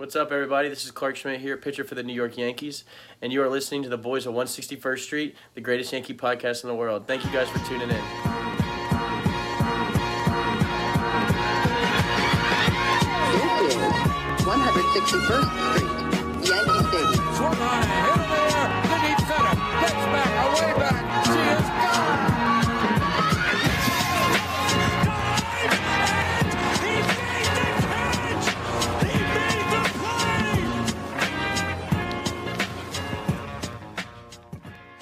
What's 0.00 0.16
up, 0.16 0.32
everybody? 0.32 0.70
This 0.70 0.86
is 0.86 0.90
Clarke 0.92 1.16
Schmidt 1.16 1.42
here, 1.42 1.58
pitcher 1.58 1.84
for 1.84 1.94
the 1.94 2.02
New 2.02 2.14
York 2.14 2.38
Yankees, 2.38 2.84
and 3.20 3.34
you 3.34 3.42
are 3.42 3.50
listening 3.50 3.82
to 3.82 3.90
the 3.90 3.98
Boys 3.98 4.24
of 4.24 4.32
161st 4.32 4.98
Street, 5.00 5.36
the 5.52 5.60
greatest 5.60 5.92
Yankee 5.92 6.14
podcast 6.14 6.64
in 6.64 6.68
the 6.68 6.74
world. 6.74 7.06
Thank 7.06 7.22
you 7.22 7.30
guys 7.30 7.50
for 7.50 7.58
tuning 7.68 7.90
in. 7.90 8.00
This 13.60 13.74
is 13.74 13.82
161st 14.46 15.48
Street, 15.68 16.48
Yankee 16.48 16.80
Stadium. 16.88 18.09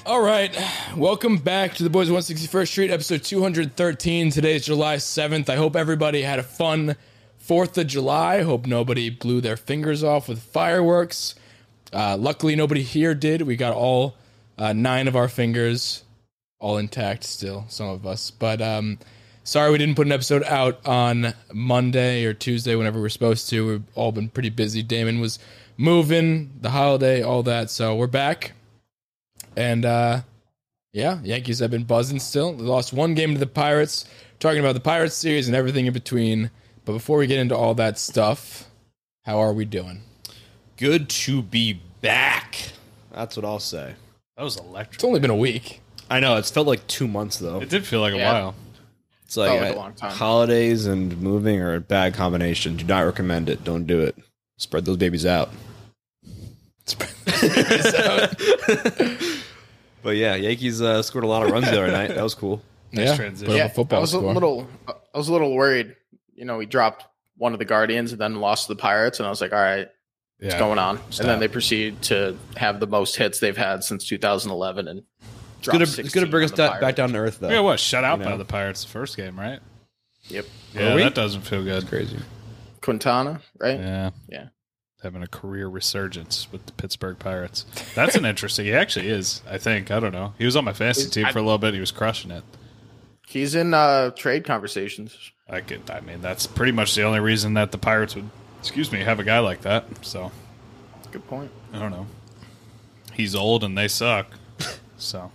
All 0.08 0.22
right, 0.22 0.56
welcome 0.96 1.36
back 1.36 1.74
to 1.74 1.82
the 1.82 1.90
Boys 1.90 2.08
161st 2.08 2.68
Street, 2.68 2.90
episode 2.90 3.22
213. 3.24 4.30
Today 4.30 4.56
is 4.56 4.64
July 4.64 4.96
7th. 4.96 5.50
I 5.50 5.56
hope 5.56 5.76
everybody 5.76 6.22
had 6.22 6.38
a 6.38 6.42
fun 6.42 6.96
4th 7.46 7.76
of 7.76 7.88
July. 7.88 8.40
Hope 8.40 8.66
nobody 8.66 9.10
blew 9.10 9.42
their 9.42 9.58
fingers 9.58 10.02
off 10.02 10.26
with 10.26 10.42
fireworks. 10.42 11.34
Uh, 11.92 12.16
luckily, 12.16 12.56
nobody 12.56 12.82
here 12.82 13.14
did. 13.14 13.42
We 13.42 13.56
got 13.56 13.74
all 13.74 14.16
uh, 14.56 14.72
nine 14.72 15.08
of 15.08 15.14
our 15.14 15.28
fingers 15.28 16.04
all 16.58 16.78
intact 16.78 17.22
still, 17.22 17.66
some 17.68 17.88
of 17.88 18.06
us. 18.06 18.30
But 18.30 18.62
um, 18.62 18.98
sorry 19.44 19.70
we 19.70 19.76
didn't 19.76 19.96
put 19.96 20.06
an 20.06 20.12
episode 20.12 20.42
out 20.44 20.86
on 20.86 21.34
Monday 21.52 22.24
or 22.24 22.32
Tuesday, 22.32 22.74
whenever 22.76 22.98
we're 22.98 23.10
supposed 23.10 23.50
to. 23.50 23.66
We've 23.66 23.82
all 23.94 24.12
been 24.12 24.30
pretty 24.30 24.48
busy. 24.48 24.82
Damon 24.82 25.20
was 25.20 25.38
moving, 25.76 26.52
the 26.62 26.70
holiday, 26.70 27.22
all 27.22 27.42
that. 27.42 27.68
So 27.68 27.94
we're 27.94 28.06
back. 28.06 28.54
And 29.56 29.84
uh, 29.84 30.20
yeah, 30.92 31.20
Yankees 31.22 31.58
have 31.60 31.70
been 31.70 31.84
buzzing 31.84 32.18
still. 32.20 32.52
They 32.52 32.64
lost 32.64 32.92
one 32.92 33.14
game 33.14 33.34
to 33.34 33.40
the 33.40 33.46
Pirates. 33.46 34.04
Talking 34.40 34.60
about 34.60 34.74
the 34.74 34.80
Pirates 34.80 35.14
series 35.16 35.48
and 35.48 35.56
everything 35.56 35.86
in 35.86 35.92
between. 35.92 36.50
But 36.84 36.92
before 36.92 37.18
we 37.18 37.26
get 37.26 37.38
into 37.40 37.56
all 37.56 37.74
that 37.74 37.98
stuff, 37.98 38.68
how 39.24 39.38
are 39.40 39.52
we 39.52 39.64
doing? 39.64 40.02
Good 40.76 41.08
to 41.10 41.42
be 41.42 41.80
back. 42.00 42.70
That's 43.12 43.36
what 43.36 43.44
I'll 43.44 43.58
say. 43.58 43.94
That 44.36 44.44
was 44.44 44.56
electric. 44.56 44.94
It's 44.94 45.04
only 45.04 45.18
been 45.20 45.30
a 45.30 45.36
week. 45.36 45.80
I 46.08 46.20
know 46.20 46.36
it's 46.36 46.50
felt 46.50 46.66
like 46.68 46.86
two 46.86 47.08
months 47.08 47.38
though. 47.38 47.60
It 47.60 47.68
did 47.68 47.84
feel 47.84 48.00
like 48.00 48.14
a 48.14 48.18
while. 48.18 48.54
It's 49.24 49.36
like, 49.36 49.50
felt 49.50 49.60
like 49.60 49.72
a 49.72 49.74
I- 49.74 49.76
long 49.76 49.92
time. 49.94 50.12
holidays 50.12 50.86
and 50.86 51.20
moving 51.20 51.60
are 51.60 51.74
a 51.74 51.80
bad 51.80 52.14
combination. 52.14 52.76
Do 52.76 52.84
not 52.84 53.00
recommend 53.00 53.48
it. 53.50 53.64
Don't 53.64 53.86
do 53.86 54.00
it. 54.00 54.16
Spread 54.56 54.84
those 54.84 54.96
babies 54.96 55.26
out. 55.26 55.50
But 60.00 60.16
yeah, 60.16 60.36
Yankees 60.36 60.80
uh, 60.80 61.02
scored 61.02 61.24
a 61.24 61.26
lot 61.26 61.42
of 61.42 61.50
runs 61.50 61.66
the 61.66 61.72
other 61.82 61.90
night. 61.90 62.14
That 62.14 62.22
was 62.22 62.34
cool. 62.34 62.62
yeah, 62.92 63.16
transition. 63.16 63.46
put 63.52 63.60
up 63.60 63.66
Yeah, 63.68 63.68
football 63.68 63.98
I 63.98 64.00
was 64.00 64.10
score. 64.10 64.30
a 64.30 64.32
little, 64.32 64.68
I 64.86 65.18
was 65.18 65.28
a 65.28 65.32
little 65.32 65.52
worried. 65.54 65.96
You 66.36 66.44
know, 66.44 66.56
we 66.56 66.66
dropped 66.66 67.04
one 67.36 67.52
of 67.52 67.58
the 67.58 67.64
Guardians 67.64 68.12
and 68.12 68.20
then 68.20 68.36
lost 68.36 68.68
to 68.68 68.74
the 68.74 68.80
Pirates, 68.80 69.18
and 69.18 69.26
I 69.26 69.30
was 69.30 69.40
like, 69.40 69.52
all 69.52 69.58
right, 69.58 69.88
what's 70.38 70.54
Yeah. 70.54 70.58
going 70.60 70.78
on? 70.78 70.98
Stop. 71.10 71.20
And 71.22 71.28
then 71.30 71.40
they 71.40 71.48
proceed 71.48 72.00
to 72.02 72.38
have 72.56 72.78
the 72.78 72.86
most 72.86 73.16
hits 73.16 73.40
they've 73.40 73.56
had 73.56 73.82
since 73.82 74.06
2011, 74.06 74.86
and 74.86 75.02
It's 75.58 75.68
good, 75.68 75.78
to, 75.84 76.00
it's 76.00 76.14
good 76.14 76.20
to 76.20 76.26
bring 76.30 76.44
us 76.44 76.52
da- 76.52 76.78
back 76.80 76.94
down 76.94 77.12
to 77.12 77.18
earth 77.18 77.40
though. 77.40 77.48
We 77.48 77.54
got 77.54 77.64
what? 77.64 77.80
Shut 77.80 78.04
out 78.04 78.20
You 78.20 78.24
by 78.24 78.36
the 78.36 78.44
Pirates 78.44 78.84
the 78.84 78.90
first 78.90 79.16
game, 79.16 79.36
right? 79.38 79.58
Yep, 80.28 80.46
Yeah, 80.74 80.94
that 80.94 81.14
doesn't 81.16 81.42
feel 81.42 81.64
good. 81.64 81.88
Crazy. 81.88 82.18
Quintana, 82.82 83.40
right? 83.58 83.80
Yeah. 83.80 84.10
Yeah. 84.28 84.48
Having 85.02 85.22
a 85.22 85.28
career 85.28 85.68
resurgence 85.68 86.48
with 86.50 86.66
the 86.66 86.72
Pittsburgh 86.72 87.18
Pirates. 87.18 87.64
That's 87.94 88.16
an 88.16 88.24
interesting. 88.24 88.66
He 88.66 88.72
actually 88.74 89.08
is. 89.08 89.42
I 89.48 89.56
think. 89.58 89.90
I 89.92 90.00
don't 90.00 90.12
know. 90.12 90.34
He 90.38 90.44
was 90.44 90.56
on 90.56 90.64
my 90.64 90.72
fantasy 90.72 91.08
team 91.08 91.32
for 91.32 91.38
a 91.38 91.42
little 91.42 91.58
bit. 91.58 91.72
He 91.72 91.80
was 91.80 91.92
crushing 91.92 92.30
it. 92.32 92.42
He's 93.28 93.54
in 93.54 93.74
uh, 93.74 94.10
trade 94.10 94.44
conversations. 94.44 95.16
I 95.48 95.60
could. 95.60 95.88
I 95.90 96.00
mean, 96.00 96.20
that's 96.20 96.46
pretty 96.46 96.72
much 96.72 96.94
the 96.94 97.02
only 97.04 97.20
reason 97.20 97.54
that 97.54 97.70
the 97.70 97.78
Pirates 97.78 98.14
would, 98.16 98.28
excuse 98.58 98.90
me, 98.90 99.00
have 99.00 99.20
a 99.20 99.24
guy 99.24 99.38
like 99.38 99.60
that. 99.62 99.84
So 100.04 100.32
Good 101.10 101.26
point. 101.28 101.50
I 101.72 101.78
don't 101.78 101.90
know. 101.90 102.06
He's 103.14 103.34
old 103.34 103.64
and 103.64 103.76
they 103.76 103.88
suck. 103.88 104.26
So 105.00 105.30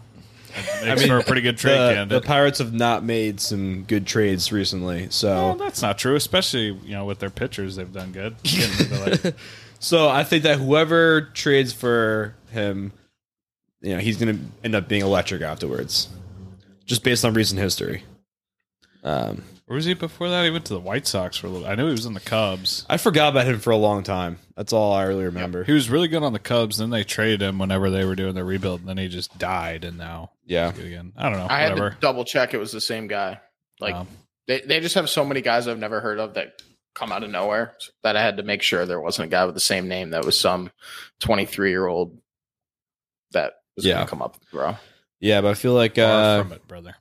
it 0.56 1.00
mean, 1.00 1.08
for 1.08 1.18
a 1.18 1.24
pretty 1.24 1.42
good 1.42 1.58
trade 1.58 2.10
The, 2.10 2.20
the. 2.20 2.26
Pirates 2.26 2.60
have 2.60 2.74
not 2.74 3.04
made 3.04 3.40
some 3.40 3.84
good 3.84 4.06
trades 4.06 4.52
recently, 4.52 5.08
so 5.10 5.30
well, 5.30 5.56
that's 5.56 5.82
not 5.82 5.98
true. 5.98 6.16
Especially 6.16 6.68
you 6.68 6.92
know 6.92 7.06
with 7.06 7.20
their 7.20 7.30
pitchers, 7.30 7.76
they've 7.76 7.92
done 7.92 8.12
good. 8.12 8.36
Getting 8.44 8.88
into, 8.88 9.22
like, 9.24 9.36
So 9.80 10.08
I 10.08 10.24
think 10.24 10.44
that 10.44 10.60
whoever 10.60 11.22
trades 11.34 11.74
for 11.74 12.36
him, 12.52 12.94
you 13.82 13.94
know, 13.94 14.00
he's 14.00 14.18
going 14.18 14.38
to 14.38 14.44
end 14.64 14.76
up 14.76 14.88
being 14.88 15.02
electric 15.02 15.42
afterwards, 15.42 16.08
just 16.86 17.04
based 17.04 17.26
on 17.26 17.34
recent 17.34 17.60
history. 17.60 18.04
Um, 19.04 19.44
Where 19.66 19.76
was 19.78 19.86
he 19.86 19.94
before 19.94 20.30
that? 20.30 20.44
He 20.44 20.52
went 20.52 20.66
to 20.66 20.74
the 20.74 20.80
White 20.80 21.08
Sox 21.08 21.38
for 21.38 21.48
a 21.48 21.50
little. 21.50 21.68
I 21.68 21.76
know 21.76 21.86
he 21.86 21.92
was 21.94 22.06
in 22.06 22.14
the 22.14 22.20
Cubs. 22.20 22.86
I 22.90 22.98
forgot 22.98 23.30
about 23.30 23.48
him 23.48 23.60
for 23.60 23.72
a 23.72 23.78
long 23.78 24.04
time. 24.04 24.38
That's 24.58 24.74
all 24.74 24.92
I 24.92 25.04
really 25.04 25.24
remember. 25.24 25.64
He 25.64 25.72
was 25.72 25.90
really 25.90 26.10
good 26.10 26.22
on 26.22 26.34
the 26.34 26.40
Cubs. 26.40 26.78
Then 26.80 26.90
they 26.90 27.04
traded 27.06 27.42
him 27.42 27.60
whenever 27.60 27.90
they 27.90 28.04
were 28.04 28.16
doing 28.16 28.36
their 28.36 28.44
rebuild. 28.44 28.82
And 28.82 28.90
then 28.90 28.98
he 28.98 29.08
just 29.08 29.38
died, 29.38 29.86
and 29.86 29.98
now 29.98 30.32
Yeah, 30.46 30.72
he's 30.72 30.78
good 30.80 30.88
again. 30.88 31.14
I 31.16 31.30
don't 31.30 31.40
know. 31.40 31.48
I 31.50 31.60
had 31.60 31.72
whatever. 31.72 31.90
to 31.92 31.98
double 32.02 32.26
check 32.26 32.54
it 32.54 32.58
was 32.58 32.72
the 32.74 32.82
same 32.82 33.08
guy. 33.08 33.40
Like 33.80 33.96
Um, 33.96 34.08
they, 34.48 34.60
they 34.60 34.80
just 34.82 34.96
have 34.96 35.10
so 35.10 35.24
many 35.24 35.42
guys 35.42 35.68
I've 35.68 35.80
never 35.80 36.02
heard 36.02 36.20
of 36.20 36.34
that 36.34 36.62
come 36.94 37.12
out 37.14 37.24
of 37.24 37.32
nowhere 37.32 37.74
that 38.04 38.18
I 38.18 38.22
had 38.22 38.38
to 38.38 38.44
make 38.44 38.62
sure 38.62 38.86
there 38.86 39.00
wasn't 39.02 39.28
a 39.28 39.32
guy 39.32 39.46
with 39.46 39.56
the 39.56 39.62
same 39.62 39.88
name 39.88 40.10
that 40.12 40.26
was 40.26 40.38
some 40.40 40.70
23 41.22 41.70
year 41.70 41.88
old 41.88 42.20
that 43.32 43.54
was 43.78 43.86
Yeah. 43.86 43.94
going 43.94 44.06
to 44.06 44.10
come 44.10 44.22
up, 44.22 44.38
bro. 44.52 44.76
yeah, 45.22 45.40
but 45.42 45.52
I 45.52 45.54
feel 45.56 45.74
like 45.74 45.96
far 45.96 46.06
uh, 46.06 46.44
from 46.44 46.52
it, 46.52 46.68
brother. 46.68 46.96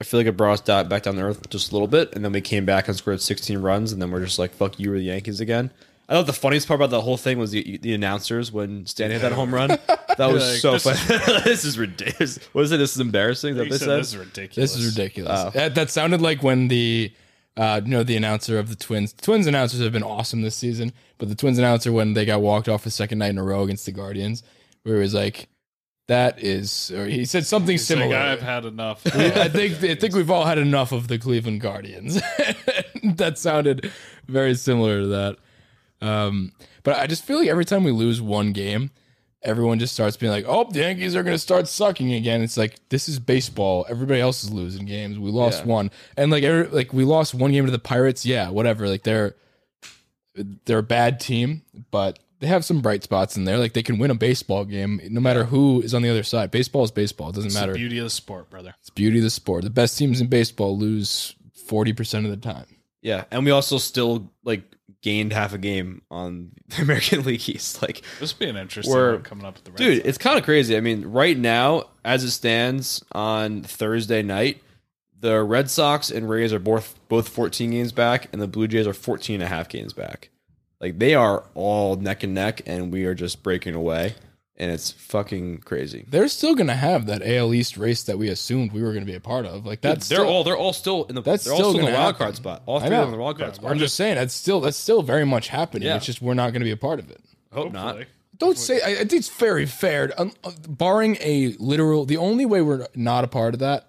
I 0.00 0.04
feel 0.04 0.20
like 0.20 0.26
it 0.26 0.36
brought 0.36 0.52
us 0.54 0.60
da- 0.60 0.84
back 0.84 1.04
down 1.04 1.14
to 1.14 1.22
earth 1.22 1.48
just 1.48 1.70
a 1.70 1.74
little 1.74 1.88
bit, 1.88 2.14
and 2.14 2.24
then 2.24 2.32
we 2.32 2.40
came 2.40 2.66
back 2.66 2.86
and 2.88 2.96
scored 2.96 3.20
16 3.20 3.58
runs, 3.58 3.92
and 3.92 4.00
then 4.02 4.10
we're 4.10 4.24
just 4.24 4.38
like, 4.38 4.52
"Fuck 4.52 4.78
you, 4.78 4.90
we're 4.90 4.98
the 4.98 5.04
Yankees 5.04 5.40
again." 5.40 5.70
I 6.08 6.12
thought 6.12 6.26
the 6.26 6.32
funniest 6.32 6.68
part 6.68 6.78
about 6.78 6.90
the 6.90 7.00
whole 7.00 7.16
thing 7.16 7.36
was 7.38 7.50
the, 7.50 7.78
the 7.78 7.92
announcers 7.92 8.52
when 8.52 8.86
Stan 8.86 9.10
hit 9.10 9.22
that 9.22 9.32
home 9.32 9.54
run. 9.54 9.78
That 10.16 10.32
was 10.32 10.50
Like, 10.50 10.60
so 10.60 10.72
this 10.78 11.04
funny. 11.04 11.40
this 11.44 11.66
is 11.66 11.78
ridiculous. 11.78 12.38
What 12.54 12.64
is 12.64 12.72
it? 12.72 12.78
This 12.78 12.94
is 12.94 13.00
embarrassing. 13.00 13.54
That 13.56 13.64
they 13.64 13.76
said, 13.76 13.80
said? 13.80 14.00
this 14.00 14.08
is 14.08 14.16
ridiculous. 14.16 14.72
This 14.72 14.82
is 14.82 14.96
ridiculous. 14.96 15.40
Oh. 15.44 15.50
That, 15.50 15.74
that 15.74 15.90
sounded 15.90 16.22
like 16.22 16.42
when 16.42 16.68
the, 16.68 17.12
uh, 17.58 17.82
you 17.84 17.90
know, 17.90 18.02
the 18.02 18.16
announcer 18.16 18.58
of 18.58 18.70
the 18.70 18.76
Twins. 18.76 19.12
The 19.12 19.20
Twins 19.20 19.46
announcers 19.46 19.80
have 19.80 19.92
been 19.92 20.02
awesome 20.02 20.40
this 20.40 20.56
season, 20.56 20.94
but 21.18 21.28
the 21.28 21.34
Twins 21.34 21.58
announcer 21.58 21.92
when 21.92 22.14
they 22.14 22.24
got 22.24 22.40
walked 22.40 22.66
off 22.66 22.82
the 22.82 22.90
second 22.90 23.18
night 23.18 23.28
in 23.28 23.36
a 23.36 23.42
row 23.42 23.62
against 23.62 23.84
the 23.84 23.92
Guardians, 23.92 24.42
where 24.84 24.94
he 24.94 25.00
was 25.02 25.12
like, 25.12 25.48
"That 26.08 26.42
is," 26.42 26.90
or 26.92 27.06
he 27.06 27.24
said 27.24 27.46
something 27.46 27.72
He's 27.72 27.90
like, 27.90 27.98
similar. 27.98 28.16
I've 28.16 28.42
had 28.42 28.64
enough. 28.64 29.06
I 29.06 29.48
think 29.48 29.82
I 29.82 29.94
think 29.94 30.14
we've 30.14 30.30
all 30.30 30.44
had 30.44 30.58
enough 30.58 30.92
of 30.92 31.08
the 31.08 31.18
Cleveland 31.18 31.60
Guardians. 31.60 32.14
that 33.04 33.38
sounded 33.38 33.90
very 34.28 34.54
similar 34.54 35.00
to 35.00 35.06
that. 35.08 35.36
Um, 36.00 36.52
but 36.82 36.96
I 36.98 37.06
just 37.06 37.24
feel 37.24 37.38
like 37.38 37.48
every 37.48 37.64
time 37.64 37.82
we 37.84 37.90
lose 37.90 38.20
one 38.20 38.52
game, 38.52 38.90
everyone 39.42 39.78
just 39.78 39.94
starts 39.94 40.16
being 40.16 40.30
like, 40.30 40.44
"Oh, 40.46 40.68
the 40.70 40.80
Yankees 40.80 41.16
are 41.16 41.22
going 41.22 41.34
to 41.34 41.38
start 41.38 41.66
sucking 41.68 42.12
again." 42.12 42.42
It's 42.42 42.56
like 42.56 42.76
this 42.90 43.08
is 43.08 43.18
baseball. 43.18 43.86
Everybody 43.88 44.20
else 44.20 44.44
is 44.44 44.52
losing 44.52 44.84
games. 44.86 45.18
We 45.18 45.30
lost 45.30 45.60
Yeah. 45.64 45.72
one, 45.72 45.90
and 46.16 46.30
like 46.30 46.44
every, 46.44 46.68
like 46.68 46.92
we 46.92 47.04
lost 47.04 47.34
one 47.34 47.50
game 47.52 47.64
to 47.66 47.72
the 47.72 47.78
Pirates. 47.78 48.24
Yeah, 48.26 48.50
whatever. 48.50 48.88
Like 48.88 49.02
they're 49.04 49.34
they're 50.66 50.78
a 50.78 50.82
bad 50.82 51.18
team, 51.18 51.62
but 51.90 52.18
they 52.40 52.46
have 52.46 52.64
some 52.64 52.80
bright 52.80 53.02
spots 53.02 53.36
in 53.36 53.44
there. 53.44 53.58
Like 53.58 53.72
they 53.72 53.82
can 53.82 53.98
win 53.98 54.10
a 54.10 54.14
baseball 54.14 54.64
game 54.64 55.00
no 55.10 55.20
matter 55.20 55.44
who 55.44 55.80
is 55.82 55.94
on 55.94 56.02
the 56.02 56.10
other 56.10 56.22
side. 56.22 56.50
Baseball 56.50 56.84
is 56.84 56.90
baseball. 56.90 57.30
It 57.30 57.34
doesn't 57.36 57.48
It's 57.48 57.54
matter. 57.54 57.72
the 57.72 57.78
beauty 57.78 57.98
of 57.98 58.04
the 58.04 58.10
sport, 58.10 58.50
brother. 58.50 58.74
It's 58.80 58.90
beauty 58.90 59.18
of 59.18 59.24
the 59.24 59.30
sport. 59.30 59.64
The 59.64 59.70
best 59.70 59.96
teams 59.98 60.20
in 60.20 60.26
baseball 60.28 60.76
lose 60.78 61.34
forty 61.66 61.92
percent 61.92 62.24
of 62.26 62.30
the 62.30 62.36
time. 62.36 62.66
Yeah, 63.02 63.24
and 63.30 63.44
we 63.44 63.50
also 63.52 63.78
still 63.78 64.30
like 64.44 64.62
gained 65.02 65.32
half 65.32 65.52
a 65.54 65.58
game 65.58 66.02
on 66.10 66.50
the 66.68 66.82
American 66.82 67.22
League 67.22 67.48
East. 67.48 67.80
Like, 67.82 68.02
This 68.18 68.34
would 68.34 68.44
be 68.44 68.48
an 68.50 68.56
interesting 68.56 68.92
one 68.94 69.22
coming 69.22 69.44
up 69.46 69.54
with 69.54 69.64
the 69.64 69.70
Red 69.70 69.76
dude, 69.78 69.96
Sox. 69.98 70.08
it's 70.08 70.18
kind 70.18 70.36
of 70.38 70.44
crazy. 70.44 70.76
I 70.76 70.80
mean, 70.80 71.06
right 71.06 71.36
now, 71.38 71.84
as 72.04 72.24
it 72.24 72.32
stands 72.32 73.04
on 73.12 73.62
Thursday 73.62 74.22
night, 74.22 74.60
the 75.20 75.42
Red 75.44 75.70
Sox 75.70 76.10
and 76.10 76.28
Rays 76.28 76.52
are 76.52 76.58
both 76.58 76.98
both 77.08 77.28
14 77.28 77.70
games 77.70 77.92
back, 77.92 78.28
and 78.32 78.42
the 78.42 78.48
Blue 78.48 78.66
Jays 78.66 78.86
are 78.86 78.92
14 78.92 79.34
and 79.34 79.42
a 79.44 79.46
half 79.46 79.68
games 79.68 79.92
back. 79.92 80.30
Like 80.80 80.98
they 80.98 81.14
are 81.14 81.44
all 81.54 81.96
neck 81.96 82.22
and 82.22 82.34
neck, 82.34 82.62
and 82.66 82.92
we 82.92 83.04
are 83.06 83.14
just 83.14 83.42
breaking 83.42 83.74
away, 83.74 84.14
and 84.56 84.70
it's 84.70 84.90
fucking 84.90 85.58
crazy. 85.58 86.04
They're 86.08 86.28
still 86.28 86.54
going 86.54 86.66
to 86.66 86.74
have 86.74 87.06
that 87.06 87.22
AL 87.26 87.54
East 87.54 87.76
race 87.78 88.02
that 88.04 88.18
we 88.18 88.28
assumed 88.28 88.72
we 88.72 88.82
were 88.82 88.92
going 88.92 89.04
to 89.04 89.10
be 89.10 89.16
a 89.16 89.20
part 89.20 89.46
of. 89.46 89.64
Like 89.64 89.80
that's 89.80 90.08
they're 90.08 90.18
still, 90.18 90.28
all 90.28 90.44
they're 90.44 90.56
all 90.56 90.72
still 90.74 91.04
in 91.04 91.14
the 91.14 91.22
That's 91.22 91.44
they're 91.44 91.54
all 91.54 91.58
still 91.60 91.70
still 91.70 91.80
in 91.80 91.86
the 91.86 91.92
gonna 91.92 92.02
wild 92.02 92.14
happen. 92.14 92.24
card 92.26 92.36
spot. 92.36 92.62
All 92.66 92.76
I 92.78 92.86
three 92.86 92.96
of 92.96 93.00
them 93.00 93.06
in 93.06 93.12
the 93.12 93.18
wild 93.22 93.38
card 93.38 93.54
spot. 93.54 93.70
I'm 93.70 93.78
just 93.78 93.94
saying 93.94 94.16
that's 94.16 94.34
still 94.34 94.60
that's 94.60 94.76
still 94.76 95.02
very 95.02 95.24
much 95.24 95.48
happening. 95.48 95.88
Yeah. 95.88 95.96
It's 95.96 96.06
just 96.06 96.20
we're 96.20 96.34
not 96.34 96.50
going 96.50 96.60
to 96.60 96.66
be 96.66 96.72
a 96.72 96.76
part 96.76 96.98
of 96.98 97.10
it. 97.10 97.20
Hope 97.52 97.72
not. 97.72 97.84
Hopefully. 97.86 98.06
Don't 98.38 98.58
say. 98.58 98.82
I, 98.82 98.90
I 98.90 98.94
think 98.96 99.14
it's 99.14 99.30
very 99.30 99.64
fair. 99.64 100.12
Um, 100.18 100.32
uh, 100.44 100.50
barring 100.68 101.16
a 101.20 101.54
literal, 101.58 102.04
the 102.04 102.18
only 102.18 102.44
way 102.44 102.60
we're 102.60 102.86
not 102.94 103.24
a 103.24 103.28
part 103.28 103.54
of 103.54 103.60
that, 103.60 103.88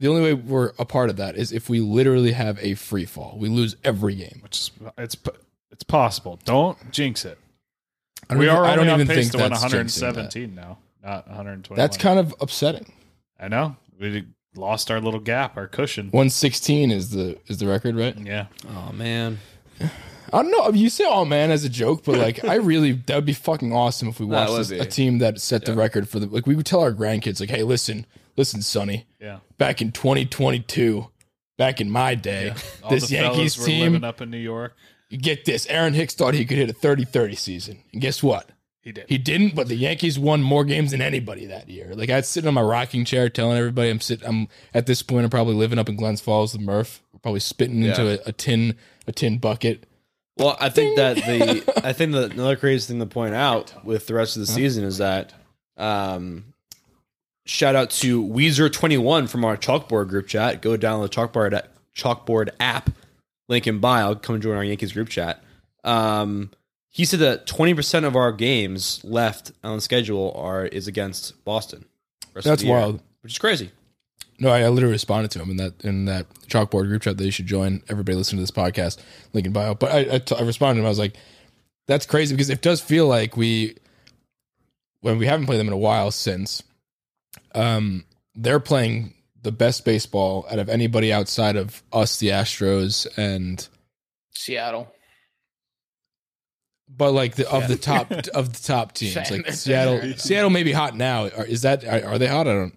the 0.00 0.08
only 0.08 0.22
way 0.22 0.34
we're 0.34 0.72
a 0.80 0.84
part 0.84 1.10
of 1.10 1.16
that 1.18 1.36
is 1.36 1.52
if 1.52 1.68
we 1.68 1.78
literally 1.78 2.32
have 2.32 2.58
a 2.60 2.74
free 2.74 3.04
fall. 3.04 3.36
We 3.38 3.48
lose 3.48 3.76
every 3.84 4.16
game. 4.16 4.40
Which 4.42 4.58
is, 4.58 4.70
it's 4.98 5.16
it's 5.74 5.82
possible. 5.84 6.38
Don't 6.44 6.78
jinx 6.92 7.24
it. 7.24 7.36
I 8.30 8.34
don't 8.34 8.38
We 8.38 8.44
even- 8.46 8.56
are 8.56 8.64
I 8.64 8.70
don't 8.70 8.78
only 8.88 8.92
on 8.92 9.00
even 9.02 9.08
pace 9.14 9.24
think 9.28 9.32
to 9.32 9.38
win 9.38 9.50
that's 9.50 9.64
jinxing 9.64 9.70
that. 10.00 10.16
117 10.16 10.54
now, 10.54 10.78
not 11.02 11.26
120. 11.28 11.76
That's 11.78 11.96
kind 11.98 12.18
of 12.18 12.34
upsetting. 12.40 12.92
I 13.38 13.48
know. 13.48 13.76
We 14.00 14.24
lost 14.56 14.90
our 14.90 15.00
little 15.00 15.20
gap, 15.20 15.56
our 15.56 15.66
cushion. 15.66 16.06
116 16.06 16.90
is 16.90 17.10
the 17.10 17.38
is 17.48 17.58
the 17.58 17.66
record, 17.66 17.96
right? 17.96 18.16
Yeah. 18.18 18.46
Oh 18.68 18.92
man, 18.92 19.40
I 19.80 19.90
don't 20.42 20.50
know. 20.52 20.70
You 20.70 20.88
say 20.88 21.04
"oh 21.06 21.24
man" 21.24 21.50
as 21.50 21.64
a 21.64 21.68
joke, 21.68 22.04
but 22.04 22.16
like 22.18 22.44
I 22.44 22.54
really 22.70 22.92
that 22.92 23.14
would 23.16 23.26
be 23.26 23.32
fucking 23.34 23.72
awesome 23.72 24.08
if 24.08 24.20
we 24.20 24.26
watched 24.26 24.56
this, 24.56 24.70
a 24.70 24.86
team 24.86 25.18
that 25.18 25.40
set 25.40 25.64
the 25.64 25.74
record 25.74 26.08
for 26.08 26.18
the 26.20 26.26
like 26.26 26.46
we 26.46 26.54
would 26.54 26.66
tell 26.66 26.80
our 26.80 26.92
grandkids 26.92 27.40
like, 27.40 27.50
hey, 27.50 27.64
listen, 27.64 28.06
listen, 28.36 28.62
Sonny, 28.62 29.06
Yeah. 29.20 29.40
back 29.58 29.82
in 29.82 29.92
2022, 29.92 31.08
back 31.58 31.80
in 31.80 31.90
my 31.90 32.14
day, 32.14 32.54
All 32.82 32.90
this 32.90 33.10
Yankees 33.10 33.56
team, 33.56 33.92
living 33.92 34.04
up 34.04 34.20
in 34.22 34.30
New 34.30 34.38
York. 34.38 34.74
You 35.14 35.20
get 35.20 35.44
this, 35.44 35.66
Aaron 35.68 35.94
Hicks 35.94 36.12
thought 36.14 36.34
he 36.34 36.44
could 36.44 36.58
hit 36.58 36.68
a 36.68 36.74
30-30 36.74 37.38
season, 37.38 37.78
and 37.92 38.02
guess 38.02 38.20
what? 38.20 38.50
He 38.80 38.90
did. 38.92 39.06
He 39.08 39.16
didn't, 39.16 39.54
but 39.54 39.68
the 39.68 39.76
Yankees 39.76 40.18
won 40.18 40.42
more 40.42 40.64
games 40.64 40.90
than 40.90 41.00
anybody 41.00 41.46
that 41.46 41.70
year. 41.70 41.94
Like 41.94 42.10
I'd 42.10 42.26
sit 42.26 42.46
on 42.46 42.52
my 42.52 42.60
rocking 42.60 43.06
chair 43.06 43.30
telling 43.30 43.56
everybody 43.56 43.88
I'm 43.88 44.00
sit 44.00 44.22
I'm 44.22 44.46
at 44.74 44.84
this 44.84 45.02
point 45.02 45.24
I'm 45.24 45.30
probably 45.30 45.54
living 45.54 45.78
up 45.78 45.88
in 45.88 45.96
Glens 45.96 46.20
Falls 46.20 46.52
with 46.52 46.60
Murph. 46.60 47.00
We're 47.12 47.20
probably 47.20 47.40
spitting 47.40 47.82
into 47.82 48.20
a, 48.20 48.28
a 48.28 48.32
tin 48.32 48.76
a 49.06 49.12
tin 49.12 49.38
bucket. 49.38 49.86
Well, 50.36 50.58
I 50.60 50.68
think 50.68 50.96
that 50.96 51.16
the 51.16 51.80
I 51.84 51.94
think 51.94 52.12
that 52.12 52.32
another 52.32 52.56
crazy 52.56 52.88
thing 52.88 53.00
to 53.00 53.06
point 53.06 53.34
out 53.34 53.72
with 53.86 54.06
the 54.06 54.12
rest 54.12 54.36
of 54.36 54.40
the 54.40 54.46
season 54.48 54.84
is 54.84 54.98
that 54.98 55.32
um 55.78 56.52
shout 57.46 57.74
out 57.76 57.88
to 57.90 58.22
Weezer 58.22 58.70
twenty 58.70 58.98
one 58.98 59.28
from 59.28 59.46
our 59.46 59.56
chalkboard 59.56 60.08
group 60.08 60.26
chat. 60.26 60.60
Go 60.60 60.76
download 60.76 61.04
the 61.04 61.08
chalkboard 61.08 61.58
chalkboard 61.96 62.50
app, 62.60 62.90
link 63.48 63.66
in 63.66 63.78
bio. 63.78 64.14
Come 64.14 64.40
join 64.40 64.56
our 64.56 64.64
Yankees 64.64 64.92
group 64.92 65.08
chat. 65.08 65.42
Um, 65.82 66.50
he 66.90 67.04
said 67.04 67.20
that 67.20 67.46
twenty 67.46 67.74
percent 67.74 68.06
of 68.06 68.16
our 68.16 68.32
games 68.32 69.00
left 69.04 69.52
on 69.62 69.80
schedule 69.80 70.32
are 70.36 70.64
is 70.66 70.86
against 70.86 71.44
Boston. 71.44 71.84
That's 72.34 72.62
year, 72.62 72.74
wild. 72.74 73.02
which 73.22 73.32
is 73.32 73.38
crazy. 73.38 73.70
No, 74.40 74.48
I, 74.48 74.62
I 74.62 74.68
literally 74.68 74.94
responded 74.94 75.30
to 75.32 75.42
him 75.42 75.50
in 75.50 75.56
that 75.58 75.84
in 75.84 76.06
that 76.06 76.26
chalkboard 76.48 76.88
group 76.88 77.02
chat 77.02 77.16
that 77.18 77.24
you 77.24 77.30
should 77.30 77.46
join. 77.46 77.82
Everybody 77.88 78.16
listen 78.16 78.36
to 78.36 78.42
this 78.42 78.50
podcast, 78.50 78.98
link 79.32 79.46
in 79.46 79.52
bio. 79.52 79.74
But 79.74 79.92
I, 79.92 80.14
I, 80.14 80.18
t- 80.18 80.34
I 80.34 80.42
responded 80.42 80.74
to 80.74 80.80
him. 80.80 80.86
I 80.86 80.88
was 80.88 80.98
like, 80.98 81.16
"That's 81.86 82.06
crazy," 82.06 82.34
because 82.34 82.50
it 82.50 82.60
does 82.60 82.80
feel 82.80 83.06
like 83.06 83.36
we, 83.36 83.76
when 85.02 85.18
we 85.18 85.26
haven't 85.26 85.46
played 85.46 85.60
them 85.60 85.68
in 85.68 85.72
a 85.72 85.78
while 85.78 86.10
since, 86.10 86.64
um, 87.54 88.04
they're 88.34 88.60
playing 88.60 89.13
the 89.44 89.52
best 89.52 89.84
baseball 89.84 90.46
out 90.50 90.58
of 90.58 90.68
anybody 90.68 91.12
outside 91.12 91.54
of 91.56 91.82
us, 91.92 92.18
the 92.18 92.28
Astros, 92.30 93.06
and 93.16 93.66
Seattle. 94.34 94.92
but 96.88 97.12
like 97.12 97.36
the 97.36 97.48
of 97.50 97.68
the 97.68 97.76
top 97.76 98.10
of 98.34 98.52
the 98.52 98.60
top 98.62 98.92
teams, 98.92 99.30
like 99.30 99.52
Seattle. 99.52 100.14
Seattle 100.16 100.50
may 100.50 100.62
be 100.64 100.72
hot 100.72 100.96
now. 100.96 101.24
Are, 101.28 101.44
is 101.44 101.62
that 101.62 101.84
are, 101.84 102.04
are 102.14 102.18
they 102.18 102.26
hot? 102.26 102.46
I 102.48 102.52
don't 102.54 102.74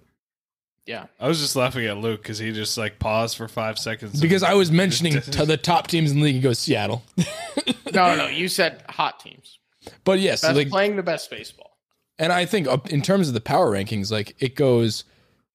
Yeah. 0.85 1.07
I 1.19 1.27
was 1.27 1.39
just 1.39 1.55
laughing 1.55 1.85
at 1.85 1.97
Luke 1.97 2.21
because 2.21 2.37
he 2.37 2.51
just 2.51 2.77
like 2.77 2.99
paused 2.99 3.37
for 3.37 3.47
five 3.47 3.77
seconds. 3.79 4.21
because 4.21 4.43
I 4.43 4.53
was 4.53 4.71
mentioning 4.83 5.19
to 5.21 5.45
the 5.45 5.57
top 5.57 5.87
teams 5.87 6.11
in 6.11 6.17
the 6.17 6.23
league. 6.23 6.35
He 6.35 6.41
goes 6.41 6.59
Seattle, 6.59 7.03
No, 7.93 8.15
no, 8.15 8.27
you 8.27 8.47
said 8.47 8.83
hot 8.89 9.19
teams. 9.19 9.59
but 10.03 10.19
yes, 10.19 10.41
Best, 10.41 10.55
like 10.55 10.69
playing 10.69 10.95
the 10.95 11.03
best 11.03 11.29
baseball. 11.29 11.77
And 12.19 12.33
I 12.33 12.45
think 12.45 12.67
in 12.89 13.01
terms 13.01 13.27
of 13.27 13.33
the 13.33 13.41
power 13.41 13.71
rankings, 13.71 14.11
like 14.11 14.35
it 14.39 14.55
goes 14.55 15.03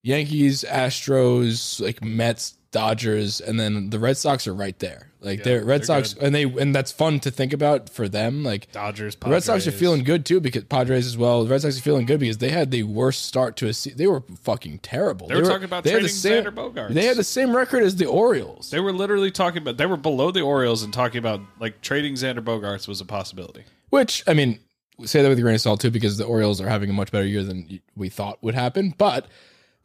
Yankees, 0.02 0.64
Astros, 0.69 1.81
like 1.81 2.02
Mets, 2.02 2.54
Dodgers, 2.72 3.40
and 3.40 3.60
then 3.60 3.90
the 3.90 3.99
Red 3.99 4.16
Sox 4.16 4.46
are 4.46 4.54
right 4.54 4.78
there. 4.78 5.08
Like 5.20 5.38
Yeah, 5.40 5.44
they're 5.44 5.64
Red 5.64 5.82
they're 5.82 5.87
Sox, 5.87 6.14
good. 6.14 6.22
and 6.25 6.34
they 6.34 6.43
and 6.44 6.75
that's 6.75 6.90
fun 6.90 7.20
to 7.20 7.31
think 7.31 7.52
about 7.52 7.88
for 7.88 8.08
them. 8.08 8.43
Like 8.43 8.72
Dodgers, 8.72 9.14
the 9.14 9.31
Red 9.31 9.44
Sox 9.44 9.66
are 9.69 9.72
feeling 9.72 10.02
good 10.02 10.25
too 10.26 10.40
because 10.40 10.64
Padres 10.64 11.06
as 11.06 11.16
well. 11.16 11.44
The 11.44 11.50
Red 11.50 11.60
Sox 11.62 11.78
are 11.78 11.82
feeling 11.82 12.06
good 12.06 12.19
because 12.19 12.38
they 12.38 12.49
had 12.49 12.70
the 12.72 12.82
worst 12.82 13.26
start 13.26 13.56
to 13.58 13.69
a 13.69 13.72
season. 13.75 13.99
They 13.99 14.06
were 14.08 14.22
fucking 14.43 14.78
terrible. 14.78 15.28
They 15.28 15.37
were 15.37 15.43
talking 15.43 15.64
about 15.64 15.84
they 15.84 15.90
had 15.90 15.99
the 16.02 16.08
trading 16.08 16.16
same- 16.16 16.44
Xander 16.44 16.54
Bogaerts. 16.54 16.94
They 16.94 17.04
had 17.04 17.16
the 17.16 17.25
same 17.25 17.54
record 17.54 17.84
as 17.84 17.94
the 17.96 18.06
Orioles. 18.06 18.70
They 18.70 18.81
were 18.81 18.93
literally 18.93 19.31
talking 19.31 19.62
about. 19.62 19.76
They 19.76 19.87
were 19.87 19.96
below 19.99 20.31
the 20.32 20.40
Orioles 20.40 20.82
and 20.82 20.93
talking 20.93 21.19
about 21.19 21.40
like 21.60 21.81
trading 21.82 22.14
Xander 22.14 22.40
Bogaerts 22.40 22.88
was 22.88 23.00
a 23.00 23.04
possibility. 23.04 23.64
Which 23.90 24.25
I 24.26 24.32
mean, 24.34 24.58
say 25.04 25.22
that 25.22 25.28
with 25.28 25.38
a 25.38 25.43
grain 25.43 25.54
of 25.56 25.60
salt 25.60 25.81
too, 25.82 25.90
because 25.90 26.16
the 26.16 26.25
Orioles 26.25 26.60
are 26.60 26.69
having 26.69 26.88
a 26.90 26.94
much 26.94 27.12
better 27.12 27.26
year 27.26 27.44
than 27.44 27.81
we 27.94 28.08
thought 28.08 28.43
would 28.43 28.54
happen. 28.54 28.94
But 28.96 29.26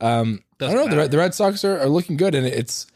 um, 0.02 0.44
I 0.60 0.66
don't 0.66 0.76
know. 0.76 0.88
The 0.88 0.98
Red, 0.98 1.12
the 1.12 1.18
Red 1.18 1.34
Sox 1.34 1.64
are, 1.64 1.80
are 1.80 1.90
looking 1.90 2.18
good, 2.18 2.36
and 2.36 2.46
it's 2.46 2.88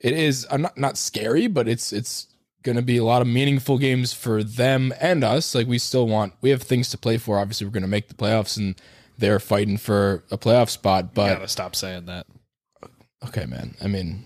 it 0.00 0.12
is 0.12 0.46
I'm 0.50 0.62
not 0.62 0.78
not 0.78 0.98
scary, 0.98 1.46
but 1.46 1.68
it's 1.68 1.92
it's 1.92 2.28
going 2.62 2.76
to 2.76 2.82
be 2.82 2.96
a 2.96 3.04
lot 3.04 3.22
of 3.22 3.28
meaningful 3.28 3.78
games 3.78 4.12
for 4.12 4.42
them 4.42 4.92
and 5.00 5.22
us. 5.22 5.54
Like 5.54 5.66
we 5.66 5.78
still 5.78 6.06
want 6.06 6.34
we 6.40 6.50
have 6.50 6.62
things 6.62 6.90
to 6.90 6.98
play 6.98 7.16
for. 7.16 7.38
Obviously, 7.38 7.66
we're 7.66 7.72
going 7.72 7.82
to 7.82 7.88
make 7.88 8.08
the 8.08 8.14
playoffs, 8.14 8.56
and 8.56 8.80
they're 9.18 9.40
fighting 9.40 9.76
for 9.76 10.24
a 10.30 10.38
playoff 10.38 10.70
spot. 10.70 11.14
But 11.14 11.34
Gotta 11.34 11.48
stop 11.48 11.76
saying 11.76 12.06
that. 12.06 12.26
okay, 13.26 13.46
man. 13.46 13.74
I 13.82 13.86
mean, 13.86 14.24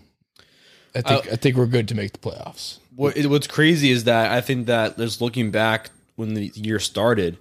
I 0.95 1.03
think 1.03 1.33
I 1.33 1.37
think 1.37 1.57
we're 1.57 1.67
good 1.67 1.89
to 1.89 1.95
make 1.95 2.13
the 2.13 2.19
playoffs. 2.19 2.79
What 2.97 3.17
what's 3.27 3.47
crazy 3.47 3.91
is 3.91 4.05
that 4.05 4.33
I 4.33 4.41
think 4.41 4.67
that 4.67 4.99
just 4.99 5.21
looking 5.21 5.51
back 5.51 5.91
when 6.17 6.35
the 6.35 6.51
year 6.55 6.79
started, 6.79 7.39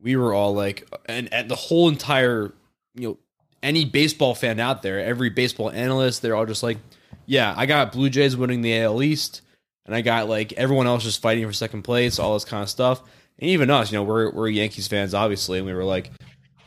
we 0.00 0.16
were 0.16 0.32
all 0.34 0.54
like, 0.54 0.88
and, 1.06 1.32
and 1.32 1.48
the 1.50 1.54
whole 1.56 1.88
entire, 1.88 2.52
you 2.94 3.08
know, 3.08 3.18
any 3.62 3.84
baseball 3.84 4.34
fan 4.34 4.60
out 4.60 4.82
there, 4.82 5.00
every 5.00 5.30
baseball 5.30 5.70
analyst, 5.70 6.22
they're 6.22 6.36
all 6.36 6.46
just 6.46 6.62
like, 6.62 6.78
yeah, 7.26 7.54
I 7.56 7.66
got 7.66 7.92
Blue 7.92 8.10
Jays 8.10 8.36
winning 8.36 8.62
the 8.62 8.78
AL 8.80 9.02
East, 9.02 9.42
and 9.86 9.94
I 9.94 10.00
got 10.00 10.28
like 10.28 10.52
everyone 10.54 10.86
else 10.86 11.04
just 11.04 11.22
fighting 11.22 11.46
for 11.46 11.52
second 11.52 11.82
place, 11.82 12.18
all 12.18 12.34
this 12.34 12.44
kind 12.44 12.62
of 12.62 12.68
stuff, 12.68 13.00
and 13.38 13.50
even 13.50 13.70
us, 13.70 13.92
you 13.92 13.98
know, 13.98 14.04
we're 14.04 14.30
we're 14.30 14.48
Yankees 14.48 14.88
fans, 14.88 15.14
obviously, 15.14 15.58
and 15.58 15.66
we 15.66 15.74
were 15.74 15.84
like. 15.84 16.10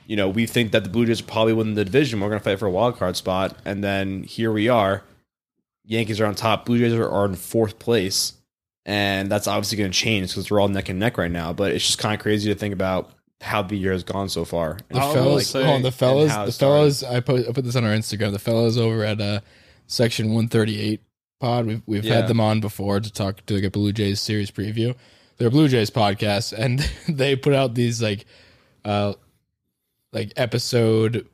You 0.06 0.18
know, 0.18 0.27
we 0.27 0.46
think 0.48 0.74
that 0.74 0.84
the 0.84 0.89
Blue 0.89 1.06
Jays 1.06 1.22
probably 1.22 1.53
win 1.53 1.75
the 1.75 1.86
division. 1.86 2.20
We're 2.20 2.27
going 2.27 2.38
to 2.38 2.44
fight 2.44 2.60
for 2.60 2.65
a 2.65 2.70
wild 2.70 2.98
card 2.98 3.15
spot, 3.15 3.58
and 3.63 3.82
then 3.82 4.24
here 4.24 4.51
we 4.51 4.68
are. 4.68 5.01
Yankees 5.86 6.20
are 6.20 6.25
on 6.25 6.36
top. 6.36 6.65
Blue 6.65 6.77
Jays 6.77 6.91
are, 6.91 7.10
are 7.10 7.25
in 7.25 7.36
fourth 7.36 7.79
place, 7.79 8.34
and 8.86 9.32
that's 9.32 9.48
obviously 9.48 9.77
going 9.77 9.91
to 9.91 9.98
change 9.98 10.29
because 10.29 10.51
we're 10.51 10.60
all 10.60 10.68
neck 10.68 10.89
and 10.89 11.00
neck 11.00 11.18
right 11.18 11.32
now. 11.32 11.53
But 11.53 11.72
it's 11.72 11.86
just 11.86 12.00
kind 12.00 12.13
of 12.13 12.22
crazy 12.22 12.53
to 12.53 12.60
think 12.60 12.74
about 12.74 13.12
how 13.44 13.62
the 13.62 13.76
year 13.76 13.92
has 13.92 14.04
gone 14.04 14.30
so 14.30 14.46
far. 14.46 14.78
The 14.90 14.98
I 15.00 15.06
will 15.08 15.14
fellas, 15.14 15.50
say- 15.50 15.64
hold 15.64 15.76
on, 15.76 15.82
the 15.84 15.92
fellas, 15.92 16.32
how 16.32 16.44
it 16.44 16.46
the 16.48 16.52
started. 16.54 16.74
fellas. 16.76 17.04
I 17.04 17.20
put 17.20 17.48
I 17.48 17.52
put 17.52 17.64
this 17.66 17.76
on 17.76 17.84
our 17.84 17.92
Instagram. 17.94 18.32
The 18.32 18.40
fellas 18.40 18.78
over 18.78 19.04
at 19.04 19.20
uh, 19.22 19.42
section 19.88 20.34
one 20.34 20.48
thirty 20.48 20.80
eight 20.82 21.02
pod. 21.40 21.66
We've 21.66 21.82
we've 21.86 22.06
Yeah. 22.06 22.16
had 22.16 22.28
them 22.28 22.40
on 22.40 22.60
before 22.62 23.00
to 23.00 23.12
talk 23.12 23.46
to 23.46 23.56
like 23.56 23.64
a 23.64 23.70
Blue 23.70 23.92
Jays 23.92 24.22
series 24.22 24.50
preview. 24.50 24.96
They're 25.38 25.50
Blue 25.50 25.68
Jays 25.68 25.90
podcast, 25.90 26.54
and 26.54 26.80
they 27.10 27.36
put 27.36 27.54
out 27.54 27.74
these 27.76 28.02
like, 28.02 28.26
uh, 28.86 29.14
like 30.14 30.32
episode 30.38 31.28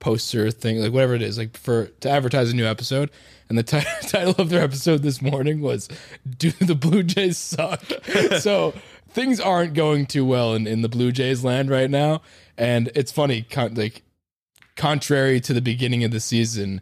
poster 0.00 0.50
thing, 0.50 0.78
like 0.80 0.92
whatever 0.92 1.14
it 1.14 1.22
is, 1.22 1.38
like 1.38 1.56
for 1.56 1.86
to 2.00 2.10
advertise 2.10 2.50
a 2.52 2.56
new 2.56 2.66
episode. 2.66 3.10
And 3.48 3.56
the 3.56 3.62
ti- 3.62 3.80
title 4.08 4.34
of 4.38 4.48
their 4.48 4.62
episode 4.62 5.02
this 5.02 5.22
morning 5.22 5.60
was 5.60 5.88
"Do 6.38 6.50
the 6.50 6.74
Blue 6.74 7.02
Jays 7.04 7.38
suck?" 7.38 7.84
so 8.40 8.74
things 9.16 9.40
aren't 9.40 9.72
going 9.74 10.04
too 10.06 10.24
well 10.24 10.54
in, 10.54 10.66
in 10.68 10.82
the 10.82 10.88
Blue 10.88 11.10
Jays 11.10 11.42
land 11.42 11.70
right 11.70 11.90
now, 11.90 12.20
and 12.56 12.90
it's 12.94 13.10
funny, 13.10 13.42
con- 13.42 13.74
like 13.74 14.02
contrary 14.76 15.40
to 15.40 15.52
the 15.54 15.60
beginning 15.62 16.04
of 16.04 16.10
the 16.10 16.20
season 16.20 16.80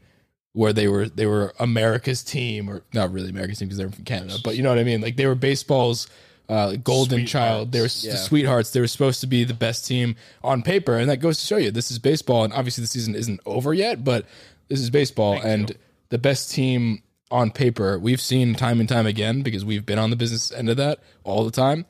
where 0.52 0.72
they 0.72 0.88
were 0.88 1.08
they 1.08 1.26
were 1.26 1.54
America's 1.58 2.22
team, 2.22 2.68
or 2.68 2.82
not 2.92 3.12
really 3.12 3.30
America's 3.30 3.58
team 3.58 3.68
because 3.68 3.78
they're 3.78 3.90
from 3.90 4.04
Canada, 4.04 4.36
but 4.44 4.56
you 4.56 4.62
know 4.62 4.68
what 4.68 4.78
I 4.78 4.84
mean. 4.84 5.00
Like 5.00 5.16
they 5.16 5.26
were 5.26 5.34
baseball's 5.34 6.08
uh, 6.48 6.76
golden 6.76 7.24
child. 7.26 7.72
They 7.72 7.80
were 7.80 7.88
Yeah. 8.00 8.16
sweethearts. 8.16 8.70
They 8.70 8.80
were 8.80 8.86
supposed 8.88 9.20
to 9.22 9.26
be 9.26 9.44
the 9.44 9.54
best 9.54 9.86
team 9.86 10.16
on 10.42 10.62
paper, 10.62 10.96
and 10.98 11.08
that 11.08 11.18
goes 11.18 11.40
to 11.40 11.46
show 11.46 11.56
you 11.56 11.70
this 11.70 11.90
is 11.90 11.98
baseball. 11.98 12.44
And 12.44 12.52
obviously, 12.52 12.82
the 12.82 12.88
season 12.88 13.14
isn't 13.14 13.40
over 13.46 13.72
yet, 13.72 14.04
but 14.04 14.26
this 14.68 14.80
is 14.80 14.90
baseball, 14.90 15.40
and 15.40 15.76
the 16.10 16.18
best 16.18 16.50
team 16.50 17.02
on 17.30 17.50
paper 17.50 17.98
we've 17.98 18.20
seen 18.20 18.54
time 18.54 18.78
and 18.80 18.88
time 18.88 19.06
again 19.06 19.42
because 19.42 19.64
we've 19.64 19.86
been 19.86 19.98
on 19.98 20.10
the 20.10 20.16
business 20.16 20.52
end 20.52 20.68
of 20.68 20.76
that 20.76 21.00
all 21.24 21.44
the 21.44 21.50
time. 21.50 21.86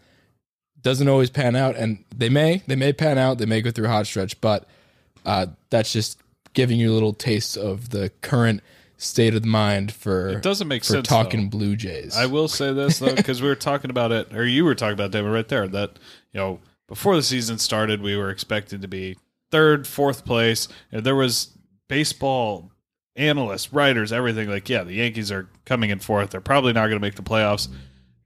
Doesn't 0.84 1.08
always 1.08 1.30
pan 1.30 1.56
out, 1.56 1.74
and 1.74 2.04
they 2.16 2.28
may 2.28 2.62
they 2.66 2.76
may 2.76 2.92
pan 2.92 3.18
out. 3.18 3.38
They 3.38 3.46
may 3.46 3.60
go 3.60 3.72
through 3.72 3.86
a 3.86 3.88
hot 3.88 4.06
stretch, 4.06 4.40
but 4.40 4.68
uh, 5.24 5.46
that's 5.70 5.92
just 5.92 6.20
giving 6.52 6.78
you 6.78 6.92
a 6.92 6.94
little 6.94 7.12
taste 7.12 7.56
of 7.56 7.90
the 7.90 8.10
current 8.20 8.62
state 8.96 9.34
of 9.34 9.44
mind 9.44 9.92
for 9.92 10.28
It 10.28 10.42
doesn't 10.42 10.68
make 10.68 10.84
for 10.84 10.92
sense, 10.92 11.08
talking 11.08 11.44
though. 11.44 11.58
Blue 11.58 11.74
Jays. 11.74 12.16
I 12.16 12.26
will 12.26 12.48
say 12.48 12.72
this 12.72 13.00
though, 13.00 13.14
because 13.14 13.42
we 13.42 13.48
were 13.48 13.56
talking 13.56 13.90
about 13.90 14.12
it, 14.12 14.32
or 14.32 14.46
you 14.46 14.64
were 14.64 14.74
talking 14.76 14.94
about 14.94 15.10
David 15.10 15.30
right 15.30 15.48
there. 15.48 15.66
That 15.66 15.98
you 16.32 16.40
know, 16.40 16.60
before 16.86 17.16
the 17.16 17.22
season 17.22 17.58
started, 17.58 18.00
we 18.00 18.16
were 18.16 18.30
expected 18.30 18.82
to 18.82 18.88
be 18.88 19.16
third, 19.50 19.86
fourth 19.86 20.24
place, 20.24 20.68
and 20.92 21.04
there 21.04 21.16
was 21.16 21.56
baseball 21.88 22.70
analysts, 23.16 23.72
writers, 23.72 24.12
everything 24.12 24.48
like, 24.50 24.68
yeah, 24.68 24.82
the 24.82 24.94
Yankees 24.94 25.30
are 25.30 25.48
coming 25.64 25.90
in 25.90 25.98
fourth. 25.98 26.30
They're 26.30 26.40
probably 26.40 26.72
not 26.72 26.88
going 26.88 26.98
to 26.98 27.00
make 27.00 27.14
the 27.14 27.22
playoffs, 27.22 27.68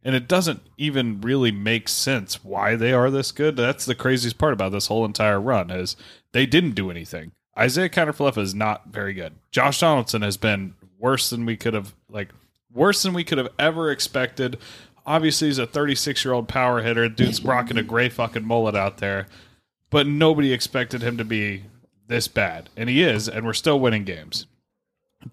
and 0.09 0.17
it 0.17 0.27
doesn't 0.27 0.63
even 0.79 1.21
really 1.21 1.53
make 1.53 1.87
sense 1.87 2.43
why 2.43 2.77
they 2.77 2.95
are 2.95 3.11
this 3.11 3.31
good. 3.31 3.57
That's 3.57 3.85
the 3.85 3.95
craziest 3.95 4.39
part 4.39 4.55
about 4.55 4.73
this 4.73 4.87
whole 4.87 5.05
entire 5.05 5.39
run 5.39 5.71
is 5.71 5.97
they 6.33 6.47
didn't 6.47 6.71
do 6.71 6.91
anything. 6.91 7.33
Isiah 7.63 7.91
Kiner-Falefa 7.91 8.39
is 8.39 8.55
not 8.55 8.87
very 8.87 9.13
good. 9.13 9.35
Josh 9.51 9.81
Donaldson 9.81 10.23
has 10.23 10.39
been 10.39 10.73
worse 10.99 11.29
than 11.29 11.45
we 11.45 11.59
could 11.59 11.75
have 11.75 11.95
like 12.09 12.31
worse 12.73 13.03
than 13.03 13.13
we 13.13 13.23
could 13.23 13.37
have 13.37 13.51
ever 13.59 13.91
expected. 13.91 14.57
Obviously, 15.05 15.49
he's 15.49 15.59
a 15.59 15.67
36 15.67 16.25
year 16.25 16.33
old 16.33 16.49
power 16.49 16.81
hitter. 16.81 17.07
Dude's 17.11 17.45
rocking 17.45 17.77
a 17.77 17.83
gray 17.83 18.09
fucking 18.09 18.47
mullet 18.47 18.75
out 18.75 18.97
there, 18.97 19.27
but 19.91 20.07
nobody 20.07 20.55
expected 20.55 21.03
him 21.03 21.19
to 21.19 21.25
be 21.25 21.65
this 22.07 22.29
bad, 22.29 22.71
and 22.79 22.89
he 22.89 23.03
is, 23.03 23.29
and 23.29 23.45
we're 23.45 23.53
still 23.53 23.79
winning 23.79 24.05
games. 24.05 24.47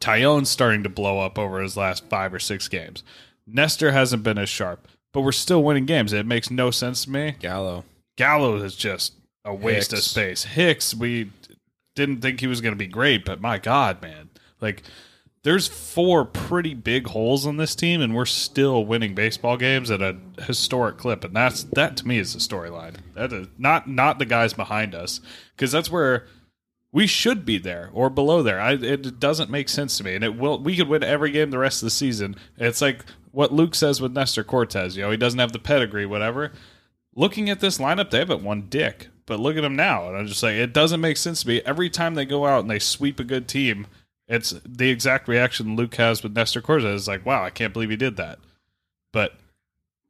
Tyone's 0.01 0.49
starting 0.49 0.83
to 0.83 0.89
blow 0.89 1.21
up 1.21 1.39
over 1.39 1.61
his 1.61 1.77
last 1.77 2.09
five 2.09 2.33
or 2.33 2.39
six 2.39 2.67
games. 2.67 3.03
Nestor 3.47 3.91
hasn't 3.91 4.23
been 4.23 4.37
as 4.37 4.49
sharp, 4.49 4.87
but 5.13 5.21
we're 5.21 5.31
still 5.31 5.63
winning 5.63 5.85
games. 5.85 6.13
It 6.13 6.25
makes 6.25 6.49
no 6.49 6.71
sense 6.71 7.05
to 7.05 7.11
me. 7.11 7.35
Gallo. 7.39 7.83
Gallo 8.17 8.55
is 8.57 8.75
just 8.75 9.13
a 9.43 9.53
waste 9.53 9.93
of 9.93 9.99
space. 9.99 10.43
Hicks, 10.43 10.95
we 10.95 11.31
didn't 11.95 12.21
think 12.21 12.39
he 12.39 12.47
was 12.47 12.61
going 12.61 12.73
to 12.73 12.77
be 12.77 12.87
great, 12.87 13.25
but 13.25 13.41
my 13.41 13.57
God, 13.57 14.01
man. 14.01 14.29
Like, 14.61 14.83
there's 15.43 15.67
four 15.67 16.25
pretty 16.25 16.73
big 16.73 17.07
holes 17.07 17.45
on 17.45 17.57
this 17.57 17.75
team, 17.75 18.01
and 18.01 18.15
we're 18.15 18.25
still 18.25 18.83
winning 18.83 19.13
baseball 19.13 19.57
games 19.57 19.91
at 19.91 20.01
a 20.01 20.17
historic 20.39 20.97
clip. 20.97 21.23
And 21.23 21.35
that's 21.35 21.63
that 21.75 21.97
to 21.97 22.07
me 22.07 22.17
is 22.17 22.33
the 22.33 22.39
storyline. 22.39 22.95
That 23.13 23.31
is 23.31 23.47
not 23.57 23.87
not 23.87 24.17
the 24.17 24.25
guys 24.25 24.53
behind 24.53 24.95
us, 24.95 25.21
because 25.55 25.71
that's 25.71 25.91
where 25.91 26.25
we 26.91 27.05
should 27.05 27.45
be 27.45 27.59
there 27.59 27.91
or 27.93 28.09
below 28.09 28.41
there. 28.41 28.59
I, 28.59 28.71
it 28.71 29.19
doesn't 29.19 29.51
make 29.51 29.69
sense 29.69 29.97
to 29.99 30.03
me, 30.03 30.15
and 30.15 30.23
it 30.23 30.35
will. 30.35 30.57
We 30.57 30.75
could 30.75 30.87
win 30.87 31.03
every 31.03 31.29
game 31.29 31.51
the 31.51 31.59
rest 31.59 31.83
of 31.83 31.87
the 31.87 31.91
season. 31.91 32.37
It's 32.57 32.81
like 32.81 33.05
what 33.35 33.53
Luke 33.53 33.75
says 33.75 34.01
with 34.01 34.13
Nestor 34.13 34.43
Cortes. 34.43 34.95
You 34.95 35.03
know, 35.03 35.11
he 35.11 35.17
doesn't 35.17 35.39
have 35.39 35.51
the 35.51 35.59
pedigree, 35.59 36.05
whatever 36.05 36.51
looking 37.15 37.49
at 37.49 37.61
this 37.61 37.77
lineup, 37.77 38.11
they 38.11 38.19
haven't 38.19 38.43
won 38.43 38.67
dick. 38.69 39.07
But 39.25 39.39
look 39.39 39.57
at 39.57 39.61
them 39.61 39.75
now, 39.75 40.07
and 40.07 40.15
I'm 40.15 40.27
just 40.27 40.43
like, 40.43 40.53
it 40.53 40.71
doesn't 40.71 41.01
make 41.01 41.17
sense 41.17 41.41
to 41.41 41.47
me. 41.47 41.61
Every 41.61 41.89
time 41.89 42.13
they 42.13 42.25
go 42.25 42.45
out 42.45 42.61
and 42.61 42.69
they 42.69 42.77
sweep 42.77 43.19
a 43.19 43.23
good 43.23 43.47
team, 43.47 43.87
it's 44.27 44.53
the 44.63 44.91
exact 44.91 45.27
reaction 45.27 45.75
Luke 45.75 45.95
has 45.95 46.21
with 46.21 46.35
Nestor 46.35 46.61
Cortes. 46.61 46.85
It's 46.85 47.07
like, 47.07 47.25
wow, 47.25 47.43
I 47.43 47.49
can't 47.49 47.73
believe 47.73 47.89
he 47.89 47.95
did 47.95 48.17
that. 48.17 48.37
But 49.11 49.33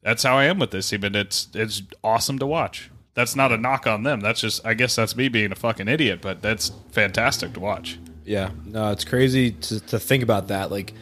that's 0.02 0.24
how 0.24 0.38
I 0.38 0.46
am 0.46 0.60
with 0.60 0.72
this 0.72 0.90
team, 0.90 1.06
and 1.06 1.16
it's 1.16 1.48
it's 1.54 1.82
awesome 2.04 2.40
to 2.40 2.46
watch. 2.46 2.92
That's 3.14 3.38
not 3.38 3.54
a 3.54 3.58
knock 3.58 3.88
on 3.88 4.04
them. 4.04 4.20
That's 4.20 4.42
just, 4.42 4.66
I 4.66 4.74
guess, 4.74 4.98
that's 4.98 5.16
me 5.16 5.30
being 5.30 5.54
a 5.54 5.56
fucking 5.56 5.88
idiot. 5.88 6.20
But 6.22 6.42
that's 6.42 6.74
fantastic 6.92 7.54
to 7.54 7.62
watch. 7.62 7.98
Yeah, 8.26 8.50
no, 8.66 8.92
it's 8.92 9.06
crazy 9.06 9.52
to, 9.52 9.80
to 9.80 9.98
think 9.98 10.24
about 10.24 10.50
that. 10.50 10.72
Like 10.72 10.94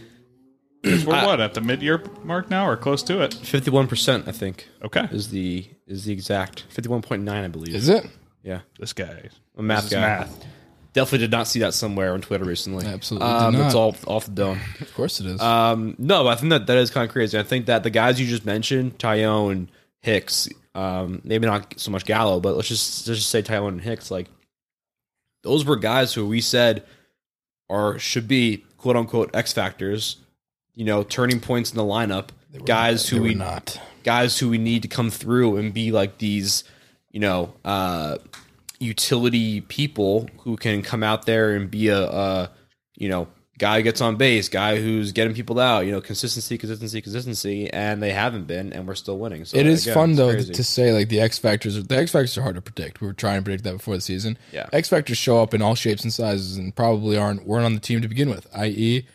'Cause 0.83 1.05
We're 1.05 1.13
what 1.25 1.39
at 1.39 1.53
the 1.53 1.61
mid-year 1.61 2.03
mark 2.23 2.49
now, 2.49 2.67
or 2.67 2.75
close 2.75 3.01
to 3.03 3.21
it. 3.21 3.33
fifty-one 3.33 3.87
percent, 3.87 4.27
I 4.27 4.31
think, 4.31 4.67
Okay, 4.83 5.07
is 5.11 5.29
the 5.29 5.65
is 5.87 6.05
the 6.05 6.13
exact 6.13 6.65
fifty-one 6.69 7.01
point 7.01 7.23
nine, 7.23 7.43
I 7.43 7.47
believe. 7.47 7.73
Is 7.75 7.89
it? 7.89 8.05
Yeah, 8.43 8.61
this 8.79 8.91
guy, 8.93 9.29
a 9.57 9.61
math 9.63 9.83
this 9.83 9.85
is 9.85 9.91
guy. 9.93 10.01
math. 10.01 10.45
Definitely 10.91 11.19
did 11.19 11.31
not 11.31 11.47
see 11.47 11.59
that 11.61 11.73
somewhere 11.73 12.13
on 12.13 12.21
Twitter 12.21 12.43
recently. 12.45 12.85
Absolutely 12.85 13.27
um, 13.27 13.53
did 13.55 13.65
It's 13.65 13.73
all 13.73 13.95
off 14.05 14.25
the 14.25 14.31
dome. 14.31 14.59
Of 14.79 14.93
course 14.93 15.19
it 15.19 15.25
is. 15.25 15.41
Um, 15.41 15.95
no, 15.97 16.27
I 16.27 16.35
think 16.35 16.51
that 16.51 16.67
that 16.67 16.77
is 16.77 16.91
kind 16.91 17.07
of 17.07 17.11
crazy. 17.11 17.39
I 17.39 17.41
think 17.43 17.65
that 17.65 17.81
the 17.83 17.89
guys 17.89 18.21
you 18.21 18.27
just 18.27 18.45
mentioned, 18.45 18.99
Tyone, 18.99 19.69
Hicks, 20.01 20.49
um, 20.75 21.21
maybe 21.23 21.47
not 21.47 21.79
so 21.79 21.89
much 21.89 22.05
Gallo, 22.05 22.39
but 22.39 22.55
let's 22.55 22.67
just 22.67 23.07
let's 23.07 23.19
just 23.21 23.29
say 23.31 23.41
Tyone 23.41 23.69
and 23.69 23.81
Hicks, 23.81 24.11
like 24.11 24.27
those 25.43 25.65
were 25.65 25.77
guys 25.77 26.13
who 26.13 26.27
we 26.27 26.41
said 26.41 26.83
are 27.69 27.97
should 27.97 28.27
be 28.27 28.63
quote 28.77 28.95
unquote 28.95 29.31
X 29.33 29.51
factors, 29.53 30.17
you 30.75 30.85
know, 30.85 31.03
turning 31.03 31.39
points 31.39 31.71
in 31.71 31.77
the 31.77 31.83
lineup. 31.83 32.29
Guys 32.65 33.09
who 33.09 33.17
were 33.17 33.23
we 33.23 33.33
not. 33.33 33.79
guys 34.03 34.37
who 34.37 34.49
we 34.49 34.57
need 34.57 34.83
to 34.83 34.87
come 34.87 35.09
through 35.09 35.57
and 35.57 35.73
be 35.73 35.91
like 35.91 36.19
these, 36.19 36.63
you 37.11 37.19
know, 37.19 37.53
uh, 37.65 38.17
utility 38.79 39.61
people 39.61 40.29
who 40.39 40.55
can 40.55 40.81
come 40.81 41.03
out 41.03 41.25
there 41.25 41.55
and 41.55 41.71
be 41.71 41.87
a, 41.87 41.99
a, 41.99 42.51
you 42.95 43.09
know, 43.09 43.27
guy 43.57 43.81
gets 43.81 44.01
on 44.01 44.17
base, 44.17 44.49
guy 44.49 44.79
who's 44.79 45.11
getting 45.13 45.33
people 45.33 45.59
out, 45.59 45.85
you 45.85 45.91
know, 45.91 46.01
consistency, 46.01 46.57
consistency, 46.57 47.01
consistency, 47.01 47.69
and 47.71 48.03
they 48.03 48.11
haven't 48.11 48.45
been, 48.45 48.73
and 48.73 48.87
we're 48.87 48.95
still 48.95 49.17
winning. 49.17 49.45
So 49.45 49.57
it 49.57 49.65
is 49.65 49.83
again, 49.83 49.93
fun 49.93 50.15
though 50.15 50.31
crazy. 50.31 50.53
to 50.53 50.63
say 50.63 50.91
like 50.93 51.09
the 51.09 51.21
X 51.21 51.39
factors. 51.39 51.81
The 51.81 51.97
X 51.97 52.11
factors 52.11 52.37
are 52.37 52.41
hard 52.41 52.55
to 52.55 52.61
predict. 52.61 53.01
We 53.01 53.07
were 53.07 53.13
trying 53.13 53.39
to 53.39 53.43
predict 53.43 53.63
that 53.63 53.73
before 53.73 53.95
the 53.95 54.01
season. 54.01 54.37
Yeah. 54.51 54.67
X 54.73 54.89
factors 54.89 55.17
show 55.17 55.41
up 55.41 55.53
in 55.53 55.61
all 55.61 55.75
shapes 55.75 56.03
and 56.03 56.11
sizes, 56.11 56.57
and 56.57 56.75
probably 56.75 57.17
aren't 57.17 57.45
weren't 57.47 57.65
on 57.65 57.73
the 57.73 57.79
team 57.79 58.01
to 58.01 58.07
begin 58.07 58.29
with. 58.29 58.47
I.e., 58.53 59.07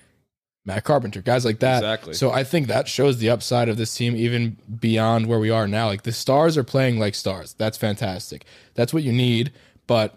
Matt 0.68 0.84
Carpenter, 0.84 1.22
guys 1.22 1.46
like 1.46 1.60
that. 1.60 1.78
Exactly. 1.78 2.12
So 2.12 2.30
I 2.30 2.44
think 2.44 2.66
that 2.66 2.88
shows 2.88 3.16
the 3.16 3.30
upside 3.30 3.70
of 3.70 3.78
this 3.78 3.94
team 3.94 4.14
even 4.14 4.58
beyond 4.78 5.26
where 5.26 5.38
we 5.38 5.48
are 5.48 5.66
now. 5.66 5.86
Like 5.86 6.02
the 6.02 6.12
stars 6.12 6.58
are 6.58 6.62
playing 6.62 6.98
like 6.98 7.14
stars. 7.14 7.54
That's 7.54 7.78
fantastic. 7.78 8.44
That's 8.74 8.92
what 8.92 9.02
you 9.02 9.10
need. 9.10 9.50
But 9.86 10.14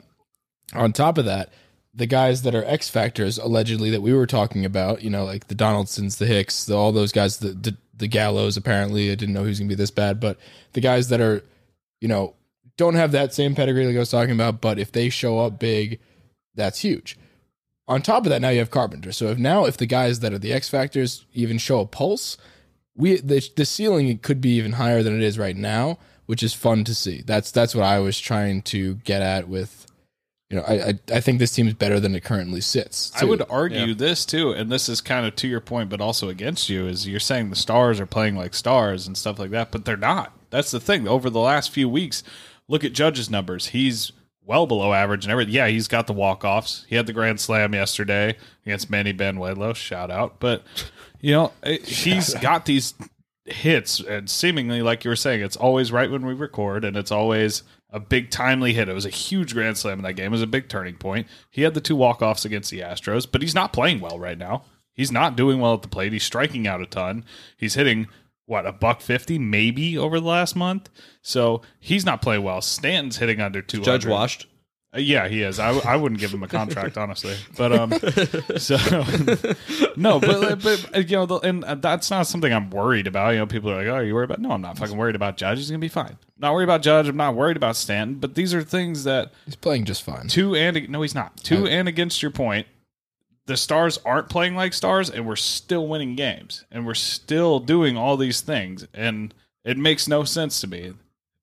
on 0.76 0.92
top 0.92 1.18
of 1.18 1.24
that, 1.24 1.54
the 1.94 2.06
guys 2.06 2.42
that 2.42 2.54
are 2.54 2.66
X 2.66 2.90
factors 2.90 3.38
allegedly 3.38 3.92
that 3.92 4.02
we 4.02 4.14
were 4.14 4.28
talking 4.28 4.66
about, 4.66 5.02
you 5.02 5.10
know, 5.10 5.24
like 5.24 5.48
the 5.48 5.56
Donaldsons, 5.56 6.18
the 6.18 6.26
Hicks, 6.26 6.66
the, 6.66 6.76
all 6.76 6.92
those 6.92 7.14
guys, 7.14 7.38
the, 7.38 7.50
the 7.54 7.78
the 7.96 8.10
Gallos. 8.10 8.58
Apparently, 8.58 9.10
I 9.10 9.16
didn't 9.16 9.34
know 9.34 9.44
he 9.44 9.50
was 9.50 9.60
gonna 9.60 9.70
be 9.70 9.76
this 9.76 9.92
bad, 9.92 10.20
but 10.20 10.38
the 10.74 10.82
guys 10.82 11.08
that 11.10 11.22
are, 11.22 11.46
you 12.02 12.10
know, 12.10 12.34
don't 12.76 12.96
have 12.96 13.14
that 13.14 13.34
same 13.34 13.56
pedigree 13.56 13.86
like 13.86 13.96
I 13.96 14.00
was 14.00 14.12
talking 14.12 14.34
about, 14.34 14.60
but 14.60 14.80
if 14.80 14.92
they 14.92 15.08
show 15.08 15.40
up 15.40 15.60
big, 15.60 16.00
that's 16.56 16.80
huge. 16.80 17.18
On 17.92 18.02
top 18.02 18.26
of 18.26 18.30
that, 18.30 18.42
now 18.42 18.48
you 18.48 18.60
have 18.60 18.72
Carpenter. 18.72 19.12
So 19.12 19.28
if 19.28 19.38
now 19.38 19.66
if 19.66 19.76
the 19.76 19.86
guys 19.86 20.22
that 20.22 20.32
are 20.32 20.40
the 20.40 20.54
X 20.54 20.70
factors 20.70 21.26
even 21.34 21.58
show 21.58 21.82
a 21.82 21.86
pulse, 21.86 22.38
we 22.96 23.18
the 23.18 23.46
the 23.58 23.66
ceiling 23.66 24.18
could 24.20 24.40
be 24.40 24.52
even 24.52 24.74
higher 24.74 25.04
than 25.04 25.14
it 25.14 25.22
is 25.22 25.38
right 25.38 25.58
now, 25.58 26.00
which 26.26 26.42
is 26.42 26.54
fun 26.54 26.86
to 26.86 26.96
see. 26.96 27.22
That's 27.26 27.52
that's 27.52 27.76
what 27.76 27.84
I 27.84 28.00
was 28.00 28.18
trying 28.18 28.62
to 28.64 28.96
get 29.04 29.22
at 29.22 29.50
with, 29.50 29.88
you 30.50 30.56
know, 30.56 30.64
I 30.64 30.74
I, 30.74 30.94
I 31.16 31.20
think 31.20 31.40
this 31.40 31.52
team's 31.52 31.74
better 31.74 32.00
than 32.00 32.16
it 32.16 32.24
currently 32.24 32.62
sits. 32.62 33.12
I 33.22 33.26
would 33.26 33.44
argue 33.50 33.94
this 33.94 34.26
too, 34.26 34.52
and 34.52 34.72
this 34.72 34.88
is 34.88 35.02
kind 35.02 35.26
of 35.26 35.36
to 35.36 35.50
your 35.50 35.60
point, 35.60 35.90
but 35.90 36.00
also 36.00 36.30
against 36.30 36.70
you, 36.70 36.88
is 36.88 37.06
you're 37.06 37.20
saying 37.20 37.50
the 37.50 37.58
stars 37.58 38.00
are 38.00 38.06
playing 38.06 38.38
like 38.38 38.54
stars 38.54 39.06
and 39.06 39.18
stuff 39.18 39.38
like 39.38 39.52
that, 39.52 39.70
but 39.70 39.84
they're 39.84 39.98
not. 39.98 40.32
That's 40.50 40.72
the 40.72 40.80
thing. 40.80 41.10
Over 41.10 41.30
the 41.30 41.42
last 41.42 41.72
few 41.72 41.90
weeks, 41.90 42.24
look 42.70 42.86
at 42.86 42.94
Judge's 42.94 43.30
numbers. 43.30 43.68
He's 43.68 44.14
well 44.52 44.68
below 44.68 44.92
average 44.92 45.24
and 45.24 45.32
everything. 45.32 45.54
Yeah, 45.54 45.68
he's 45.68 45.88
got 45.88 46.08
the 46.08 46.14
walk 46.14 46.44
offs. 46.44 46.86
He 46.90 46.98
had 46.98 47.08
the 47.08 47.14
grand 47.14 47.40
slam 47.40 47.74
yesterday 47.74 48.36
against 48.66 48.90
Manny 48.90 49.14
Bañuelos. 49.14 49.78
Shout 49.78 50.12
out. 50.12 50.42
But 50.42 50.64
you 51.22 51.32
know, 51.32 51.54
it- 51.64 51.86
he's 51.88 52.34
got 52.36 52.66
these 52.66 52.94
hits 53.46 54.00
and 54.02 54.30
seemingly 54.30 54.82
like 54.82 55.04
you 55.04 55.10
were 55.10 55.16
saying 55.16 55.42
it's 55.42 55.56
always 55.58 55.92
right 55.92 56.12
when 56.12 56.26
we 56.26 56.34
record 56.34 56.84
and 56.86 56.96
it's 56.96 57.12
always 57.12 57.64
a 57.90 58.00
big 58.00 58.30
timely 58.30 58.72
hit 58.74 58.88
it 58.88 58.94
was 58.94 59.06
a 59.06 59.10
huge 59.10 59.54
grand 59.54 59.76
slam 59.78 59.98
in 59.98 60.04
that 60.04 60.14
game 60.14 60.28
it 60.28 60.30
was 60.30 60.44
a 60.44 60.48
big 60.48 60.70
turning 60.70 60.96
point 60.96 61.26
he 61.50 61.64
had 61.64 61.74
the 61.74 61.82
two 61.82 61.96
walk-offs 61.96 62.46
against 62.46 62.70
the 62.70 62.80
astros 62.80 63.28
but 63.30 63.42
he's 63.42 63.56
not 63.56 63.74
playing 63.74 64.00
well 64.00 64.20
right 64.20 64.38
now 64.38 64.64
he's 64.94 65.12
not 65.12 65.36
doing 65.36 65.60
well 65.60 65.74
at 65.74 65.82
the 65.82 65.88
plate 65.88 66.14
he's 66.14 66.24
striking 66.24 66.68
out 66.68 66.82
a 66.82 66.86
ton 66.86 67.26
he's 67.58 67.74
hitting 67.74 68.08
what 68.52 68.66
a 68.66 68.72
buck 68.74 69.00
50 69.00 69.40
maybe 69.40 69.98
over 69.98 70.20
the 70.20 70.28
last 70.28 70.56
month 70.56 70.90
so 71.22 71.62
he's 71.80 72.06
not 72.06 72.22
playing 72.22 72.44
well 72.44 72.62
stanton's 72.62 73.18
hitting 73.18 73.40
under 73.40 73.62
two. 73.62 73.82
Judge 73.82 74.06
washed. 74.06 74.46
uh, 74.94 75.00
Yeah, 75.00 75.30
he 75.30 75.42
is. 75.42 75.58
I, 75.58 75.70
I 75.80 75.96
wouldn't 75.96 76.20
give 76.20 76.34
him 76.34 76.44
a 76.44 76.50
contract, 76.50 76.98
honestly. 77.04 77.36
But 77.58 77.72
um, 77.72 77.92
so 78.58 78.76
no, 79.96 80.20
but 80.20 80.62
but 80.62 80.90
uh, 80.96 81.00
you 81.00 81.16
know, 81.16 81.26
the, 81.26 81.36
and 81.38 81.64
that's 81.82 82.12
not 82.12 82.28
something 82.28 82.52
I'm 82.52 82.70
worried 82.70 83.08
about. 83.08 83.30
You 83.30 83.38
know, 83.40 83.46
people 83.46 83.72
are 83.72 83.78
like, 83.78 83.88
"Oh, 83.88 83.96
are 83.96 84.04
you 84.04 84.14
worried 84.14 84.26
about?" 84.32 84.40
No, 84.40 84.52
I'm 84.52 84.62
not 84.62 84.78
fucking 84.78 84.98
worried 84.98 85.16
about 85.16 85.38
Judge. 85.38 85.60
He's 85.60 85.70
gonna 85.70 85.80
be 85.80 85.88
fine. 85.88 86.18
Not 86.38 86.54
worried 86.54 86.66
about 86.66 86.82
Judge. 86.82 87.08
I'm 87.08 87.16
not 87.16 87.36
worried 87.36 87.56
about 87.58 87.78
Stanton. 87.78 88.16
But 88.20 88.36
these 88.36 88.54
are 88.54 88.64
things 88.64 89.06
that 89.06 89.32
he's 89.46 89.56
playing 89.56 89.86
just 89.86 90.04
fine. 90.04 90.28
two 90.28 90.56
and 90.56 90.90
no, 90.90 91.02
he's 91.02 91.16
not. 91.16 91.38
Two 91.38 91.68
and 91.68 91.88
against 91.88 92.22
your 92.22 92.32
point, 92.32 92.68
the 93.48 93.58
stars 93.58 94.00
aren't 94.06 94.30
playing 94.30 94.56
like 94.56 94.74
stars, 94.74 95.10
and 95.10 95.28
we're 95.28 95.36
still 95.36 95.88
winning 95.88 96.16
games, 96.16 96.66
and 96.72 96.86
we're 96.86 96.94
still 96.94 97.60
doing 97.60 97.98
all 97.98 98.18
these 98.18 98.42
things, 98.42 98.88
and 98.94 99.34
it 99.64 99.78
makes 99.78 100.08
no 100.08 100.24
sense 100.24 100.62
to 100.62 100.68
me. 100.68 100.94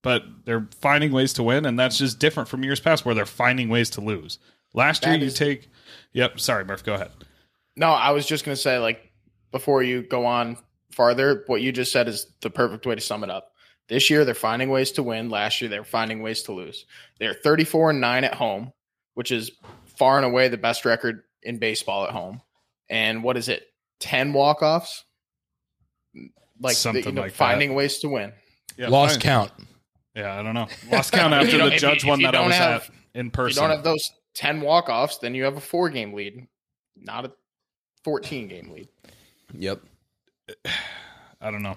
But 0.03 0.23
they're 0.45 0.69
finding 0.81 1.13
ways 1.13 1.33
to 1.35 1.43
win, 1.43 1.67
and 1.67 1.79
that's 1.79 1.99
just 1.99 2.19
different 2.19 2.49
from 2.49 2.63
years 2.63 2.81
past 2.81 3.05
where 3.05 3.15
they're 3.15 3.27
finding 3.27 3.69
ways 3.69 3.91
to 3.91 4.01
lose. 4.01 4.39
Last 4.75 5.05
year, 5.05 5.19
That 5.19 5.25
you 5.25 5.31
take. 5.31 5.69
Yep. 6.13 6.39
Sorry, 6.41 6.65
Murph. 6.65 6.85
Go 6.85 6.95
ahead. 6.95 7.11
No, 7.77 7.89
I 7.89 8.11
was 8.11 8.27
just 8.27 8.45
going 8.45 8.55
to 8.55 8.61
say, 8.61 8.79
like, 8.79 9.13
before 9.51 9.83
you 9.83 10.03
go 10.03 10.25
on 10.25 10.57
farther, 10.93 11.43
what 11.47 11.63
you 11.63 11.73
just 11.73 11.91
said 11.91 12.07
is 12.07 12.27
the 12.43 12.51
perfect 12.51 12.87
way 12.87 12.95
to 12.95 13.01
sum 13.01 13.25
it 13.25 13.31
up. 13.31 13.53
This 13.89 14.11
year, 14.11 14.25
they're 14.25 14.35
finding 14.35 14.69
ways 14.69 14.93
to 14.93 15.03
win. 15.03 15.31
Last 15.31 15.61
year, 15.61 15.71
they're 15.71 15.85
finding 15.85 16.23
ways 16.23 16.43
to 16.43 16.53
lose. 16.53 16.87
They're 17.19 17.35
34 17.35 17.91
and 17.91 18.01
9 18.01 18.25
at 18.25 18.35
home, 18.35 18.73
which 19.15 19.33
is 19.33 19.51
far 19.97 20.17
and 20.17 20.27
away 20.27 20.49
the 20.49 20.59
best 20.59 20.85
record 20.85 21.23
in 21.49 21.59
baseball 21.59 22.05
at 22.05 22.11
home. 22.11 22.41
and 22.91 23.23
what 23.25 23.37
is 23.37 23.49
it? 23.49 23.65
Ten 24.01 24.33
walk 24.33 24.63
offs. 24.63 25.05
Like 26.61 26.75
Something 26.77 27.05
you 27.05 27.13
know, 27.13 27.23
like 27.23 27.33
that. 27.33 27.37
finding 27.37 27.75
ways 27.75 27.99
to 28.01 28.09
win. 28.09 28.33
Yeah, 28.77 28.89
Lost 28.89 29.15
fine. 29.15 29.21
count. 29.23 29.53
Yeah, 30.15 30.39
I 30.39 30.43
don't 30.43 30.55
know. 30.55 30.67
Lost 30.93 31.13
count 31.13 31.33
after 31.35 31.51
You 31.53 31.59
know, 31.59 31.71
the 31.71 31.77
judge 31.77 32.03
you- 32.05 32.09
one 32.11 32.23
that 32.23 32.35
I 32.35 32.45
was 32.47 32.55
have- 32.55 32.83
at 32.83 32.91
in 33.15 33.27
If 33.29 33.37
you 33.37 33.55
don't 33.55 33.71
have 33.71 33.83
those 33.85 34.11
ten 34.35 34.61
walk 34.61 34.89
offs, 34.89 35.19
then 35.19 35.35
you 35.35 35.45
have 35.45 35.57
a 35.57 35.61
four 35.61 35.89
game 35.91 36.13
lead, 36.15 36.47
not 36.97 37.25
a 37.25 37.33
fourteen 38.05 38.49
game 38.49 38.71
lead. 38.73 38.89
Yep. 39.55 39.81
I 41.41 41.51
don't 41.51 41.63
know. 41.63 41.77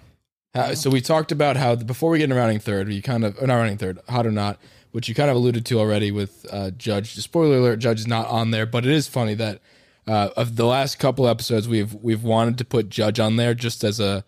Uh, 0.54 0.76
so 0.76 0.90
we 0.90 1.00
talked 1.00 1.32
about 1.32 1.56
how 1.56 1.76
before 1.76 2.10
we 2.10 2.18
get 2.18 2.26
into 2.26 2.36
rounding 2.36 2.60
third, 2.60 2.88
we 2.88 3.02
kind 3.02 3.24
of 3.24 3.42
or 3.42 3.48
not 3.48 3.56
rounding 3.56 3.78
third, 3.78 4.00
hot 4.10 4.26
or 4.28 4.32
not, 4.32 4.60
which 4.92 5.10
you 5.10 5.16
kind 5.16 5.30
of 5.30 5.36
alluded 5.36 5.66
to 5.68 5.80
already 5.80 6.12
with 6.12 6.46
uh, 6.52 6.72
Judge. 6.72 7.16
Spoiler 7.16 7.58
alert: 7.58 7.78
Judge 7.78 8.02
is 8.02 8.08
not 8.08 8.28
on 8.28 8.52
there, 8.52 8.66
but 8.66 8.86
it 8.86 8.92
is 8.92 9.08
funny 9.08 9.34
that 9.36 9.62
uh, 10.08 10.30
of 10.36 10.56
the 10.56 10.66
last 10.66 11.00
couple 11.00 11.28
episodes 11.28 11.68
we've 11.68 11.94
we've 11.96 12.24
wanted 12.24 12.58
to 12.58 12.66
put 12.66 12.90
Judge 12.90 13.20
on 13.20 13.36
there 13.36 13.54
just 13.54 13.84
as 13.84 14.00
a 14.00 14.24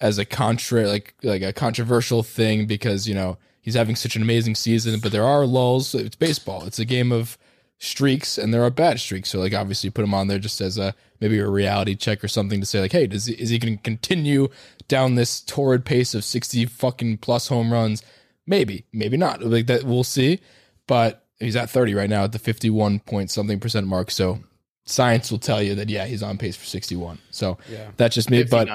as 0.00 0.18
a 0.18 0.24
contra 0.24 0.88
like 0.88 1.14
like 1.22 1.42
a 1.42 1.52
controversial 1.52 2.22
thing 2.22 2.66
because 2.66 3.08
you 3.08 3.14
know 3.14 3.38
he's 3.60 3.74
having 3.74 3.96
such 3.96 4.16
an 4.16 4.22
amazing 4.22 4.54
season, 4.54 5.00
but 5.00 5.12
there 5.12 5.24
are 5.24 5.46
lulls. 5.46 5.94
It's 5.94 6.16
baseball. 6.16 6.64
It's 6.64 6.78
a 6.78 6.84
game 6.84 7.12
of 7.12 7.38
streaks, 7.78 8.36
and 8.36 8.52
there 8.52 8.62
are 8.62 8.70
bad 8.70 9.00
streaks. 9.00 9.30
So 9.30 9.38
like 9.38 9.54
obviously 9.54 9.90
put 9.90 10.04
him 10.04 10.14
on 10.14 10.28
there 10.28 10.38
just 10.38 10.60
as 10.60 10.78
a 10.78 10.94
maybe 11.20 11.38
a 11.38 11.48
reality 11.48 11.94
check 11.94 12.24
or 12.24 12.28
something 12.28 12.60
to 12.60 12.66
say 12.66 12.80
like, 12.80 12.92
hey, 12.92 13.06
does 13.06 13.28
is 13.28 13.50
he 13.50 13.58
going 13.58 13.76
to 13.76 13.82
continue 13.82 14.48
down 14.88 15.14
this 15.14 15.40
torrid 15.40 15.84
pace 15.84 16.14
of 16.14 16.24
sixty 16.24 16.66
fucking 16.66 17.18
plus 17.18 17.48
home 17.48 17.72
runs? 17.72 18.02
Maybe, 18.50 18.84
maybe 18.92 19.16
not. 19.16 19.42
Like 19.42 19.66
that, 19.68 19.84
we'll 19.84 20.02
see. 20.04 20.40
But 20.88 21.24
he's 21.38 21.54
at 21.54 21.70
thirty 21.70 21.94
right 21.94 22.10
now 22.10 22.24
at 22.24 22.32
the 22.32 22.38
fifty-one 22.40 22.98
point 23.00 23.30
something 23.30 23.60
percent 23.60 23.86
mark. 23.86 24.10
So 24.10 24.40
science 24.84 25.30
will 25.30 25.38
tell 25.38 25.62
you 25.62 25.76
that 25.76 25.88
yeah, 25.88 26.04
he's 26.06 26.22
on 26.22 26.36
pace 26.36 26.56
for 26.56 26.64
sixty-one. 26.66 27.18
So 27.30 27.58
Yeah. 27.70 27.92
that's 27.96 28.14
just 28.16 28.28
me. 28.28 28.42
But 28.42 28.68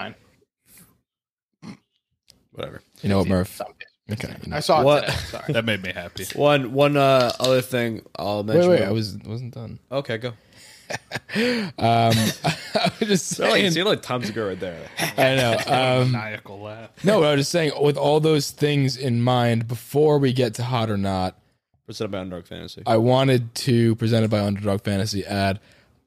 Whatever. 2.53 2.81
you 3.01 3.09
know 3.09 3.17
what, 3.19 3.27
Murph? 3.27 3.59
Okay. 4.09 4.33
you 4.43 4.49
know. 4.49 4.55
I 4.57 4.59
saw 4.61 4.79
it 4.81 4.85
What? 4.85 5.01
today. 5.07 5.17
Sorry. 5.17 5.53
That 5.53 5.65
made 5.65 5.83
me 5.83 5.91
happy. 5.91 6.25
One 6.35 6.71
one 6.71 6.95
uh, 6.95 7.31
other 7.39 7.61
thing 7.61 8.01
I'll 8.15 8.43
Wait, 8.43 8.53
mention. 8.53 8.69
wait, 8.71 8.81
I 8.83 8.91
was 8.91 9.17
wasn't 9.25 9.53
done. 9.55 9.79
okay, 9.91 10.17
go. 10.17 10.33
Um, 11.35 11.71
I 11.79 12.91
was 12.99 13.07
just 13.07 13.39
Like, 13.39 13.51
saying. 13.51 13.71
see 13.71 13.83
like 13.83 14.01
times 14.01 14.29
ago 14.29 14.47
right 14.47 14.59
there. 14.59 14.87
I 15.17 15.35
know. 15.35 15.57
Um, 15.67 16.11
Maniacal 16.11 16.59
laugh. 16.61 16.89
no, 17.03 17.23
I 17.23 17.31
was 17.31 17.41
just 17.41 17.51
saying. 17.51 17.71
With 17.81 17.97
all 17.97 18.19
those 18.19 18.51
things 18.51 18.95
in 18.97 19.21
mind, 19.21 19.67
before 19.67 20.17
we 20.19 20.31
get 20.33 20.53
to 20.55 20.63
hot 20.63 20.89
or 20.89 20.97
not, 20.97 21.37
Presented 21.85 22.11
by 22.11 22.19
Underdog 22.19 22.47
Fantasy. 22.47 22.81
I 22.87 22.97
wanted 22.97 23.53
to 23.55 23.95
present 23.97 24.25
it 24.25 24.29
by 24.29 24.39
Underdog 24.39 24.81
Fantasy 24.81 25.23
ad. 25.23 25.59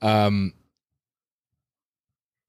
Um, 0.03 0.53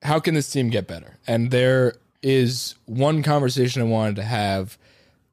how 0.01 0.19
can 0.19 0.33
this 0.33 0.50
team 0.51 0.69
get 0.69 0.88
better? 0.88 1.17
And 1.27 1.51
there 1.51 1.93
is 2.24 2.74
one 2.86 3.21
conversation 3.21 3.83
I 3.83 3.86
wanted 3.86 4.15
to 4.15 4.24
have. 4.24 4.78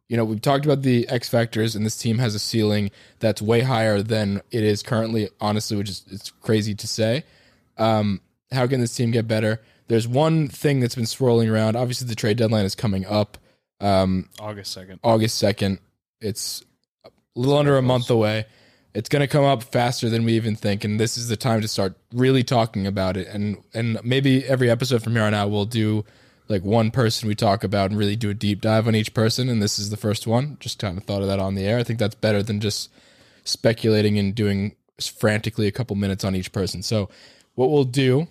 You 0.09 0.17
know, 0.17 0.25
we've 0.25 0.41
talked 0.41 0.65
about 0.65 0.83
the 0.83 1.09
X 1.09 1.29
factors, 1.29 1.75
and 1.75 1.85
this 1.85 1.97
team 1.97 2.19
has 2.19 2.35
a 2.35 2.39
ceiling 2.39 2.91
that's 3.19 3.43
way 3.43 3.63
higher 3.63 4.03
than 4.03 4.41
it 4.51 4.63
is 4.63 4.83
currently. 4.83 5.29
Honestly, 5.41 5.77
which 5.77 5.91
is 5.91 6.05
it's 6.11 6.31
crazy 6.31 6.75
to 6.75 6.87
say. 6.87 7.25
Um, 7.77 8.21
how 8.53 8.67
can 8.67 8.81
this 8.81 8.95
team 8.95 9.11
get 9.11 9.27
better? 9.27 9.61
There's 9.89 10.07
one 10.07 10.49
thing 10.49 10.81
that's 10.81 10.95
been 10.95 11.07
swirling 11.07 11.49
around. 11.49 11.77
Obviously, 11.77 12.07
the 12.07 12.15
trade 12.15 12.37
deadline 12.37 12.65
is 12.65 12.75
coming 12.75 13.05
up. 13.07 13.39
Um, 13.81 14.29
August 14.41 14.73
second. 14.73 15.01
August 15.03 15.43
2nd. 15.43 15.79
It's 16.21 16.65
a 17.05 17.11
little 17.35 17.59
under 17.59 17.77
a 17.77 17.83
month 17.83 18.11
away. 18.11 18.47
It's 18.95 19.11
going 19.11 19.21
to 19.21 19.27
come 19.27 19.45
up 19.45 19.63
faster 19.63 20.09
than 20.09 20.25
we 20.25 20.33
even 20.33 20.57
think 20.57 20.83
and 20.83 20.99
this 20.99 21.19
is 21.19 21.29
the 21.29 21.37
time 21.37 21.61
to 21.61 21.69
start 21.69 21.95
really 22.15 22.43
talking 22.43 22.87
about 22.87 23.19
it 23.19 23.29
and 23.29 23.59
and 23.75 24.01
maybe 24.03 24.43
every 24.47 24.71
episode 24.71 25.03
from 25.03 25.13
here 25.13 25.23
on 25.23 25.35
out 25.35 25.51
we'll 25.51 25.67
do 25.67 26.03
like 26.49 26.63
one 26.63 26.91
person 26.91 27.29
we 27.29 27.35
talk 27.35 27.65
about 27.65 27.91
and 27.91 27.99
really 27.99 28.17
do 28.17 28.31
a 28.31 28.35
deep 28.35 28.61
dive 28.61 28.87
on 28.87 28.95
each 28.95 29.15
person 29.15 29.49
and 29.49 29.63
this 29.63 29.79
is 29.79 29.91
the 29.91 29.97
first 29.97 30.27
one. 30.27 30.57
Just 30.61 30.79
kind 30.79 30.97
of 30.97 31.05
thought 31.05 31.23
of 31.23 31.29
that 31.29 31.41
on 31.41 31.55
the 31.55 31.65
air. 31.65 31.79
I 31.79 31.83
think 31.85 31.99
that's 31.99 32.15
better 32.15 32.43
than 32.43 32.61
just 32.61 32.91
speculating 33.45 34.19
and 34.19 34.35
doing 34.35 34.77
frantically 35.01 35.67
a 35.67 35.73
couple 35.73 35.97
minutes 35.97 36.25
on 36.25 36.35
each 36.35 36.53
person. 36.53 36.83
So 36.83 37.09
what 37.55 37.71
we'll 37.71 37.85
do 37.85 38.29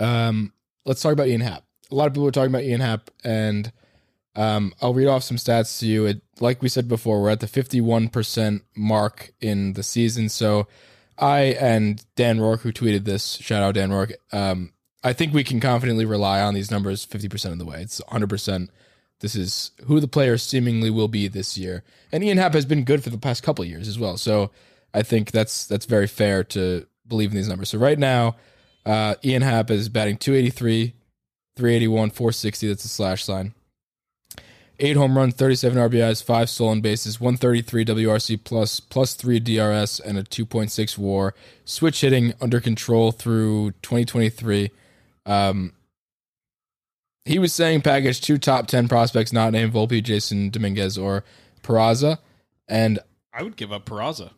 um 0.00 0.52
let's 0.84 1.02
talk 1.02 1.12
about 1.12 1.28
Ian 1.28 1.40
Happ. 1.40 1.64
A 1.90 1.94
lot 1.94 2.06
of 2.06 2.14
people 2.14 2.26
are 2.26 2.32
talking 2.32 2.50
about 2.50 2.64
Ian 2.64 2.80
Happ 2.80 3.10
and 3.22 3.72
um, 4.34 4.72
I'll 4.80 4.94
read 4.94 5.08
off 5.08 5.22
some 5.22 5.36
stats 5.36 5.78
to 5.80 5.86
you. 5.86 6.06
It, 6.06 6.22
like 6.40 6.62
we 6.62 6.68
said 6.68 6.88
before, 6.88 7.20
we're 7.20 7.30
at 7.30 7.40
the 7.40 7.46
51% 7.46 8.62
mark 8.74 9.32
in 9.40 9.74
the 9.74 9.82
season. 9.82 10.28
So 10.28 10.68
I 11.18 11.56
and 11.60 12.04
Dan 12.16 12.40
Rourke, 12.40 12.62
who 12.62 12.72
tweeted 12.72 13.04
this, 13.04 13.34
shout 13.34 13.62
out 13.62 13.74
Dan 13.74 13.92
Rourke, 13.92 14.14
um, 14.32 14.72
I 15.04 15.12
think 15.12 15.32
we 15.32 15.44
can 15.44 15.60
confidently 15.60 16.04
rely 16.04 16.40
on 16.40 16.54
these 16.54 16.70
numbers 16.70 17.04
50% 17.06 17.52
of 17.52 17.58
the 17.58 17.64
way. 17.64 17.80
It's 17.82 18.00
100%. 18.00 18.68
This 19.20 19.34
is 19.34 19.72
who 19.86 20.00
the 20.00 20.08
player 20.08 20.36
seemingly 20.36 20.90
will 20.90 21.08
be 21.08 21.28
this 21.28 21.56
year. 21.56 21.84
And 22.10 22.24
Ian 22.24 22.38
Happ 22.38 22.54
has 22.54 22.66
been 22.66 22.84
good 22.84 23.02
for 23.02 23.10
the 23.10 23.18
past 23.18 23.42
couple 23.42 23.64
years 23.64 23.88
as 23.88 23.98
well. 23.98 24.16
So 24.16 24.50
I 24.94 25.02
think 25.02 25.30
that's 25.30 25.66
that's 25.66 25.86
very 25.86 26.06
fair 26.06 26.44
to 26.44 26.86
believe 27.06 27.30
in 27.30 27.36
these 27.36 27.48
numbers. 27.48 27.70
So 27.70 27.78
right 27.78 27.98
now, 27.98 28.36
uh, 28.84 29.14
Ian 29.24 29.42
Happ 29.42 29.70
is 29.70 29.88
batting 29.88 30.16
283, 30.16 30.94
381, 31.56 32.10
460. 32.10 32.68
That's 32.68 32.84
a 32.84 32.88
slash 32.88 33.24
sign 33.24 33.54
eight 34.82 34.96
home 34.96 35.16
runs, 35.16 35.34
37 35.34 35.78
RBIs, 35.78 36.22
five 36.22 36.50
stolen 36.50 36.80
bases, 36.80 37.20
133 37.20 37.84
WRC 37.84 38.44
plus, 38.44 38.80
plus 38.80 39.14
three 39.14 39.38
DRS, 39.38 40.00
and 40.00 40.18
a 40.18 40.24
2.6 40.24 40.98
WAR. 40.98 41.34
Switch 41.64 42.00
hitting 42.00 42.34
under 42.40 42.60
control 42.60 43.12
through 43.12 43.70
2023. 43.82 44.70
Um, 45.26 45.72
he 47.24 47.38
was 47.38 47.52
saying 47.52 47.82
package 47.82 48.20
two 48.20 48.38
top 48.38 48.66
10 48.66 48.88
prospects 48.88 49.32
not 49.32 49.52
named 49.52 49.72
Volpe, 49.72 50.02
Jasson 50.02 50.50
Dominguez, 50.50 50.98
or 50.98 51.24
Peraza. 51.62 52.18
And 52.68 52.98
I 53.32 53.42
would 53.42 53.56
give 53.56 53.72
up 53.72 53.84
Peraza. 53.86 54.30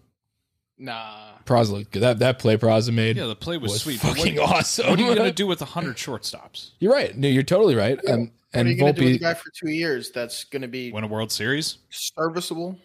Nah. 0.78 1.16
Peraza 1.46 1.70
looked 1.72 1.92
good. 1.92 2.02
That, 2.02 2.18
that 2.18 2.38
play 2.38 2.56
Peraza 2.56 2.92
made 2.92 3.16
Yeah, 3.16 3.26
the 3.26 3.36
play 3.36 3.56
was, 3.56 3.72
was 3.72 3.82
sweet. 3.82 4.00
fucking 4.00 4.36
what, 4.36 4.50
awesome. 4.56 4.88
What 4.90 4.98
are 4.98 5.02
you 5.02 5.14
going 5.14 5.26
to 5.28 5.32
do 5.32 5.46
with 5.46 5.60
hundred 5.60 5.96
shortstops? 5.96 6.70
You're 6.78 6.92
right. 6.92 7.16
No, 7.16 7.28
you're 7.28 7.42
totally 7.42 7.74
right. 7.74 7.98
And, 8.04 8.22
What 8.24 8.30
and 8.52 8.68
are 8.68 8.70
you 8.72 8.76
going 8.78 8.94
to 8.94 9.00
do 9.00 9.06
with 9.06 9.14
a 9.14 9.18
Volpe. 9.18 9.20
guy 9.20 9.34
for 9.34 9.50
two 9.54 9.70
years 9.70 10.10
that's 10.10 10.44
going 10.44 10.62
to 10.62 10.68
be 10.68 10.92
Win 10.92 11.04
a 11.04 11.06
World 11.06 11.32
Series? 11.32 11.78
serviceable? 11.90 12.78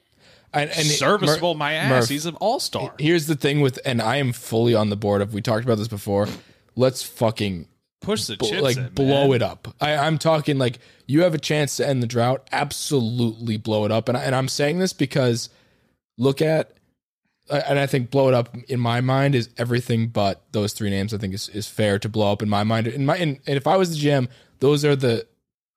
And, 0.53 0.69
and 0.71 0.85
Serviceable, 0.85 1.53
Mur- 1.53 1.59
my 1.59 1.73
ass. 1.73 1.89
Murph, 1.91 2.09
He's 2.09 2.25
an 2.25 2.35
all 2.35 2.59
star. 2.59 2.95
Here's 2.97 3.27
the 3.27 3.35
thing 3.35 3.62
with, 3.62 3.79
and 3.85 4.01
I 4.01 4.15
am 4.15 4.33
fully 4.33 4.73
on 4.73 4.89
the 4.89 4.95
board 4.97 5.21
of. 5.21 5.31
We 5.33 5.41
talked 5.43 5.63
about 5.63 5.77
this 5.77 5.88
before. 5.88 6.27
Let's 6.75 7.03
fucking 7.03 7.67
Push 8.01 8.25
the 8.25 8.38
chips 8.38 8.62
like 8.62 8.77
in, 8.77 8.89
blow 8.89 9.33
it 9.33 9.41
up. 9.41 9.67
I, 9.81 9.95
I'm 9.95 10.17
talking 10.17 10.57
like 10.57 10.79
you 11.05 11.23
have 11.23 11.33
a 11.33 11.39
chance 11.39 11.77
to 11.77 11.88
end 11.88 12.01
the 12.01 12.07
drought. 12.07 12.47
Absolutely 12.51 13.57
blow 13.57 13.85
it 13.85 13.91
up. 13.91 14.07
And 14.07 14.17
I, 14.17 14.23
and 14.23 14.33
I'm 14.33 14.47
saying 14.47 14.79
this 14.79 14.93
because 14.93 15.49
look 16.17 16.41
at, 16.41 16.71
and 17.49 17.77
I 17.77 17.88
think 17.88 18.09
blow 18.09 18.29
it 18.29 18.33
up 18.33 18.55
in 18.69 18.79
my 18.79 19.01
mind 19.01 19.35
is 19.35 19.49
everything 19.57 20.07
but 20.07 20.43
those 20.51 20.71
three 20.73 20.89
names. 20.89 21.13
I 21.13 21.17
think 21.17 21.33
is 21.33 21.49
is 21.49 21.67
fair 21.67 21.99
to 21.99 22.07
blow 22.07 22.31
up 22.31 22.41
in 22.41 22.49
my 22.49 22.63
mind. 22.63 22.88
In 22.88 23.05
my 23.05 23.17
and, 23.17 23.39
and 23.45 23.57
if 23.57 23.67
I 23.67 23.75
was 23.75 23.89
the 23.89 24.07
GM, 24.07 24.27
those 24.59 24.85
are 24.85 24.95
the 24.95 25.27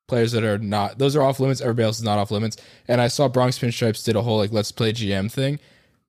players 0.07 0.33
that 0.33 0.45
are 0.45 0.59
not 0.59 0.99
those 0.99 1.17
are 1.17 1.23
off 1.23 1.41
limits. 1.41 1.61
Everybody 1.61 1.87
else 1.87 1.99
is 1.99 2.05
not 2.05 2.19
off 2.19 2.31
limits. 2.31 2.57
And 2.87 3.01
I 3.01 3.09
saw 3.09 3.29
Bronx 3.29 3.59
Pinstripes 3.59 4.05
did 4.05 4.15
a 4.15 4.23
whole 4.23 4.37
like 4.37 4.53
let's 4.53 4.71
play 4.71 4.93
GM 4.93 5.33
thing. 5.33 5.59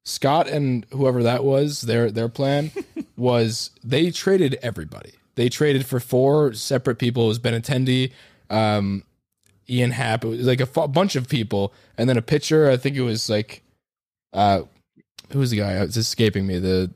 Scott 0.04 0.50
and 0.50 0.86
whoever 0.92 1.24
that 1.24 1.44
was, 1.44 1.82
their 1.82 2.12
their 2.12 2.30
plan 2.30 2.72
was 3.16 3.72
they 3.84 4.12
traded 4.12 4.60
everybody. 4.62 5.14
They 5.36 5.50
traded 5.50 5.86
for 5.86 6.00
four 6.00 6.54
separate 6.54 7.00
people. 7.00 7.26
It 7.26 7.28
was 7.28 7.40
Benintendi, 7.40 8.12
um, 8.50 9.04
Ian 9.70 9.92
Happ. 9.92 10.24
It 10.24 10.28
was 10.28 10.48
like 10.48 10.62
a 10.62 10.88
bunch 10.88 11.16
of 11.16 11.28
people, 11.28 11.74
and 11.98 12.08
then 12.08 12.18
a 12.18 12.22
pitcher. 12.22 12.70
I 12.70 12.78
think 12.78 12.96
it 12.96 13.02
was 13.02 13.30
like, 13.30 13.64
uh, 14.32 14.64
who 15.32 15.40
was 15.40 15.52
the 15.52 15.58
guy? 15.58 15.74
It's 15.74 15.98
escaping 15.98 16.46
me. 16.46 16.60
The 16.60 16.92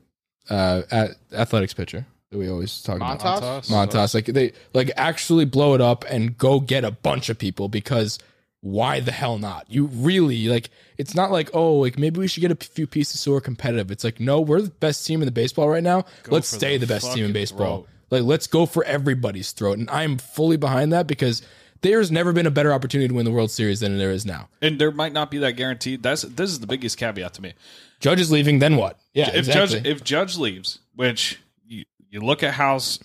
uh, 0.48 0.82
a- 0.90 1.14
athletics 1.32 1.74
pitcher 1.74 2.06
that 2.30 2.38
we 2.38 2.48
always 2.48 2.82
talk 2.82 2.96
about. 2.96 3.20
Montas? 3.20 3.70
Montas. 3.70 4.14
Like 4.14 4.26
they 4.26 4.52
like 4.74 4.90
actually 4.96 5.44
blow 5.44 5.74
it 5.74 5.80
up 5.80 6.04
and 6.08 6.36
go 6.36 6.60
get 6.60 6.84
a 6.84 6.90
bunch 6.90 7.28
of 7.28 7.38
people 7.38 7.68
because 7.68 8.18
why 8.60 9.00
the 9.00 9.12
hell 9.12 9.38
not? 9.38 9.66
You 9.68 9.86
really 9.86 10.48
like 10.48 10.70
it's 10.96 11.14
not 11.14 11.30
like, 11.30 11.50
oh, 11.54 11.74
like 11.74 11.98
maybe 11.98 12.20
we 12.20 12.28
should 12.28 12.40
get 12.40 12.50
a 12.50 12.56
few 12.56 12.86
pieces 12.86 13.20
so 13.20 13.32
we're 13.32 13.40
competitive. 13.40 13.90
It's 13.90 14.04
like, 14.04 14.20
no, 14.20 14.40
we're 14.40 14.62
the 14.62 14.70
best 14.70 15.06
team 15.06 15.22
in 15.22 15.26
the 15.26 15.32
baseball 15.32 15.68
right 15.68 15.82
now. 15.82 16.04
let's 16.28 16.48
stay 16.48 16.76
the 16.76 16.86
the, 16.86 16.94
best 16.94 17.12
team 17.12 17.26
in 17.26 17.32
baseball. 17.32 17.82
throat. 17.82 17.88
Like 18.10 18.22
let's 18.22 18.46
go 18.46 18.66
for 18.66 18.84
everybody's 18.84 19.52
throat. 19.52 19.78
And 19.78 19.88
I'm 19.90 20.18
fully 20.18 20.56
behind 20.56 20.92
that 20.92 21.06
because 21.06 21.42
there's 21.82 22.10
never 22.10 22.32
been 22.32 22.46
a 22.46 22.50
better 22.50 22.72
opportunity 22.72 23.08
to 23.08 23.14
win 23.14 23.24
the 23.24 23.30
World 23.30 23.50
Series 23.50 23.80
than 23.80 23.98
there 23.98 24.10
is 24.10 24.26
now. 24.26 24.48
And 24.60 24.80
there 24.80 24.90
might 24.90 25.12
not 25.12 25.30
be 25.30 25.38
that 25.38 25.52
guaranteed. 25.52 26.02
That's 26.02 26.22
this 26.22 26.50
is 26.50 26.60
the 26.60 26.66
biggest 26.66 26.98
caveat 26.98 27.34
to 27.34 27.42
me. 27.42 27.54
Judge 28.00 28.20
is 28.20 28.30
leaving, 28.30 28.58
then 28.58 28.76
what? 28.76 28.98
Yeah, 29.12 29.30
if 29.30 29.48
exactly. 29.48 29.80
Judge 29.80 29.86
if 29.86 30.04
Judge 30.04 30.36
leaves, 30.36 30.80
which 30.94 31.40
you, 31.66 31.84
you 32.10 32.20
look 32.20 32.42
at 32.42 32.54
Hal's 32.54 33.00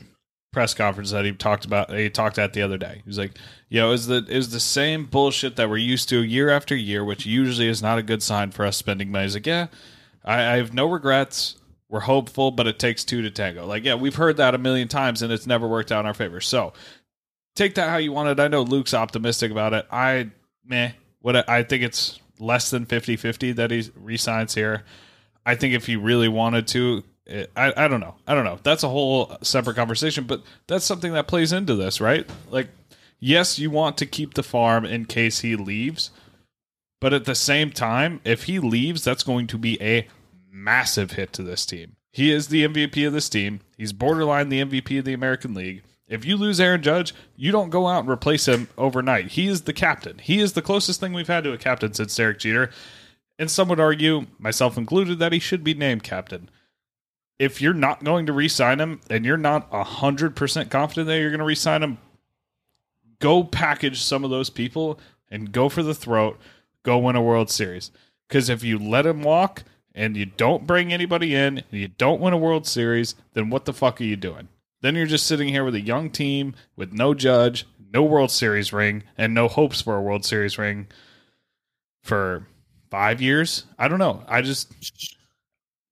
press 0.51 0.73
conference 0.73 1.11
that 1.11 1.25
he 1.25 1.33
talked 1.33 1.65
about, 1.65 1.91
he 1.91 2.09
talked 2.09 2.37
at 2.37 2.53
the 2.53 2.61
other 2.61 2.77
day. 2.77 3.01
He 3.03 3.09
was 3.09 3.17
like, 3.17 3.37
"Yo, 3.69 3.91
is 3.91 4.07
the 4.07 4.25
is 4.27 4.51
the 4.51 4.59
same 4.59 5.05
bullshit 5.05 5.55
that 5.55 5.69
we're 5.69 5.77
used 5.77 6.09
to 6.09 6.23
year 6.23 6.49
after 6.49 6.75
year, 6.75 7.03
which 7.03 7.25
usually 7.25 7.67
is 7.67 7.81
not 7.81 7.97
a 7.97 8.03
good 8.03 8.23
sign 8.23 8.51
for 8.51 8.65
us 8.65 8.77
spending 8.77 9.11
money." 9.11 9.25
He's 9.25 9.35
like, 9.35 9.47
"Yeah, 9.47 9.67
I, 10.23 10.35
I 10.35 10.55
have 10.57 10.73
no 10.73 10.85
regrets. 10.89 11.57
We're 11.93 11.99
hopeful, 11.99 12.49
but 12.49 12.65
it 12.65 12.79
takes 12.79 13.03
two 13.03 13.21
to 13.21 13.29
tango. 13.29 13.67
Like, 13.67 13.83
yeah, 13.83 13.93
we've 13.93 14.15
heard 14.15 14.37
that 14.37 14.55
a 14.55 14.57
million 14.57 14.87
times 14.87 15.21
and 15.21 15.31
it's 15.31 15.45
never 15.45 15.67
worked 15.67 15.91
out 15.91 15.99
in 15.99 16.05
our 16.07 16.15
favor. 16.15 16.41
So 16.41 16.73
take 17.55 17.75
that 17.75 17.87
how 17.87 17.97
you 17.97 18.11
want 18.11 18.29
it. 18.29 18.39
I 18.41 18.47
know 18.47 18.63
Luke's 18.63 18.95
optimistic 18.95 19.51
about 19.51 19.73
it. 19.73 19.85
I, 19.91 20.31
meh. 20.65 20.93
What 21.21 21.47
I 21.47 21.61
think 21.61 21.83
it's 21.83 22.19
less 22.39 22.71
than 22.71 22.87
50 22.87 23.15
50 23.15 23.51
that 23.51 23.69
he 23.69 23.91
resigns 23.93 24.55
here. 24.55 24.85
I 25.45 25.53
think 25.53 25.75
if 25.75 25.85
he 25.85 25.95
really 25.95 26.27
wanted 26.27 26.67
to, 26.69 27.03
it, 27.27 27.51
I, 27.55 27.71
I 27.77 27.87
don't 27.87 27.99
know. 27.99 28.15
I 28.25 28.33
don't 28.33 28.45
know. 28.45 28.57
That's 28.63 28.81
a 28.81 28.89
whole 28.89 29.37
separate 29.43 29.75
conversation, 29.75 30.23
but 30.23 30.41
that's 30.65 30.85
something 30.85 31.13
that 31.13 31.27
plays 31.27 31.53
into 31.53 31.75
this, 31.75 32.01
right? 32.01 32.27
Like, 32.49 32.69
yes, 33.19 33.59
you 33.59 33.69
want 33.69 33.99
to 33.99 34.07
keep 34.07 34.33
the 34.33 34.41
farm 34.41 34.83
in 34.83 35.05
case 35.05 35.41
he 35.41 35.55
leaves, 35.55 36.09
but 36.99 37.13
at 37.13 37.25
the 37.25 37.35
same 37.35 37.69
time, 37.69 38.19
if 38.25 38.45
he 38.45 38.57
leaves, 38.57 39.03
that's 39.03 39.21
going 39.21 39.45
to 39.45 39.59
be 39.59 39.79
a 39.79 40.07
massive 40.53 41.11
hit 41.11 41.33
to 41.33 41.43
this 41.43 41.65
team. 41.65 41.95
He 42.11 42.31
is 42.31 42.47
the 42.47 42.65
MVP 42.65 43.05
of 43.07 43.13
this 43.13 43.27
team. 43.27 43.61
He's 43.75 43.91
borderline 43.91 44.49
the 44.49 44.63
MVP 44.63 44.99
of 44.99 45.05
the 45.05 45.13
American 45.13 45.55
League. 45.55 45.81
If 46.07 46.25
you 46.25 46.37
lose 46.37 46.59
Aaron 46.59 46.83
Judge, 46.83 47.13
you 47.35 47.51
don't 47.51 47.71
go 47.71 47.87
out 47.87 48.01
and 48.01 48.09
replace 48.09 48.47
him 48.47 48.67
overnight. 48.77 49.31
He 49.31 49.47
is 49.47 49.63
the 49.63 49.73
captain. 49.73 50.19
He 50.19 50.39
is 50.39 50.53
the 50.53 50.61
closest 50.61 50.99
thing 50.99 51.13
we've 51.13 51.27
had 51.27 51.43
to 51.45 51.53
a 51.53 51.57
captain 51.57 51.93
since 51.93 52.15
Derek 52.15 52.37
Jeter. 52.39 52.69
And 53.39 53.49
some 53.49 53.67
would 53.69 53.79
argue, 53.79 54.27
myself 54.37 54.77
included, 54.77 55.17
that 55.17 55.33
he 55.33 55.39
should 55.39 55.63
be 55.63 55.73
named 55.73 56.03
captain. 56.03 56.51
If 57.39 57.61
you're 57.61 57.73
not 57.73 58.03
going 58.03 58.27
to 58.27 58.33
re 58.33 58.47
sign 58.47 58.79
him 58.79 59.01
and 59.09 59.25
you're 59.25 59.37
not 59.37 59.71
100% 59.71 60.69
confident 60.69 61.07
that 61.07 61.17
you're 61.17 61.31
going 61.31 61.39
to 61.39 61.45
re 61.45 61.55
sign 61.55 61.81
him, 61.81 61.97
go 63.19 63.43
package 63.43 64.03
some 64.03 64.23
of 64.23 64.29
those 64.29 64.51
people 64.51 64.99
and 65.31 65.51
go 65.51 65.67
for 65.67 65.81
the 65.81 65.95
throat. 65.95 66.39
Go 66.83 66.99
win 66.99 67.15
a 67.15 67.21
World 67.23 67.49
Series. 67.49 67.89
Because 68.27 68.49
if 68.49 68.63
you 68.63 68.77
let 68.77 69.07
him 69.07 69.23
walk 69.23 69.63
and 69.95 70.15
you 70.17 70.25
don't 70.25 70.65
bring 70.67 70.91
anybody 70.91 71.35
in 71.35 71.59
and 71.59 71.65
you 71.71 71.87
don't 71.87 72.21
win 72.21 72.33
a 72.33 72.37
World 72.37 72.65
Series, 72.67 73.15
then 73.33 73.49
what 73.49 73.65
the 73.65 73.73
fuck 73.73 73.99
are 74.01 74.05
you 74.05 74.15
doing? 74.15 74.47
Then 74.81 74.95
you're 74.95 75.05
just 75.05 75.25
sitting 75.27 75.47
here 75.49 75.63
with 75.63 75.75
a 75.75 75.81
young 75.81 76.09
team 76.09 76.55
with 76.75 76.91
no 76.93 77.13
judge, 77.13 77.65
no 77.93 78.03
World 78.03 78.31
Series 78.31 78.73
ring, 78.73 79.03
and 79.17 79.33
no 79.33 79.47
hopes 79.47 79.81
for 79.81 79.95
a 79.95 80.01
World 80.01 80.25
Series 80.25 80.57
ring 80.57 80.87
for 82.01 82.47
five 82.91 83.21
years. 83.21 83.65
I 83.79 83.87
don't 83.87 83.99
know. 83.99 84.23
I 84.27 84.41
just. 84.41 84.73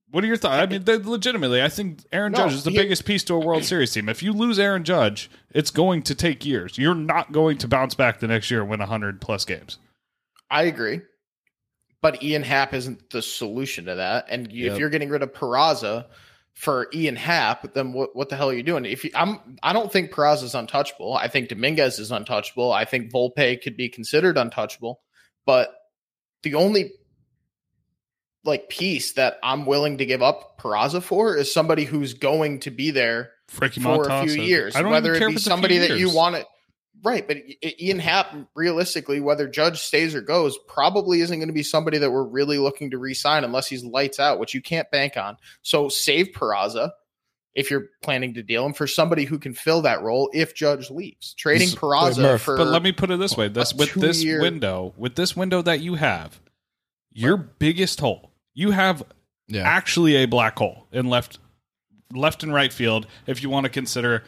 What 0.10 0.26
are 0.26 0.28
your 0.28 0.36
thoughts? 0.36 0.56
I 0.62 0.66
mean, 0.66 0.84
legitimately, 0.86 1.62
I 1.64 1.70
think 1.70 2.00
Aaron 2.12 2.34
No, 2.34 2.40
Judge 2.40 2.54
is 2.54 2.64
the 2.66 2.72
he- 2.72 2.78
biggest 2.78 3.06
piece 3.06 3.24
to 3.26 3.34
a 3.36 3.40
World 3.40 3.64
Series 3.64 3.94
team. 3.94 4.10
If 4.10 4.22
you 4.22 4.34
lose 4.34 4.60
Aaron 4.60 4.84
Judge, 4.84 5.32
it's 5.54 5.72
going 5.72 6.02
to 6.04 6.14
take 6.14 6.46
years. 6.46 6.78
You're 6.78 6.96
not 6.96 7.32
going 7.32 7.58
to 7.60 7.68
bounce 7.70 7.96
back 7.96 8.20
the 8.20 8.28
next 8.28 8.52
year 8.52 8.60
and 8.60 8.70
win 8.70 8.80
100 8.82 9.22
plus 9.22 9.46
games. 9.46 9.78
I 10.50 10.64
agree. 10.64 11.00
But 12.02 12.24
Ian 12.24 12.44
Happ 12.44 12.74
isn't 12.74 13.10
the 13.12 13.22
solution 13.22 13.86
to 13.86 13.96
that. 13.96 14.26
And 14.30 14.52
Yep. 14.52 14.72
if 14.72 14.80
you're 14.80 14.90
getting 14.90 15.10
rid 15.10 15.22
of 15.22 15.34
Peraza 15.34 16.06
for 16.54 16.88
Ian 16.94 17.16
Happ, 17.16 17.74
then 17.74 17.94
what, 17.94 18.16
what 18.16 18.30
the 18.30 18.36
hell 18.36 18.50
are 18.50 18.54
you 18.54 18.64
doing? 18.64 18.86
If 18.86 19.04
you, 19.04 19.12
I'm, 19.14 19.58
I 19.62 19.74
don't 19.74 19.92
think 19.92 20.12
Peraza 20.12 20.44
is 20.44 20.56
untouchable. 20.56 21.14
I 21.14 21.28
think 21.28 21.50
Dominguez 21.50 22.00
is 22.00 22.12
untouchable. 22.12 22.72
I 22.72 22.86
think 22.86 23.12
Volpe 23.12 23.62
could 23.62 23.78
be 23.78 23.90
considered 23.90 24.38
untouchable. 24.38 25.02
But 25.46 25.74
the 26.44 26.56
only 26.56 26.92
like 28.44 28.70
piece 28.70 29.14
that 29.14 29.38
I'm 29.44 29.66
willing 29.66 30.00
to 30.00 30.06
give 30.06 30.22
up 30.22 30.60
Peraza 30.60 31.02
for 31.02 31.36
is 31.36 31.54
somebody 31.54 31.86
who's 31.86 32.16
going 32.16 32.62
to 32.62 32.72
be 32.72 32.92
there 32.92 33.32
Frankie 33.48 33.82
for 33.82 34.10
a 34.10 34.24
few 34.24 34.42
years. 34.42 34.76
I 34.76 34.82
don't 34.82 34.92
whether 34.92 35.14
it 35.14 35.28
be 35.28 35.34
it's 35.34 35.44
somebody 35.44 35.78
that 35.80 35.98
you 35.98 36.14
want 36.14 36.36
it. 36.36 36.48
Right, 37.04 37.28
but 37.28 37.38
Ian 37.80 37.98
Happ, 37.98 38.36
realistically, 38.54 39.22
whether 39.22 39.48
Judge 39.48 39.80
stays 39.80 40.14
or 40.14 40.22
goes, 40.22 40.58
probably 40.68 41.22
isn't 41.22 41.38
going 41.40 41.48
to 41.48 41.54
be 41.54 41.64
somebody 41.64 41.98
that 41.98 42.12
we're 42.12 42.24
really 42.24 42.60
looking 42.60 42.92
to 42.92 43.00
re-sign 43.00 43.44
unless 43.44 43.68
he's 43.68 43.84
lights 43.84 44.20
out, 44.20 44.38
which 44.40 44.54
you 44.54 44.62
can't 44.62 44.90
bank 44.92 45.18
on. 45.18 45.38
So 45.64 45.90
save 45.90 46.28
Peraza 46.28 46.92
if 47.56 47.72
you're 47.72 47.88
planning 48.04 48.36
to 48.36 48.44
deal 48.44 48.66
him 48.66 48.74
for 48.74 48.86
somebody 48.86 49.26
who 49.26 49.40
can 49.40 49.54
fill 49.54 49.82
that 49.82 50.04
role 50.04 50.30
if 50.34 50.54
Judge 50.54 50.92
leaves. 50.92 51.34
Trading 51.34 51.70
Wait, 51.70 51.78
Peraza 51.78 52.22
Murph, 52.22 52.42
for 52.44 52.56
But 52.56 52.68
let 52.68 52.84
me 52.84 52.92
put 52.92 53.10
it 53.10 53.18
this 53.20 53.36
way: 53.36 53.48
this 53.48 53.74
with 53.74 53.94
this 53.96 54.22
two-year- 54.22 54.42
window, 54.42 54.94
with 54.96 55.16
this 55.16 55.36
window 55.36 55.62
that 55.64 55.80
you 55.82 55.96
have, 55.96 56.40
your 57.12 57.36
biggest 57.36 58.00
hole, 58.00 58.32
you 58.54 58.72
have 58.72 59.04
Yeah. 59.48 59.64
actually 59.64 60.18
a 60.18 60.26
black 60.28 60.58
hole 60.58 60.88
in 60.92 61.10
left, 61.10 61.40
left 62.14 62.44
and 62.44 62.54
right 62.54 62.72
field. 62.72 63.08
If 63.26 63.42
you 63.42 63.50
want 63.50 63.64
to 63.64 63.70
consider 63.70 64.24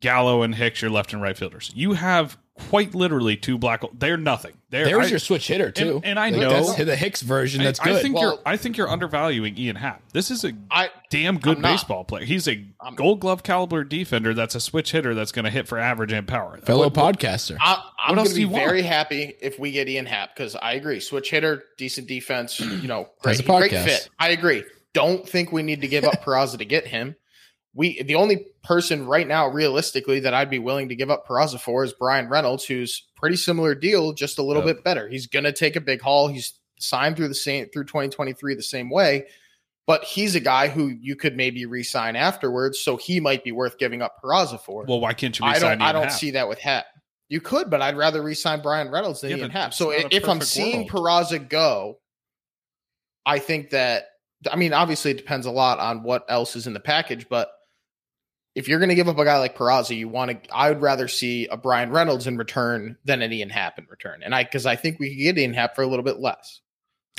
Gallo 0.00 0.42
and 0.42 0.54
Hicks 0.54 0.80
your 0.82 0.90
left 0.90 1.12
and 1.12 1.20
right 1.22 1.36
fielders, 1.36 1.70
you 1.74 1.94
have 1.94 2.36
quite 2.70 2.92
literally 2.92 3.36
two 3.36 3.56
black. 3.56 3.82
They're 3.96 4.16
nothing. 4.16 4.54
They're, 4.70 4.84
There 4.86 4.98
was 4.98 5.06
I- 5.06 5.10
your 5.10 5.18
switch 5.20 5.46
hitter 5.46 5.70
too, 5.70 5.96
And- 5.96 6.04
and 6.06 6.18
I 6.18 6.30
Like, 6.30 6.40
know- 6.40 6.50
that's 6.50 6.74
the 6.74 6.96
Hicks 6.96 7.22
version. 7.22 7.62
That's 7.62 7.78
I, 7.78 7.84
good. 7.84 7.96
I 7.96 8.02
think 8.02 8.14
Well- 8.16 8.24
you're. 8.24 8.38
I 8.44 8.56
think 8.56 8.76
you're 8.76 8.88
undervaluing 8.90 9.56
Ian 9.56 9.76
Happ. 9.76 10.02
This 10.12 10.30
is 10.32 10.44
a 10.44 10.52
I 10.70 10.90
damn 11.10 11.38
good 11.38 11.56
I'm 11.58 11.62
not. 11.62 11.72
baseball 11.72 12.04
player. 12.04 12.24
He's 12.24 12.48
a 12.48 12.64
I'm- 12.80 12.96
Gold 12.96 13.20
Glove 13.20 13.44
caliber 13.44 13.84
defender. 13.84 14.34
That's 14.34 14.56
a 14.56 14.60
switch 14.60 14.90
hitter. 14.90 15.14
That's 15.14 15.30
going 15.30 15.44
to 15.44 15.50
hit 15.52 15.68
for 15.68 15.78
average 15.78 16.12
and 16.12 16.26
power. 16.26 16.58
fellow 16.64 16.84
What- 16.88 16.96
what- 16.96 17.18
podcaster. 17.18 17.56
I, 17.60 17.80
I'm 18.06 18.16
going 18.16 18.26
to 18.26 18.34
be 18.34 18.40
you 18.40 18.48
want? 18.48 18.64
very 18.64 18.82
happy 18.82 19.34
if 19.40 19.58
we 19.60 19.70
get 19.70 19.88
Ian 19.88 20.06
Happ 20.06 20.34
because 20.34 20.56
I 20.56 20.72
agree. 20.72 20.98
Switch 20.98 21.30
hitter, 21.30 21.62
decent 21.76 22.08
defense, 22.08 22.58
you 22.58 22.88
know, 22.88 23.08
great, 23.22 23.38
a 23.38 23.42
great 23.44 23.70
fit. 23.70 24.08
I 24.18 24.30
agree. 24.30 24.64
Don't 24.94 25.28
think 25.28 25.52
we 25.52 25.62
need 25.62 25.82
to 25.82 25.88
give 25.88 26.02
up 26.02 26.24
Peraza 26.24 26.58
to 26.58 26.64
get 26.64 26.88
him. 26.88 27.14
We 27.78 28.02
the 28.02 28.16
only 28.16 28.46
person 28.64 29.06
right 29.06 29.26
now, 29.26 29.46
realistically, 29.46 30.18
that 30.20 30.34
I'd 30.34 30.50
be 30.50 30.58
willing 30.58 30.88
to 30.88 30.96
give 30.96 31.10
up 31.10 31.28
Peraza 31.28 31.60
for 31.60 31.84
is 31.84 31.92
Bryan 31.92 32.28
Reynolds, 32.28 32.64
who's 32.64 33.04
pretty 33.14 33.36
similar 33.36 33.76
deal, 33.76 34.12
just 34.12 34.38
a 34.38 34.42
little 34.42 34.66
Yep. 34.66 34.76
bit 34.76 34.84
better. 34.84 35.08
He's 35.08 35.28
going 35.28 35.44
to 35.44 35.52
take 35.52 35.76
a 35.76 35.80
big 35.80 36.02
haul. 36.02 36.26
He's 36.26 36.54
signed 36.80 37.16
through 37.16 37.28
the 37.28 37.36
same 37.36 37.68
through 37.72 37.84
2023 37.84 38.56
the 38.56 38.62
same 38.62 38.90
way. 38.90 39.28
But 39.86 40.02
he's 40.02 40.34
a 40.34 40.40
guy 40.40 40.68
who 40.68 40.88
you 40.88 41.14
could 41.16 41.36
maybe 41.36 41.64
re-sign 41.66 42.16
afterwards, 42.16 42.80
so 42.80 42.96
he 42.96 43.20
might 43.20 43.42
be 43.44 43.52
worth 43.52 43.78
giving 43.78 44.02
up 44.02 44.16
Peraza 44.22 44.60
for. 44.60 44.84
Well, 44.84 45.00
why 45.00 45.14
can't 45.14 45.38
you? 45.38 45.46
I 45.46 45.58
don't. 45.60 45.80
I 45.80 45.92
don't 45.92 46.10
see 46.10 46.32
that 46.32 46.48
with 46.48 46.58
Happ. 46.58 46.84
You 47.28 47.40
could, 47.40 47.70
but 47.70 47.80
I'd 47.80 47.96
rather 47.96 48.22
re-sign 48.22 48.60
Bryan 48.60 48.90
Reynolds 48.90 49.20
than 49.20 49.30
Yeah, 49.30 49.36
Ian 49.36 49.50
Happ. 49.50 49.72
So 49.72 49.92
if 49.92 50.28
I'm 50.28 50.40
seeing 50.40 50.78
world. 50.78 50.90
Peraza 50.90 51.48
go, 51.48 52.00
I 53.24 53.38
think 53.38 53.70
that. 53.70 54.08
I 54.50 54.56
mean, 54.56 54.72
obviously, 54.72 55.12
it 55.12 55.16
depends 55.16 55.46
a 55.46 55.50
lot 55.50 55.78
on 55.78 56.02
what 56.02 56.24
else 56.28 56.56
is 56.56 56.66
in 56.66 56.72
the 56.72 56.80
package, 56.80 57.28
but 57.28 57.50
if 58.58 58.66
you're 58.66 58.80
going 58.80 58.88
to 58.88 58.96
give 58.96 59.08
up 59.08 59.16
a 59.18 59.24
guy 59.24 59.38
like 59.38 59.56
Peraza, 59.56 59.96
you 59.96 60.08
want 60.08 60.42
to. 60.42 60.52
I 60.52 60.68
would 60.68 60.82
rather 60.82 61.06
see 61.06 61.46
a 61.46 61.56
Bryan 61.56 61.90
Reynolds 61.90 62.26
in 62.26 62.36
return 62.36 62.96
than 63.04 63.22
an 63.22 63.32
Ian 63.32 63.50
Happ 63.50 63.78
in 63.78 63.86
return, 63.88 64.20
and 64.24 64.34
I 64.34 64.42
because 64.42 64.66
I 64.66 64.74
think 64.74 64.98
we 64.98 65.10
could 65.10 65.22
get 65.22 65.38
Ian 65.38 65.54
Happ 65.54 65.76
for 65.76 65.82
a 65.82 65.86
little 65.86 66.02
bit 66.02 66.18
less. 66.18 66.60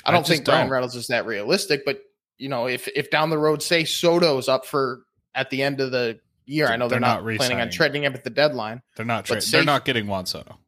I 0.04 0.10
I 0.10 0.12
don't 0.12 0.20
just 0.20 0.30
think 0.30 0.44
Bryan 0.44 0.66
don't. 0.66 0.72
Reynolds 0.72 0.96
is 0.96 1.06
that 1.06 1.24
realistic, 1.24 1.86
but 1.86 2.02
you 2.36 2.50
know, 2.50 2.66
if 2.66 2.88
if 2.88 3.10
down 3.10 3.30
the 3.30 3.38
road, 3.38 3.62
say 3.62 3.84
Soto's 3.84 4.48
up 4.50 4.66
for 4.66 5.00
at 5.34 5.48
the 5.48 5.62
end 5.62 5.80
of 5.80 5.92
the 5.92 6.20
year, 6.44 6.68
I 6.68 6.76
know 6.76 6.88
they're, 6.88 7.00
They're 7.00 7.08
not, 7.08 7.24
not 7.24 7.36
planning 7.38 7.62
on 7.62 7.70
trading 7.70 8.04
him 8.04 8.12
at 8.12 8.22
the 8.22 8.28
deadline. 8.28 8.82
They're 8.96 9.06
not. 9.06 9.24
Tra- 9.24 9.40
say- 9.40 9.56
they're 9.56 9.64
not 9.64 9.86
getting 9.86 10.08
Juan 10.08 10.26
Soto. 10.26 10.58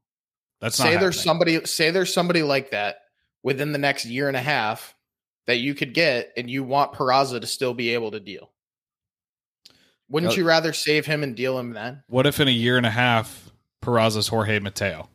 That's 0.62 0.78
not 0.78 0.86
say 0.86 0.96
there's 0.96 1.20
somebody 1.20 1.66
say 1.66 1.90
there's 1.90 2.14
somebody 2.14 2.42
like 2.42 2.70
that 2.70 2.96
within 3.42 3.72
the 3.72 3.78
next 3.78 4.06
year 4.06 4.28
and 4.28 4.38
a 4.38 4.42
half 4.42 4.94
that 5.46 5.58
you 5.58 5.74
could 5.74 5.92
get 5.92 6.32
and 6.34 6.48
you 6.48 6.64
want 6.64 6.94
Peraza 6.94 7.42
to 7.42 7.46
still 7.46 7.74
be 7.74 7.90
able 7.90 8.12
to 8.12 8.20
deal. 8.20 8.51
Wouldn't 10.12 10.32
Uh, 10.34 10.36
you 10.36 10.44
rather 10.44 10.72
save 10.72 11.06
him 11.06 11.22
and 11.24 11.34
deal 11.34 11.58
him 11.58 11.72
then? 11.72 12.02
What 12.08 12.26
if 12.26 12.38
in 12.38 12.46
a 12.46 12.52
year 12.52 12.76
and 12.76 12.86
a 12.86 12.90
half, 12.90 13.50
Peraza's 13.82 14.28
Jorge 14.28 14.60
Mateo? 14.60 15.08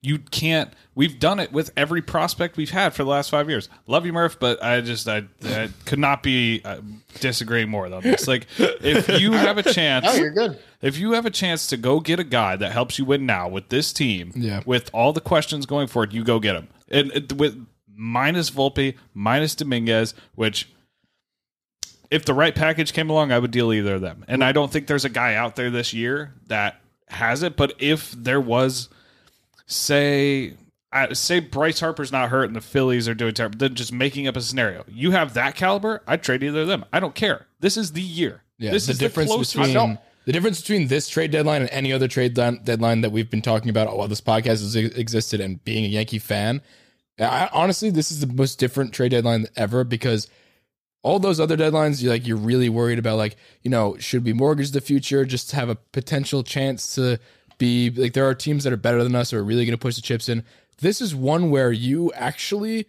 You 0.00 0.18
can't. 0.20 0.72
We've 0.94 1.18
done 1.18 1.40
it 1.40 1.50
with 1.52 1.72
every 1.76 2.00
prospect 2.02 2.56
we've 2.56 2.70
had 2.70 2.94
for 2.94 3.02
the 3.02 3.10
last 3.10 3.30
five 3.30 3.50
years. 3.50 3.68
Love 3.88 4.06
you, 4.06 4.12
Murph, 4.12 4.38
but 4.38 4.62
I 4.62 4.80
just 4.80 5.08
I, 5.08 5.24
I 5.44 5.70
could 5.86 5.98
not 5.98 6.22
be 6.22 6.60
uh, 6.64 6.80
disagreeing 7.18 7.68
more 7.68 7.92
on 7.92 8.02
this. 8.02 8.28
Like, 8.28 8.46
if 8.58 9.08
you 9.20 9.32
have 9.32 9.58
a 9.58 9.62
chance, 9.74 10.04
No, 10.06 10.12
you're 10.14 10.30
good. 10.30 10.56
if 10.80 10.98
you 10.98 11.12
have 11.14 11.26
a 11.26 11.30
chance 11.30 11.66
to 11.66 11.76
go 11.76 11.98
get 11.98 12.20
a 12.20 12.24
guy 12.24 12.54
that 12.54 12.70
helps 12.70 12.96
you 13.00 13.04
win 13.06 13.26
now 13.26 13.48
with 13.48 13.70
this 13.70 13.92
team, 13.92 14.30
Yeah. 14.36 14.62
with 14.64 14.88
all 14.94 15.12
the 15.12 15.20
questions 15.20 15.66
going 15.66 15.88
forward, 15.88 16.12
you 16.12 16.22
go 16.22 16.38
get 16.38 16.54
him. 16.54 16.68
And 16.88 17.10
uh, 17.32 17.34
with 17.34 17.66
minus 17.92 18.50
Volpe, 18.52 18.94
minus 19.14 19.56
Dominguez, 19.56 20.14
which 20.36 20.68
if 22.10 22.24
the 22.24 22.34
right 22.34 22.54
package 22.54 22.92
came 22.92 23.10
along, 23.10 23.32
I 23.32 23.38
would 23.38 23.50
deal 23.50 23.72
either 23.72 23.96
of 23.96 24.00
them. 24.00 24.24
And 24.28 24.42
I 24.42 24.52
don't 24.52 24.70
think 24.72 24.86
there's 24.86 25.04
a 25.04 25.10
guy 25.10 25.34
out 25.34 25.56
there 25.56 25.70
this 25.70 25.92
year 25.92 26.34
that 26.46 26.80
has 27.08 27.42
it. 27.42 27.56
But 27.56 27.74
if 27.78 28.12
there 28.12 28.40
was, 28.40 28.88
say, 29.66 30.54
uh, 30.92 31.14
say 31.14 31.40
Bryce 31.40 31.80
Harper's 31.80 32.12
not 32.12 32.30
hurt 32.30 32.44
and 32.44 32.56
the 32.56 32.60
Phillies 32.60 33.08
are 33.08 33.14
doing 33.14 33.34
terrible, 33.34 33.58
then 33.58 33.74
just 33.74 33.92
making 33.92 34.26
up 34.26 34.36
a 34.36 34.40
scenario. 34.40 34.84
You 34.88 35.10
have 35.10 35.34
that 35.34 35.54
caliber, 35.54 36.02
I'd 36.06 36.22
trade 36.22 36.42
either 36.42 36.62
of 36.62 36.68
them. 36.68 36.84
I 36.92 37.00
don't 37.00 37.14
care. 37.14 37.46
This 37.60 37.76
is 37.76 37.92
the 37.92 38.02
year. 38.02 38.42
Yeah, 38.58 38.72
this 38.72 38.86
the 38.86 38.92
is 38.92 38.98
difference 38.98 39.30
the 39.30 39.36
closest. 39.36 39.56
Between 39.56 39.98
the 40.24 40.32
difference 40.32 40.60
between 40.60 40.88
this 40.88 41.08
trade 41.08 41.30
deadline 41.30 41.62
and 41.62 41.70
any 41.70 41.90
other 41.90 42.06
trade 42.06 42.34
deadline 42.34 43.00
that 43.00 43.12
we've 43.12 43.30
been 43.30 43.40
talking 43.40 43.70
about 43.70 43.96
while 43.96 44.08
this 44.08 44.20
podcast 44.20 44.60
has 44.60 44.76
existed 44.76 45.40
and 45.40 45.64
being 45.64 45.84
a 45.84 45.88
Yankee 45.88 46.18
fan. 46.18 46.60
I, 47.18 47.48
honestly, 47.52 47.88
this 47.88 48.12
is 48.12 48.20
the 48.20 48.26
most 48.26 48.58
different 48.58 48.92
trade 48.92 49.12
deadline 49.12 49.46
ever 49.56 49.84
because 49.84 50.28
all 51.02 51.18
those 51.18 51.40
other 51.40 51.56
deadlines, 51.56 52.02
you're 52.02 52.12
like 52.12 52.26
you're 52.26 52.36
really 52.36 52.68
worried 52.68 52.98
about, 52.98 53.16
like 53.16 53.36
you 53.62 53.70
know, 53.70 53.96
should 53.98 54.24
we 54.24 54.32
mortgage 54.32 54.72
the 54.72 54.80
future 54.80 55.24
just 55.24 55.50
to 55.50 55.56
have 55.56 55.68
a 55.68 55.76
potential 55.76 56.42
chance 56.42 56.94
to 56.94 57.18
be 57.58 57.90
like 57.90 58.12
there 58.12 58.28
are 58.28 58.34
teams 58.34 58.64
that 58.64 58.72
are 58.72 58.76
better 58.78 59.02
than 59.02 59.14
us 59.14 59.32
or 59.32 59.40
are 59.40 59.44
really 59.44 59.64
going 59.64 59.76
to 59.76 59.80
push 59.80 59.96
the 59.96 60.02
chips 60.02 60.28
in. 60.28 60.44
This 60.80 61.00
is 61.00 61.14
one 61.14 61.50
where 61.50 61.72
you 61.72 62.12
actually 62.12 62.86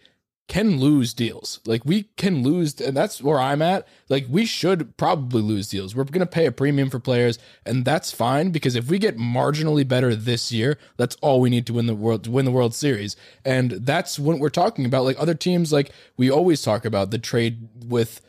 can 0.49 0.79
lose 0.79 1.13
deals. 1.13 1.61
Like 1.65 1.85
we 1.85 2.09
can 2.17 2.43
lose, 2.43 2.81
and 2.81 2.97
that's 2.97 3.21
where 3.21 3.39
I'm 3.39 3.61
at. 3.61 3.87
Like 4.09 4.25
we 4.27 4.45
should 4.45 4.97
probably 4.97 5.41
lose 5.41 5.69
deals. 5.69 5.95
We're 5.95 6.03
going 6.03 6.19
to 6.19 6.25
pay 6.25 6.47
a 6.47 6.51
premium 6.51 6.89
for 6.89 6.99
players, 6.99 7.37
and 7.65 7.85
that's 7.85 8.11
fine 8.11 8.49
because 8.49 8.75
if 8.75 8.89
we 8.89 8.97
get 8.97 9.15
marginally 9.15 9.87
better 9.87 10.15
this 10.15 10.51
year, 10.51 10.77
that's 10.97 11.15
all 11.21 11.39
we 11.39 11.51
need 11.51 11.67
to 11.67 11.73
win 11.73 11.85
the 11.85 11.95
world 11.95 12.23
to 12.25 12.31
win 12.31 12.45
the 12.45 12.51
World 12.51 12.73
Series. 12.73 13.15
And 13.45 13.71
that's 13.71 14.17
what 14.19 14.39
we're 14.39 14.49
talking 14.49 14.85
about. 14.85 15.05
Like 15.05 15.19
other 15.19 15.35
teams, 15.35 15.71
like 15.71 15.91
we 16.17 16.29
always 16.29 16.63
talk 16.63 16.83
about 16.83 17.11
the 17.11 17.19
trade 17.19 17.69
with 17.85 18.19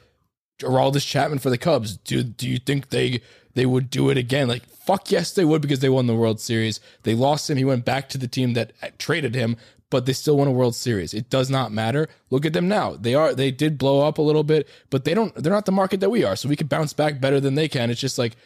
Aroldis 0.61 1.07
Chapman 1.07 1.39
for 1.39 1.51
the 1.51 1.59
Cubs. 1.59 1.97
Do 1.97 2.23
do 2.23 2.47
you 2.47 2.59
think 2.59 2.91
they 2.91 3.23
they 3.55 3.65
would 3.65 3.89
do 3.89 4.11
it 4.11 4.19
again? 4.19 4.47
Like 4.47 4.67
fuck 4.67 5.11
yes, 5.11 5.33
they 5.33 5.45
would 5.47 5.63
because 5.63 5.81
they 5.81 5.89
won 5.89 6.07
the 6.07 6.15
World 6.15 6.39
Series. 6.39 6.81
They 7.05 7.15
lost 7.15 7.49
him. 7.49 7.57
He 7.57 7.65
went 7.65 7.87
back 7.87 8.11
to 8.11 8.19
the 8.19 8.29
team 8.29 8.53
that 8.55 8.73
traded 8.99 9.35
him, 9.35 9.57
but 9.91 10.07
they 10.07 10.13
still 10.13 10.37
won 10.37 10.49
a 10.49 10.53
World 10.53 10.75
Series. 10.75 11.13
It 11.13 11.29
does 11.29 11.51
not 11.51 11.73
matter. 11.73 12.09
Look 12.31 12.47
at 12.47 12.53
them 12.53 12.69
now. 12.69 12.95
They 12.95 13.15
are 13.15 13.35
they 13.35 13.51
did 13.51 13.77
blow 13.77 14.07
up 14.07 14.19
a 14.19 14.23
little 14.23 14.45
bit, 14.45 14.69
but 14.89 15.05
they 15.05 15.15
don't 15.15 15.35
they're 15.35 15.53
not 15.53 15.67
the 15.67 15.73
market 15.73 16.01
that 16.01 16.11
we 16.11 16.25
are. 16.25 16.37
So 16.37 16.49
we 16.49 16.57
could 16.57 16.69
bounce 16.69 16.93
back 16.93 17.21
better 17.21 17.41
than 17.41 17.57
they 17.57 17.69
can. 17.69 17.91
It's 17.91 18.01
just 18.01 18.19
like 18.19 18.37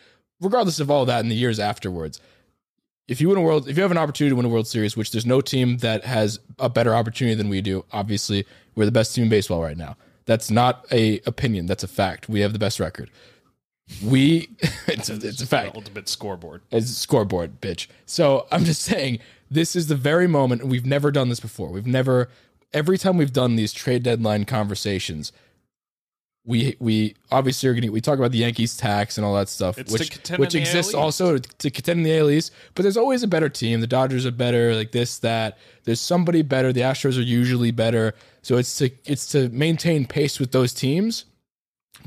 regardless 0.40 0.80
of 0.80 0.90
all 0.90 1.04
that 1.06 1.20
in 1.20 1.28
the 1.28 1.36
years 1.36 1.60
afterwards. 1.60 2.20
If 3.06 3.20
you 3.20 3.28
win 3.28 3.36
a 3.36 3.42
world 3.42 3.68
if 3.68 3.76
you 3.76 3.82
have 3.82 3.92
an 3.92 3.98
opportunity 3.98 4.30
to 4.30 4.36
win 4.36 4.46
a 4.46 4.48
World 4.48 4.66
Series, 4.66 4.96
which 4.96 5.12
there's 5.12 5.26
no 5.26 5.42
team 5.42 5.76
that 5.78 6.04
has 6.04 6.40
a 6.58 6.70
better 6.70 6.94
opportunity 6.94 7.34
than 7.34 7.50
we 7.50 7.60
do, 7.60 7.84
obviously, 7.92 8.46
we're 8.74 8.86
the 8.86 8.92
best 8.92 9.14
team 9.14 9.24
in 9.24 9.30
baseball 9.30 9.62
right 9.62 9.76
now. 9.76 9.96
That's 10.24 10.50
not 10.50 10.86
a 10.90 11.20
opinion, 11.26 11.66
that's 11.66 11.84
a 11.84 11.88
fact. 11.88 12.30
We 12.30 12.40
have 12.40 12.54
the 12.54 12.58
best 12.58 12.80
record. 12.80 13.10
We 14.02 14.48
it's 14.86 15.10
a, 15.10 15.14
it's 15.16 15.42
a 15.42 15.46
fact. 15.46 15.76
ultimate 15.76 16.08
scoreboard. 16.08 16.62
It's 16.70 16.90
a 16.90 16.94
scoreboard, 16.94 17.60
bitch. 17.60 17.88
So 18.06 18.46
I'm 18.50 18.64
just 18.64 18.80
saying, 18.80 19.18
this 19.54 19.74
is 19.74 19.86
the 19.86 19.96
very 19.96 20.26
moment, 20.26 20.62
and 20.62 20.70
we've 20.70 20.86
never 20.86 21.10
done 21.10 21.28
this 21.28 21.40
before. 21.40 21.68
We've 21.68 21.86
never, 21.86 22.28
every 22.72 22.98
time 22.98 23.16
we've 23.16 23.32
done 23.32 23.56
these 23.56 23.72
trade 23.72 24.02
deadline 24.02 24.44
conversations, 24.44 25.32
we 26.46 26.76
we 26.78 27.14
obviously 27.32 27.70
are 27.70 27.72
going 27.72 27.84
to 27.84 27.88
we 27.88 28.02
talk 28.02 28.18
about 28.18 28.32
the 28.32 28.38
Yankees 28.38 28.76
tax 28.76 29.16
and 29.16 29.24
all 29.24 29.34
that 29.34 29.48
stuff, 29.48 29.78
It's 29.78 29.90
which 29.90 30.18
which 30.38 30.54
exists 30.54 30.92
also 30.92 31.38
to, 31.38 31.56
to 31.58 31.70
contend 31.70 32.00
in 32.00 32.04
the 32.04 32.18
AL 32.18 32.30
East. 32.30 32.52
But 32.74 32.82
there's 32.82 32.98
always 32.98 33.22
a 33.22 33.28
better 33.28 33.48
team. 33.48 33.80
The 33.80 33.86
Dodgers 33.86 34.26
are 34.26 34.30
better, 34.30 34.74
like 34.74 34.92
this, 34.92 35.18
that. 35.20 35.56
There's 35.84 36.00
somebody 36.00 36.42
better. 36.42 36.70
The 36.70 36.82
Astros 36.82 37.16
are 37.16 37.22
usually 37.22 37.70
better. 37.70 38.14
So 38.42 38.58
it's 38.58 38.76
to 38.78 38.90
it's 39.06 39.26
to 39.28 39.48
maintain 39.48 40.04
pace 40.04 40.38
with 40.38 40.52
those 40.52 40.74
teams 40.74 41.24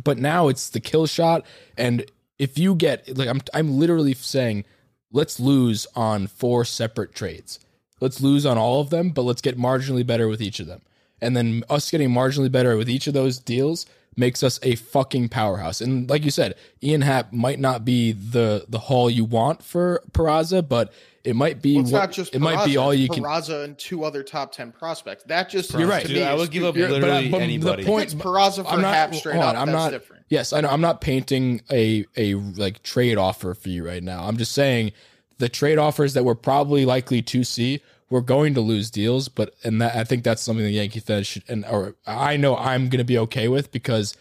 but 0.04 0.18
now 0.18 0.48
it's 0.48 0.70
the 0.70 0.80
kill 0.80 1.08
shot 1.08 1.46
and 1.78 2.06
if 2.40 2.58
you 2.58 2.76
get 2.76 3.18
like 3.18 3.28
I'm 3.28 3.42
I'm 3.54 3.78
literally 3.78 4.14
saying 4.14 4.66
let's 5.12 5.40
lose 5.40 5.88
on 5.96 6.28
four 6.28 6.66
separate 6.66 7.14
trades. 7.16 7.60
Let's 8.00 8.22
lose 8.22 8.46
on 8.46 8.58
all 8.58 8.80
of 8.82 8.90
them, 8.90 9.10
but 9.10 9.24
let's 9.24 9.42
get 9.42 9.58
marginally 9.58 10.06
better 10.06 10.28
with 10.28 10.42
each 10.42 10.60
of 10.60 10.68
them. 10.68 10.82
And 11.22 11.36
then 11.36 11.64
us 11.70 11.90
getting 11.90 12.10
marginally 12.12 12.52
better 12.52 12.78
with 12.78 12.90
each 12.90 13.08
of 13.08 13.14
those 13.14 13.40
deals 13.40 13.86
makes 14.16 14.44
us 14.44 14.60
a 14.64 14.76
fucking 14.76 15.30
powerhouse. 15.30 15.82
And 15.82 16.08
like 16.10 16.24
you 16.24 16.32
said, 16.32 16.56
Ian 16.84 17.02
Happ 17.02 17.34
might 17.34 17.60
not 17.60 17.86
be 17.86 18.12
the 18.12 18.66
the 18.70 18.80
haul 18.80 19.10
you 19.10 19.26
want 19.26 19.64
for 19.64 20.02
Peraza, 20.12 20.68
but 20.68 20.94
it 21.24 21.36
might 21.36 21.62
be 21.62 21.76
Well, 21.76 21.84
it's 21.84 21.92
what- 21.92 22.00
not 22.00 22.12
just 22.12 22.36
it 22.36 22.40
might 22.40 22.66
be 22.66 22.78
all 22.78 22.92
it's 22.92 23.02
you 23.02 23.10
can 23.10 23.24
Peraza 23.24 23.64
and 23.64 23.78
two 23.78 24.04
other 24.04 24.22
top 24.24 24.52
ten 24.52 24.72
prospects. 24.72 25.24
That 25.26 25.50
just 25.50 25.74
You're 25.74 25.88
right. 25.88 26.02
to 26.04 26.08
Dude, 26.08 26.18
me 26.18 26.24
I 26.24 26.34
is 26.36 26.40
would 26.42 26.52
give 26.52 26.64
up 26.66 26.76
stupid. 26.76 26.90
You're- 26.92 27.02
but 27.02 27.10
I- 27.10 27.14
literally 27.22 27.30
but 27.32 27.38
the 27.40 27.44
anybody. 27.44 27.84
point- 27.86 28.04
it's 28.06 28.14
Peraza 28.14 28.64
for 28.64 28.68
I'm 28.70 28.82
not, 28.82 28.94
Happ 28.94 29.16
straight 29.16 29.38
on, 29.38 29.56
up, 29.56 29.62
I'm 29.62 29.68
that's 29.68 29.76
not, 29.76 29.92
different. 29.92 30.17
Yes, 30.30 30.52
I 30.52 30.62
know. 30.62 30.70
I'm 30.70 30.82
not 30.82 31.02
painting 31.02 31.62
a 31.72 32.06
a 32.16 32.36
like 32.36 32.84
trade 32.84 33.18
offer 33.18 33.54
for 33.54 33.70
you 33.70 33.86
right 33.86 34.04
now. 34.04 34.26
I'm 34.26 34.38
just 34.38 34.52
saying 34.52 34.92
the 35.38 35.50
trade 35.50 35.78
offers 35.78 36.14
that 36.14 36.26
we're 36.26 36.36
probably 36.36 36.86
likely 36.86 37.22
to 37.22 37.44
see, 37.44 37.82
we're 38.10 38.22
going 38.22 38.54
to 38.56 38.62
lose 38.62 38.90
deals, 38.92 39.30
but 39.30 39.54
and 39.64 39.82
that 39.82 39.96
I 39.96 40.04
think 40.04 40.24
that's 40.24 40.42
something 40.42 40.66
the 40.66 40.72
Yankee 40.72 41.00
fans 41.00 41.28
should 41.28 41.44
and 41.48 41.66
or 41.66 41.96
I 42.06 42.38
know 42.38 42.58
I'm 42.58 42.90
going 42.90 43.00
to 43.00 43.06
be 43.06 43.18
okay 43.20 43.48
with 43.48 43.72
because 43.72 44.16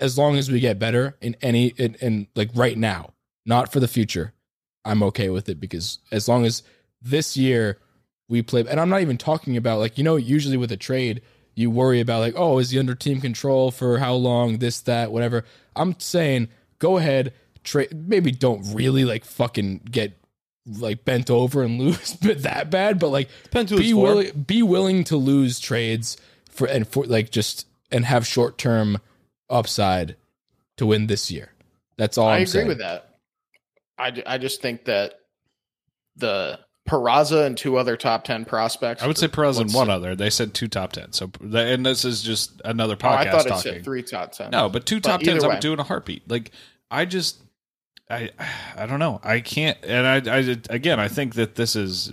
as 0.00 0.18
long 0.18 0.36
as 0.36 0.50
we 0.50 0.60
get 0.60 0.78
better 0.78 1.16
in 1.20 1.36
any 1.42 1.68
in, 1.76 1.94
in 1.96 2.28
like 2.34 2.50
right 2.54 2.76
now, 2.76 3.12
not 3.44 3.72
for 3.72 3.80
the 3.80 3.88
future, 3.88 4.32
I'm 4.84 5.02
okay 5.04 5.28
with 5.28 5.48
it 5.48 5.60
because 5.60 5.98
as 6.10 6.28
long 6.28 6.44
as 6.44 6.62
this 7.02 7.36
year 7.36 7.78
we 8.28 8.42
play 8.42 8.64
and 8.68 8.80
I'm 8.80 8.88
not 8.88 9.02
even 9.02 9.18
talking 9.18 9.56
about 9.56 9.78
like 9.80 9.98
you 9.98 10.04
know 10.04 10.16
usually 10.16 10.56
with 10.56 10.72
a 10.72 10.76
trade 10.76 11.20
you 11.56 11.68
worry 11.70 11.98
about 11.98 12.20
like 12.20 12.34
oh 12.36 12.58
is 12.58 12.70
he 12.70 12.78
under 12.78 12.94
team 12.94 13.20
control 13.20 13.72
for 13.72 13.98
how 13.98 14.14
long 14.14 14.58
this 14.58 14.80
that 14.82 15.10
whatever 15.10 15.44
I'm 15.74 15.98
saying 15.98 16.48
go 16.78 16.98
ahead 16.98 17.32
trade 17.64 17.88
maybe 18.08 18.30
don't 18.30 18.62
really 18.72 19.04
like 19.04 19.24
fucking 19.24 19.80
get 19.90 20.16
like 20.78 21.04
bent 21.04 21.30
over 21.30 21.64
and 21.64 21.80
lose 21.80 22.12
that 22.20 22.70
bad 22.70 23.00
but 23.00 23.08
like 23.08 23.28
be 23.52 23.60
it's 23.60 23.90
for. 23.90 23.96
willing 23.96 24.30
be 24.46 24.62
willing 24.62 25.02
to 25.04 25.16
lose 25.16 25.58
trades 25.58 26.16
for 26.48 26.68
and 26.68 26.86
for 26.86 27.04
like 27.06 27.30
just 27.32 27.66
and 27.90 28.04
have 28.04 28.24
short 28.26 28.58
term 28.58 28.98
upside 29.50 30.14
to 30.76 30.86
win 30.86 31.08
this 31.08 31.30
year 31.30 31.50
that's 31.96 32.18
all 32.18 32.28
I 32.28 32.36
I'm 32.36 32.42
agree 32.42 32.46
saying. 32.46 32.68
with 32.68 32.78
that. 32.78 33.16
I, 33.98 34.22
I 34.26 34.36
just 34.38 34.60
think 34.60 34.84
that 34.84 35.14
the 36.16 36.58
Peraza 36.86 37.44
and 37.46 37.56
two 37.56 37.76
other 37.76 37.96
top 37.96 38.24
ten 38.24 38.44
prospects. 38.44 39.02
I 39.02 39.06
would 39.06 39.18
say 39.18 39.28
Perez 39.28 39.58
and 39.58 39.72
one 39.74 39.90
other. 39.90 40.14
They 40.14 40.30
said 40.30 40.54
two 40.54 40.68
top 40.68 40.92
ten. 40.92 41.12
So, 41.12 41.30
and 41.42 41.84
this 41.84 42.04
is 42.04 42.22
just 42.22 42.60
another 42.64 42.94
Oh, 42.94 42.96
podcast 42.96 43.16
I 43.26 43.30
thought 43.30 43.46
it 43.46 43.48
talking. 43.48 43.72
said 43.74 43.84
three 43.84 44.02
top 44.02 44.32
ten. 44.32 44.50
No, 44.50 44.68
but 44.68 44.86
two 44.86 44.96
But 44.96 45.08
top 45.08 45.20
tens 45.20 45.36
either 45.38 45.46
I 45.46 45.48
way. 45.48 45.54
would 45.56 45.60
do 45.60 45.72
in 45.72 45.80
a 45.80 45.84
heartbeat. 45.84 46.30
Like 46.30 46.52
I 46.90 47.04
just, 47.04 47.42
I, 48.08 48.30
I 48.76 48.86
don't 48.86 48.98
know. 49.00 49.20
I 49.24 49.40
can't. 49.40 49.76
And 49.84 50.06
I, 50.06 50.36
I 50.38 50.56
again, 50.70 51.00
I 51.00 51.08
think 51.08 51.34
that 51.34 51.56
this 51.56 51.74
is 51.76 52.12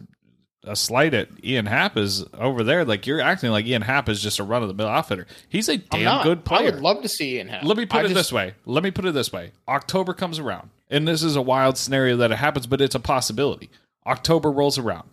a 0.65 0.75
slight 0.77 1.13
at 1.13 1.27
Ian 1.43 1.65
Happ 1.65 1.97
is 1.97 2.23
over 2.33 2.63
there. 2.63 2.85
Like 2.85 3.05
you're 3.05 3.19
acting 3.21 3.51
like 3.51 3.65
Ian 3.65 3.81
Happ 3.81 4.07
is 4.09 4.21
just 4.21 4.39
a 4.39 4.43
run 4.43 4.61
of 4.61 4.69
the 4.69 4.73
mill 4.73 4.87
outfitter. 4.87 5.27
He's 5.49 5.67
a 5.69 5.77
damn 5.77 6.23
good 6.23 6.45
player. 6.45 6.61
I 6.61 6.71
would 6.71 6.81
love 6.81 7.01
to 7.01 7.09
see 7.09 7.35
Ian 7.35 7.49
Happ. 7.49 7.63
Let 7.65 7.77
me 7.77 7.85
put 7.85 7.97
I 7.97 7.99
it 7.99 8.03
just- 8.03 8.15
this 8.15 8.31
way. 8.33 8.53
Let 8.65 8.83
me 8.83 8.89
put 8.91 9.05
it 9.05 9.13
this 9.13 9.31
way. 9.31 9.51
October 9.67 10.13
comes 10.13 10.39
around, 10.39 10.69
and 10.89 11.05
this 11.07 11.21
is 11.21 11.35
a 11.35 11.41
wild 11.41 11.77
scenario 11.77 12.15
that 12.17 12.31
it 12.31 12.37
happens, 12.37 12.65
but 12.65 12.79
it's 12.81 12.95
a 12.95 12.99
possibility. 13.01 13.69
October 14.05 14.51
rolls 14.51 14.77
around. 14.77 15.09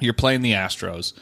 You're 0.00 0.14
playing 0.14 0.42
the 0.42 0.52
Astros. 0.52 1.12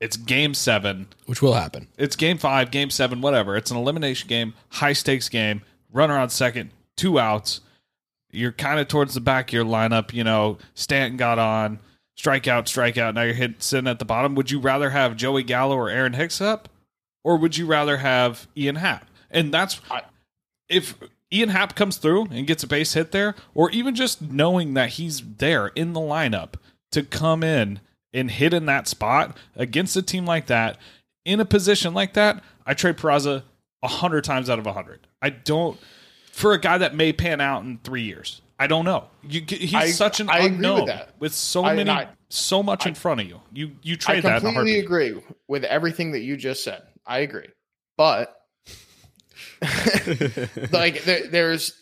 It's 0.00 0.16
game 0.16 0.54
seven. 0.54 1.06
which 1.26 1.40
will 1.40 1.54
happen 1.54 1.88
It's 1.96 2.16
game 2.16 2.36
five, 2.36 2.70
game 2.70 2.90
seven, 2.90 3.20
whatever. 3.20 3.56
It's 3.56 3.70
an 3.70 3.76
elimination 3.76 4.28
game, 4.28 4.54
high 4.68 4.92
stakes 4.92 5.28
game, 5.28 5.62
runner 5.92 6.18
on 6.18 6.28
second, 6.30 6.70
two 6.96 7.18
outs. 7.18 7.60
You're 8.30 8.52
kind 8.52 8.80
of 8.80 8.88
towards 8.88 9.14
the 9.14 9.20
back 9.20 9.48
of 9.50 9.52
your 9.54 9.64
lineup. 9.64 10.12
You 10.12 10.24
know, 10.24 10.58
Stanton 10.74 11.16
got 11.16 11.38
on, 11.38 11.78
strikeout, 12.18 12.64
strikeout. 12.64 13.14
Now 13.14 13.22
you're 13.22 13.34
hit, 13.34 13.62
sitting 13.62 13.86
at 13.88 13.98
the 14.00 14.04
bottom. 14.04 14.34
Would 14.34 14.50
you 14.50 14.58
rather 14.58 14.90
have 14.90 15.16
Joey 15.16 15.44
Gallo 15.44 15.76
or 15.76 15.88
Aaron 15.88 16.14
Hicks 16.14 16.40
up? 16.40 16.68
Or 17.22 17.36
would 17.38 17.56
you 17.56 17.64
rather 17.66 17.98
have 17.98 18.48
Ian 18.56 18.76
Happ? 18.76 19.08
And 19.30 19.54
that's 19.54 19.80
if 20.68 20.96
Ian 21.34 21.48
Happ 21.50 21.74
comes 21.74 21.96
through 21.96 22.26
and 22.30 22.46
gets 22.46 22.62
a 22.62 22.66
base 22.66 22.92
hit 22.94 23.10
there, 23.12 23.34
or 23.54 23.70
even 23.72 23.94
just 23.94 24.22
knowing 24.22 24.74
that 24.74 24.90
he's 24.90 25.20
there 25.38 25.68
in 25.68 25.92
the 25.92 26.00
lineup 26.00 26.54
to 26.92 27.02
come 27.02 27.42
in 27.42 27.80
and 28.12 28.30
hit 28.30 28.54
in 28.54 28.66
that 28.66 28.86
spot 28.86 29.36
against 29.56 29.96
a 29.96 30.02
team 30.02 30.24
like 30.24 30.46
that, 30.46 30.78
in 31.24 31.40
a 31.40 31.44
position 31.44 31.92
like 31.92 32.12
that, 32.14 32.42
I 32.64 32.74
trade 32.74 32.96
Peraza 32.96 33.42
a 33.82 33.88
hundred 33.88 34.22
times 34.24 34.48
out 34.48 34.58
of 34.60 34.66
a 34.66 34.72
hundred. 34.72 35.06
I 35.20 35.30
don't 35.30 35.78
for 36.30 36.52
a 36.52 36.58
guy 36.60 36.78
that 36.78 36.94
may 36.94 37.12
pan 37.12 37.40
out 37.40 37.64
in 37.64 37.78
three 37.84 38.02
years. 38.02 38.40
I 38.58 38.66
don't 38.68 38.84
know. 38.84 39.08
You, 39.28 39.42
he's 39.48 39.74
I- 39.74 39.90
such 39.90 40.20
an 40.20 40.30
I 40.30 40.38
agree 40.38 40.48
with 40.50 40.54
unknown 40.56 40.86
that. 40.86 41.14
with 41.18 41.34
so 41.34 41.64
I- 41.64 41.74
many, 41.74 41.90
I- 41.90 42.08
so 42.28 42.62
much 42.62 42.86
in 42.86 42.94
front 42.94 43.20
of 43.20 43.26
you. 43.26 43.40
You 43.52 43.72
you 43.82 43.94
I 43.94 43.96
trade 43.96 44.22
that 44.24 44.36
a 44.38 44.40
completely 44.40 44.54
heartbeat. 44.80 44.84
agree 44.84 45.36
with 45.48 45.64
everything 45.64 46.12
that 46.12 46.20
you 46.20 46.36
just 46.36 46.62
said. 46.62 46.82
I 47.06 47.18
agree, 47.18 47.48
but 47.96 48.34
like 50.72 51.04
there, 51.04 51.26
there's 51.28 51.80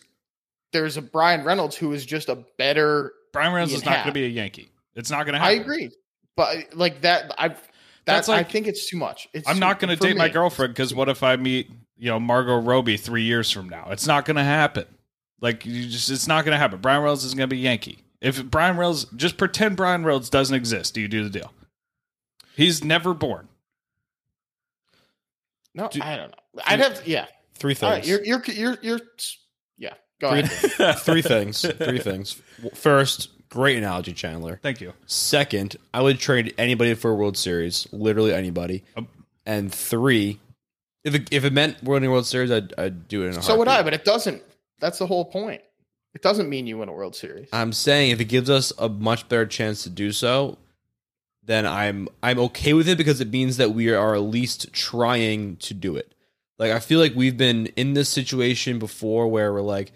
there's 0.72 0.96
a 0.96 1.02
Bryan 1.02 1.44
Reynolds 1.44 1.76
who 1.76 1.92
is 1.92 2.04
just 2.04 2.28
a 2.28 2.44
better. 2.58 3.12
Bryan 3.32 3.52
Reynolds 3.52 3.74
is 3.74 3.84
not 3.84 3.94
going 3.94 4.06
to 4.06 4.12
be 4.12 4.24
a 4.24 4.28
Yankee. 4.28 4.70
It's 4.94 5.10
not 5.10 5.24
going 5.24 5.34
to 5.34 5.38
happen. 5.38 5.58
I 5.58 5.60
agree, 5.60 5.90
but 6.36 6.74
like 6.74 7.02
that, 7.02 7.34
I've 7.38 7.60
That's 8.04 8.26
that's 8.26 8.28
I 8.28 8.42
think 8.42 8.66
it's 8.66 8.88
too 8.88 8.96
much. 8.96 9.28
It's 9.32 9.48
I'm 9.48 9.58
not 9.58 9.78
going 9.80 9.96
to 9.96 9.96
date 9.96 10.16
my 10.16 10.28
girlfriend 10.28 10.74
because 10.74 10.94
what 10.94 11.08
if 11.08 11.22
I 11.22 11.36
meet 11.36 11.70
you 11.96 12.10
know 12.10 12.20
Margot 12.20 12.60
Robbie 12.60 12.96
three 12.96 13.22
years 13.22 13.50
from 13.50 13.68
now? 13.68 13.88
It's 13.90 14.06
not 14.06 14.24
going 14.24 14.36
to 14.36 14.44
happen. 14.44 14.86
Like 15.40 15.66
you 15.66 15.88
just, 15.88 16.10
it's 16.10 16.28
not 16.28 16.44
going 16.44 16.54
to 16.54 16.58
happen. 16.58 16.80
Bryan 16.80 17.02
Reynolds 17.02 17.24
is 17.24 17.34
going 17.34 17.48
to 17.48 17.54
be 17.54 17.60
Yankee. 17.60 17.98
If 18.20 18.44
Bryan 18.44 18.76
Reynolds, 18.76 19.06
just 19.16 19.36
pretend 19.36 19.76
Bryan 19.76 20.04
Reynolds 20.04 20.30
doesn't 20.30 20.54
exist. 20.54 20.94
Do 20.94 21.00
you 21.00 21.08
do 21.08 21.24
the 21.24 21.30
deal? 21.30 21.52
He's 22.54 22.84
never 22.84 23.14
born. 23.14 23.48
No, 25.74 25.88
I 26.00 26.16
don't 26.16 26.30
know. 26.30 26.62
I'd 26.66 26.80
have 26.80 27.06
yeah. 27.06 27.26
Three 27.54 27.76
All 27.82 27.90
right, 27.90 28.04
things. 28.04 28.08
you're 28.08 28.24
you're 28.24 28.42
you're 28.46 28.78
you're 28.82 29.00
yeah. 29.78 29.94
Go 30.20 30.30
three, 30.30 30.40
ahead. 30.40 30.98
three 31.00 31.22
things. 31.22 31.62
Three 31.62 31.98
things. 31.98 32.40
First, 32.74 33.30
great 33.48 33.76
analogy, 33.78 34.12
Chandler. 34.12 34.58
Thank 34.62 34.80
you. 34.80 34.92
Second, 35.06 35.76
I 35.92 36.02
would 36.02 36.18
trade 36.18 36.54
anybody 36.58 36.94
for 36.94 37.10
a 37.10 37.14
World 37.14 37.36
Series, 37.36 37.86
literally 37.92 38.32
anybody. 38.34 38.84
Um, 38.96 39.08
And 39.46 39.72
three, 39.72 40.38
if 41.04 41.14
it, 41.14 41.28
if 41.32 41.44
it 41.44 41.52
meant 41.52 41.82
winning 41.82 42.08
a 42.08 42.12
World 42.12 42.26
Series, 42.26 42.50
I'd, 42.52 42.72
I'd 42.78 43.08
do 43.08 43.22
it 43.24 43.28
in 43.28 43.36
a 43.38 43.42
So 43.42 43.58
would 43.58 43.68
I, 43.68 43.82
but 43.82 43.92
it 43.94 44.04
doesn't. 44.04 44.42
That's 44.78 44.98
the 44.98 45.06
whole 45.06 45.24
point. 45.24 45.60
It 46.14 46.22
doesn't 46.22 46.48
mean 46.48 46.66
you 46.66 46.78
win 46.78 46.88
a 46.88 46.92
World 46.92 47.16
Series. 47.16 47.48
I'm 47.52 47.72
saying 47.72 48.10
if 48.10 48.20
it 48.20 48.26
gives 48.26 48.50
us 48.50 48.72
a 48.78 48.88
much 48.88 49.28
better 49.28 49.46
chance 49.46 49.82
to 49.84 49.90
do 49.90 50.12
so, 50.12 50.58
then 51.42 51.66
I'm 51.66 52.08
I'm 52.22 52.38
okay 52.38 52.72
with 52.74 52.88
it 52.88 52.96
because 52.98 53.20
it 53.20 53.30
means 53.30 53.56
that 53.56 53.70
we 53.72 53.90
are 53.90 54.14
at 54.14 54.20
least 54.22 54.72
trying 54.72 55.56
to 55.56 55.74
do 55.74 55.96
it. 55.96 56.11
Like 56.62 56.70
I 56.70 56.78
feel 56.78 57.00
like 57.00 57.16
we've 57.16 57.36
been 57.36 57.66
in 57.74 57.94
this 57.94 58.08
situation 58.08 58.78
before 58.78 59.26
where 59.26 59.52
we're 59.52 59.62
like, 59.62 59.90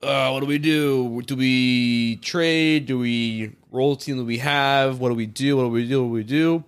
uh, 0.00 0.30
what 0.30 0.38
do 0.38 0.46
we 0.46 0.58
do? 0.58 1.22
Do 1.22 1.34
we 1.34 2.20
trade? 2.22 2.86
Do 2.86 3.00
we 3.00 3.56
roll 3.72 3.96
the 3.96 4.00
team 4.00 4.18
that 4.18 4.24
we 4.26 4.38
have? 4.38 5.00
What 5.00 5.08
do 5.08 5.16
we 5.16 5.26
do? 5.26 5.56
What 5.56 5.64
do 5.64 5.70
we 5.70 5.88
do? 5.88 6.02
What 6.04 6.08
do 6.08 6.12
we 6.12 6.22
do? 6.22 6.62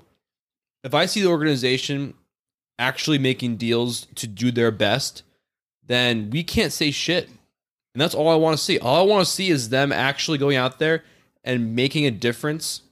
If 0.83 0.95
I 0.95 1.07
see 1.07 1.21
the 1.21 1.29
organization 1.29 2.15
actually 2.77 3.19
making 3.19 3.55
deals 3.55 4.09
to 4.17 4.27
do 4.27 4.51
their 4.51 4.73
best, 4.73 5.23
then 5.87 6.31
we 6.31 6.43
can't 6.43 6.73
say 6.73 6.91
shit. 6.91 7.27
And 7.95 8.01
that's 8.01 8.17
all 8.17 8.31
I 8.31 8.35
want 8.35 8.59
to 8.59 8.65
see. 8.65 8.81
All 8.81 8.97
I 8.97 9.09
want 9.09 9.25
to 9.25 9.31
see 9.31 9.51
is 9.51 9.69
them 9.69 9.93
actually 9.93 10.39
going 10.39 10.57
out 10.57 10.81
there 10.81 11.05
and 11.45 11.77
making 11.77 12.05
a 12.05 12.11
difference 12.11 12.83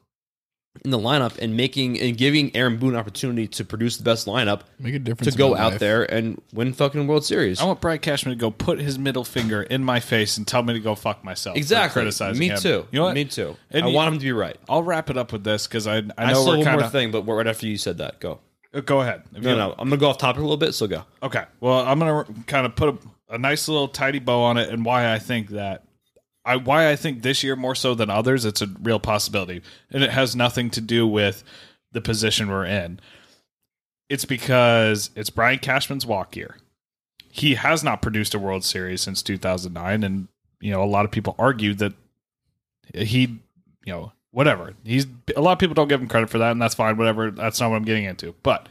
in 0.84 0.90
the 0.92 0.98
lineup 0.98 1.36
and 1.38 1.56
making 1.56 1.98
and 2.00 2.16
giving 2.16 2.54
Aaron 2.54 2.78
Boone 2.78 2.90
an 2.94 2.96
opportunity 3.00 3.48
to 3.48 3.64
produce 3.64 3.96
the 3.96 4.04
best 4.04 4.26
lineup 4.26 4.62
Make 4.78 4.94
a 4.94 4.98
difference 5.00 5.32
to 5.32 5.38
go 5.38 5.56
out 5.56 5.72
life. 5.72 5.80
there 5.80 6.04
and 6.10 6.40
win 6.52 6.72
fucking 6.72 7.06
World 7.08 7.24
Series. 7.24 7.60
I 7.60 7.64
want 7.64 7.80
Brian 7.80 7.98
Cashman 7.98 8.36
to 8.36 8.40
go 8.40 8.50
put 8.52 8.78
his 8.80 8.98
middle 8.98 9.24
finger 9.24 9.62
in 9.62 9.84
my 9.84 9.98
face 10.00 10.36
and 10.38 10.46
tell 10.46 10.62
me 10.62 10.72
to 10.74 10.80
go 10.80 10.94
fuck 10.94 11.24
myself. 11.24 11.56
Exactly. 11.56 12.00
criticizing 12.00 12.38
Me 12.38 12.48
him. 12.50 12.58
too. 12.60 12.86
You 12.92 12.98
know 13.00 13.04
what? 13.06 13.14
Me 13.14 13.24
too. 13.24 13.56
And 13.70 13.84
I 13.84 13.88
you- 13.88 13.94
want 13.94 14.12
him 14.14 14.18
to 14.20 14.24
be 14.24 14.32
right. 14.32 14.56
I'll 14.68 14.82
wrap 14.84 15.10
it 15.10 15.18
up 15.18 15.32
with 15.32 15.42
this 15.44 15.66
because 15.66 15.86
I 15.88 15.96
I 15.98 16.02
I, 16.16 16.32
know 16.32 16.40
still 16.40 16.46
we're 16.52 16.56
one 16.58 16.64
kind 16.64 16.80
more 16.80 16.88
thing, 16.90 17.10
but 17.10 17.22
right 17.26 17.46
after 17.46 17.66
you 17.66 17.76
said 17.76 17.98
that, 17.98 18.20
go. 18.20 18.38
Uh, 18.72 18.80
go 18.80 19.00
ahead. 19.00 19.24
If 19.34 19.42
No, 19.42 19.50
you- 19.50 19.56
no, 19.56 19.70
I'm 19.76 19.88
gonna 19.88 19.96
go 19.96 20.08
off 20.08 20.18
topic 20.18 20.38
a 20.38 20.42
little 20.42 20.56
bit. 20.56 20.72
So 20.74 20.86
go. 20.86 21.02
Okay. 21.22 21.44
Well, 21.58 21.80
I'm 21.80 21.98
gonna 21.98 22.24
kind 22.46 22.64
of 22.64 22.76
put 22.76 22.90
a, 23.28 23.34
a 23.34 23.38
nice 23.38 23.66
little 23.66 23.88
tidy 23.88 24.20
bow 24.20 24.40
on 24.42 24.56
it, 24.56 24.68
and 24.68 24.84
why 24.84 25.12
I 25.12 25.18
think 25.18 25.48
that 25.50 25.82
I 26.50 26.56
why 26.56 26.90
I 26.90 26.96
think 26.96 27.22
this 27.22 27.42
year 27.42 27.54
more 27.54 27.74
so 27.74 27.94
than 27.94 28.10
others, 28.10 28.44
it's 28.44 28.62
a 28.62 28.66
real 28.82 28.98
possibility, 28.98 29.62
and 29.90 30.02
it 30.02 30.10
has 30.10 30.34
nothing 30.34 30.70
to 30.70 30.80
do 30.80 31.06
with 31.06 31.44
the 31.92 32.00
position 32.00 32.48
we're 32.48 32.64
in. 32.64 33.00
It's 34.08 34.24
because 34.24 35.10
it's 35.14 35.30
Brian 35.30 35.60
Cashman's 35.60 36.04
walk 36.04 36.34
year. 36.34 36.56
He 37.30 37.54
has 37.54 37.84
not 37.84 38.02
produced 38.02 38.34
a 38.34 38.38
World 38.40 38.64
Series 38.64 39.00
since 39.00 39.22
2009, 39.22 40.02
and 40.02 40.28
you 40.60 40.72
know 40.72 40.82
a 40.82 40.86
lot 40.86 41.04
of 41.04 41.12
people 41.12 41.36
argue 41.38 41.74
that 41.74 41.92
he, 42.94 43.20
you 43.84 43.92
know, 43.92 44.12
whatever. 44.32 44.74
He's 44.84 45.06
a 45.36 45.40
lot 45.40 45.52
of 45.52 45.58
people 45.60 45.74
don't 45.74 45.88
give 45.88 46.00
him 46.00 46.08
credit 46.08 46.30
for 46.30 46.38
that, 46.38 46.50
and 46.50 46.60
that's 46.60 46.74
fine. 46.74 46.96
Whatever. 46.96 47.30
That's 47.30 47.60
not 47.60 47.70
what 47.70 47.76
I'm 47.76 47.84
getting 47.84 48.04
into, 48.04 48.34
but 48.42 48.68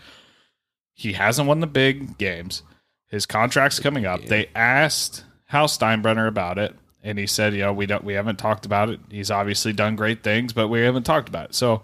he 0.93 1.13
hasn't 1.13 1.47
won 1.47 1.61
the 1.61 1.67
big 1.67 2.17
games. 2.17 2.61
His 3.07 3.25
contract's 3.25 3.79
coming 3.79 4.05
up. 4.05 4.25
They 4.25 4.49
asked 4.53 5.23
Hal 5.45 5.67
Steinbrenner 5.67 6.27
about 6.27 6.57
it, 6.59 6.75
and 7.03 7.17
he 7.17 7.27
said, 7.27 7.53
"You 7.53 7.61
know, 7.61 7.73
we 7.73 7.85
don't, 7.85 8.03
we 8.03 8.13
haven't 8.13 8.37
talked 8.37 8.65
about 8.65 8.89
it. 8.89 8.99
He's 9.09 9.31
obviously 9.31 9.73
done 9.73 9.95
great 9.95 10.23
things, 10.23 10.53
but 10.53 10.67
we 10.67 10.81
haven't 10.81 11.03
talked 11.03 11.29
about 11.29 11.49
it." 11.49 11.55
So 11.55 11.81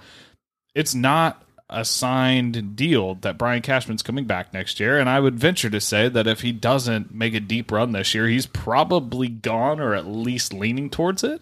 it's 0.74 0.96
not 0.96 1.42
a 1.70 1.84
signed 1.84 2.76
deal 2.76 3.16
that 3.16 3.38
Brian 3.38 3.62
Cashman's 3.62 4.04
coming 4.04 4.26
back 4.26 4.54
next 4.54 4.80
year. 4.80 5.00
And 5.00 5.10
I 5.10 5.20
would 5.20 5.40
venture 5.40 5.70
to 5.70 5.82
say 5.82 6.10
that 6.10 6.28
if 6.28 6.42
he 6.42 6.52
doesn't 6.52 7.14
make 7.14 7.34
a 7.34 7.40
deep 7.40 7.72
run 7.72 7.92
this 7.92 8.14
year, 8.14 8.28
he's 8.28 8.46
probably 8.46 9.28
gone 9.28 9.80
or 9.80 9.96
at 9.96 10.06
least 10.06 10.54
leaning 10.54 10.90
towards 10.90 11.24
it. 11.24 11.42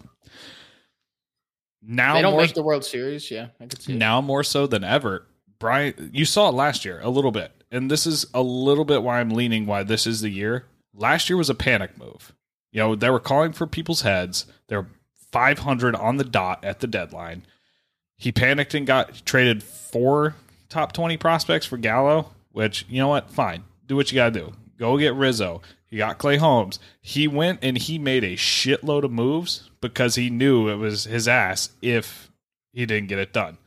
Now 1.86 2.14
They 2.14 2.22
don't 2.22 2.32
more, 2.32 2.42
make 2.42 2.54
the 2.54 2.64
World 2.64 2.86
Series. 2.86 3.30
Yeah, 3.30 3.48
I 3.60 3.66
could 3.66 3.82
see. 3.82 3.94
it. 3.94 3.98
now 3.98 4.22
more 4.22 4.44
so 4.44 4.68
than 4.68 4.86
ever. 4.86 5.28
Brian, 5.60 6.12
you 6.14 6.24
saw 6.24 6.50
it 6.50 6.54
last 6.54 6.86
year 6.86 7.02
a 7.04 7.10
little 7.10 7.32
bit, 7.32 7.52
and 7.72 7.92
this 7.92 8.08
is 8.08 8.26
a 8.34 8.42
little 8.42 8.86
bit 8.86 9.04
why 9.04 9.20
I'm 9.20 9.30
leaning 9.30 9.66
why 9.66 9.84
this 9.84 10.08
is 10.08 10.22
the 10.22 10.30
year. 10.30 10.66
Last 10.94 11.30
year 11.30 11.36
was 11.36 11.50
a 11.50 11.56
panic 11.56 11.98
move. 11.98 12.34
You 12.74 12.80
know, 12.82 12.96
they 12.96 13.10
were 13.10 13.20
calling 13.22 13.54
for 13.54 13.66
people's 13.66 14.02
heads. 14.02 14.46
They're 14.68 14.88
500 15.32 15.96
on 15.96 16.18
the 16.18 16.24
dot 16.26 16.66
at 16.66 16.80
the 16.82 16.88
deadline. 16.88 17.46
He 18.18 18.32
panicked 18.32 18.74
and 18.74 18.86
got 18.86 19.26
traded 19.26 19.64
four 19.64 20.36
top 20.70 20.92
20 20.92 21.16
prospects 21.18 21.66
for 21.66 21.78
Gallo, 21.78 22.32
which, 22.52 22.86
you 22.90 22.98
know 23.00 23.08
what? 23.08 23.30
Fine. 23.30 23.64
Do 23.86 23.96
what 23.96 24.12
you 24.12 24.16
got 24.16 24.34
to 24.34 24.40
do. 24.40 24.54
Go 24.78 24.98
get 24.98 25.14
Rizzo. 25.14 25.62
He 25.88 25.98
got 25.98 26.18
Clay 26.18 26.38
Holmes. 26.38 26.80
He 27.02 27.28
went 27.28 27.60
and 27.62 27.78
he 27.78 28.00
made 28.00 28.24
a 28.24 28.36
shitload 28.36 29.04
of 29.04 29.12
moves 29.12 29.70
because 29.80 30.16
he 30.16 30.30
knew 30.32 30.68
it 30.68 30.76
was 30.78 31.04
his 31.04 31.28
ass 31.28 31.70
if 31.82 32.32
he 32.72 32.86
didn't 32.88 33.08
get 33.10 33.20
it 33.20 33.32
done. 33.34 33.58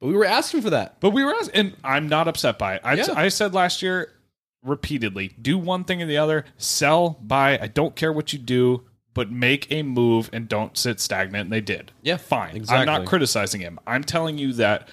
But 0.00 0.08
we 0.08 0.14
were 0.14 0.26
asking 0.26 0.60
for 0.62 0.70
that. 0.70 1.00
But 1.00 1.10
we 1.10 1.24
were, 1.24 1.34
ask- 1.34 1.50
and 1.54 1.74
I'm 1.82 2.08
not 2.08 2.28
upset 2.28 2.58
by 2.58 2.74
it. 2.74 2.82
I, 2.84 2.94
Yeah. 2.94 3.06
I 3.14 3.28
said 3.28 3.54
last 3.54 3.80
year 3.82 4.12
repeatedly 4.62 5.28
do 5.40 5.58
one 5.58 5.84
thing 5.84 6.02
or 6.02 6.06
the 6.06 6.18
other, 6.18 6.44
sell, 6.56 7.18
buy. 7.22 7.58
I 7.58 7.66
don't 7.66 7.96
care 7.96 8.12
what 8.12 8.32
you 8.32 8.38
do, 8.38 8.84
but 9.14 9.30
make 9.30 9.70
a 9.70 9.82
move 9.82 10.30
and 10.32 10.48
don't 10.48 10.76
sit 10.76 11.00
stagnant. 11.00 11.44
And 11.46 11.52
they 11.52 11.60
did. 11.60 11.92
Yeah, 12.02 12.16
fine. 12.16 12.64
I'm 12.68 12.86
not 12.86 13.06
criticizing 13.06 13.60
him. 13.60 13.78
I'm 13.86 14.04
telling 14.04 14.38
you 14.38 14.52
that 14.54 14.88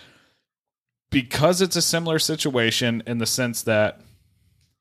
because 1.10 1.62
it's 1.62 1.76
a 1.76 1.82
similar 1.82 2.20
situation 2.20 3.04
in 3.06 3.18
the 3.18 3.26
sense 3.26 3.62
that 3.64 4.02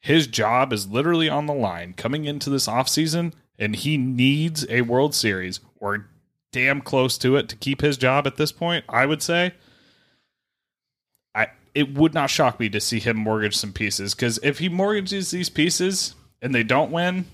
his 0.01 0.27
job 0.27 0.73
is 0.73 0.87
literally 0.87 1.29
on 1.29 1.47
the 1.47 1.55
line 1.55 1.93
coming 1.93 2.25
into 2.25 2.51
this 2.51 2.69
offseason 2.69 3.33
and 3.59 3.75
he 3.75 3.97
needs 3.97 4.67
a 4.69 4.83
World 4.83 5.15
Series 5.15 5.61
or 5.77 6.09
damn 6.53 6.81
close 6.81 7.19
to 7.19 7.37
it 7.37 7.49
to 7.49 7.57
keep 7.57 7.81
his 7.81 7.97
job 7.97 8.27
at 8.27 8.37
this 8.37 8.53
point, 8.53 8.85
I 8.89 9.07
would 9.07 9.23
say. 9.23 9.55
I 11.77 11.81
it 11.81 11.95
would 11.95 12.15
not 12.15 12.31
shock 12.31 12.59
me 12.59 12.69
to 12.71 12.81
see 12.81 13.01
him 13.01 13.17
mortgage 13.17 13.57
some 13.57 13.73
pieces 13.73 14.15
because 14.15 14.39
if 14.43 14.59
he 14.59 14.69
mortgages 14.69 15.31
these 15.31 15.49
pieces 15.49 16.15
and 16.41 16.55
they 16.55 16.63
don't 16.63 16.91
win, 16.91 17.27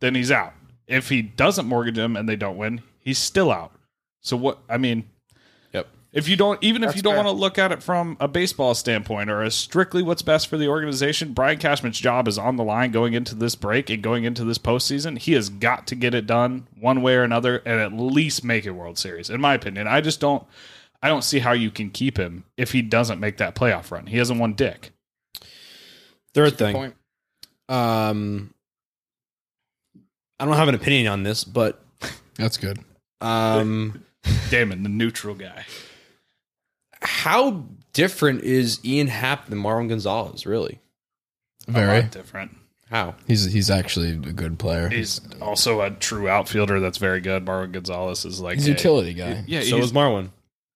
then 0.00 0.14
he's 0.14 0.30
out. 0.30 0.52
If 0.86 1.08
he 1.08 1.22
doesn't 1.22 1.66
mortgage 1.66 1.96
them 1.96 2.16
and 2.16 2.28
they 2.28 2.36
don't 2.36 2.56
win, 2.56 2.82
he's 2.98 3.18
still 3.18 3.50
out. 3.50 3.72
So 4.20 4.36
what? 4.36 4.58
I 4.68 4.76
mean, 4.78 5.08
Yep. 5.72 5.88
if 6.12 6.28
you 6.28 6.36
don't, 6.36 6.62
even 6.62 6.84
if 6.84 6.94
you 6.96 7.02
don't 7.02 7.16
want 7.16 7.28
to 7.28 7.32
look 7.32 7.58
at 7.58 7.72
it 7.72 7.82
from 7.82 8.16
a 8.20 8.28
baseball 8.28 8.74
standpoint 8.74 9.30
or 9.30 9.42
as 9.42 9.54
strictly 9.54 10.02
what's 10.02 10.22
best 10.22 10.48
for 10.48 10.58
the 10.58 10.68
organization, 10.68 11.32
Brian 11.32 11.58
Cashman's 11.58 11.98
job 11.98 12.28
is 12.28 12.36
on 12.36 12.56
the 12.56 12.64
line 12.64 12.90
going 12.90 13.14
into 13.14 13.34
this 13.34 13.54
break 13.54 13.88
and 13.90 14.02
going 14.02 14.24
into 14.24 14.44
this 14.44 14.58
postseason. 14.58 15.18
He 15.18 15.32
has 15.32 15.48
got 15.48 15.86
to 15.86 15.94
get 15.94 16.14
it 16.14 16.26
done 16.26 16.66
one 16.78 17.00
way 17.02 17.14
or 17.14 17.22
another 17.22 17.62
and 17.64 17.80
at 17.80 17.92
least 17.92 18.44
make 18.44 18.66
it 18.66 18.72
World 18.72 18.98
Series. 18.98 19.30
In 19.30 19.40
my 19.40 19.54
opinion, 19.54 19.86
I 19.88 20.00
just 20.00 20.20
don't. 20.20 20.44
I 21.02 21.08
don't 21.08 21.24
see 21.24 21.40
how 21.40 21.52
you 21.52 21.70
can 21.70 21.90
keep 21.90 22.16
him 22.18 22.44
if 22.56 22.72
he 22.72 22.80
doesn't 22.82 23.18
make 23.20 23.38
that 23.38 23.54
playoff 23.54 23.90
run. 23.90 24.06
He 24.06 24.18
hasn't 24.18 24.38
won 24.38 24.54
dick. 24.54 24.92
Third 26.34 26.56
thing. 26.56 26.92
Um, 27.68 28.54
I 30.38 30.44
don't 30.44 30.54
have 30.56 30.68
an 30.68 30.74
opinion 30.74 31.08
on 31.12 31.22
this, 31.22 31.44
but 31.44 31.82
That's 32.36 32.56
good. 32.56 32.78
um, 33.20 34.04
Damon, 34.50 34.82
the 34.82 34.88
neutral 34.88 35.34
guy. 35.34 35.64
how 37.00 37.64
different 37.92 38.42
is 38.42 38.80
Ian 38.84 39.08
Happ 39.08 39.46
than 39.48 39.58
Marlon 39.58 39.88
Gonzalez? 39.88 40.46
Really? 40.46 40.80
A 41.68 41.72
Very. 41.72 42.02
lot 42.02 42.10
different. 42.10 42.56
How? 42.90 43.14
He's 43.26 43.44
he's 43.44 43.70
actually 43.70 44.10
a 44.10 44.16
good 44.16 44.58
player. 44.58 44.88
He's 44.90 45.20
also 45.40 45.80
a 45.80 45.90
true 45.90 46.28
outfielder 46.28 46.78
that's 46.80 46.98
very 46.98 47.20
good. 47.22 47.44
Marlon 47.46 47.72
Gonzalez 47.72 48.24
is 48.26 48.40
like 48.40 48.56
He's 48.56 48.66
a 48.68 48.70
a- 48.70 48.74
utility 48.74 49.14
guy. 49.14 49.44
Yeah, 49.46 49.60
so 49.60 49.76
he's, 49.76 49.86
is 49.86 49.92
Marlon. 49.92 50.30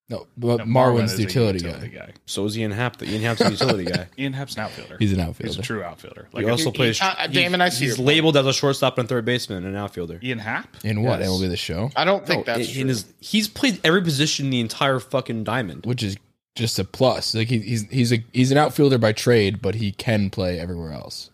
No, 0.08 0.28
but 0.36 0.58
no, 0.58 0.64
Marwin's 0.64 1.12
is 1.12 1.16
the 1.18 1.24
a 1.24 1.26
utility, 1.26 1.58
guy. 1.60 1.88
guy. 1.88 2.12
So 2.26 2.44
is 2.44 2.56
Ian 2.56 2.70
Happ. 2.70 3.02
Ian 3.02 3.22
Happ's 3.22 3.40
a 3.40 3.50
utility 3.50 3.86
guy. 3.86 4.06
Ian 4.18 4.34
Happ's 4.34 4.54
an 4.54 4.60
outfielder. 4.60 4.96
He's 5.00 5.12
an 5.12 5.18
outfielder. 5.18 5.48
He's 5.48 5.58
a 5.58 5.62
true 5.62 5.82
outfielder. 5.82 6.28
He 6.30 6.36
Like 6.42 6.46
also 6.48 6.70
he- 6.70 6.76
plays. 6.76 7.02
uh, 7.02 7.12
uh, 7.18 7.26
Damon, 7.26 7.60
I 7.60 7.70
see 7.70 7.86
He's 7.86 7.88
your 7.88 7.96
point. 7.96 8.06
labeled 8.06 8.36
as 8.36 8.46
a 8.46 8.52
shortstop 8.52 8.98
and 8.98 9.08
third 9.08 9.24
baseman 9.24 9.64
and 9.64 9.74
an 9.74 9.76
outfielder. 9.82 10.20
Ian 10.22 10.38
Happ. 10.38 10.68
In 10.84 11.02
what? 11.02 11.18
Yes. 11.18 11.28
MLB 11.28 11.48
the 11.48 11.56
show, 11.56 11.90
I 11.96 12.04
don't 12.04 12.24
think 12.24 12.46
No, 12.46 12.54
that's 12.54 12.68
in 12.68 12.74
true. 12.82 12.86
his, 12.86 13.12
he's 13.20 13.48
played 13.48 13.80
every 13.82 14.00
position 14.02 14.46
in 14.46 14.50
the 14.50 14.60
entire 14.60 15.00
fucking 15.00 15.42
diamond. 15.42 15.84
which 15.84 16.04
is 16.04 16.16
just 16.54 16.78
a 16.78 16.84
plus. 16.84 17.34
Like 17.34 17.48
he, 17.48 17.58
he's 17.58 17.82
he's 17.90 18.12
a 18.12 18.22
he's 18.32 18.52
an 18.52 18.58
outfielder 18.58 18.98
by 18.98 19.10
trade, 19.12 19.60
but 19.60 19.74
he 19.74 19.90
can 19.90 20.30
play 20.30 20.58
everywhere 20.60 20.92
else. 20.92 21.30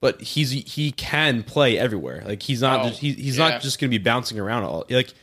But 0.00 0.20
he's 0.20 0.50
he 0.50 0.90
can 0.90 1.44
play 1.44 1.78
everywhere. 1.78 2.24
Like 2.26 2.42
he's 2.42 2.60
not 2.62 2.80
Oh, 2.84 2.88
just, 2.88 3.00
he, 3.00 3.12
he's 3.12 3.38
yeah. 3.38 3.48
not 3.50 3.62
just 3.62 3.78
going 3.80 3.88
to 3.92 3.96
be 3.96 4.02
bouncing 4.02 4.40
around 4.40 4.64
all. 4.64 4.84
Like 4.90 5.14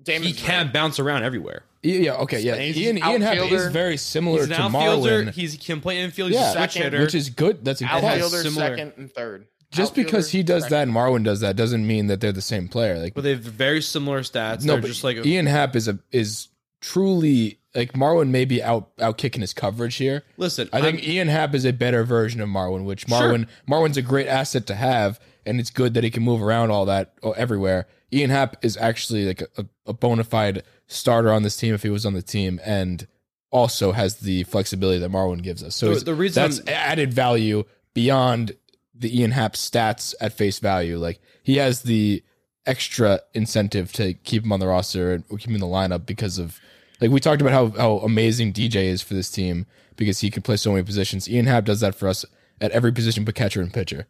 Damon's 0.00 0.26
he 0.28 0.32
can 0.32 0.66
right. 0.66 0.72
bounce 0.72 1.00
around 1.00 1.24
everywhere. 1.24 1.64
Yeah, 1.82 1.94
yeah, 2.00 2.12
okay, 2.16 2.40
yeah. 2.40 2.56
He's 2.56 2.76
Ian 2.76 2.98
an 2.98 3.08
Ian 3.10 3.22
Happ 3.22 3.36
is 3.36 3.42
outfielder. 3.44 3.70
very 3.70 3.96
similar 3.96 4.38
He's 4.40 4.50
an 4.50 4.56
to 4.56 4.62
outfielder. 4.62 5.24
Marwin, 5.24 5.32
He's, 5.32 5.52
he 5.52 5.58
can 5.58 5.80
play 5.80 5.98
infield. 6.00 6.30
He's 6.30 6.38
Yeah. 6.38 6.50
a 6.50 6.52
switch 6.52 6.72
Second, 6.72 6.82
hitter. 6.92 7.00
which 7.04 7.14
is 7.14 7.30
good. 7.30 7.64
That's 7.64 7.80
a 7.80 7.86
plus. 7.86 8.04
outfielder 8.04 8.42
similar- 8.42 8.76
second 8.76 8.92
and 8.98 9.10
third. 9.12 9.46
Just 9.72 9.94
because 9.94 10.30
he 10.30 10.42
does 10.42 10.64
second. 10.64 10.76
that 10.76 10.82
and 10.88 10.92
Marwin 10.94 11.24
does 11.24 11.40
that 11.40 11.54
doesn't 11.56 11.86
mean 11.86 12.08
that 12.08 12.20
they're 12.20 12.32
the 12.32 12.42
same 12.42 12.66
player. 12.68 12.98
Like 12.98 13.14
but 13.14 13.22
they 13.22 13.30
have 13.30 13.38
very 13.40 13.80
similar 13.80 14.20
stats. 14.22 14.64
no, 14.64 14.72
They're 14.74 14.82
but 14.82 14.88
just 14.88 15.04
like 15.04 15.24
Ian 15.24 15.46
Happ 15.46 15.76
is 15.76 15.86
a 15.88 15.98
is 16.10 16.48
truly 16.80 17.58
like 17.74 17.92
Marwin 17.92 18.30
may 18.30 18.44
be 18.44 18.62
out 18.62 18.90
out 19.00 19.16
kicking 19.16 19.40
his 19.42 19.52
coverage 19.54 19.96
here. 19.96 20.24
listen. 20.36 20.68
I 20.72 20.80
think 20.80 20.98
I'm- 21.00 21.10
Ian 21.10 21.28
Happ 21.28 21.54
is 21.54 21.64
a 21.64 21.72
better 21.72 22.02
version 22.04 22.40
of 22.40 22.48
Marwin, 22.48 22.84
which 22.84 23.06
Marwin 23.06 23.46
Marwin's 23.68 23.96
a 23.96 24.02
great 24.02 24.26
asset 24.26 24.66
to 24.66 24.74
have, 24.74 25.20
and 25.46 25.60
it's 25.60 25.70
good 25.70 25.94
that 25.94 26.02
he 26.04 26.10
can 26.10 26.24
move 26.24 26.42
around 26.42 26.70
all 26.72 26.84
that 26.86 27.12
oh, 27.22 27.30
everywhere. 27.32 27.86
Ian 28.12 28.30
Happ 28.30 28.64
is 28.64 28.76
actually 28.76 29.24
like 29.26 29.42
a, 29.56 29.64
a 29.86 29.92
bona 29.92 30.24
fide 30.24 30.64
starter 30.90 31.32
on 31.32 31.42
this 31.42 31.56
team 31.56 31.74
if 31.74 31.82
he 31.82 31.88
was 31.90 32.04
on 32.04 32.12
the 32.14 32.22
team, 32.22 32.60
and 32.64 33.06
also 33.50 33.92
has 33.92 34.16
the 34.16 34.44
flexibility 34.44 34.98
that 34.98 35.10
Marwin 35.10 35.42
gives 35.42 35.62
us. 35.62 35.74
So 35.74 35.94
The- 35.94 36.04
the 36.04 36.14
reason 36.14 36.42
that's 36.42 36.58
I'm- 36.60 36.68
added 36.68 37.12
value 37.12 37.64
beyond 37.94 38.52
the 38.94 39.18
Ian 39.18 39.30
Happ 39.32 39.54
stats 39.54 40.14
at 40.20 40.32
face 40.32 40.58
value. 40.58 40.98
Like 40.98 41.20
he 41.42 41.56
has 41.56 41.82
the 41.82 42.22
extra 42.66 43.20
incentive 43.34 43.92
to 43.94 44.14
keep 44.14 44.44
him 44.44 44.52
on 44.52 44.60
the 44.60 44.66
roster 44.66 45.12
and 45.14 45.26
keep 45.30 45.48
him 45.48 45.54
in 45.54 45.60
the 45.60 45.66
lineup 45.66 46.06
because 46.06 46.38
of 46.38 46.60
Like 47.00 47.10
we 47.10 47.18
talked 47.18 47.40
about 47.40 47.52
how 47.54 47.70
how 47.70 47.98
amazing 48.04 48.52
DJ 48.52 48.86
is 48.88 49.00
for 49.00 49.14
this 49.14 49.30
team 49.30 49.64
because 49.96 50.20
he 50.20 50.30
can 50.30 50.42
play 50.42 50.56
so 50.56 50.70
many 50.72 50.84
positions. 50.84 51.28
Ian 51.28 51.46
Happ 51.46 51.64
does 51.64 51.80
that 51.80 51.94
for 51.94 52.06
us 52.08 52.24
at 52.60 52.70
every 52.72 52.92
position 52.92 53.24
but 53.24 53.34
catcher 53.34 53.62
and 53.62 53.72
pitcher. 53.72 54.06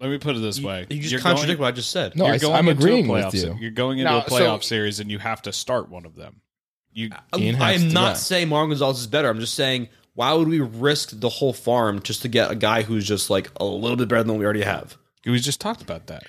Let 0.00 0.10
me 0.10 0.18
put 0.18 0.36
it 0.36 0.40
this 0.40 0.60
way: 0.60 0.86
You 0.90 1.00
just 1.00 1.10
You're 1.12 1.20
contradict 1.20 1.58
going- 1.58 1.60
what 1.60 1.68
I 1.68 1.72
just 1.72 1.90
said. 1.90 2.14
No, 2.16 2.26
you're 2.26 2.34
I, 2.34 2.38
going 2.38 2.54
am 2.56 2.68
into 2.68 2.82
a 2.82 2.84
agreeing 2.86 3.06
playoff 3.06 3.32
with 3.32 3.40
se- 3.40 3.46
you. 3.48 3.56
You're 3.60 3.70
going 3.72 3.98
into 3.98 4.10
Now, 4.12 4.18
a 4.20 4.24
playoff 4.24 4.62
so- 4.62 4.68
series, 4.68 5.00
and 5.00 5.10
you 5.10 5.18
have 5.18 5.42
to 5.42 5.52
start 5.52 5.88
one 5.88 6.06
of 6.06 6.14
them. 6.14 6.40
You 6.92 7.10
Ian 7.36 7.56
I 7.56 7.72
has 7.72 7.82
am 7.84 7.92
not 7.92 8.14
that. 8.14 8.20
saying 8.20 8.48
Marlon 8.48 8.68
Gonzalez 8.68 9.00
is 9.00 9.06
better. 9.06 9.28
I'm 9.28 9.40
just 9.40 9.54
saying 9.54 9.88
why 10.14 10.32
would 10.32 10.48
we 10.48 10.58
risk 10.60 11.10
the 11.12 11.28
whole 11.28 11.52
farm 11.52 12.02
just 12.02 12.22
to 12.22 12.28
get 12.28 12.50
a 12.50 12.56
guy 12.56 12.82
who's 12.82 13.06
just 13.06 13.30
like 13.30 13.50
a 13.56 13.64
little 13.64 13.96
bit 13.96 14.08
better 14.08 14.22
than 14.24 14.32
what 14.32 14.38
we 14.40 14.44
already 14.44 14.62
have? 14.62 14.96
we 15.24 15.38
just 15.38 15.60
talked 15.60 15.82
about 15.82 16.06
that, 16.06 16.24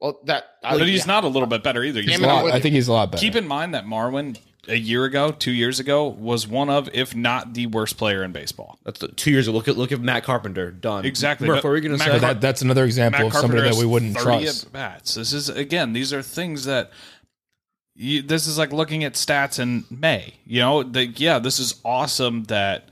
Well, 0.00 0.18
that 0.26 0.44
I, 0.62 0.78
but 0.78 0.86
he's 0.86 1.00
yeah. 1.00 1.12
not 1.12 1.24
a 1.24 1.28
little 1.28 1.48
bit 1.48 1.62
better 1.62 1.82
either. 1.82 2.00
He's 2.00 2.12
a 2.20 2.22
I'm 2.28 2.44
lot- 2.44 2.52
I 2.52 2.60
think 2.60 2.74
he's 2.74 2.88
a 2.88 2.92
lot 2.92 3.10
better. 3.10 3.20
Keep 3.20 3.34
in 3.36 3.48
mind 3.48 3.74
that 3.74 3.84
Marwin 3.84 4.38
a 4.68 4.76
year 4.76 5.04
ago, 5.04 5.32
two 5.32 5.50
years 5.50 5.80
ago, 5.80 6.06
was 6.06 6.46
one 6.46 6.70
of, 6.70 6.88
if 6.92 7.14
not 7.14 7.54
the 7.54 7.66
worst 7.66 7.96
player 7.96 8.22
in 8.22 8.32
baseball. 8.32 8.78
That's 8.84 9.00
the, 9.00 9.08
two 9.08 9.30
years 9.30 9.48
ago. 9.48 9.56
Look 9.56 9.68
at 9.68 9.76
look 9.76 9.92
at 9.92 10.00
Matt 10.00 10.24
Carpenter 10.24 10.70
done 10.70 11.04
Exactly, 11.04 11.48
Murph, 11.48 11.62
but 11.62 11.64
what 11.64 11.70
were 11.70 11.80
going 11.80 11.98
to 11.98 12.04
say? 12.04 12.10
But 12.10 12.20
that, 12.20 12.40
that's 12.40 12.62
another 12.62 12.84
example 12.84 13.24
Matt 13.24 13.34
of 13.34 13.40
somebody 13.40 13.62
that 13.62 13.74
we 13.74 13.86
wouldn't 13.86 14.14
30 14.14 14.24
trust. 14.24 14.66
at 14.66 14.72
bats. 14.72 15.14
This 15.14 15.32
is 15.32 15.48
again, 15.48 15.92
these 15.92 16.12
are 16.12 16.22
things 16.22 16.64
that 16.64 16.90
you, 17.94 18.22
this 18.22 18.46
is 18.46 18.58
like 18.58 18.72
looking 18.72 19.04
at 19.04 19.14
stats 19.14 19.58
in 19.58 19.84
May. 19.90 20.34
You 20.44 20.60
know, 20.60 20.82
the, 20.82 21.06
yeah, 21.06 21.38
this 21.38 21.58
is 21.58 21.80
awesome 21.84 22.44
that 22.44 22.90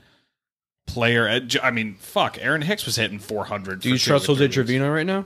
player. 0.85 1.29
Uh, 1.29 1.39
I 1.63 1.71
mean, 1.71 1.95
fuck, 1.95 2.37
Aaron 2.41 2.61
Hicks 2.61 2.85
was 2.85 2.95
hitting 2.95 3.19
400. 3.19 3.79
Do 3.79 3.89
you 3.89 3.97
trust 3.97 4.25
or 4.25 4.33
Jose. 4.33 4.47
Trevino 4.49 4.89
right 4.91 5.05
now? 5.05 5.25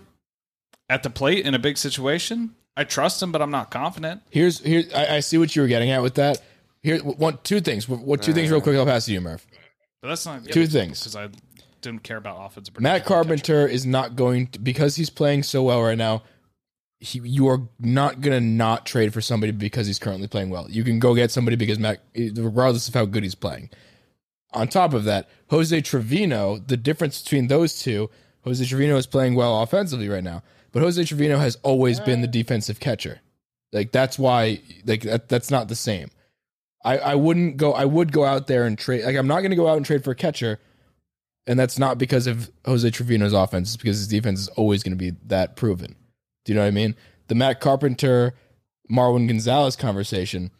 at 0.91 1.03
the 1.03 1.09
plate 1.09 1.45
in 1.45 1.55
a 1.55 1.59
big 1.59 1.77
situation? 1.77 2.53
I 2.77 2.83
trust 2.83 3.21
him, 3.21 3.31
but 3.31 3.41
I'm 3.41 3.51
not 3.51 3.69
confident. 3.69 4.21
Here's 4.29 4.59
here. 4.59 4.83
I, 4.95 5.17
I 5.17 5.19
see 5.19 5.37
what 5.37 5.55
you 5.55 5.61
were 5.61 5.67
getting 5.67 5.91
at 5.91 6.01
with 6.01 6.15
that. 6.15 6.41
Here, 6.81 6.99
one, 6.99 7.37
two 7.43 7.61
things. 7.61 7.87
What 7.87 8.21
two 8.21 8.33
things, 8.33 8.49
real 8.49 8.61
quick? 8.61 8.75
I'll 8.75 8.85
pass 8.85 9.05
to 9.05 9.11
you, 9.11 9.21
Murph. 9.21 9.45
But 10.01 10.07
that's 10.09 10.25
not 10.25 10.43
Two 10.45 10.65
things. 10.65 10.99
because 10.99 11.15
I 11.15 11.29
didn't 11.81 12.03
care 12.03 12.17
about 12.17 12.43
offensive. 12.43 12.79
Matt 12.79 13.03
catcher. 13.03 13.07
Carpenter 13.07 13.67
is 13.67 13.85
not 13.85 14.15
going 14.15 14.47
to 14.47 14.59
because 14.59 14.95
he's 14.95 15.09
playing 15.09 15.43
so 15.43 15.63
well 15.63 15.81
right 15.81 15.97
now. 15.97 16.23
He, 16.99 17.19
you 17.19 17.47
are 17.49 17.61
not 17.79 18.21
going 18.21 18.39
to 18.39 18.45
not 18.45 18.85
trade 18.85 19.13
for 19.13 19.21
somebody 19.21 19.51
because 19.51 19.87
he's 19.87 19.99
currently 19.99 20.27
playing 20.27 20.49
well. 20.49 20.67
You 20.69 20.83
can 20.83 20.99
go 20.99 21.13
get 21.15 21.31
somebody 21.31 21.55
because 21.55 21.79
Matt, 21.79 22.01
regardless 22.15 22.87
of 22.87 22.93
how 22.93 23.05
good 23.05 23.23
he's 23.23 23.35
playing. 23.35 23.69
On 24.53 24.67
top 24.67 24.93
of 24.93 25.03
that, 25.05 25.29
Jose 25.49 25.81
Trevino, 25.81 26.57
the 26.57 26.77
difference 26.77 27.21
between 27.21 27.47
those 27.47 27.81
two, 27.81 28.09
Jose 28.43 28.63
Trevino 28.65 28.97
is 28.97 29.07
playing 29.07 29.35
well 29.35 29.61
offensively 29.61 30.09
right 30.09 30.23
now, 30.23 30.43
but 30.71 30.81
Jose 30.81 31.03
Trevino 31.03 31.37
has 31.37 31.57
always 31.63 31.99
been 31.99 32.21
the 32.21 32.27
defensive 32.27 32.79
catcher. 32.79 33.21
Like 33.71 33.91
that's 33.91 34.19
why, 34.19 34.61
like 34.85 35.01
that, 35.03 35.29
that's 35.29 35.51
not 35.51 35.67
the 35.67 35.75
same. 35.75 36.11
I, 36.83 36.97
I 36.97 37.15
wouldn't 37.15 37.57
go. 37.57 37.73
I 37.73 37.85
would 37.85 38.11
go 38.11 38.25
out 38.25 38.47
there 38.47 38.65
and 38.65 38.77
trade. 38.77 39.05
Like 39.05 39.15
I'm 39.15 39.27
not 39.27 39.41
going 39.41 39.51
to 39.51 39.55
go 39.55 39.67
out 39.67 39.77
and 39.77 39.85
trade 39.85 40.03
for 40.03 40.11
a 40.11 40.15
catcher 40.15 40.59
and 41.47 41.59
that's 41.59 41.79
not 41.79 41.97
because 41.97 42.27
of 42.27 42.51
Jose 42.65 42.89
Trevino's 42.91 43.33
offense. 43.33 43.69
It's 43.69 43.77
because 43.77 43.97
his 43.97 44.07
defense 44.07 44.41
is 44.41 44.47
always 44.49 44.83
going 44.83 44.97
to 44.97 45.11
be 45.11 45.17
that 45.27 45.55
proven. 45.55 45.95
Do 46.45 46.51
you 46.51 46.55
know 46.55 46.61
what 46.61 46.67
I 46.67 46.71
mean? 46.71 46.95
The 47.27 47.35
Matt 47.35 47.59
Carpenter, 47.59 48.33
Marwin 48.91 49.27
Gonzalez 49.27 49.75
conversation, 49.75 50.51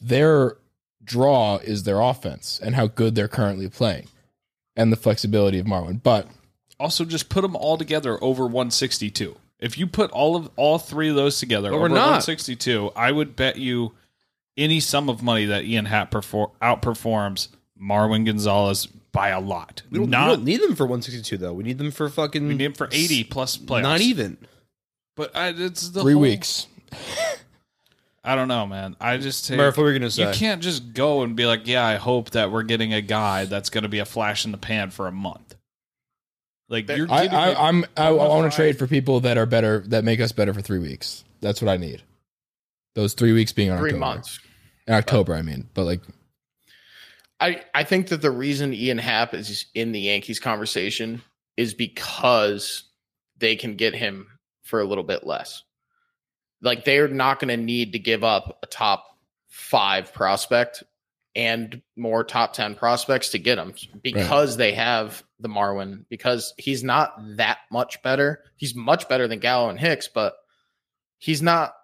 their 0.00 0.56
draw 1.04 1.56
is 1.56 1.82
their 1.82 2.00
offense 2.00 2.60
and 2.62 2.74
how 2.74 2.86
good 2.86 3.14
they're 3.14 3.28
currently 3.28 3.68
playing 3.68 4.08
and 4.76 4.92
the 4.92 4.96
flexibility 4.96 5.58
of 5.58 5.66
Marwin. 5.66 6.02
But 6.02 6.28
Also, 6.78 7.04
just 7.04 7.28
put 7.28 7.42
them 7.42 7.56
all 7.56 7.76
together 7.76 8.22
over 8.22 8.44
162. 8.44 9.36
If 9.58 9.76
you 9.76 9.86
put 9.88 10.10
all 10.12 10.36
of 10.36 10.48
all 10.56 10.78
three 10.78 11.08
of 11.08 11.16
those 11.16 11.38
together 11.40 11.70
But 11.70 11.76
over 11.76 11.88
not. 11.88 11.96
162, 12.22 12.92
I 12.94 13.10
would 13.10 13.34
bet 13.34 13.56
you 13.56 13.94
any 14.56 14.78
sum 14.80 15.08
of 15.08 15.22
money 15.22 15.46
that 15.46 15.64
Ian 15.64 15.86
Happ 15.86 16.10
perfor- 16.12 16.52
outperforms 16.62 17.48
Marwin 17.80 18.24
Gonzalez 18.24 18.86
by 19.10 19.30
a 19.30 19.40
lot. 19.40 19.82
We 19.90 19.98
don't, 19.98 20.10
not 20.10 20.28
we 20.28 20.36
don't 20.36 20.44
need 20.44 20.60
them 20.60 20.76
for 20.76 20.84
162 20.84 21.36
though. 21.38 21.52
We 21.52 21.64
need 21.64 21.78
them 21.78 21.90
for 21.90 22.08
fucking. 22.08 22.46
we 22.46 22.54
need 22.54 22.64
him 22.66 22.72
for 22.74 22.88
80 22.92 23.24
plus 23.24 23.56
playoffs. 23.56 23.82
Not 23.82 24.00
even. 24.00 24.36
But 25.16 25.36
I, 25.36 25.48
it's 25.48 25.88
the 25.90 26.02
three 26.02 26.12
whole- 26.12 26.22
weeks. 26.22 26.66
I 28.22 28.34
don't 28.34 28.48
know, 28.48 28.66
man. 28.66 28.94
I 29.00 29.16
just 29.16 29.46
take, 29.46 29.56
Murph, 29.56 29.76
what 29.76 29.84
were 29.84 29.92
you 29.92 29.98
gonna 29.98 30.10
say? 30.10 30.28
You 30.28 30.34
can't 30.34 30.62
just 30.62 30.92
go 30.92 31.22
and 31.22 31.34
be 31.34 31.46
like, 31.46 31.66
"Yeah, 31.66 31.84
I 31.84 31.96
hope 31.96 32.30
that 32.30 32.52
we're 32.52 32.62
getting 32.64 32.92
a 32.92 33.00
guy 33.00 33.44
that's 33.46 33.70
going 33.70 33.82
to 33.84 33.88
be 33.88 34.00
a 34.00 34.04
flash 34.04 34.44
in 34.44 34.52
the 34.52 34.58
pan 34.58 34.90
for 34.90 35.06
a 35.06 35.12
month." 35.12 35.54
Like 36.68 36.88
you're 36.88 37.10
I, 37.10 37.26
I, 37.26 37.68
I'm 37.68 37.84
I, 37.96 38.08
I 38.08 38.10
want 38.10 38.50
to 38.50 38.54
trade 38.54 38.78
for 38.78 38.86
people 38.86 39.20
that 39.20 39.38
are 39.38 39.46
better 39.46 39.80
that 39.88 40.04
make 40.04 40.20
us 40.20 40.32
better 40.32 40.52
for 40.52 40.60
three 40.60 40.78
weeks. 40.78 41.24
That's 41.40 41.62
what 41.62 41.70
I 41.70 41.76
need. 41.76 42.02
Those 42.94 43.14
three 43.14 43.32
weeks 43.32 43.52
being 43.52 43.70
on 43.70 43.78
three 43.78 43.90
October. 43.90 44.00
months. 44.00 44.40
In 44.86 44.94
October, 44.94 45.34
I 45.34 45.42
mean, 45.42 45.68
but 45.74 45.84
like 45.84 46.00
I, 47.40 47.62
I 47.74 47.84
think 47.84 48.08
that 48.08 48.20
the 48.20 48.30
reason 48.30 48.74
Ian 48.74 48.98
Happ 48.98 49.32
is 49.34 49.66
in 49.74 49.92
the 49.92 50.00
Yankees 50.00 50.40
conversation 50.40 51.22
is 51.56 51.74
because 51.74 52.84
they 53.38 53.56
can 53.56 53.76
get 53.76 53.94
him 53.94 54.26
for 54.62 54.80
a 54.80 54.84
little 54.84 55.04
bit 55.04 55.26
less. 55.26 55.62
Like 56.60 56.84
they're 56.84 57.08
not 57.08 57.38
going 57.38 57.48
to 57.48 57.56
need 57.56 57.92
to 57.92 57.98
give 57.98 58.24
up 58.24 58.58
a 58.62 58.66
top 58.66 59.06
five 59.48 60.12
prospect 60.12 60.82
and 61.38 61.80
more 61.96 62.24
top 62.24 62.52
10 62.52 62.74
prospects 62.74 63.28
to 63.30 63.38
get 63.38 63.58
him 63.58 63.72
because 64.02 64.56
they 64.56 64.72
have 64.72 65.22
the 65.38 65.48
Marwin, 65.48 66.04
because 66.10 66.52
he's 66.58 66.82
not 66.82 67.12
that 67.36 67.58
much 67.70 68.02
better. 68.02 68.42
He's 68.56 68.74
much 68.74 69.08
better 69.08 69.28
than 69.28 69.38
Gallo 69.38 69.70
and 69.70 69.78
Hicks, 69.78 70.08
but 70.12 70.34
he's 71.18 71.40
not, 71.40 71.74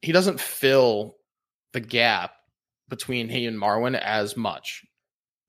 he 0.00 0.12
doesn't 0.12 0.40
fill 0.40 1.16
the 1.74 1.80
gap 1.80 2.32
between 2.88 3.28
he 3.28 3.44
and 3.44 3.60
Marwin 3.60 4.00
as 4.00 4.34
much. 4.34 4.82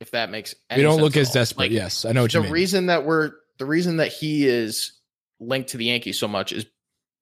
If 0.02 0.12
that 0.12 0.30
makes 0.30 0.54
any 0.70 0.82
we 0.82 0.84
don't 0.84 1.00
look 1.00 1.16
as 1.16 1.32
desperate. 1.32 1.66
Like, 1.66 1.72
yes, 1.72 2.04
I 2.04 2.12
know 2.12 2.24
what 2.24 2.34
the 2.34 2.40
you 2.40 2.44
mean. 2.44 2.52
reason 2.52 2.86
that 2.88 3.06
we're 3.06 3.32
the 3.60 3.66
reason 3.66 3.98
that 3.98 4.12
he 4.12 4.46
is 4.46 4.92
linked 5.40 5.70
to 5.70 5.78
the 5.78 5.86
Yankees 5.86 6.20
so 6.20 6.28
much 6.28 6.52
is 6.52 6.66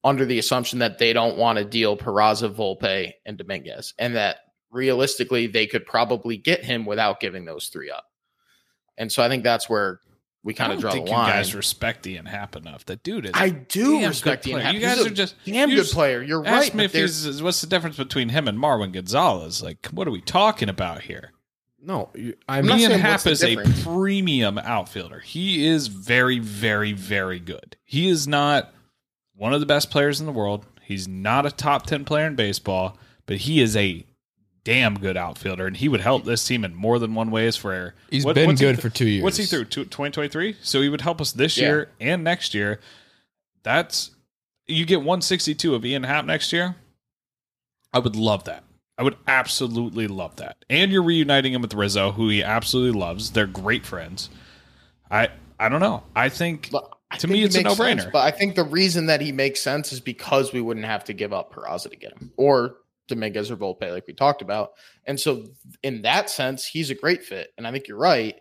under 0.03 0.25
the 0.25 0.39
assumption 0.39 0.79
that 0.79 0.97
they 0.97 1.13
don't 1.13 1.37
want 1.37 1.59
to 1.59 1.65
deal 1.65 1.95
Peraza, 1.95 2.51
Volpe, 2.51 3.11
and 3.27 3.37
Dominguez, 3.37 3.93
and 3.99 4.15
that 4.15 4.37
realistically 4.73 5.47
they 5.47 5.67
could 5.67 5.85
probably 5.85 6.37
get 6.37 6.63
him 6.65 6.85
without 6.85 7.19
giving 7.19 7.45
those 7.45 7.67
three 7.67 7.89
up. 7.91 8.05
And 8.97 9.11
so 9.11 9.23
I 9.23 9.29
think 9.29 9.43
that's 9.43 9.69
where 9.69 9.99
we 10.43 10.53
kind 10.53 10.73
of 10.73 10.81
don't 10.81 10.91
draw 10.91 11.03
the 11.05 11.09
line. 11.11 11.27
you 11.27 11.33
guys 11.33 11.55
respect 11.55 12.05
Ian 12.05 12.25
Happ 12.25 12.55
enough. 12.55 12.85
That 12.85 13.01
dude 13.03 13.25
is. 13.25 13.31
I 13.33 13.49
do 13.49 14.05
respect 14.05 14.45
Ian. 14.45 14.59
Happ. 14.59 14.73
You 14.73 14.79
He's 14.81 14.89
guys 14.89 15.05
a 15.05 15.07
are 15.07 15.13
just 15.13 15.35
damn 15.45 15.69
good 15.69 15.85
player. 15.85 16.21
You're 16.21 16.45
Ask 16.45 16.69
right. 16.69 16.75
me 16.75 16.85
if 16.85 16.93
he's 16.93 17.41
what's 17.41 17.61
the 17.61 17.67
difference 17.67 17.97
between 17.97 18.29
him 18.29 18.47
and 18.47 18.57
Marwin 18.57 18.91
Gonzalez? 18.91 19.63
Like, 19.63 19.87
what 19.87 20.07
are 20.07 20.11
we 20.11 20.21
talking 20.21 20.69
about 20.69 21.03
here? 21.03 21.31
No, 21.85 22.09
I 22.47 22.59
I'm 22.59 22.65
mean, 22.65 22.79
Ian 22.79 22.91
saying 22.91 23.01
Happ 23.01 23.25
what's 23.25 23.41
the 23.41 23.59
is 23.59 23.79
a 23.79 23.83
premium 23.83 24.57
outfielder. 24.57 25.19
He 25.19 25.65
is 25.65 25.87
very, 25.87 26.39
very, 26.39 26.93
very 26.93 27.39
good. 27.39 27.75
He 27.83 28.07
is 28.09 28.27
not 28.27 28.73
one 29.35 29.53
of 29.53 29.59
the 29.59 29.65
best 29.65 29.89
players 29.91 30.19
in 30.19 30.25
the 30.25 30.31
world. 30.31 30.65
He's 30.81 31.07
not 31.07 31.45
a 31.45 31.51
top 31.51 31.85
10 31.85 32.05
player 32.05 32.27
in 32.27 32.35
baseball, 32.35 32.97
but 33.25 33.37
he 33.37 33.61
is 33.61 33.75
a 33.75 34.05
damn 34.63 34.97
good 34.97 35.17
outfielder, 35.17 35.67
and 35.67 35.75
he 35.77 35.89
would 35.89 36.01
help 36.01 36.23
this 36.25 36.45
team 36.47 36.63
in 36.63 36.73
more 36.73 36.99
than 36.99 37.13
one 37.15 37.31
way. 37.31 37.47
As 37.47 37.57
for 37.57 37.93
He's 38.09 38.23
what- 38.25 38.35
been 38.35 38.47
what's 38.47 38.59
he 38.61 38.65
good 38.67 38.75
th- 38.75 38.81
for 38.81 38.89
two 38.89 39.07
years. 39.07 39.23
What's 39.23 39.37
he 39.37 39.45
through? 39.45 39.65
2023? 39.65 40.55
So 40.61 40.81
he 40.81 40.89
would 40.89 41.01
help 41.01 41.19
us 41.19 41.31
this 41.31 41.57
Yeah. 41.57 41.67
year 41.67 41.89
and 41.99 42.23
next 42.23 42.53
year. 42.53 42.79
That's 43.63 44.11
you 44.67 44.85
get 44.85 45.01
162 45.01 45.75
of 45.75 45.85
Ian 45.85 46.03
Happ 46.03 46.25
next 46.25 46.53
year. 46.53 46.75
I 47.93 47.99
would 47.99 48.15
love 48.15 48.45
that. 48.45 48.63
I 48.97 49.03
would 49.03 49.17
absolutely 49.27 50.07
love 50.07 50.35
that. 50.37 50.63
And 50.69 50.91
you're 50.91 51.03
reuniting 51.03 51.53
him 51.53 51.61
with 51.61 51.73
Rizzo, 51.73 52.11
who 52.11 52.29
he 52.29 52.41
absolutely 52.43 52.97
loves. 52.99 53.31
They're 53.31 53.47
great 53.47 53.85
friends. 53.85 54.29
I 55.11 55.29
I 55.59 55.69
don't 55.69 55.79
know. 55.81 56.03
I 56.15 56.29
think 56.29 56.69
I 57.11 57.17
to 57.17 57.27
think 57.27 57.33
me 57.33 57.43
it's 57.43 57.55
a 57.55 57.63
no-brainer. 57.63 58.11
but 58.11 58.19
I 58.23 58.31
think 58.31 58.55
the 58.55 58.63
reason 58.63 59.05
that 59.07 59.21
he 59.21 59.31
makes 59.31 59.61
sense 59.61 59.91
is 59.93 59.99
because 59.99 60.51
we 60.53 60.61
wouldn't 60.61 60.85
have 60.85 61.03
to 61.05 61.13
give 61.13 61.31
up 61.33 61.53
Peraza 61.53 61.89
to 61.89 61.95
get 61.95 62.13
him 62.13 62.31
or 62.37 62.77
Dominguez 63.07 63.51
or 63.51 63.57
Volpe, 63.57 63.91
like 63.91 64.07
we 64.07 64.13
talked 64.13 64.41
about. 64.41 64.71
And 65.05 65.19
so, 65.19 65.45
in 65.83 66.03
that 66.03 66.29
sense, 66.29 66.65
he's 66.65 66.89
a 66.89 66.95
great 66.95 67.23
fit. 67.23 67.49
And 67.57 67.67
I 67.67 67.71
think 67.71 67.87
you're 67.87 67.97
right. 67.97 68.35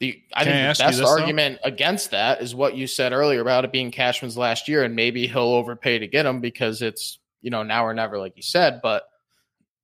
The 0.00 0.22
I 0.34 0.44
Can 0.44 0.52
think 0.52 0.64
ask 0.64 0.78
the 0.78 0.84
best 0.84 0.98
this, 0.98 1.06
though? 1.06 1.18
argument 1.20 1.58
against 1.64 2.10
that 2.12 2.40
is 2.40 2.54
what 2.54 2.76
you 2.76 2.86
said 2.86 3.12
earlier 3.12 3.40
about 3.40 3.64
it 3.64 3.72
being 3.72 3.90
Cashman's 3.90 4.36
last 4.38 4.68
year, 4.68 4.84
and 4.84 4.94
maybe 4.94 5.26
he'll 5.26 5.40
overpay 5.42 5.98
to 5.98 6.06
get 6.06 6.24
him 6.26 6.40
because 6.40 6.82
it's 6.82 7.18
you 7.42 7.50
know 7.50 7.62
now 7.64 7.84
or 7.84 7.94
never, 7.94 8.18
like 8.18 8.36
you 8.36 8.42
said. 8.42 8.80
But 8.82 9.02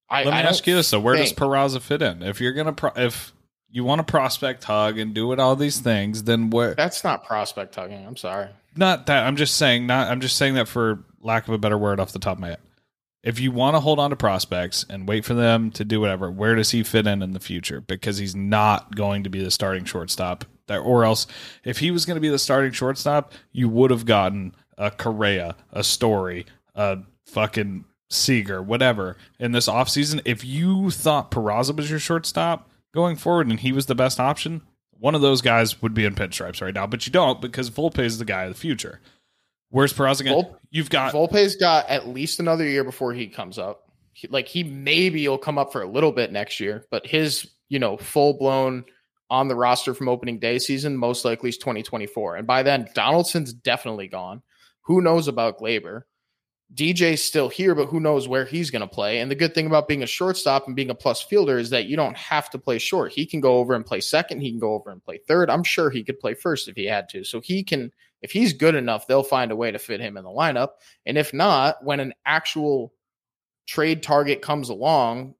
I 0.09 0.22
Let 0.22 0.30
me 0.32 0.36
I 0.38 0.42
ask 0.42 0.66
you 0.66 0.74
this: 0.76 0.90
though, 0.90 1.00
where 1.00 1.16
does 1.16 1.30
think- 1.32 1.38
Peraza 1.38 1.80
fit 1.80 2.00
in? 2.02 2.22
If 2.22 2.40
you're 2.40 2.52
gonna, 2.52 2.72
pro- 2.74 2.92
if 2.94 3.32
you 3.70 3.82
want 3.82 4.07
to 4.07 4.11
prospect 4.11 4.62
hug 4.62 4.98
and 4.98 5.14
do 5.14 5.32
it 5.32 5.40
all 5.40 5.57
these 5.57 5.80
things, 5.80 6.22
then 6.22 6.50
where? 6.50 6.74
That's 6.76 7.02
not 7.02 7.24
prospect 7.24 7.74
hugging. 7.74 8.07
I'm 8.07 8.16
sorry. 8.16 8.50
Not 8.76 9.07
that 9.07 9.26
I'm 9.26 9.34
just 9.34 9.57
saying. 9.57 9.86
Not 9.88 10.09
I'm 10.12 10.20
just 10.20 10.36
saying 10.36 10.55
that 10.55 10.68
for 10.68 11.02
lack 11.22 11.48
of 11.48 11.55
a 11.55 11.59
better 11.59 11.78
word 11.78 11.98
off 11.98 12.12
the 12.12 12.20
top 12.20 12.36
of 12.36 12.40
my 12.40 12.48
head. 12.50 12.59
If 13.25 13.41
you 13.41 13.51
want 13.51 13.75
to 13.75 13.81
hold 13.81 13.99
on 13.99 14.11
to 14.11 14.16
prospects 14.16 14.85
and 14.89 15.09
wait 15.09 15.25
for 15.25 15.33
them 15.33 15.70
to 15.72 15.85
do 15.85 15.99
whatever, 15.99 16.31
where 16.31 16.55
does 16.55 16.72
he 16.72 16.83
fit 16.83 17.07
in 17.07 17.22
in 17.22 17.33
the 17.33 17.41
future? 17.41 17.81
Because 17.81 18.18
he's 18.18 18.37
not 18.37 18.95
going 18.95 19.25
to 19.25 19.31
be 19.31 19.43
the 19.43 19.51
starting 19.51 19.87
shortstop. 19.87 20.45
That, 20.66 20.79
or 20.79 21.05
else, 21.05 21.27
if 21.64 21.79
he 21.79 21.91
was 21.91 22.05
going 22.05 22.16
to 22.16 22.20
be 22.20 22.29
the 22.29 22.39
starting 22.39 22.72
shortstop, 22.72 23.33
you 23.51 23.68
would 23.68 23.91
have 23.91 24.05
gotten 24.05 24.55
a 24.77 24.91
Correa, 24.91 25.57
a 25.72 25.83
Story, 25.83 26.47
a 26.75 26.99
fucking 27.25 27.87
Seager, 28.11 28.62
whatever, 28.62 29.16
in 29.39 29.53
this 29.53 29.68
offseason, 29.68 30.20
if 30.25 30.45
you 30.45 30.91
thought 30.91 31.31
Peraza 31.31 31.75
was 31.75 31.91
your 31.91 31.99
shortstop 31.99 32.70
going 32.93 33.16
forward 33.16 33.49
and 33.49 33.61
he 33.61 33.72
was 33.72 33.87
the 33.87 33.95
best 33.95 34.20
option, 34.20 34.62
one 34.99 35.14
of 35.14 35.20
those 35.20 35.43
guys 35.43 35.83
would 35.83 35.95
be 35.95 36.05
in 36.05 36.14
pinstripes 36.14 36.62
right 36.62 36.75
now. 36.75 36.87
But 36.87 37.07
you 37.07 37.12
don't 37.12 37.41
because 37.41 37.70
Volpe 37.70 37.99
is 37.99 38.18
the 38.18 38.25
guy 38.25 38.45
of 38.45 38.55
the 38.55 38.61
future. 38.61 39.01
Where's 39.75 39.93
Peraza 39.93 40.22
going? 40.22 40.45
Vol- 40.45 40.59
You've 40.70 40.89
got 40.89 41.12
Volpe's 41.12 41.57
got 41.57 41.89
at 41.89 42.07
least 42.07 42.39
another 42.39 42.64
year 42.64 42.85
before 42.85 43.12
he 43.12 43.27
comes 43.27 43.59
up. 43.59 43.91
He- 44.12 44.29
like 44.29 44.47
he 44.47 44.62
maybe 44.62 45.27
will 45.27 45.37
come 45.37 45.59
up 45.59 45.72
for 45.72 45.83
a 45.83 45.89
little 45.89 46.12
bit 46.12 46.31
next 46.31 46.61
year, 46.61 46.87
but 46.93 47.05
his 47.05 47.51
you 47.68 47.81
know 47.81 47.97
full 47.97 48.35
blown 48.35 48.85
on 49.31 49.49
the 49.49 49.57
roster 49.57 49.93
from 49.93 50.09
opening 50.09 50.39
day 50.39 50.61
season 50.61 50.97
most 50.97 51.25
likely 51.25 51.49
is 51.49 51.59
2024, 51.59 52.37
and 52.37 52.47
by 52.47 52.62
then 52.62 52.89
Donaldson's 52.95 53.53
definitely 53.53 54.07
gone. 54.07 54.43
Who 54.83 55.01
knows 55.01 55.27
about 55.27 55.59
Gleyber? 55.59 56.03
DJ's 56.72 57.22
still 57.22 57.49
here, 57.49 57.75
but 57.75 57.87
who 57.87 57.99
knows 57.99 58.29
where 58.29 58.45
he's 58.45 58.70
going 58.70 58.83
to 58.83 58.87
play? 58.89 59.18
And 59.18 59.29
the 59.31 59.35
good 59.35 59.55
thing 59.55 59.66
about 59.66 59.89
being 59.89 60.03
a 60.05 60.07
shortstop 60.07 60.66
and 60.66 60.77
being 60.77 60.91
a 60.91 60.95
plus 60.95 61.20
fielder 61.20 61.59
is 61.59 61.70
that 61.70 61.87
you 61.87 61.97
don't 61.97 62.16
have 62.16 62.49
to 62.51 62.59
play 62.59 62.79
short. 62.79 63.12
He 63.12 63.27
can 63.27 63.41
go 63.41 63.57
over 63.57 63.75
and 63.75 63.85
play 63.85 64.01
second. 64.01 64.41
He 64.41 64.51
can 64.51 64.61
go 64.61 64.75
over 64.75 64.91
and 64.91 65.03
play 65.03 65.18
third. 65.18 65.51
I'm 65.51 65.64
sure 65.64 65.91
he 65.91 66.05
could 66.05 66.20
play 66.20 66.35
first 66.35 66.68
if 66.68 66.77
he 66.77 66.85
had 66.87 67.09
to. 67.11 67.25
So 67.25 67.41
he 67.41 67.62
can, 67.64 67.93
if 68.25 68.33
he's 68.33 68.55
good 68.55 68.75
enough, 68.75 69.07
they'll 69.07 69.22
find 69.22 69.53
a 69.53 69.57
way 69.57 69.70
to 69.70 69.79
fit 69.79 70.01
him 70.01 70.16
in 70.16 70.25
the 70.25 70.31
lineup. 70.31 70.70
And 71.05 71.18
if 71.18 71.35
not, 71.35 71.85
when 71.85 72.01
an 72.01 72.14
actual 72.25 72.95
trade 73.66 74.03
target 74.03 74.41
comes 74.41 74.70
along 74.70 75.35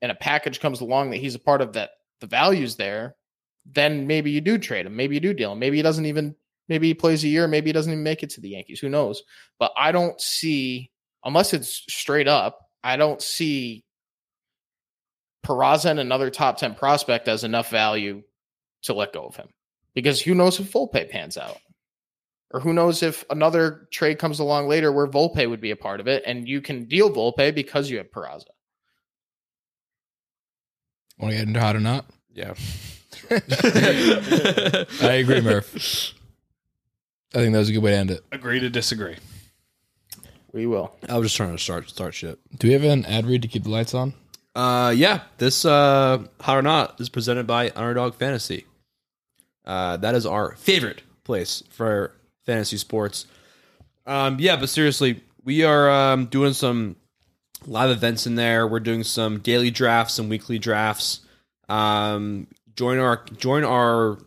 and 0.00 0.12
a 0.12 0.14
package 0.14 0.60
comes 0.60 0.80
along 0.80 1.10
that 1.10 1.16
he's 1.16 1.34
a 1.34 1.40
part 1.40 1.60
of 1.60 1.72
that 1.72 1.90
the 2.20 2.28
value's 2.28 2.76
there, 2.76 3.16
then 3.66 4.06
maybe 4.06 4.30
you 4.30 4.40
do 4.40 4.58
trade 4.58 4.86
him. 4.86 4.94
Maybe 4.94 5.16
you 5.16 5.20
do 5.20 5.34
deal 5.34 5.50
him. 5.50 5.58
Maybe 5.58 5.76
he 5.76 5.82
doesn't 5.82 6.06
even 6.06 6.36
maybe 6.68 6.86
he 6.86 6.94
plays 6.94 7.24
a 7.24 7.28
year, 7.28 7.48
maybe 7.48 7.70
he 7.70 7.72
doesn't 7.72 7.92
even 7.92 8.04
make 8.04 8.22
it 8.22 8.30
to 8.30 8.40
the 8.40 8.50
Yankees. 8.50 8.78
Who 8.78 8.88
knows? 8.88 9.24
But 9.58 9.72
I 9.76 9.90
don't 9.90 10.20
see 10.20 10.92
unless 11.24 11.52
it's 11.52 11.82
straight 11.88 12.28
up, 12.28 12.60
I 12.84 12.96
don't 12.96 13.20
see 13.20 13.84
Peraza 15.44 15.90
and 15.90 15.98
another 15.98 16.30
top 16.30 16.58
10 16.58 16.76
prospect 16.76 17.26
as 17.26 17.42
enough 17.42 17.70
value 17.70 18.22
to 18.82 18.94
let 18.94 19.12
go 19.12 19.26
of 19.26 19.34
him. 19.34 19.48
Because 19.94 20.22
who 20.22 20.36
knows 20.36 20.60
if 20.60 20.72
Volpe 20.72 21.10
pans 21.10 21.36
out? 21.36 21.58
Or 22.50 22.60
who 22.60 22.72
knows 22.72 23.02
if 23.02 23.24
another 23.28 23.88
trade 23.90 24.18
comes 24.18 24.38
along 24.40 24.68
later 24.68 24.90
where 24.90 25.06
Volpe 25.06 25.48
would 25.48 25.60
be 25.60 25.70
a 25.70 25.76
part 25.76 26.00
of 26.00 26.08
it 26.08 26.22
and 26.26 26.48
you 26.48 26.60
can 26.60 26.84
deal 26.84 27.10
Volpe 27.10 27.54
because 27.54 27.90
you 27.90 27.98
have 27.98 28.10
Peraza. 28.10 28.44
Want 31.18 31.32
to 31.32 31.38
get 31.38 31.48
into 31.48 31.60
hot 31.60 31.76
or 31.76 31.80
not? 31.80 32.06
Yeah. 32.32 32.54
I 33.30 35.14
agree, 35.20 35.40
Murph. 35.40 36.14
I 37.34 37.38
think 37.38 37.52
that 37.52 37.58
was 37.58 37.68
a 37.68 37.72
good 37.72 37.82
way 37.82 37.90
to 37.90 37.96
end 37.96 38.10
it. 38.10 38.24
agree 38.32 38.60
to 38.60 38.70
disagree. 38.70 39.16
We 40.52 40.66
will. 40.66 40.94
I 41.08 41.18
was 41.18 41.26
just 41.26 41.36
trying 41.36 41.52
to 41.52 41.62
start 41.62 41.90
start 41.90 42.14
shit. 42.14 42.38
Do 42.56 42.68
we 42.68 42.72
have 42.72 42.84
an 42.84 43.04
ad 43.04 43.26
read 43.26 43.42
to 43.42 43.48
keep 43.48 43.64
the 43.64 43.70
lights 43.70 43.92
on? 43.92 44.14
Uh, 44.54 44.94
yeah, 44.96 45.20
this 45.36 45.64
uh, 45.64 46.24
hot 46.40 46.56
or 46.56 46.62
not 46.62 46.98
is 47.00 47.10
presented 47.10 47.46
by 47.46 47.70
Underdog 47.76 48.14
Fantasy. 48.14 48.64
Uh, 49.66 49.98
that 49.98 50.14
is 50.14 50.24
our 50.24 50.56
favorite 50.56 51.02
place 51.24 51.62
for 51.68 52.14
fantasy 52.48 52.78
sports. 52.78 53.26
Um, 54.06 54.38
yeah, 54.40 54.56
but 54.56 54.70
seriously, 54.70 55.22
we 55.44 55.64
are 55.64 55.90
um, 55.90 56.26
doing 56.26 56.54
some 56.54 56.96
live 57.66 57.90
events 57.90 58.26
in 58.26 58.36
there. 58.36 58.66
We're 58.66 58.80
doing 58.80 59.04
some 59.04 59.40
daily 59.40 59.70
drafts 59.70 60.18
and 60.18 60.30
weekly 60.30 60.58
drafts. 60.58 61.20
Um, 61.68 62.46
join 62.74 62.98
our 62.98 63.22
join 63.36 63.64
our 63.64 64.18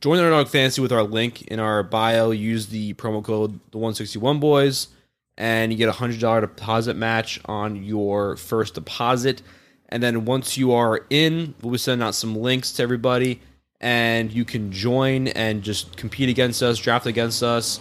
join 0.00 0.18
Underdog 0.18 0.48
Fantasy 0.48 0.80
with 0.80 0.90
our 0.90 1.02
link 1.02 1.42
in 1.42 1.60
our 1.60 1.82
bio. 1.82 2.30
Use 2.30 2.68
the 2.68 2.94
promo 2.94 3.22
code 3.22 3.60
the 3.72 3.78
one 3.78 3.94
sixty 3.94 4.18
one 4.18 4.40
boys, 4.40 4.88
and 5.36 5.70
you 5.70 5.76
get 5.76 5.90
a 5.90 5.92
hundred 5.92 6.20
dollar 6.20 6.40
deposit 6.40 6.96
match 6.96 7.40
on 7.44 7.84
your 7.84 8.36
first 8.36 8.74
deposit. 8.74 9.42
And 9.90 10.02
then 10.02 10.24
once 10.24 10.56
you 10.56 10.72
are 10.72 11.04
in, 11.10 11.54
we'll 11.60 11.72
be 11.72 11.78
sending 11.78 12.06
out 12.06 12.14
some 12.14 12.34
links 12.34 12.72
to 12.72 12.82
everybody, 12.82 13.40
and 13.84 14.32
you 14.32 14.44
can 14.44 14.72
join 14.72 15.28
and 15.28 15.62
just 15.62 15.96
compete 15.96 16.28
against 16.28 16.62
us, 16.62 16.78
draft 16.78 17.06
against 17.06 17.42
us, 17.42 17.78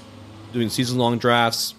doing 0.51 0.69
season 0.69 0.99
long 0.99 1.17
drafts 1.17 1.73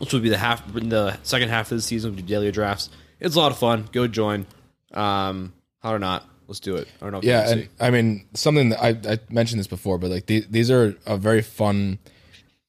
which 0.00 0.14
will 0.14 0.20
be 0.20 0.30
the 0.30 0.38
half 0.38 0.66
the 0.72 1.16
second 1.22 1.50
half 1.50 1.70
of 1.70 1.76
the 1.76 1.82
season. 1.82 2.16
We 2.16 2.22
do 2.22 2.28
daily 2.28 2.50
drafts. 2.50 2.88
It's 3.20 3.36
a 3.36 3.38
lot 3.38 3.52
of 3.52 3.58
fun. 3.58 3.86
Go 3.92 4.08
join. 4.08 4.46
Um, 4.92 5.52
how 5.82 5.92
or 5.92 5.98
not? 5.98 6.26
Let's 6.48 6.58
do 6.58 6.76
it. 6.76 6.88
I 7.00 7.04
don't 7.04 7.12
know. 7.12 7.18
if 7.18 7.24
Yeah, 7.24 7.48
and. 7.48 7.68
I 7.78 7.90
mean 7.90 8.26
something 8.32 8.70
that 8.70 8.82
I, 8.82 9.12
I 9.12 9.18
mentioned 9.28 9.60
this 9.60 9.66
before, 9.66 9.98
but 9.98 10.10
like 10.10 10.24
these 10.24 10.48
these 10.48 10.70
are 10.70 10.96
a 11.06 11.18
very 11.18 11.42
fun 11.42 11.98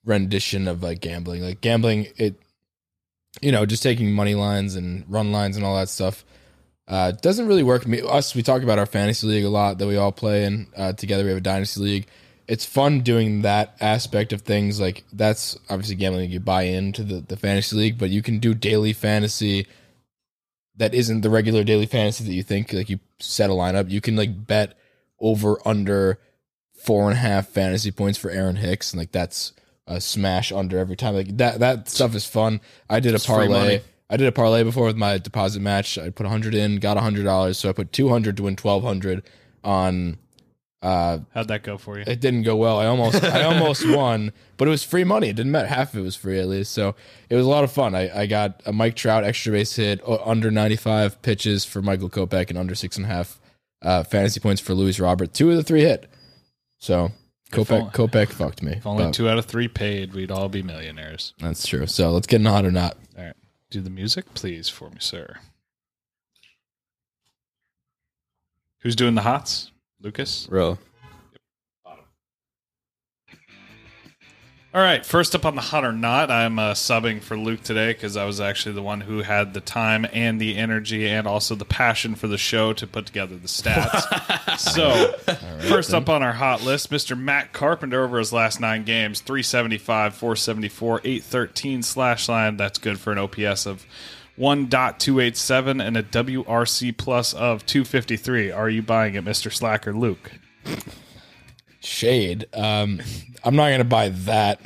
rendition 0.03 0.67
of 0.67 0.83
like 0.83 0.99
gambling. 0.99 1.41
Like 1.41 1.61
gambling, 1.61 2.07
it 2.17 2.35
you 3.41 3.53
know 3.53 3.65
just 3.65 3.81
taking 3.81 4.11
money 4.11 4.35
lines 4.35 4.75
and 4.75 5.05
run 5.07 5.31
lines 5.31 5.55
and 5.55 5.65
all 5.65 5.77
that 5.77 5.87
stuff 5.87 6.25
uh, 6.87 7.11
doesn't 7.11 7.47
really 7.47 7.63
work. 7.63 7.87
Me 7.87 8.01
us 8.01 8.35
we 8.35 8.43
talk 8.43 8.63
about 8.63 8.79
our 8.79 8.85
fantasy 8.85 9.27
league 9.27 9.45
a 9.45 9.49
lot 9.49 9.77
that 9.77 9.87
we 9.87 9.97
all 9.97 10.11
play 10.11 10.45
in 10.45 10.67
uh, 10.75 10.93
together. 10.93 11.23
We 11.23 11.29
have 11.29 11.37
a 11.37 11.41
dynasty 11.41 11.81
league. 11.81 12.07
It's 12.47 12.65
fun 12.65 13.01
doing 13.01 13.43
that 13.43 13.77
aspect 13.79 14.33
of 14.33 14.41
things. 14.41 14.79
Like 14.79 15.03
that's 15.13 15.57
obviously 15.69 15.95
gambling. 15.95 16.31
You 16.31 16.39
buy 16.39 16.63
into 16.63 17.03
the 17.03 17.21
the 17.21 17.37
fantasy 17.37 17.75
league, 17.75 17.97
but 17.97 18.09
you 18.09 18.21
can 18.21 18.39
do 18.39 18.53
daily 18.53 18.93
fantasy 18.93 19.67
that 20.81 20.93
isn't 20.93 21.21
the 21.21 21.29
regular 21.29 21.63
daily 21.63 21.85
fantasy 21.85 22.23
that 22.23 22.33
you 22.33 22.43
think 22.43 22.73
like 22.73 22.89
you 22.89 22.99
set 23.19 23.49
a 23.49 23.53
lineup 23.53 23.89
you 23.89 24.01
can 24.01 24.15
like 24.15 24.47
bet 24.47 24.77
over 25.19 25.59
under 25.65 26.19
four 26.73 27.03
and 27.03 27.13
a 27.13 27.21
half 27.21 27.47
fantasy 27.47 27.91
points 27.91 28.17
for 28.17 28.31
aaron 28.31 28.55
hicks 28.55 28.91
and 28.91 28.99
like 28.99 29.11
that's 29.11 29.53
a 29.85 30.01
smash 30.01 30.51
under 30.51 30.79
every 30.79 30.95
time 30.95 31.13
like 31.13 31.37
that 31.37 31.59
that 31.59 31.87
stuff 31.89 32.15
is 32.15 32.25
fun 32.25 32.59
i 32.89 32.99
did 32.99 33.13
a 33.13 33.19
parlay. 33.19 33.81
I 34.11 34.17
did 34.17 34.27
a 34.27 34.31
parlay 34.31 34.61
before 34.63 34.85
with 34.85 34.97
my 34.97 35.17
deposit 35.17 35.61
match 35.61 35.97
i 35.97 36.09
put 36.09 36.25
100 36.25 36.53
in 36.53 36.77
got 36.77 36.97
$100 36.97 37.55
so 37.55 37.69
i 37.69 37.73
put 37.73 37.91
200 37.91 38.37
to 38.37 38.43
win 38.43 38.55
1200 38.55 39.23
on 39.63 40.17
uh 40.83 41.19
How'd 41.33 41.47
that 41.49 41.63
go 41.63 41.77
for 41.77 41.97
you? 41.99 42.03
it 42.07 42.19
didn't 42.19 42.41
go 42.41 42.55
well. 42.55 42.79
I 42.79 42.87
almost 42.87 43.23
I 43.23 43.43
almost 43.51 43.87
won, 43.87 44.31
but 44.57 44.67
it 44.67 44.71
was 44.71 44.83
free 44.83 45.03
money. 45.03 45.29
It 45.29 45.35
didn't 45.35 45.51
matter. 45.51 45.67
Half 45.67 45.93
of 45.93 45.99
it 45.99 46.01
was 46.01 46.15
free 46.15 46.39
at 46.39 46.47
least. 46.47 46.71
So 46.71 46.95
it 47.29 47.35
was 47.35 47.45
a 47.45 47.49
lot 47.49 47.63
of 47.63 47.71
fun. 47.71 47.93
I, 47.93 48.21
I 48.21 48.25
got 48.25 48.63
a 48.65 48.73
Mike 48.73 48.95
Trout 48.95 49.23
extra 49.23 49.51
base 49.51 49.75
hit, 49.75 50.01
uh, 50.07 50.17
under 50.25 50.49
95 50.49 51.21
pitches 51.21 51.65
for 51.65 51.83
Michael 51.83 52.09
Kopech, 52.09 52.49
and 52.49 52.57
under 52.57 52.73
six 52.73 52.97
and 52.97 53.05
a 53.05 53.09
half 53.09 53.39
uh, 53.83 54.01
fantasy 54.01 54.39
points 54.39 54.59
for 54.59 54.73
Luis 54.73 54.99
Robert. 54.99 55.35
Two 55.35 55.51
of 55.51 55.55
the 55.55 55.61
three 55.61 55.81
hit. 55.81 56.09
So 56.79 57.11
Kopech, 57.51 57.93
Kopech 57.93 58.29
fucked 58.29 58.63
me. 58.63 58.71
If 58.71 58.87
only 58.87 59.11
two 59.11 59.29
out 59.29 59.37
of 59.37 59.45
three 59.45 59.67
paid, 59.67 60.15
we'd 60.15 60.31
all 60.31 60.49
be 60.49 60.63
millionaires. 60.63 61.35
That's 61.37 61.67
true. 61.67 61.85
So 61.85 62.09
let's 62.09 62.25
get 62.25 62.39
an 62.39 62.47
hot 62.47 62.65
or 62.65 62.71
not. 62.71 62.97
All 63.15 63.23
right. 63.23 63.35
Do 63.71 63.79
the 63.79 63.89
music, 63.89 64.33
please, 64.33 64.67
for 64.67 64.89
me, 64.89 64.97
sir. 64.99 65.37
Who's 68.81 68.97
doing 68.97 69.15
the 69.15 69.21
hots? 69.21 69.71
Lucas? 70.01 70.45
Bro. 70.47 70.77
All 74.73 74.81
right, 74.81 75.05
first 75.05 75.35
up 75.35 75.45
on 75.45 75.55
the 75.55 75.61
hot 75.61 75.83
or 75.83 75.91
not, 75.91 76.31
I'm 76.31 76.57
uh, 76.57 76.71
subbing 76.71 77.21
for 77.21 77.35
Luke 77.35 77.61
today 77.61 77.91
because 77.91 78.15
I 78.15 78.23
was 78.23 78.39
actually 78.39 78.73
the 78.73 78.81
one 78.81 79.01
who 79.01 79.21
had 79.21 79.53
the 79.53 79.59
time 79.59 80.07
and 80.13 80.39
the 80.39 80.55
energy 80.55 81.09
and 81.09 81.27
also 81.27 81.55
the 81.55 81.65
passion 81.65 82.15
for 82.15 82.29
the 82.29 82.37
show 82.37 82.71
to 82.71 82.87
put 82.87 83.05
together 83.05 83.35
the 83.35 83.49
stats. 83.49 84.57
so, 84.57 85.11
first 85.67 85.93
up 85.93 86.07
on 86.07 86.23
our 86.23 86.31
hot 86.31 86.63
list, 86.63 86.89
Mr. 86.89 87.19
Matt 87.19 87.51
Carpenter 87.51 88.01
over 88.01 88.17
his 88.17 88.31
last 88.31 88.61
nine 88.61 88.85
games 88.85 89.19
375, 89.19 90.13
474, 90.13 91.01
813 91.03 91.83
slash 91.83 92.29
line. 92.29 92.55
That's 92.55 92.79
good 92.79 92.97
for 92.97 93.11
an 93.11 93.17
OPS 93.17 93.65
of 93.65 93.85
1.287 94.39 95.85
and 95.85 95.97
a 95.97 96.03
WRC 96.03 96.95
plus 96.95 97.33
of 97.33 97.65
253. 97.65 98.51
Are 98.51 98.69
you 98.69 98.81
buying 98.81 99.15
it, 99.15 99.25
Mr. 99.25 99.51
Slacker 99.51 99.91
Luke? 99.91 100.31
Shade. 101.81 102.45
Um, 102.53 103.01
I'm 103.43 103.55
not 103.55 103.69
gonna 103.71 103.83
buy 103.83 104.09
that. 104.09 104.59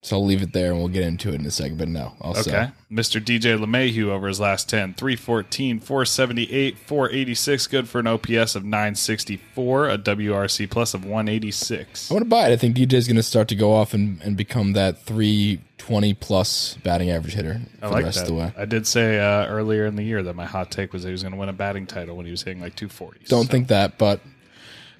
So 0.00 0.16
I'll 0.16 0.24
leave 0.24 0.42
it 0.42 0.52
there 0.52 0.70
and 0.70 0.78
we'll 0.78 0.88
get 0.88 1.02
into 1.02 1.30
it 1.30 1.34
in 1.34 1.44
a 1.44 1.50
second. 1.50 1.76
But 1.76 1.88
no, 1.88 2.14
I'll 2.22 2.30
Okay. 2.30 2.42
sell. 2.42 2.72
Mr. 2.90 3.20
DJ 3.22 3.56
LeMahieu 3.58 4.06
over 4.10 4.28
his 4.28 4.38
last 4.38 4.68
10. 4.68 4.94
314, 4.94 5.80
478, 5.80 6.78
486. 6.78 7.66
Good 7.66 7.88
for 7.88 7.98
an 7.98 8.06
OPS 8.06 8.54
of 8.54 8.64
964, 8.64 9.88
a 9.90 9.98
WRC 9.98 10.66
plus 10.70 10.94
of 10.94 11.04
186. 11.04 12.10
I 12.10 12.14
want 12.14 12.24
to 12.24 12.28
buy 12.28 12.48
it. 12.48 12.52
I 12.52 12.56
think 12.56 12.76
DJ's 12.76 13.08
going 13.08 13.16
to 13.16 13.22
start 13.24 13.48
to 13.48 13.56
go 13.56 13.72
off 13.74 13.92
and, 13.92 14.22
and 14.22 14.36
become 14.36 14.72
that 14.74 15.02
320 15.02 16.14
plus 16.14 16.78
batting 16.84 17.10
average 17.10 17.34
hitter 17.34 17.60
for 17.80 17.86
I 17.86 17.88
like 17.90 17.98
the 18.02 18.04
rest 18.04 18.16
that. 18.18 18.22
of 18.22 18.28
the 18.28 18.34
way. 18.34 18.52
I 18.56 18.64
did 18.66 18.86
say 18.86 19.18
uh, 19.18 19.46
earlier 19.46 19.84
in 19.84 19.96
the 19.96 20.04
year 20.04 20.22
that 20.22 20.34
my 20.36 20.46
hot 20.46 20.70
take 20.70 20.92
was 20.92 21.02
that 21.02 21.08
he 21.08 21.12
was 21.12 21.22
going 21.22 21.32
to 21.34 21.38
win 21.38 21.48
a 21.48 21.52
batting 21.52 21.86
title 21.86 22.16
when 22.16 22.24
he 22.24 22.30
was 22.30 22.42
hitting 22.44 22.62
like 22.62 22.76
240. 22.76 23.20
Don't 23.26 23.44
So- 23.46 23.50
think 23.50 23.66
that, 23.68 23.98
but 23.98 24.20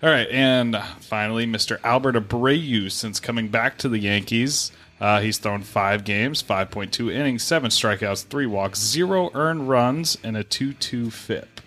All 0.00 0.08
right, 0.10 0.28
and 0.30 0.76
finally, 1.00 1.44
Mr. 1.44 1.80
Albert 1.82 2.14
Abreu, 2.14 2.90
since 2.90 3.18
coming 3.18 3.48
back 3.48 3.78
to 3.78 3.88
the 3.88 3.98
Yankees, 3.98 4.70
uh, 5.00 5.20
he's 5.20 5.38
thrown 5.38 5.62
five 5.62 6.04
games, 6.04 6.40
5.2 6.40 7.12
innings, 7.12 7.42
seven 7.42 7.70
strikeouts, 7.70 8.24
three 8.26 8.46
walks, 8.46 8.78
zero 8.78 9.30
earned 9.34 9.68
runs, 9.68 10.16
and 10.22 10.36
a 10.36 10.44
2-2 10.44 11.12
FIP, 11.12 11.60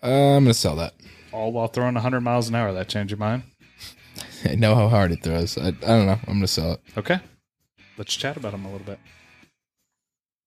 uh, 0.00 0.06
I'm 0.06 0.44
going 0.44 0.46
to 0.46 0.54
sell 0.54 0.76
that. 0.76 0.94
all 1.32 1.50
while 1.50 1.66
throwing 1.66 1.94
100 1.94 2.20
miles 2.20 2.48
an 2.48 2.54
hour. 2.54 2.72
That 2.72 2.86
change 2.88 3.10
your 3.10 3.18
mind? 3.18 3.42
I 4.44 4.54
know 4.54 4.76
how 4.76 4.86
hard 4.88 5.10
it 5.10 5.24
throws. 5.24 5.58
I, 5.58 5.68
I 5.68 5.70
don't 5.72 6.06
know. 6.06 6.12
I'm 6.12 6.34
going 6.34 6.40
to 6.42 6.46
sell 6.46 6.72
it. 6.74 6.80
Okay. 6.96 7.18
let's 7.96 8.14
chat 8.14 8.36
about 8.36 8.54
him 8.54 8.64
a 8.64 8.70
little 8.70 8.86
bit. 8.86 9.00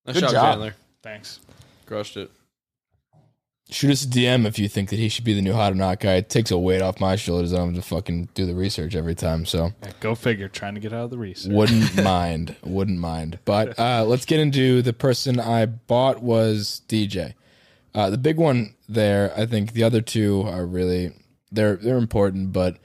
Nice 0.06 0.14
Good 0.16 0.22
job, 0.22 0.32
job. 0.32 0.52
Chandler. 0.54 0.76
Thanks. 1.04 1.42
Crushed 1.86 2.16
it. 2.16 2.32
Shoot 3.72 3.92
us 3.92 4.04
a 4.04 4.08
DM 4.08 4.46
if 4.46 4.60
you 4.60 4.68
think 4.68 4.90
that 4.90 5.00
he 5.00 5.08
should 5.08 5.24
be 5.24 5.34
the 5.34 5.42
new 5.42 5.54
hot 5.54 5.72
or 5.72 5.76
not 5.76 6.02
guy. 6.02 6.16
It 6.16 6.30
takes 6.30 6.52
a 6.52 6.58
weight 6.58 6.82
off 6.82 7.00
my 7.00 7.16
shoulders. 7.16 7.54
I 7.54 7.58
don't 7.58 7.74
have 7.74 7.84
to 7.84 7.90
fucking 7.90 8.28
do 8.34 8.46
the 8.46 8.54
research 8.54 8.96
every 8.96 9.16
time. 9.16 9.46
So 9.46 9.72
Yeah, 9.82 9.92
go 10.02 10.14
figure. 10.14 10.50
Trying 10.50 10.74
to 10.76 10.82
get 10.82 10.92
out 10.92 11.06
of 11.06 11.10
the 11.10 11.18
research. 11.18 11.54
wouldn't 11.54 11.96
mind. 12.04 12.58
Wouldn't 12.64 13.00
mind. 13.00 13.40
But 13.46 13.80
uh, 13.80 14.04
let's 14.06 14.26
get 14.26 14.42
into 14.42 14.82
the 14.82 14.92
person 14.92 15.40
I 15.40 15.66
bought 15.68 16.22
was 16.22 16.82
DJ. 16.90 17.34
Uh, 17.96 18.10
the 18.10 18.18
big 18.18 18.38
one 18.38 18.76
there. 18.90 19.34
I 19.38 19.46
think 19.46 19.72
the 19.72 19.84
other 19.84 20.02
two 20.02 20.44
are 20.46 20.66
really 20.66 21.14
they're 21.50 21.78
they're 21.78 21.98
important, 21.98 22.52
but 22.52 22.78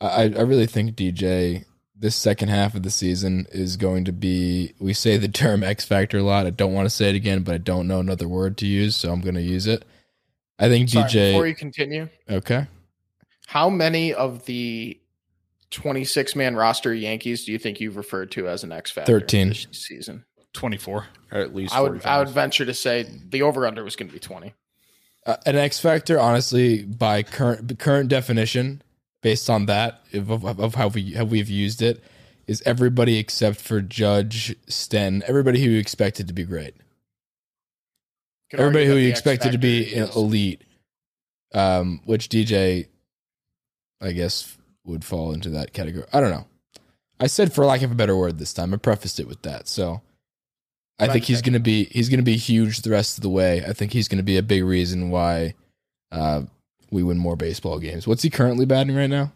I 0.00 0.22
I 0.24 0.42
really 0.42 0.66
think 0.66 0.94
DJ 0.94 1.64
this 2.00 2.14
second 2.14 2.48
half 2.48 2.76
of 2.76 2.84
the 2.84 2.90
season 2.90 3.46
is 3.50 3.76
going 3.76 4.04
to 4.04 4.12
be. 4.12 4.74
We 4.78 4.92
say 4.92 5.16
the 5.16 5.28
term 5.28 5.64
X 5.64 5.84
factor 5.84 6.18
a 6.18 6.22
lot. 6.22 6.46
I 6.46 6.50
don't 6.50 6.72
want 6.72 6.86
to 6.86 6.90
say 6.94 7.08
it 7.08 7.16
again, 7.16 7.42
but 7.42 7.54
I 7.54 7.58
don't 7.58 7.88
know 7.88 7.98
another 7.98 8.28
word 8.28 8.56
to 8.58 8.66
use, 8.66 8.94
so 8.94 9.12
I'm 9.12 9.20
going 9.20 9.34
to 9.34 9.42
use 9.42 9.66
it. 9.66 9.84
I 10.58 10.68
think 10.68 10.88
Sorry, 10.88 11.08
DJ. 11.08 11.32
before 11.32 11.46
you 11.46 11.54
continue, 11.54 12.08
okay. 12.28 12.66
how 13.46 13.68
many 13.70 14.12
of 14.12 14.44
the 14.46 15.00
26 15.70 16.34
man 16.34 16.56
roster 16.56 16.94
Yankees 16.94 17.44
do 17.44 17.52
you 17.52 17.58
think 17.58 17.80
you've 17.80 17.96
referred 17.96 18.30
to 18.32 18.48
as 18.48 18.64
an 18.64 18.72
X 18.72 18.90
factor 18.90 19.20
13. 19.20 19.48
this 19.48 19.66
season? 19.72 20.24
24. 20.54 21.06
Or 21.30 21.40
at 21.40 21.54
least 21.54 21.74
I 21.74 21.80
would 21.80 22.04
I 22.04 22.18
would 22.18 22.30
venture 22.30 22.64
to 22.64 22.74
say 22.74 23.06
the 23.28 23.42
over 23.42 23.66
under 23.66 23.84
was 23.84 23.96
going 23.96 24.08
to 24.08 24.12
be 24.12 24.18
20. 24.18 24.54
Uh, 25.26 25.36
an 25.44 25.56
X 25.56 25.78
factor, 25.78 26.18
honestly, 26.18 26.84
by 26.84 27.22
current 27.22 27.78
current 27.78 28.08
definition, 28.08 28.82
based 29.20 29.50
on 29.50 29.66
that 29.66 30.00
of, 30.14 30.30
of, 30.30 30.58
of 30.58 30.74
how 30.74 30.88
we 30.88 31.12
how 31.12 31.24
we've 31.24 31.50
used 31.50 31.82
it, 31.82 32.02
is 32.46 32.62
everybody 32.64 33.18
except 33.18 33.60
for 33.60 33.80
Judge 33.82 34.56
Sten, 34.68 35.22
everybody 35.26 35.62
who 35.62 35.70
you 35.70 35.78
expected 35.78 36.26
to 36.28 36.34
be 36.34 36.44
great, 36.44 36.74
Could 36.74 36.84
everybody 38.52 38.86
who 38.86 38.96
you 38.96 39.08
expected 39.08 39.52
to 39.52 39.58
be 39.58 39.82
is- 39.82 40.14
elite, 40.16 40.62
um, 41.54 42.00
which 42.04 42.28
DJ, 42.28 42.86
I 44.00 44.12
guess, 44.12 44.56
would 44.84 45.04
fall 45.04 45.32
into 45.32 45.50
that 45.50 45.72
category. 45.72 46.06
I 46.12 46.20
don't 46.20 46.30
know. 46.30 46.46
I 47.20 47.26
said 47.26 47.52
for 47.52 47.64
lack 47.64 47.82
of 47.82 47.90
a 47.90 47.96
better 47.96 48.16
word 48.16 48.38
this 48.38 48.52
time. 48.52 48.72
I 48.72 48.76
prefaced 48.76 49.18
it 49.20 49.26
with 49.28 49.42
that, 49.42 49.68
so. 49.68 50.02
I 51.00 51.06
think 51.08 51.24
he's 51.26 51.42
going 51.42 51.52
to 51.52 51.60
be 51.60 51.84
he's 51.84 52.08
going 52.08 52.18
to 52.18 52.24
be 52.24 52.36
huge 52.36 52.80
the 52.80 52.90
rest 52.90 53.18
of 53.18 53.22
the 53.22 53.28
way. 53.28 53.64
I 53.64 53.72
think 53.72 53.92
he's 53.92 54.08
going 54.08 54.16
to 54.18 54.24
be 54.24 54.36
a 54.36 54.42
big 54.42 54.64
reason 54.64 55.10
why 55.10 55.54
uh, 56.10 56.42
we 56.90 57.04
win 57.04 57.18
more 57.18 57.36
baseball 57.36 57.78
games. 57.78 58.06
What's 58.06 58.22
he 58.22 58.30
currently 58.30 58.66
batting 58.66 58.96
right 58.96 59.06
now? 59.08 59.32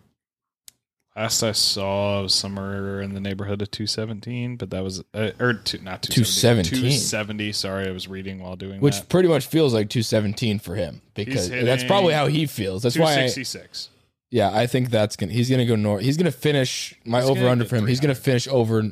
Last 1.15 1.43
I 1.43 1.53
saw 1.53 2.23
was 2.23 2.35
somewhere 2.35 3.03
in 3.03 3.13
the 3.13 3.21
neighborhood 3.21 3.61
of 3.61 3.71
217, 3.71 4.57
but 4.57 4.71
that 4.71 4.83
was 4.83 5.05
uh, 5.13 5.33
or 5.39 5.53
two, 5.53 5.79
not 5.83 6.03
217. 6.03 6.65
270. 6.79 7.53
Sorry, 7.53 7.87
I 7.87 7.91
was 7.91 8.09
reading 8.09 8.41
while 8.41 8.57
doing 8.57 8.81
Which 8.81 8.99
that. 8.99 9.09
pretty 9.11 9.29
much 9.29 9.47
feels 9.47 9.75
like 9.75 9.91
217 9.91 10.59
for 10.59 10.75
him 10.75 11.03
because 11.15 11.51
that's 11.51 11.85
probably 11.85 12.15
how 12.15 12.29
he 12.29 12.47
feels. 12.47 12.83
That's 12.83 12.97
why, 12.99 13.13
I, 13.13 13.29
266. 13.29 13.91
yeah, 14.31 14.51
I 14.57 14.67
think 14.67 14.89
that's 14.89 15.17
gonna 15.17 15.33
he's 15.33 15.51
gonna 15.51 15.67
go 15.67 15.77
north. 15.77 16.03
He's 16.03 16.17
gonna 16.17 16.31
finish 16.31 16.95
my 17.05 17.21
He's 17.21 17.29
over 17.29 17.47
under 17.47 17.67
for 17.67 17.77
him. 17.77 17.87
He's 17.87 18.01
gonna 18.01 18.15
finish 18.15 18.49
over. 18.49 18.83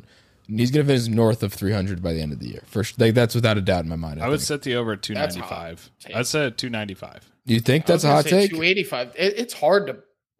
He's 0.47 0.69
gonna 0.69 0.85
finish 0.85 1.07
north 1.07 1.41
of 1.41 1.51
300 1.53 2.03
by 2.03 2.13
the 2.13 2.21
end 2.21 2.33
of 2.33 2.39
the 2.39 2.49
year. 2.49 2.61
First, 2.67 3.01
like 3.01 3.15
that's 3.15 3.33
without 3.33 3.57
a 3.57 3.61
doubt 3.61 3.83
in 3.85 3.89
my 3.89 3.95
mind. 3.95 4.21
I, 4.21 4.25
I 4.25 4.29
would 4.29 4.41
think. 4.41 4.47
set 4.47 4.61
the 4.61 4.75
over 4.75 4.93
at 4.93 5.01
295. 5.01 5.89
I'd 6.13 6.27
set 6.27 6.43
it 6.43 6.45
at 6.45 6.57
295. 6.59 7.31
You 7.45 7.59
think 7.59 7.87
that's 7.87 8.03
a 8.03 8.09
hot 8.11 8.25
take? 8.25 8.51
285. 8.51 9.15
It, 9.17 9.39
it's 9.39 9.53
hard 9.55 9.87
to 9.87 9.97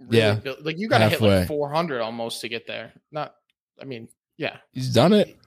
really 0.08 0.18
Yeah. 0.18 0.36
build- 0.36 0.66
like 0.66 0.78
you 0.80 0.88
got 0.88 0.99
to 0.99 1.10
hit 1.10 1.22
like 1.22 1.47
400 1.47 2.02
almost 2.02 2.41
to 2.41 2.49
get 2.49 2.68
there. 2.68 2.93
Not, 3.12 3.36
I 3.82 3.86
mean, 3.86 4.08
yeah. 4.38 4.58
He's 4.74 4.89
done 4.93 5.14
it. 5.14 5.38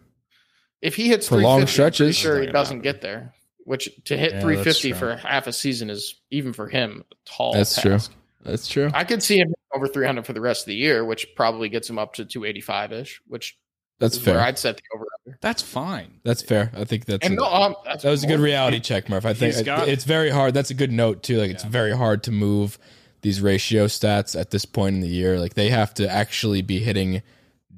If 0.82 0.96
he 0.96 1.09
hits 1.09 1.28
For 1.28 1.36
long 1.36 1.61
350, 1.61 1.62
I'm 1.62 1.66
stretches. 2.12 2.16
sure 2.16 2.34
he 2.40 2.46
Doesn't 2.46 2.52
doesn't 2.55 2.80
get 2.82 3.00
there. 3.00 3.34
Which 3.66 3.88
to 4.05 4.16
hit 4.16 4.32
Yeah, 4.34 4.40
350 4.42 4.92
for 4.92 5.16
half 5.16 5.46
a 5.46 5.52
season 5.52 5.88
is 5.88 6.16
even 6.30 6.52
for 6.52 6.68
him 6.68 7.02
a 7.11 7.14
tall. 7.24 7.55
That's 7.55 7.80
true. 7.80 7.98
That's 8.42 8.68
true. 8.68 8.90
I 8.92 9.05
could 9.05 9.22
see 9.22 9.38
him 9.38 9.55
over 9.74 9.88
300 9.88 10.26
for 10.26 10.34
the 10.34 10.40
rest 10.42 10.64
of 10.64 10.66
the 10.66 10.74
year, 10.74 11.02
which 11.02 11.28
probably 11.34 11.70
gets 11.70 11.88
him 11.88 11.98
up 11.98 12.12
to 12.14 12.26
285 12.26 12.92
ish, 12.92 13.22
which 13.26 13.57
That's 14.00 14.18
is 14.18 14.26
where 14.26 14.34
fair. 14.34 14.44
I'd 14.44 14.59
set 14.59 14.76
the 14.76 14.82
over. 14.94 15.07
That's 15.40 15.62
fine. 15.62 16.20
That's 16.24 16.42
fair. 16.42 16.70
I 16.74 16.84
think 16.84 17.07
that's 17.07 17.24
And 17.24 17.38
a- 17.38 17.40
no, 17.40 17.46
um, 17.46 17.74
that's 17.86 18.02
That 18.02 18.11
was 18.11 18.22
a 18.22 18.26
good 18.26 18.40
reality 18.40 18.80
check, 18.80 19.09
Murph. 19.09 19.24
I 19.24 19.32
think 19.32 19.55
He's 19.55 19.62
got- 19.64 19.88
it's 19.88 20.05
very 20.05 20.28
hard. 20.28 20.52
That's 20.52 20.70
a 20.70 20.74
good 20.74 20.92
note 20.92 21.22
too. 21.22 21.38
Like 21.38 21.50
it's 21.50 21.64
very 21.64 21.96
hard 21.96 22.22
to 22.24 22.32
move 22.32 22.78
these 23.25 23.41
ratio 23.41 23.87
stats 23.87 24.39
at 24.39 24.51
this 24.51 24.66
point 24.66 24.95
in 24.95 25.01
the 25.01 25.09
year. 25.09 25.41
Like 25.41 25.55
they 25.55 25.70
have 25.70 25.95
to 25.95 26.09
actually 26.09 26.61
be 26.61 26.79
hitting 26.79 27.22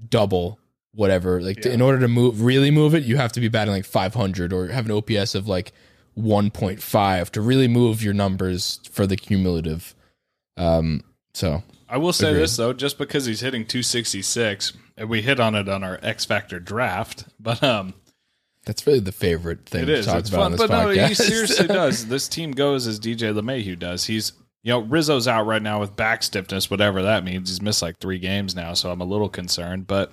double 0.09 0.59
whatever. 0.93 1.41
Like 1.41 1.61
to, 1.61 1.73
in 1.73 1.81
order 1.81 2.01
to 2.01 2.09
move, 2.09 2.43
really 2.43 2.73
move 2.73 2.97
it, 2.97 3.05
you 3.05 3.17
have 3.17 3.31
to 3.33 3.41
be 3.41 3.47
batting 3.47 3.73
like 3.73 3.85
500 3.85 4.53
or 4.53 4.67
have 4.67 4.87
an 4.87 4.91
OPS 4.91 5.37
of 5.37 5.47
like 5.47 5.73
1.5 6.19 7.31
to 7.31 7.41
really 7.41 7.69
move 7.69 8.03
your 8.03 8.13
numbers 8.13 8.81
for 8.91 9.07
the 9.07 9.17
cumulative. 9.17 9.95
Um. 10.57 11.05
So 11.33 11.63
I 11.89 11.99
will 11.99 12.13
say 12.13 12.31
Agreed. 12.31 12.43
this 12.43 12.57
though, 12.57 12.73
just 12.73 12.99
because 12.99 13.27
he's 13.27 13.41
hitting 13.41 13.65
266, 13.65 14.73
and 14.97 15.09
we 15.09 15.23
hit 15.23 15.39
on 15.39 15.55
it 15.55 15.69
on 15.69 15.85
our 15.85 16.01
X 16.03 16.25
Factor 16.25 16.59
draft, 16.59 17.25
but 17.39 17.63
um, 17.63 17.95
that's 18.65 18.85
really 18.85 18.99
the 18.99 19.13
favorite 19.13 19.67
thing 19.67 19.85
it 19.85 19.87
to 19.87 20.03
talk 20.03 20.19
it's 20.19 20.31
fun. 20.31 20.57
But 20.57 20.71
no, 20.71 20.89
he 20.89 21.15
seriously 21.15 21.69
does. 21.69 22.09
This 22.09 22.27
team 22.27 22.51
goes 22.51 22.89
as 22.89 22.99
DJ 22.99 23.33
LeMahieu 23.39 23.79
does. 23.79 24.07
He's 24.07 24.33
you 24.67 24.73
know 24.73 24.81
Rizzo's 24.81 25.29
out 25.29 25.47
right 25.47 25.63
now 25.63 25.79
with 25.79 25.95
back 25.95 26.25
stiffness, 26.25 26.69
whatever 26.69 27.01
that 27.01 27.23
means. 27.23 27.49
He's 27.49 27.63
missed 27.63 27.83
like 27.83 27.99
three 27.99 28.19
games 28.19 28.57
now, 28.57 28.75
so 28.75 28.91
I'm 28.91 29.01
a 29.01 29.07
little 29.07 29.31
concerned, 29.31 29.87
but. 29.87 30.13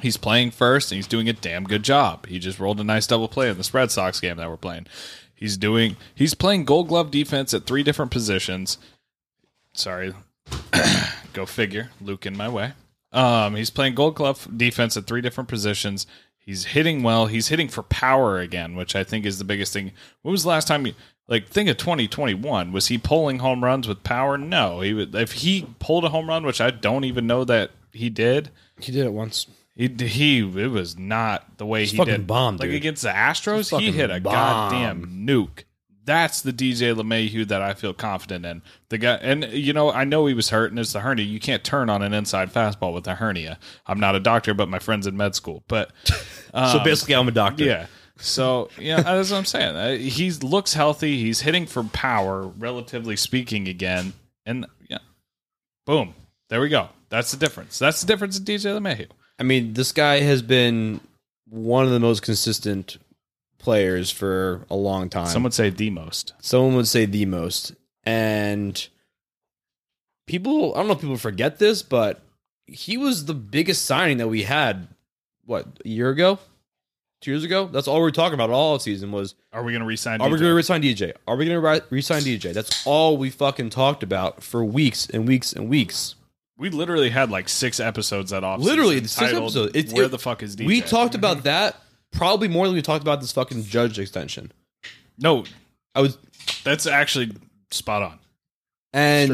He's 0.00 0.16
playing 0.16 0.52
first 0.52 0.90
and 0.90 0.96
he's 0.96 1.06
doing 1.06 1.28
a 1.28 1.34
damn 1.34 1.64
good 1.64 1.84
job. 1.84 2.26
He 2.26 2.40
just 2.40 2.58
rolled 2.58 2.80
a 2.80 2.84
nice 2.84 3.06
double 3.06 3.28
play 3.28 3.50
in 3.50 3.58
the 3.58 3.70
Red 3.72 3.90
Sox 3.90 4.18
game 4.18 4.38
that 4.38 4.48
we're 4.48 4.56
playing. 4.56 4.86
He's 5.34 5.56
doing 5.56 5.96
he's 6.14 6.32
playing 6.34 6.64
gold 6.64 6.88
glove 6.88 7.10
defense 7.10 7.52
at 7.52 7.66
three 7.66 7.82
different 7.82 8.10
positions. 8.10 8.78
Sorry. 9.74 10.14
Go 11.34 11.44
figure. 11.44 11.90
Luke 12.00 12.24
in 12.24 12.36
my 12.36 12.48
way. 12.48 12.72
Um, 13.12 13.54
he's 13.54 13.70
playing 13.70 13.94
gold 13.94 14.16
glove 14.16 14.48
defense 14.56 14.96
at 14.96 15.06
three 15.06 15.20
different 15.20 15.48
positions. 15.48 16.06
He's 16.38 16.64
hitting 16.64 17.04
well. 17.04 17.26
He's 17.26 17.48
hitting 17.48 17.68
for 17.68 17.84
power 17.84 18.40
again, 18.40 18.74
which 18.74 18.96
I 18.96 19.04
think 19.04 19.24
is 19.24 19.38
the 19.38 19.44
biggest 19.44 19.72
thing. 19.72 19.92
When 20.22 20.32
was 20.32 20.42
the 20.42 20.48
last 20.48 20.66
time 20.66 20.86
you 20.86 20.94
like 21.28 21.48
think 21.48 21.68
of 21.68 21.76
2021? 21.76 22.72
Was 22.72 22.88
he 22.88 22.98
pulling 22.98 23.38
home 23.38 23.64
runs 23.64 23.88
with 23.88 24.02
power? 24.02 24.36
No. 24.36 24.80
He 24.80 24.92
would 24.92 25.14
if 25.14 25.32
he 25.32 25.66
pulled 25.78 26.04
a 26.04 26.08
home 26.08 26.28
run, 26.28 26.44
which 26.44 26.60
I 26.60 26.70
don't 26.70 27.04
even 27.04 27.26
know 27.26 27.44
that 27.44 27.70
he 27.92 28.10
did. 28.10 28.50
He 28.78 28.92
did 28.92 29.06
it 29.06 29.12
once. 29.12 29.46
He 29.74 29.88
he 29.88 30.40
it 30.40 30.70
was 30.70 30.98
not 30.98 31.58
the 31.58 31.66
way 31.66 31.86
he 31.86 31.96
fucking 31.96 32.12
did. 32.12 32.26
bomb, 32.26 32.56
like 32.58 32.68
dude. 32.68 32.76
against 32.76 33.02
the 33.02 33.08
Astros, 33.08 33.78
he 33.78 33.90
hit 33.90 34.10
a 34.10 34.20
bomb. 34.20 34.32
goddamn 34.32 35.26
nuke. 35.26 35.64
That's 36.04 36.40
the 36.40 36.52
DJ 36.52 36.94
LeMahieu 36.96 37.46
that 37.46 37.62
I 37.62 37.74
feel 37.74 37.94
confident 37.94 38.44
in. 38.44 38.62
The 38.88 38.98
guy, 38.98 39.14
and 39.22 39.44
you 39.52 39.72
know, 39.72 39.90
I 39.90 40.02
know 40.02 40.26
he 40.26 40.34
was 40.34 40.50
hurt, 40.50 40.70
and 40.70 40.78
it's 40.78 40.92
the 40.92 41.00
hernia. 41.00 41.24
You 41.24 41.38
can't 41.38 41.62
turn 41.62 41.88
on 41.88 42.02
an 42.02 42.12
inside 42.12 42.52
fastball 42.52 42.92
with 42.92 43.06
a 43.06 43.14
hernia. 43.14 43.58
I'm 43.86 44.00
not 44.00 44.16
a 44.16 44.20
doctor, 44.20 44.52
but 44.52 44.68
my 44.68 44.80
friend's 44.80 45.06
in 45.06 45.16
med 45.16 45.36
school. 45.36 45.62
But 45.68 45.92
so 46.04 46.14
um, 46.54 46.84
basically, 46.84 47.14
I'm 47.14 47.28
a 47.28 47.32
doctor. 47.32 47.64
yeah. 47.64 47.86
So 48.22 48.70
yeah, 48.78 49.02
that's 49.02 49.30
what 49.30 49.38
I'm 49.38 49.44
saying. 49.44 49.76
Uh, 49.76 49.96
He 49.96 50.30
looks 50.30 50.74
healthy. 50.74 51.18
He's 51.18 51.40
hitting 51.40 51.66
for 51.66 51.82
power, 51.84 52.42
relatively 52.42 53.16
speaking, 53.16 53.68
again. 53.68 54.12
And 54.46 54.66
yeah, 54.88 54.98
boom, 55.86 56.14
there 56.48 56.60
we 56.60 56.68
go. 56.68 56.88
That's 57.08 57.30
the 57.32 57.36
difference. 57.36 57.78
That's 57.78 58.00
the 58.00 58.06
difference 58.06 58.38
in 58.38 58.44
DJ 58.44 58.78
LeMahieu. 58.78 59.08
I 59.38 59.42
mean, 59.42 59.74
this 59.74 59.92
guy 59.92 60.20
has 60.20 60.40
been 60.40 61.00
one 61.48 61.84
of 61.84 61.90
the 61.90 62.00
most 62.00 62.22
consistent 62.22 62.96
players 63.58 64.10
for 64.10 64.64
a 64.70 64.76
long 64.76 65.08
time. 65.08 65.26
Some 65.26 65.42
would 65.42 65.54
say 65.54 65.70
the 65.70 65.90
most. 65.90 66.32
Someone 66.40 66.74
would 66.76 66.88
say 66.88 67.04
the 67.06 67.26
most. 67.26 67.74
And 68.04 68.88
people, 70.26 70.74
I 70.74 70.78
don't 70.78 70.86
know 70.88 70.94
if 70.94 71.00
people 71.00 71.16
forget 71.16 71.58
this, 71.58 71.82
but 71.82 72.22
he 72.66 72.96
was 72.96 73.26
the 73.26 73.34
biggest 73.34 73.84
signing 73.84 74.18
that 74.18 74.28
we 74.28 74.44
had, 74.44 74.88
what, 75.44 75.66
a 75.84 75.88
year 75.88 76.10
ago? 76.10 76.38
Two 77.22 77.30
years 77.30 77.44
ago? 77.44 77.66
That's 77.66 77.86
all 77.86 77.96
we 77.96 78.02
were 78.02 78.10
talking 78.10 78.34
about 78.34 78.50
all 78.50 78.80
season 78.80 79.12
was 79.12 79.36
Are 79.52 79.62
we 79.62 79.70
going 79.70 79.80
to 79.80 79.86
resign? 79.86 80.20
are 80.20 80.28
we 80.28 80.36
DJ? 80.36 80.40
going 80.40 80.50
to 80.50 80.54
resign 80.54 80.82
DJ? 80.82 81.12
Are 81.28 81.36
we 81.36 81.46
going 81.46 81.62
to 81.62 81.84
resign 81.88 82.22
DJ? 82.22 82.52
That's 82.52 82.84
all 82.84 83.16
we 83.16 83.30
fucking 83.30 83.70
talked 83.70 84.02
about 84.02 84.42
for 84.42 84.64
weeks 84.64 85.08
and 85.08 85.26
weeks 85.26 85.52
and 85.52 85.68
weeks. 85.68 86.16
We 86.58 86.68
literally 86.70 87.10
had 87.10 87.30
like 87.30 87.48
six 87.48 87.78
episodes 87.78 88.32
that 88.32 88.42
off. 88.42 88.58
Literally, 88.58 88.98
the 88.98 89.06
six 89.08 89.30
titled, 89.30 89.44
episodes. 89.44 89.76
It's- 89.76 89.94
Where 89.94 90.06
it- 90.06 90.10
the 90.10 90.18
fuck 90.18 90.42
is 90.42 90.56
DJ? 90.56 90.66
We 90.66 90.80
talked 90.80 91.14
about 91.14 91.38
mm-hmm. 91.38 91.44
that 91.44 91.76
probably 92.10 92.48
more 92.48 92.66
than 92.66 92.74
we 92.74 92.82
talked 92.82 93.02
about 93.02 93.20
this 93.20 93.30
fucking 93.30 93.64
judge 93.64 93.98
extension. 94.00 94.50
no. 95.16 95.44
I 95.94 96.00
was 96.00 96.18
That's 96.64 96.86
actually 96.86 97.36
spot 97.70 98.02
on. 98.02 98.18
and 98.92 99.28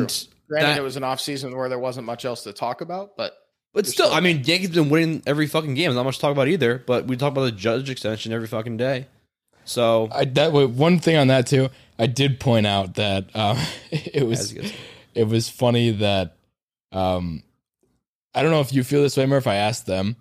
Granted, 0.48 0.68
that- 0.68 0.78
it 0.78 0.82
was 0.82 0.96
an 0.96 1.04
off 1.04 1.20
season 1.20 1.56
where 1.56 1.70
there 1.70 1.78
wasn't 1.78 2.04
much 2.04 2.24
else 2.26 2.42
to 2.42 2.52
talk 2.52 2.80
about, 2.82 3.16
but 3.16 3.37
But 3.74 3.84
You're 3.86 3.92
still, 3.92 4.06
still- 4.06 4.16
I 4.16 4.20
mean, 4.20 4.42
Yankees 4.44 4.70
been 4.70 4.88
winning 4.90 5.22
every 5.26 5.46
fucking 5.46 5.74
game. 5.74 5.94
Not 5.94 6.04
much 6.04 6.16
to 6.16 6.20
talk 6.20 6.32
about 6.32 6.48
either. 6.48 6.82
But 6.86 7.06
we 7.06 7.16
talk 7.16 7.32
about 7.32 7.42
the 7.44 7.52
judge 7.52 7.90
extension 7.90 8.32
every 8.32 8.46
fucking 8.48 8.76
day. 8.76 9.06
So 9.64 10.08
I 10.10 10.24
that 10.24 10.52
wait, 10.52 10.70
one 10.70 10.98
thing 10.98 11.16
on 11.16 11.28
that 11.28 11.46
too. 11.46 11.68
I 11.98 12.06
did 12.06 12.40
point 12.40 12.66
out 12.66 12.94
that 12.94 13.26
um, 13.36 13.58
it 13.90 14.26
was 14.26 14.40
As 14.40 14.52
you 14.54 14.62
guys- 14.62 14.72
it 15.14 15.24
was 15.28 15.48
funny 15.48 15.90
that 15.90 16.36
um, 16.92 17.42
I 18.34 18.42
don't 18.42 18.50
know 18.50 18.60
if 18.60 18.72
you 18.72 18.82
feel 18.84 19.02
this 19.02 19.16
way, 19.16 19.26
Murph. 19.26 19.46
I 19.46 19.56
asked 19.56 19.86
them. 19.86 20.16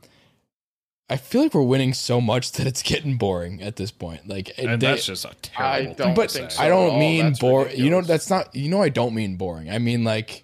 I 1.10 1.16
feel 1.16 1.44
like 1.44 1.54
we're 1.54 1.62
winning 1.62 1.94
so 1.94 2.20
much 2.20 2.52
that 2.54 2.68
it's 2.68 2.82
getting 2.84 3.16
boring 3.18 3.62
at 3.62 3.78
this 3.78 3.92
point. 3.92 4.28
Like, 4.28 4.52
And 4.58 4.82
they- 4.82 4.88
that's 4.88 5.06
just 5.06 5.24
a 5.24 5.34
terrible 5.42 5.74
I 5.74 5.86
thing 5.86 5.96
don't 5.96 6.08
to 6.10 6.14
but 6.22 6.32
think 6.32 6.52
so. 6.52 6.62
I 6.62 6.68
don't 6.68 7.00
mean 7.00 7.26
That's 7.28 7.40
boring. 7.40 7.78
You 7.78 7.90
know, 7.90 8.02
that's 8.02 8.30
not. 8.30 8.54
You 8.54 8.68
know, 8.70 8.82
I 8.82 8.90
don't 8.90 9.16
mean 9.16 9.38
boring. 9.38 9.70
I 9.70 9.78
mean 9.80 10.04
like, 10.04 10.44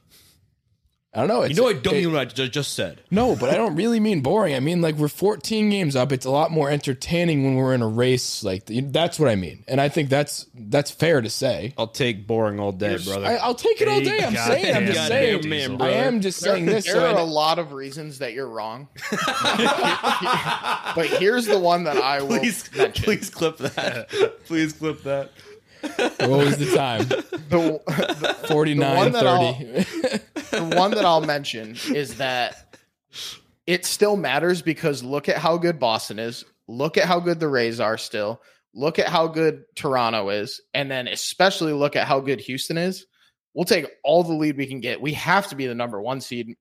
I 1.15 1.19
don't 1.19 1.27
know. 1.27 1.43
You 1.43 1.49
It's, 1.51 1.59
know, 1.59 1.67
I 1.67 1.73
don't 1.73 1.93
it- 1.93 1.99
mean 2.05 2.11
what 2.13 2.21
I 2.21 2.25
ju- 2.25 2.47
just 2.47 2.73
said. 2.73 3.01
No, 3.11 3.35
but 3.35 3.51
I 3.51 3.53
don't 3.55 3.75
really 3.75 3.99
mean 3.99 4.21
boring. 4.21 4.55
I 4.55 4.59
mean 4.59 4.81
like 4.81 4.95
we're 4.95 5.07
14 5.07 5.69
games 5.69 5.95
up. 5.95 6.11
It's 6.11 6.25
a 6.25 6.31
lot 6.31 6.49
more 6.49 6.71
entertaining 6.71 7.43
when 7.45 7.53
we're 7.55 7.75
in 7.75 7.83
a 7.83 7.87
race. 7.87 8.43
Like 8.43 8.63
that's 8.67 9.19
what 9.19 9.29
I 9.29 9.35
mean, 9.35 9.63
and 9.67 9.79
I 9.79 9.89
think 9.89 10.09
that's 10.09 10.47
that's 10.55 10.89
fair 10.89 11.21
to 11.21 11.29
say. 11.29 11.75
I'll 11.77 11.85
take 11.87 12.25
boring 12.25 12.59
all 12.59 12.71
day, 12.71 12.97
brother. 12.97 13.27
I, 13.27 13.35
I'll 13.35 13.53
take 13.53 13.79
it 13.79 13.87
all 13.87 14.01
day. 14.01 14.23
I'm 14.23 14.33
Goddamn 14.33 14.47
saying. 14.61 14.75
I'm 14.75 14.85
just 14.87 14.97
goddamn 14.97 15.41
saying. 15.43 15.49
man, 15.49 15.71
I 15.73 15.75
brother. 15.77 15.93
am 15.93 16.21
just 16.21 16.39
saying 16.39 16.65
this. 16.65 16.85
There 16.85 16.95
so 16.95 17.05
are 17.05 17.15
I- 17.17 17.21
a 17.21 17.25
lot 17.25 17.59
of 17.59 17.73
reasons 17.73 18.17
that 18.19 18.33
you're 18.33 18.47
wrong. 18.49 18.87
but 20.95 21.05
here's 21.19 21.45
the 21.45 21.59
one 21.59 21.83
that 21.83 21.97
I 21.97 22.21
will 22.21 22.39
please, 22.39 22.69
mention. 22.75 23.03
please 23.05 23.29
clip 23.29 23.57
that. 23.59 24.09
please 24.45 24.73
clip 24.73 25.03
that. 25.03 25.31
what 25.81 26.29
was 26.29 26.57
the 26.57 26.73
time? 26.75 27.05
The, 27.07 27.79
the, 28.39 28.47
49 28.47 28.95
one 28.97 29.11
that 29.11 29.27
I'll- 29.27 29.53
30. 29.53 30.19
The 30.53 30.75
one 30.75 30.91
that 30.91 31.05
I'll 31.05 31.21
mention 31.21 31.75
is 31.93 32.17
that 32.17 32.77
it 33.65 33.85
still 33.85 34.17
matters 34.17 34.61
because 34.61 35.03
look 35.03 35.29
at 35.29 35.37
how 35.37 35.57
good 35.57 35.79
Boston 35.79 36.19
is. 36.19 36.45
Look 36.67 36.97
at 36.97 37.05
how 37.05 37.19
good 37.19 37.39
the 37.39 37.47
Rays 37.47 37.79
are 37.79 37.97
still. 37.97 38.41
Look 38.73 38.99
at 38.99 39.07
how 39.07 39.27
good 39.27 39.63
Toronto 39.75 40.29
is. 40.29 40.61
And 40.73 40.89
then 40.89 41.07
especially 41.07 41.73
look 41.73 41.95
at 41.95 42.07
how 42.07 42.19
good 42.19 42.39
Houston 42.41 42.77
is. 42.77 43.05
We'll 43.53 43.65
take 43.65 43.87
all 44.03 44.23
the 44.23 44.33
lead 44.33 44.57
we 44.57 44.65
can 44.65 44.79
get. 44.79 45.01
We 45.01 45.13
have 45.13 45.47
to 45.49 45.55
be 45.55 45.67
the 45.67 45.75
number 45.75 46.01
one 46.01 46.21
seed 46.21 46.55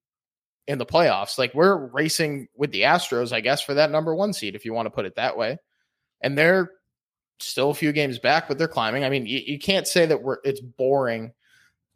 in 0.67 0.79
the 0.79 0.87
playoffs. 0.87 1.39
Like 1.39 1.55
we're 1.55 1.87
racing 1.87 2.49
with 2.55 2.71
the 2.71 2.83
Astros, 2.83 3.33
I 3.33 3.41
guess, 3.41 3.63
for 3.63 3.75
that 3.75 3.91
number 3.91 4.15
one 4.15 4.33
seed, 4.33 4.55
if 4.55 4.65
you 4.65 4.75
want 4.75 4.87
to 4.87 4.91
put 4.91 5.07
it 5.07 5.17
that 5.17 5.37
way. 5.37 5.59
And 6.21 6.37
they're 6.37 6.71
still 7.41 7.71
a 7.71 7.75
few 7.75 7.93
games 7.93 8.19
back, 8.19 8.47
but 8.47 8.59
they're 8.59 8.69
climbing. 8.69 9.05
I 9.05 9.09
mean, 9.09 9.27
you, 9.27 9.41
you 9.45 9.59
can't 9.59 9.89
say 9.89 10.07
that 10.07 10.23
we're 10.23 10.39
it's 10.45 10.61
boring 10.61 11.33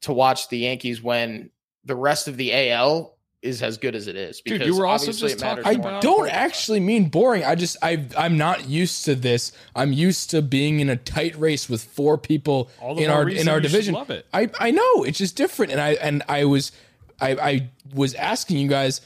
to 0.03 0.13
watch 0.13 0.49
the 0.49 0.59
Yankees 0.59 1.03
when 1.03 1.51
the 1.87 1.97
rest 1.97 2.29
of 2.29 2.37
the 2.37 2.53
AL 2.71 3.15
is 3.43 3.63
as 3.63 3.79
good 3.79 3.95
as 3.95 4.09
it 4.09 4.17
is. 4.17 4.41
Dude, 4.41 4.55
Because 4.59 4.67
you 4.67 4.77
were 4.81 4.87
also 4.87 5.05
obviously 5.13 5.29
just 5.31 5.41
talking 5.41 5.81
more. 5.81 5.93
I 5.93 6.01
don't 6.01 6.29
actually 6.29 6.81
mean 6.81 7.09
boring. 7.09 7.45
I 7.45 7.55
just 7.55 7.77
I 7.83 8.05
I'm 8.19 8.37
not 8.37 8.69
used 8.69 9.05
to 9.05 9.15
this. 9.15 9.53
I'm 9.75 9.93
used 9.93 10.31
to 10.31 10.43
being 10.43 10.81
in 10.81 10.89
a 10.89 10.97
tight 10.97 11.37
race 11.39 11.69
with 11.69 11.85
four 11.85 12.19
people 12.19 12.71
in 12.97 13.09
our 13.09 13.29
in 13.29 13.49
our 13.49 13.61
division. 13.61 13.95
love 13.95 14.11
it. 14.11 14.27
I 14.35 14.51
I 14.59 14.71
know 14.73 15.05
it's 15.05 15.19
just 15.19 15.37
different, 15.37 15.71
and 15.73 15.81
I 15.81 15.91
and 15.95 16.23
I 16.29 16.45
was 16.45 16.73
I 17.21 17.31
I 17.37 17.71
was 17.95 18.15
asking 18.15 18.59
you 18.59 18.69
guys. 18.69 19.01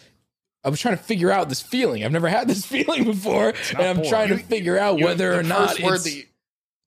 I 0.62 0.68
was 0.68 0.78
trying 0.78 0.96
to 0.96 1.02
figure 1.02 1.30
out 1.30 1.48
this 1.48 1.62
feeling. 1.62 2.04
I've 2.04 2.12
never 2.12 2.28
had 2.28 2.46
this 2.46 2.64
feeling 2.74 3.04
before, 3.04 3.54
and 3.70 3.78
I'm 3.80 3.96
boring. 3.96 4.10
trying 4.10 4.28
to 4.28 4.38
figure 4.38 4.78
out 4.78 4.98
You- 4.98 5.06
whether 5.06 5.32
the 5.32 5.38
or 5.38 5.42
not 5.42 5.80
word 5.80 5.94
it's 5.96 6.04
that 6.04 6.12
you, 6.14 6.24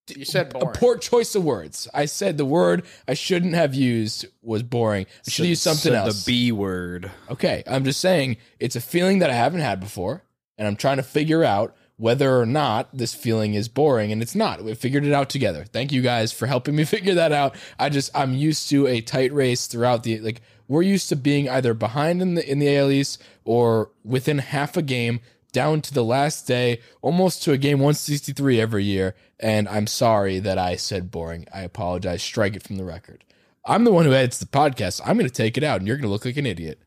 you 0.09 0.25
said 0.25 0.51
a 0.55 0.65
poor 0.67 0.97
choice 0.97 1.35
of 1.35 1.43
words. 1.43 1.87
I 1.93 2.05
said 2.05 2.37
the 2.37 2.45
word 2.45 2.85
I 3.07 3.13
shouldn't 3.13 3.53
have 3.55 3.73
used 3.73 4.25
was 4.41 4.63
boring. 4.63 5.05
I 5.25 5.29
should 5.29 5.43
have 5.43 5.49
used 5.49 5.61
something 5.61 5.93
else. 5.93 6.25
The 6.25 6.31
B 6.31 6.51
word. 6.51 7.11
Okay, 7.29 7.63
I'm 7.67 7.83
just 7.83 7.99
saying 7.99 8.37
it's 8.59 8.75
a 8.75 8.81
feeling 8.81 9.19
that 9.19 9.29
I 9.29 9.33
haven't 9.33 9.61
had 9.61 9.79
before, 9.79 10.23
and 10.57 10.67
I'm 10.67 10.75
trying 10.75 10.97
to 10.97 11.03
figure 11.03 11.43
out 11.43 11.75
whether 11.97 12.39
or 12.39 12.45
not 12.45 12.89
this 12.95 13.13
feeling 13.13 13.53
is 13.53 13.69
boring, 13.69 14.11
and 14.11 14.21
it's 14.21 14.35
not. 14.35 14.63
We 14.63 14.73
figured 14.73 15.05
it 15.05 15.13
out 15.13 15.29
together. 15.29 15.63
Thank 15.63 15.91
you 15.91 16.01
guys 16.01 16.31
for 16.31 16.47
helping 16.47 16.75
me 16.75 16.83
figure 16.85 17.13
that 17.15 17.31
out. 17.31 17.55
I 17.79 17.89
just 17.89 18.11
I'm 18.13 18.33
used 18.33 18.69
to 18.69 18.87
a 18.87 19.01
tight 19.01 19.31
race 19.31 19.67
throughout 19.67 20.03
the 20.03 20.19
like 20.19 20.41
we're 20.67 20.81
used 20.81 21.09
to 21.09 21.15
being 21.15 21.49
either 21.49 21.73
behind 21.73 22.21
in 22.21 22.35
the 22.35 22.49
in 22.49 22.59
the 22.59 22.75
AL 22.75 22.91
East 22.91 23.21
or 23.45 23.91
within 24.03 24.39
half 24.39 24.75
a 24.75 24.81
game 24.81 25.21
down 25.53 25.79
to 25.81 25.93
the 25.93 26.03
last 26.03 26.45
day, 26.47 26.81
almost 27.01 27.41
to 27.43 27.53
a 27.53 27.57
game 27.57 27.77
163 27.79 28.59
every 28.59 28.83
year. 28.83 29.15
And 29.39 29.69
I'm 29.69 29.87
sorry 29.87 30.39
that 30.39 30.57
I 30.57 30.75
said 30.75 31.09
boring. 31.11 31.47
I 31.53 31.61
apologize. 31.61 32.21
Strike 32.21 32.55
it 32.57 32.63
from 32.63 32.75
the 32.75 32.83
record. 32.83 33.23
I'm 33.65 33.85
the 33.85 33.93
one 33.93 34.03
who 34.05 34.13
edits 34.13 34.39
the 34.39 34.45
podcast. 34.45 34.99
I'm 35.05 35.17
going 35.17 35.29
to 35.29 35.33
take 35.33 35.57
it 35.57 35.63
out, 35.63 35.79
and 35.79 35.87
you're 35.87 35.95
going 35.95 36.03
to 36.07 36.09
look 36.11 36.25
like 36.25 36.35
an 36.35 36.45
idiot 36.45 36.79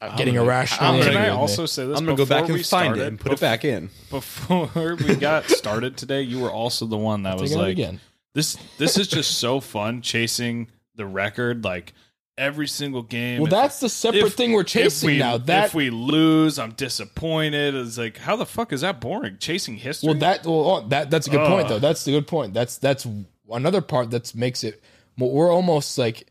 I'm 0.00 0.16
getting 0.16 0.34
gonna- 0.34 0.46
irrational. 0.46 0.94
I'm 0.94 1.02
Can 1.02 1.12
gonna- 1.12 1.18
I 1.18 1.22
angry 1.24 1.30
with 1.30 1.36
me. 1.36 1.40
also 1.40 1.66
say 1.66 1.86
this? 1.86 1.98
I'm 1.98 2.04
gonna 2.06 2.16
go 2.16 2.24
back 2.26 2.44
and 2.46 2.54
we 2.54 2.62
find 2.62 2.96
it 2.96 3.06
and 3.06 3.20
put 3.20 3.32
it 3.32 3.40
back 3.40 3.64
in. 3.66 3.90
Before 4.08 4.96
we 4.96 5.14
got 5.16 5.44
started 5.44 5.96
today, 5.98 6.22
you 6.22 6.40
were 6.40 6.50
also 6.50 6.86
the 6.86 6.96
one 6.96 7.24
that 7.24 7.38
was 7.38 7.50
Take 7.50 7.58
it 7.58 7.62
like, 7.62 7.72
again. 7.72 8.00
"This, 8.34 8.56
this 8.78 8.96
is 8.96 9.08
just 9.08 9.38
so 9.38 9.60
fun 9.60 10.00
chasing 10.00 10.68
the 10.94 11.04
record, 11.04 11.64
like 11.64 11.92
every 12.40 12.66
single 12.66 13.02
game." 13.02 13.40
Well, 13.40 13.50
that's 13.50 13.78
the 13.78 13.88
separate 13.88 14.24
if- 14.26 14.34
thing 14.34 14.52
we're 14.52 14.64
chasing 14.64 15.06
we- 15.10 15.18
now. 15.18 15.38
That 15.38 15.66
if 15.66 15.74
we 15.74 15.90
lose, 15.90 16.58
I'm 16.58 16.72
disappointed. 16.72 17.74
It's 17.76 17.98
like, 17.98 18.18
how 18.18 18.34
the 18.34 18.46
fuck 18.46 18.72
is 18.72 18.80
that 18.80 19.00
boring? 19.00 19.36
Chasing 19.38 19.76
history. 19.76 20.08
well, 20.08 20.18
that 20.18 20.44
well, 20.44 20.70
oh, 20.70 20.88
that 20.88 21.10
that's 21.10 21.26
a 21.28 21.30
good 21.30 21.46
point 21.46 21.68
though. 21.68 21.78
That's 21.78 22.04
the 22.04 22.10
good 22.12 22.26
point. 22.26 22.54
That's 22.54 22.78
that's 22.78 23.06
another 23.48 23.80
part 23.80 24.10
that 24.10 24.34
makes 24.34 24.64
it. 24.64 24.82
We're 25.16 25.52
almost 25.52 25.98
like 25.98 26.26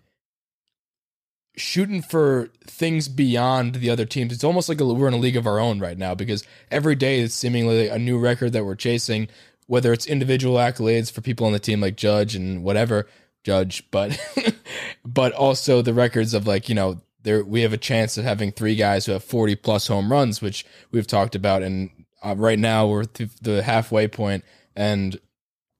shooting 1.55 2.01
for 2.01 2.49
things 2.65 3.07
beyond 3.09 3.75
the 3.75 3.89
other 3.89 4.05
teams. 4.05 4.31
It's 4.33 4.43
almost 4.43 4.69
like 4.69 4.79
a, 4.79 4.85
we're 4.85 5.07
in 5.07 5.13
a 5.13 5.17
league 5.17 5.35
of 5.35 5.45
our 5.45 5.59
own 5.59 5.79
right 5.79 5.97
now 5.97 6.15
because 6.15 6.43
every 6.71 6.95
day 6.95 7.19
it's 7.19 7.35
seemingly 7.35 7.87
a 7.87 7.99
new 7.99 8.17
record 8.17 8.53
that 8.53 8.65
we're 8.65 8.75
chasing. 8.75 9.27
Whether 9.67 9.93
it's 9.93 10.07
individual 10.07 10.55
accolades 10.55 11.11
for 11.11 11.21
people 11.21 11.45
on 11.45 11.53
the 11.53 11.59
team 11.59 11.81
like 11.81 11.95
Judge 11.95 12.33
and 12.35 12.63
whatever 12.63 13.07
Judge, 13.43 13.89
but 13.91 14.19
but 15.05 15.33
also 15.33 15.81
the 15.81 15.93
records 15.93 16.33
of 16.33 16.47
like 16.47 16.69
you 16.69 16.75
know 16.75 17.01
there 17.23 17.43
we 17.43 17.61
have 17.61 17.73
a 17.73 17.77
chance 17.77 18.17
of 18.17 18.23
having 18.23 18.51
three 18.51 18.75
guys 18.75 19.05
who 19.05 19.11
have 19.11 19.23
40 19.23 19.55
plus 19.55 19.87
home 19.87 20.11
runs 20.11 20.41
which 20.41 20.65
we've 20.91 21.07
talked 21.07 21.35
about 21.35 21.63
and 21.63 21.89
uh, 22.23 22.35
right 22.37 22.59
now 22.59 22.87
we're 22.87 23.03
th- 23.03 23.35
the 23.41 23.63
halfway 23.63 24.07
point 24.07 24.43
and 24.75 25.19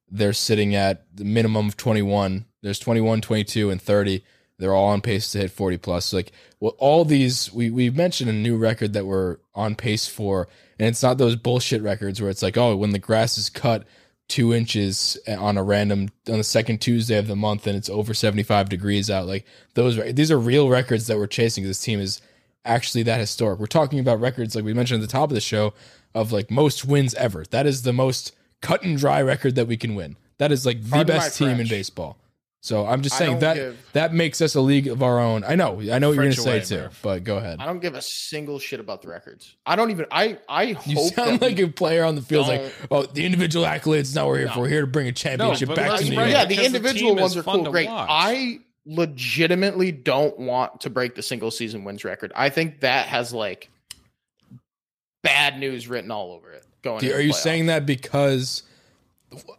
they're 0.09 0.33
sitting 0.33 0.75
at 0.75 1.05
the 1.15 1.23
minimum 1.23 1.67
of 1.67 1.77
21 1.77 2.45
there's 2.61 2.79
21 2.79 3.21
22 3.21 3.69
and 3.69 3.81
30 3.81 4.23
they're 4.57 4.73
all 4.73 4.89
on 4.89 5.01
pace 5.01 5.31
to 5.31 5.37
hit 5.37 5.51
40 5.51 5.77
plus 5.77 6.07
So, 6.07 6.17
like 6.17 6.31
well 6.59 6.75
all 6.77 7.05
these 7.05 7.51
we 7.53 7.69
we 7.69 7.89
mentioned 7.89 8.29
a 8.29 8.33
new 8.33 8.57
record 8.57 8.93
that 8.93 9.05
we're 9.05 9.37
on 9.55 9.75
pace 9.75 10.07
for 10.07 10.47
and 10.77 10.87
it's 10.87 11.03
not 11.03 11.17
those 11.17 11.35
bullshit 11.35 11.81
records 11.81 12.21
where 12.21 12.29
it's 12.29 12.43
like 12.43 12.57
oh 12.57 12.75
when 12.75 12.91
the 12.91 12.99
grass 12.99 13.37
is 13.37 13.49
cut 13.49 13.85
two 14.29 14.53
inches 14.53 15.17
on 15.27 15.57
a 15.57 15.63
random 15.63 16.09
on 16.29 16.37
the 16.37 16.43
second 16.43 16.79
Tuesday 16.79 17.17
of 17.17 17.27
the 17.27 17.35
month 17.35 17.67
and 17.67 17.75
it's 17.75 17.89
over 17.89 18.13
75 18.13 18.69
degrees 18.69 19.09
out. 19.09 19.25
Like 19.25 19.45
those, 19.73 19.97
these 20.13 20.31
are 20.31 20.39
real 20.39 20.69
records 20.69 21.07
that 21.07 21.17
we're 21.17 21.27
chasing. 21.27 21.65
This 21.65 21.81
team 21.81 21.99
is 21.99 22.21
actually 22.63 23.03
that 23.03 23.19
historic. 23.19 23.59
We're 23.59 23.65
talking 23.65 23.99
about 23.99 24.21
records 24.21 24.55
like 24.55 24.63
we 24.63 24.73
mentioned 24.73 25.01
at 25.01 25.09
the 25.09 25.11
top 25.11 25.31
of 25.31 25.33
the 25.33 25.41
show 25.41 25.73
of 26.13 26.31
like 26.31 26.49
most 26.49 26.85
wins 26.85 27.15
ever. 27.15 27.43
That 27.49 27.65
is 27.65 27.81
the 27.81 27.91
most 27.91 28.33
cut 28.61 28.83
and 28.83 28.97
dry 28.97 29.21
record 29.21 29.55
that 29.55 29.67
we 29.67 29.77
can 29.77 29.95
win. 29.95 30.15
That 30.37 30.51
is 30.51 30.65
like 30.65 30.83
the 30.83 30.89
Pardon 30.89 31.07
best 31.17 31.37
team 31.37 31.59
in 31.59 31.67
baseball. 31.67 32.17
So 32.61 32.85
I'm 32.85 33.01
just 33.01 33.17
saying 33.17 33.39
that 33.39 33.55
give- 33.55 33.89
that 33.93 34.13
makes 34.13 34.41
us 34.41 34.53
a 34.55 34.59
league 34.61 34.87
of 34.87 35.01
our 35.01 35.17
own. 35.19 35.45
I 35.45 35.55
know, 35.55 35.79
I 35.79 35.97
know 35.97 36.09
what 36.09 36.15
you're 36.15 36.25
going 36.25 36.31
to 36.31 36.41
say 36.41 36.59
too, 36.59 36.77
Murph. 36.81 36.99
but 37.01 37.23
go 37.23 37.37
ahead. 37.37 37.57
I 37.61 37.65
don't 37.65 37.79
give 37.79 37.95
a 37.95 38.01
single 38.01 38.59
shit 38.59 38.81
about 38.81 39.01
the 39.01 39.07
records. 39.07 39.55
I 39.65 39.77
don't 39.77 39.91
even. 39.91 40.05
I 40.11 40.37
I 40.49 40.63
You 40.63 40.75
hope 40.75 41.13
sound 41.13 41.39
that 41.39 41.41
like 41.41 41.59
a 41.59 41.69
player 41.69 42.03
on 42.03 42.15
the 42.15 42.21
field, 42.21 42.47
like, 42.49 42.73
oh, 42.91 43.03
the 43.05 43.25
individual 43.25 43.65
accolades 43.65 44.01
is 44.01 44.15
not 44.15 44.25
what 44.25 44.31
we're 44.31 44.37
here 44.39 44.49
for. 44.49 44.59
We're 44.61 44.67
here 44.69 44.81
to 44.81 44.87
bring 44.87 45.07
a 45.07 45.13
championship 45.13 45.69
but 45.69 45.77
back 45.77 45.99
to 45.99 46.03
New 46.09 46.17
right. 46.17 46.23
York. 46.23 46.29
yeah, 46.31 46.43
the 46.43 46.49
because 46.49 46.71
the 46.71 46.77
individual 46.77 47.15
ones 47.15 47.37
are 47.37 47.43
cool, 47.43 47.71
great. 47.71 47.87
watch. 47.87 48.09
I 48.11 48.59
legitimately 48.85 49.91
don't 49.93 50.37
want 50.37 50.81
to 50.81 50.89
break 50.89 51.15
the 51.15 51.21
single 51.23 51.51
season 51.51 51.85
wins 51.85 52.03
record. 52.03 52.33
I 52.35 52.49
think 52.49 52.81
that 52.81 53.07
has 53.07 53.33
like 53.33 53.69
bad 55.23 55.59
news 55.59 55.87
written 55.87 56.11
all 56.11 56.33
over 56.33 56.51
it. 56.51 56.65
Going, 56.81 56.99
Do- 56.99 57.13
Are 57.13 57.19
you 57.21 57.31
playoffs. 57.31 57.35
saying 57.35 57.65
that 57.67 57.85
because 57.85 58.63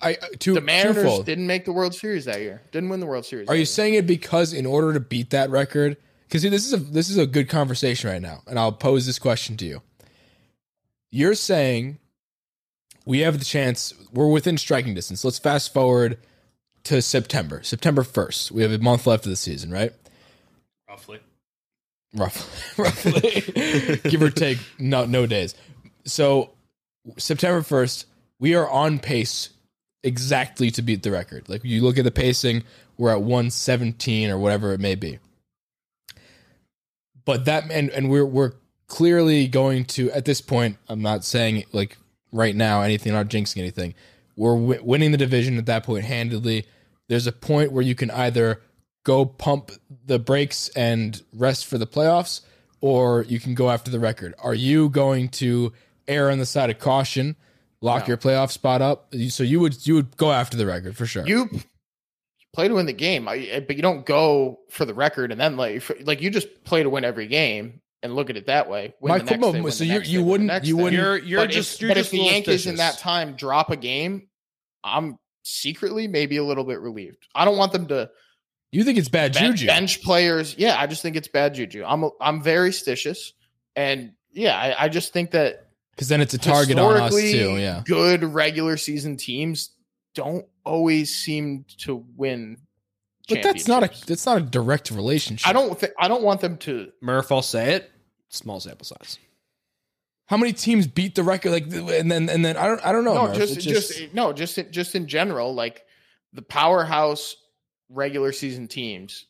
I 0.02 0.14
uh, 0.14 0.26
to 0.40 0.54
the 0.54 0.60
Mariners 0.60 0.96
twofold. 0.96 1.26
didn't 1.26 1.46
make 1.46 1.64
the 1.64 1.72
World 1.72 1.94
Series 1.94 2.24
that 2.24 2.40
year? 2.40 2.62
Didn't 2.72 2.88
win 2.88 3.00
the 3.00 3.06
World 3.06 3.24
Series. 3.24 3.48
Are 3.48 3.54
you 3.54 3.60
year. 3.60 3.66
saying 3.66 3.94
it 3.94 4.06
because 4.06 4.52
in 4.52 4.66
order 4.66 4.92
to 4.92 5.00
beat 5.00 5.30
that 5.30 5.50
record? 5.50 5.96
Because 6.26 6.42
this 6.42 6.66
is 6.66 6.72
a 6.72 6.76
this 6.78 7.10
is 7.10 7.18
a 7.18 7.26
good 7.26 7.48
conversation 7.48 8.10
right 8.10 8.22
now, 8.22 8.42
and 8.46 8.58
I'll 8.58 8.72
pose 8.72 9.06
this 9.06 9.18
question 9.18 9.56
to 9.58 9.64
you. 9.64 9.82
You're 11.10 11.34
saying 11.34 11.98
we 13.04 13.20
have 13.20 13.38
the 13.38 13.44
chance. 13.44 13.94
We're 14.12 14.28
within 14.30 14.58
striking 14.58 14.94
distance. 14.94 15.24
Let's 15.24 15.38
fast 15.38 15.72
forward 15.72 16.18
to 16.84 17.02
September. 17.02 17.62
September 17.62 18.02
first. 18.02 18.50
We 18.52 18.62
have 18.62 18.72
a 18.72 18.78
month 18.78 19.06
left 19.06 19.24
of 19.26 19.30
the 19.30 19.36
season, 19.36 19.70
right? 19.70 19.92
roughly. 20.88 21.20
roughly, 22.14 22.82
roughly, 22.82 24.00
give 24.10 24.20
or 24.20 24.30
take, 24.30 24.58
no 24.78 25.06
no 25.06 25.26
days. 25.26 25.54
So 26.04 26.50
September 27.16 27.62
first, 27.62 28.06
we 28.38 28.54
are 28.54 28.68
on 28.68 28.98
pace 28.98 29.50
exactly 30.02 30.70
to 30.72 30.82
beat 30.82 31.02
the 31.02 31.10
record. 31.10 31.48
Like 31.48 31.64
you 31.64 31.82
look 31.82 31.98
at 31.98 32.04
the 32.04 32.10
pacing, 32.10 32.62
we're 32.96 33.10
at 33.10 33.22
one 33.22 33.50
seventeen 33.50 34.30
or 34.30 34.38
whatever 34.38 34.72
it 34.72 34.80
may 34.80 34.94
be. 34.94 35.18
But 37.24 37.44
that 37.44 37.70
and 37.70 37.90
and 37.90 38.10
we're 38.10 38.26
we're 38.26 38.52
clearly 38.86 39.46
going 39.46 39.84
to 39.84 40.10
at 40.12 40.24
this 40.24 40.40
point. 40.40 40.76
I'm 40.88 41.02
not 41.02 41.24
saying 41.24 41.64
like 41.72 41.96
right 42.32 42.54
now 42.54 42.82
anything. 42.82 43.12
Not 43.12 43.28
jinxing 43.28 43.58
anything. 43.58 43.94
We're 44.36 44.56
w- 44.56 44.82
winning 44.82 45.12
the 45.12 45.18
division 45.18 45.58
at 45.58 45.66
that 45.66 45.84
point 45.84 46.04
handedly. 46.04 46.66
There's 47.08 47.26
a 47.26 47.32
point 47.32 47.72
where 47.72 47.82
you 47.82 47.94
can 47.94 48.10
either 48.10 48.60
go 49.04 49.24
pump 49.24 49.72
the 50.06 50.18
brakes 50.18 50.68
and 50.76 51.20
rest 51.32 51.66
for 51.66 51.78
the 51.78 51.86
playoffs, 51.86 52.42
or 52.80 53.22
you 53.22 53.40
can 53.40 53.54
go 53.54 53.70
after 53.70 53.90
the 53.90 53.98
record. 53.98 54.34
Are 54.38 54.54
you 54.54 54.88
going 54.88 55.28
to 55.30 55.72
err 56.06 56.30
on 56.30 56.38
the 56.38 56.46
side 56.46 56.70
of 56.70 56.78
caution, 56.78 57.36
lock 57.82 58.02
No. 58.02 58.08
your 58.08 58.16
playoff 58.16 58.50
spot 58.50 58.82
up. 58.82 59.14
So 59.28 59.42
you 59.42 59.60
would 59.60 59.86
you 59.86 59.94
would 59.94 60.16
go 60.16 60.32
after 60.32 60.56
the 60.56 60.66
record 60.66 60.96
for 60.96 61.06
sure. 61.06 61.26
You 61.26 61.48
play 62.52 62.68
to 62.68 62.74
win 62.74 62.86
the 62.86 62.92
game, 62.92 63.24
but 63.26 63.40
you 63.76 63.82
don't 63.82 64.04
go 64.04 64.60
for 64.70 64.84
the 64.84 64.94
record 64.94 65.30
and 65.32 65.40
then 65.40 65.56
like 65.56 65.82
for- 65.82 65.96
like 66.04 66.20
you 66.20 66.30
just 66.30 66.64
play 66.64 66.82
to 66.82 66.90
win 66.90 67.04
every 67.04 67.26
game 67.28 67.80
and 68.02 68.14
look 68.14 68.30
at 68.30 68.36
it 68.36 68.46
that 68.46 68.68
way. 68.68 68.94
Win 69.00 69.10
My 69.10 69.18
the 69.18 69.24
next 69.24 69.40
no, 69.40 69.52
day, 69.52 69.60
win 69.60 69.72
so 69.72 69.78
the 69.80 69.86
you- 69.86 69.92
next 69.94 70.08
you 70.08 70.18
day, 70.20 70.24
wouldn't- 70.24 70.64
you 70.64 70.76
wouldn't- 70.76 70.92
You're 71.00 71.18
you're 71.18 71.40
but 71.42 71.50
just 71.50 71.74
if, 71.76 71.80
you're 71.82 71.90
but 71.90 71.94
just 71.96 72.06
if 72.08 72.10
the 72.12 72.18
a 72.18 72.22
little 72.22 72.32
Yankees 72.34 72.66
in 72.66 72.76
that 72.76 72.98
time 72.98 73.34
drop 73.36 73.70
a 73.70 73.76
game, 73.76 74.28
I'm 74.82 75.18
secretly 75.42 76.08
maybe 76.08 76.36
a 76.38 76.44
little 76.44 76.64
bit 76.64 76.80
relieved. 76.80 77.26
I 77.34 77.44
don't 77.44 77.56
want 77.56 77.72
them 77.72 77.86
to 77.88 78.10
you 78.72 78.84
think 78.84 78.98
it's 78.98 79.08
bad 79.08 79.32
ben- 79.32 79.52
juju? 79.52 79.66
bench 79.66 80.02
players. 80.02 80.54
Yeah, 80.56 80.76
I 80.78 80.86
just 80.86 81.02
think 81.02 81.16
it's 81.16 81.28
bad 81.28 81.54
juju. 81.54 81.82
I'm 81.86 82.04
a, 82.04 82.10
I'm 82.20 82.40
very 82.42 82.70
stitious, 82.70 83.32
and 83.76 84.12
yeah, 84.32 84.56
I, 84.56 84.84
I 84.84 84.88
just 84.88 85.12
think 85.12 85.32
that 85.32 85.66
Because 86.00 86.08
then 86.08 86.22
it's 86.22 86.32
a 86.32 86.38
target 86.38 86.78
on 86.78 86.96
us 86.96 87.14
too. 87.14 87.58
Yeah. 87.58 87.82
good 87.84 88.24
regular 88.24 88.78
season 88.78 89.18
teams 89.18 89.74
don't 90.14 90.46
always 90.64 91.14
seem 91.14 91.66
to 91.80 92.06
win. 92.16 92.56
But 93.28 93.42
that's 93.42 93.68
not 93.68 93.82
a 93.82 94.06
that's 94.06 94.24
not 94.24 94.38
a 94.38 94.40
direct 94.40 94.90
relationship. 94.90 95.46
I 95.46 95.52
don't 95.52 95.78
think 95.78 95.92
I 95.98 96.08
don't 96.08 96.22
want 96.22 96.40
them 96.40 96.56
to. 96.56 96.90
Murph, 97.02 97.30
I'll 97.30 97.42
say 97.42 97.74
it. 97.74 97.90
Small 98.30 98.60
sample 98.60 98.86
size. 98.86 99.18
How 100.24 100.38
many 100.38 100.54
teams 100.54 100.86
beat 100.86 101.16
the 101.16 101.22
record? 101.22 101.52
Like, 101.52 101.64
and 101.64 102.10
then 102.10 102.30
and 102.30 102.42
then 102.42 102.56
I 102.56 102.66
don't 102.66 102.80
I 102.86 102.92
don't 102.92 103.04
know. 103.04 103.12
No, 103.12 103.26
Murph. 103.26 103.36
just, 103.36 103.56
It's 103.58 103.66
just 103.66 104.14
no, 104.14 104.32
just 104.32 104.56
in- 104.56 104.72
just 104.72 104.94
in 104.94 105.06
general, 105.06 105.54
like 105.54 105.84
the 106.32 106.40
powerhouse 106.40 107.36
regular 107.90 108.32
season 108.32 108.68
teams. 108.68 109.26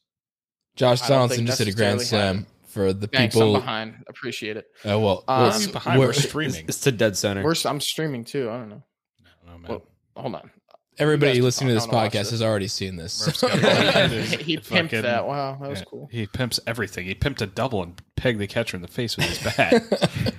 Josh 0.77 1.03
I 1.03 1.09
Donaldson 1.09 1.47
just 1.47 1.59
hit 1.59 1.67
a 1.67 1.73
grand 1.73 1.99
necessarily 1.99 2.45
slam 2.45 2.47
for 2.71 2.93
the 2.93 3.07
Thanks, 3.07 3.35
I'm 3.37 3.41
people. 3.43 3.53
behind. 3.55 3.95
Appreciate 4.09 4.57
it. 4.57 4.67
Uh, 4.85 4.99
well, 4.99 5.25
Um, 5.29 5.43
well, 5.43 5.53
He's 5.53 5.67
behind. 5.69 5.99
we're- 5.99 6.09
We're 6.09 6.13
streaming. 6.15 6.61
It's, 6.67 6.77
it's 6.77 6.81
to 6.81 6.93
dead 6.93 7.17
center. 7.17 7.43
We're, 7.43 7.55
I'm 7.67 7.81
streaming 7.81 8.25
too. 8.25 8.49
I 8.51 8.57
don't 8.59 8.69
know. 8.69 8.83
Oh, 9.49 9.59
man. 9.59 9.71
Well, 9.71 9.83
hold 10.17 10.35
on. 10.37 10.51
everybody 10.99 11.41
listening 11.41 11.69
to 11.69 11.75
this 11.75 11.85
talk. 11.85 11.93
Wanna 11.93 12.05
watch 12.07 12.13
podcast 12.13 12.19
this. 12.21 12.31
has 12.31 12.43
already 12.43 12.69
seen 12.69 12.97
this. 12.97 13.27
Murph's 13.27 13.41
got 13.41 13.53
all 13.53 14.09
he 14.09 14.37
He 14.37 14.57
pimped 14.59 14.65
fucking- 14.67 15.03
that. 15.03 15.27
Wow, 15.27 15.59
that 15.61 15.69
was 15.71 15.79
Yeah, 15.81 15.85
cool. 15.87 16.09
He 16.11 16.27
pimps 16.27 16.61
everything. 16.67 17.07
He 17.07 17.15
pimped 17.15 17.41
a 17.41 17.47
double 17.47 17.83
and 17.83 18.01
pegged 18.17 18.39
the 18.39 18.47
catcher 18.47 18.77
in 18.77 18.83
the 18.83 18.89
face 18.89 19.17
with 19.17 19.27
his 19.27 19.39
bat. 19.57 20.35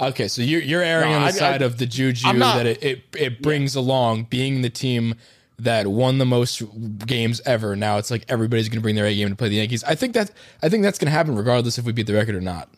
Okay, 0.00 0.26
so 0.26 0.42
you're 0.42 0.60
you're 0.60 0.82
erring 0.82 1.10
No, 1.10 1.16
on 1.16 1.22
the 1.22 1.28
I- 1.28 1.32
side 1.32 1.62
I- 1.62 1.66
of 1.66 1.78
the 1.78 1.86
juju 1.86 2.32
not- 2.32 2.56
that 2.56 2.66
it, 2.66 2.82
it 2.82 3.04
it 3.16 3.42
brings 3.42 3.74
along 3.76 4.24
being 4.24 4.62
the 4.62 4.70
team 4.70 5.14
that 5.58 5.86
won 5.86 6.18
the 6.18 6.24
most 6.24 6.62
games 7.06 7.40
ever. 7.46 7.76
Now 7.76 7.98
it's 7.98 8.10
like 8.10 8.24
everybody's 8.28 8.68
going 8.68 8.78
to 8.78 8.82
bring 8.82 8.94
their 8.94 9.06
A 9.06 9.14
game 9.14 9.28
to 9.28 9.36
play 9.36 9.48
the 9.48 9.56
Yankees. 9.56 9.84
I 9.84 9.94
think 9.94 10.14
that 10.14 10.30
I 10.62 10.68
think 10.68 10.82
that's 10.82 10.98
going 10.98 11.06
to 11.06 11.12
happen 11.12 11.36
regardless 11.36 11.78
if 11.78 11.84
we 11.84 11.92
beat 11.92 12.06
the 12.06 12.14
record 12.14 12.34
or 12.34 12.40
not. 12.40 12.68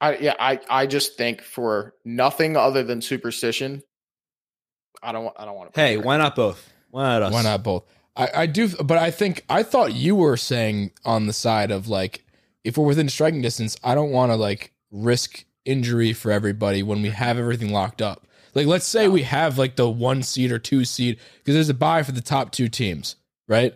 I 0.00 0.16
yeah, 0.16 0.34
I 0.38 0.60
I 0.68 0.86
just 0.86 1.16
think 1.16 1.42
for 1.42 1.94
nothing 2.04 2.56
other 2.56 2.82
than 2.82 3.00
superstition, 3.00 3.82
I 5.02 5.12
don't 5.12 5.24
want 5.24 5.36
I 5.38 5.44
don't 5.44 5.56
want 5.56 5.74
to. 5.74 5.80
hey, 5.80 5.96
why 5.96 6.16
not 6.16 6.34
both? 6.34 6.72
Why 6.90 7.04
not 7.04 7.22
us? 7.22 7.32
Why 7.32 7.42
not 7.42 7.62
both? 7.62 7.84
I, 8.16 8.28
I 8.34 8.46
do, 8.46 8.68
but 8.68 8.98
I 8.98 9.10
think 9.10 9.44
I 9.48 9.62
thought 9.62 9.94
you 9.94 10.14
were 10.14 10.36
saying 10.36 10.92
on 11.04 11.26
the 11.26 11.32
side 11.32 11.70
of 11.70 11.88
like 11.88 12.24
if 12.64 12.76
we're 12.76 12.86
within 12.86 13.08
striking 13.08 13.42
distance, 13.42 13.76
I 13.82 13.94
don't 13.94 14.10
want 14.10 14.32
to 14.32 14.36
like 14.36 14.72
risk 14.90 15.44
injury 15.64 16.12
for 16.12 16.30
everybody 16.30 16.82
when 16.82 17.02
we 17.02 17.10
have 17.10 17.38
everything 17.38 17.72
locked 17.72 18.02
up. 18.02 18.26
Like 18.54 18.66
let's 18.66 18.86
say 18.86 19.08
we 19.08 19.22
have 19.22 19.58
like 19.58 19.76
the 19.76 19.88
one 19.88 20.22
seed 20.22 20.52
or 20.52 20.58
two 20.58 20.84
seed 20.84 21.18
because 21.38 21.54
there's 21.54 21.68
a 21.68 21.74
buy 21.74 22.02
for 22.02 22.12
the 22.12 22.20
top 22.20 22.52
two 22.52 22.68
teams, 22.68 23.16
right? 23.48 23.74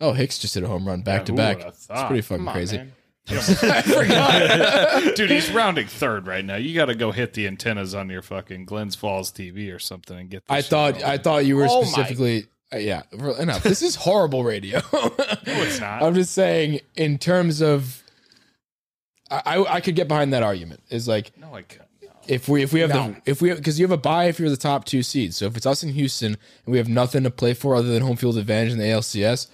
Oh, 0.00 0.12
Hicks 0.12 0.38
just 0.38 0.54
hit 0.54 0.64
a 0.64 0.66
home 0.68 0.86
run 0.88 1.02
back 1.02 1.26
to 1.26 1.32
back. 1.32 1.60
It's 1.64 1.86
pretty 1.86 2.22
fucking 2.22 2.48
on, 2.48 2.52
crazy. 2.54 2.76
man. 2.78 2.92
I 3.28 3.82
forgot. 3.82 5.14
Dude, 5.16 5.30
he's 5.30 5.52
rounding 5.52 5.86
third 5.86 6.26
right 6.26 6.44
now. 6.44 6.56
You 6.56 6.74
got 6.74 6.86
to 6.86 6.94
go 6.94 7.12
hit 7.12 7.34
the 7.34 7.46
antennas 7.46 7.94
on 7.94 8.08
your 8.08 8.22
fucking 8.22 8.64
Glens 8.64 8.96
Falls 8.96 9.30
TV 9.30 9.72
or 9.72 9.78
something 9.78 10.18
and 10.18 10.30
get. 10.30 10.46
This 10.46 10.56
I 10.56 10.60
shit 10.62 10.70
thought 10.70 10.92
rolling. 10.94 11.04
I 11.06 11.18
thought 11.18 11.44
you 11.46 11.56
were 11.56 11.66
Oh 11.68 11.82
my- 11.82 11.86
specifically 11.86 12.46
uh, 12.72 12.78
yeah 12.78 13.02
enough. 13.38 13.62
This 13.62 13.82
is 13.82 13.94
horrible 13.94 14.42
radio. 14.42 14.80
no, 14.92 15.12
it's 15.46 15.80
not. 15.80 16.02
I'm 16.02 16.14
just 16.14 16.32
saying 16.32 16.80
in 16.96 17.18
terms 17.18 17.60
of 17.60 18.02
I 19.30 19.42
I, 19.44 19.74
I 19.74 19.80
could 19.80 19.94
get 19.96 20.08
behind 20.08 20.32
that 20.32 20.42
argument. 20.42 20.82
Is 20.88 21.06
like 21.06 21.36
No, 21.38 21.54
I 21.54 21.62
can't. 21.62 21.82
No. 22.30 22.34
if 22.34 22.48
we 22.48 22.62
if 22.62 22.72
we 22.72 22.80
have 22.80 22.90
No. 22.90 23.08
the 23.24 23.30
if 23.30 23.42
we 23.42 23.52
because 23.52 23.78
you 23.78 23.84
have 23.84 23.92
a 23.92 23.96
buy 23.96 24.26
if 24.26 24.38
you're 24.38 24.50
the 24.50 24.56
top 24.56 24.84
two 24.84 25.02
seeds. 25.02 25.36
So 25.36 25.46
if 25.46 25.56
it's 25.56 25.66
us 25.66 25.82
in 25.82 25.90
Houston 25.90 26.36
and 26.64 26.72
we 26.72 26.78
have 26.78 26.88
nothing 26.88 27.24
to 27.24 27.30
play 27.30 27.54
for 27.54 27.74
other 27.74 27.88
than 27.88 28.02
home 28.02 28.16
field 28.16 28.36
advantage 28.38 28.72
in 28.72 28.78
the 28.78 28.84
ALCS, 28.84 29.48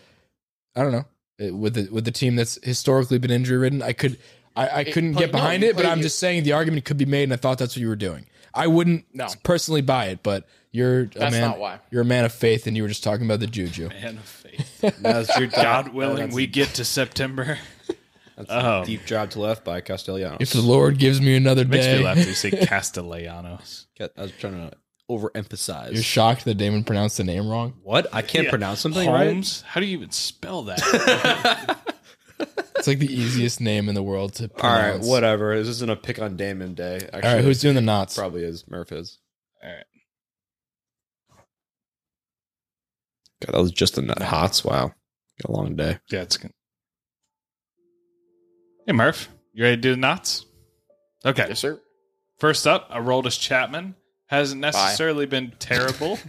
I 0.74 0.82
don't 0.82 0.92
know 0.92 1.04
It- 1.38 1.54
with 1.54 1.74
the 1.74 1.88
with 1.90 2.04
the 2.04 2.12
team 2.12 2.36
that's 2.36 2.58
historically 2.62 3.18
been 3.18 3.30
injury 3.30 3.58
ridden. 3.58 3.82
I 3.82 3.92
could 3.92 4.18
I, 4.54 4.68
I 4.80 4.84
couldn't 4.84 5.12
but 5.14 5.20
get 5.20 5.32
behind 5.32 5.62
you 5.62 5.68
it, 5.70 5.76
but 5.76 5.84
I'm 5.84 6.00
just 6.00 6.18
saying 6.18 6.44
the 6.44 6.52
argument 6.52 6.84
could 6.86 6.96
be 6.96 7.04
made, 7.04 7.24
and 7.24 7.32
I 7.32 7.36
thought 7.36 7.58
that's 7.58 7.76
what 7.76 7.80
you 7.82 7.88
were 7.88 7.96
doing. 7.96 8.26
I 8.54 8.68
wouldn't 8.68 9.04
No. 9.12 9.26
personally 9.42 9.82
buy 9.82 10.06
it, 10.06 10.22
but 10.22 10.48
you're 10.72 11.00
a 11.02 11.06
That's 11.08 11.32
man. 11.32 11.40
not 11.42 11.58
why. 11.58 11.78
You're 11.90 12.00
a 12.02 12.06
man 12.06 12.24
of 12.24 12.32
faith, 12.32 12.66
and 12.66 12.74
you 12.74 12.82
were 12.82 12.88
just 12.88 13.04
talking 13.04 13.26
about 13.26 13.40
the 13.40 13.46
juju. 13.48 13.90
Man 13.90 14.16
of 14.16 14.24
faith. 14.24 14.80
That's 15.02 15.36
your 15.36 15.48
God 15.48 15.92
willing, 15.92 16.30
we 16.32 16.46
get 16.46 16.68
to 16.74 16.86
September. 16.86 17.58
That's 18.36 18.50
Oh. 18.50 18.58
a 18.58 18.80
um, 18.80 18.84
deep 18.86 19.06
job 19.06 19.30
to 19.30 19.40
left 19.40 19.64
by 19.64 19.80
Castellanos. 19.80 20.38
If 20.40 20.52
the 20.52 20.60
Lord 20.60 20.98
gives 20.98 21.20
me 21.20 21.36
another 21.36 21.64
Makes 21.64 21.86
day, 21.86 21.98
me 21.98 22.04
laugh 22.04 22.16
to 22.18 22.34
say 22.34 22.50
Castellanos. 22.66 23.86
I 24.00 24.08
was 24.22 24.32
trying 24.32 24.70
to 24.70 24.76
overemphasize. 25.10 25.92
you're 25.94 26.02
shocked 26.02 26.44
that 26.44 26.54
Damon 26.56 26.84
pronounced 26.84 27.16
the 27.16 27.24
name 27.24 27.48
wrong. 27.48 27.74
what? 27.82 28.06
I 28.12 28.22
can't 28.22 28.44
Yeah. 28.44 28.50
pronounce 28.50 28.80
something 28.80 29.08
right. 29.10 29.28
Holmes? 29.28 29.62
How 29.62 29.80
do 29.80 29.86
you 29.86 29.96
even 29.96 30.10
spell 30.10 30.62
that? 30.64 31.78
It's 32.76 32.86
like 32.86 32.98
the 32.98 33.10
easiest 33.12 33.62
name 33.62 33.88
in 33.88 33.94
the 33.94 34.02
world 34.02 34.34
to 34.34 34.44
All 34.60 34.70
right, 34.70 34.82
pronounce. 34.90 35.06
whatever. 35.08 35.56
This 35.58 35.68
isn't 35.68 35.90
a 35.90 35.96
pick 35.96 36.20
on 36.20 36.36
Damon 36.36 36.74
day. 36.74 36.96
Actually, 36.96 37.22
All 37.22 37.34
right, 37.36 37.42
who's 37.42 37.60
doing 37.62 37.74
the 37.74 37.80
knots? 37.80 38.14
probably 38.14 38.44
is 38.44 38.68
Murph 38.68 38.92
is. 38.92 39.18
All 39.64 39.70
right. 39.70 39.84
God, 43.44 43.54
that 43.54 43.60
was 43.62 43.72
just 43.72 43.96
a 43.96 44.02
nut. 44.02 44.20
Hots. 44.22 44.62
Wow, 44.64 44.92
got 45.42 45.48
a 45.48 45.52
long 45.52 45.76
day. 45.76 45.98
Yeah, 46.10 46.22
it's 46.22 46.36
good. 46.36 46.52
Hey, 48.86 48.92
Murph. 48.92 49.28
You 49.52 49.64
ready 49.64 49.76
to 49.76 49.80
do 49.82 49.90
the 49.90 49.96
knots? 49.96 50.46
Okay. 51.24 51.46
Yes, 51.48 51.58
sir. 51.58 51.80
First 52.38 52.68
up, 52.68 52.88
Aroldis 52.92 53.40
Chapman 53.40 53.96
hasn't 54.26 54.60
necessarily 54.60 55.26
been 55.26 55.52
terrible. 55.58 56.20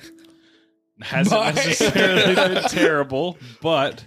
hasn't 1.02 1.40
Bye. 1.40 1.52
necessarily 1.52 2.34
been 2.36 2.64
terrible, 2.64 3.38
but 3.62 4.04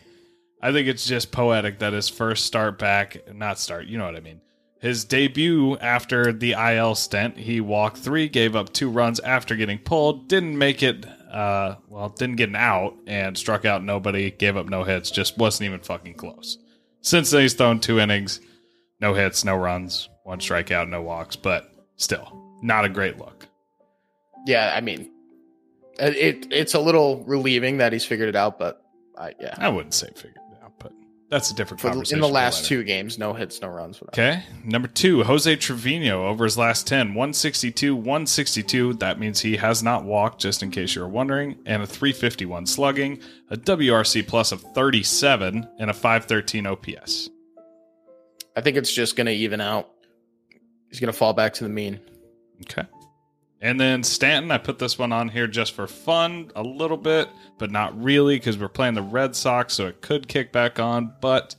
I 0.61 0.73
think 0.73 0.89
it's 0.89 1.07
just 1.07 1.31
poetic 1.31 1.79
that 1.79 1.93
his 1.93 2.09
first 2.09 2.45
start 2.45 2.77
back, 2.77 3.33
not 3.33 3.61
start, 3.61 3.87
you 3.87 3.99
know 3.99 4.07
what 4.07 4.17
I 4.17 4.21
mean. 4.21 4.41
His 4.81 5.05
debut 5.05 5.77
after 5.79 6.33
the 6.33 6.53
IL 6.53 6.97
stint, 6.97 7.37
he 7.37 7.61
walked 7.61 7.99
three, 7.99 8.29
gave 8.29 8.57
up 8.57 8.73
two 8.73 8.91
runs 8.91 9.21
after 9.21 9.55
getting 9.55 9.79
pulled, 9.79 10.27
didn't 10.27 10.59
make 10.59 10.83
it, 10.83 11.07
uh, 11.31 11.77
well, 11.87 12.09
didn't 12.09 12.37
get 12.37 12.49
an 12.49 12.57
out, 12.57 12.97
and 13.07 13.39
struck 13.39 13.65
out 13.65 13.85
nobody, 13.85 14.33
gave 14.33 14.57
up 14.57 14.69
no 14.69 14.83
hits, 14.83 15.13
just 15.13 15.39
wasn't 15.39 15.69
even 15.69 15.81
fucking 15.81 16.15
close. 16.15 16.59
Since 17.03 17.31
then, 17.31 17.43
he's 17.43 17.55
thrown 17.55 17.81
two 17.81 17.99
innings, 17.99 18.41
no 19.01 19.15
hits, 19.15 19.45
no 19.45 19.57
runs, 19.57 20.09
one 20.25 20.39
strikeout, 20.39 20.89
no 20.89 21.03
walks, 21.03 21.37
but 21.37 21.71
still, 21.97 22.59
not 22.63 22.85
a 22.85 22.89
great 22.89 23.19
look. 23.19 23.47
Yeah, 24.47 24.73
I 24.75 24.81
mean, 24.81 25.11
it, 25.99 26.17
it 26.17 26.47
it's 26.51 26.75
a 26.75 26.81
little 26.81 27.25
relieving 27.25 27.79
that 27.79 27.93
he's 27.93 28.05
figured 28.05 28.29
it 28.29 28.37
out, 28.37 28.59
but 28.59 28.83
I 29.17 29.35
yeah. 29.41 29.55
I 29.59 29.69
wouldn't 29.69 29.95
say 29.95 30.09
figured 30.15 30.37
it 30.37 30.39
out, 30.39 30.50
but 30.50 30.50
that's 31.31 31.51
a 31.51 31.55
different 31.55 31.81
For 31.81 31.89
conversation. 31.89 32.19
in 32.19 32.21
the 32.23 32.29
last 32.29 32.65
two 32.67 32.83
games, 32.85 33.19
no 33.19 33.33
hits, 33.33 33.63
no 33.63 33.69
runs. 33.69 34.01
Whatever. 34.01 34.31
Okay. 34.39 34.45
Number 34.65 34.89
two, 34.89 35.23
Jose 35.23 35.55
Trevino 35.57 36.27
over 36.27 36.45
his 36.45 36.59
last 36.59 36.87
10, 36.87 37.09
162, 37.15 37.95
162. 37.95 38.95
That 38.95 39.19
means 39.19 39.41
he 39.41 39.57
has 39.57 39.83
not 39.83 40.05
walked, 40.05 40.41
just 40.41 40.63
in 40.63 40.71
case 40.71 40.95
you 40.95 41.03
were 41.03 41.09
wondering, 41.09 41.57
and 41.65 41.83
a 41.83 41.87
351 41.87 42.67
slugging, 42.67 43.21
a 43.49 43.57
WRC 43.57 44.27
plus 44.27 44.53
of 44.53 44.61
37, 44.75 45.67
and 45.79 45.91
a 45.91 45.95
513 45.95 46.67
OPS. 46.67 47.31
I 48.57 48.61
think 48.61 48.77
it's 48.77 48.93
just 48.93 49.17
going 49.17 49.27
to 49.27 49.33
even 49.33 49.61
out. 49.61 49.89
He's 50.89 50.99
going 50.99 51.13
to 51.13 51.17
fall 51.17 51.33
back 51.33 51.55
to 51.55 51.65
the 51.65 51.71
mean. 51.71 52.01
Okay. 52.63 52.83
And 53.63 53.79
then 53.79 54.03
Stanton, 54.03 54.51
I 54.51 54.59
put 54.59 54.79
this 54.79 54.99
one 54.99 55.13
on 55.13 55.29
here 55.29 55.47
just 55.47 55.73
for 55.73 55.87
fun 55.87 56.51
a 56.57 56.63
little 56.63 56.97
bit, 56.97 57.29
but 57.59 57.71
not 57.71 58.01
really 58.03 58.37
because 58.37 58.57
we're 58.57 58.69
playing 58.69 58.95
the 58.95 59.03
Red 59.03 59.37
Sox, 59.37 59.75
so 59.75 59.87
it 59.87 60.01
could 60.01 60.29
kick 60.29 60.51
back 60.51 60.79
on. 60.79 61.13
But 61.21 61.57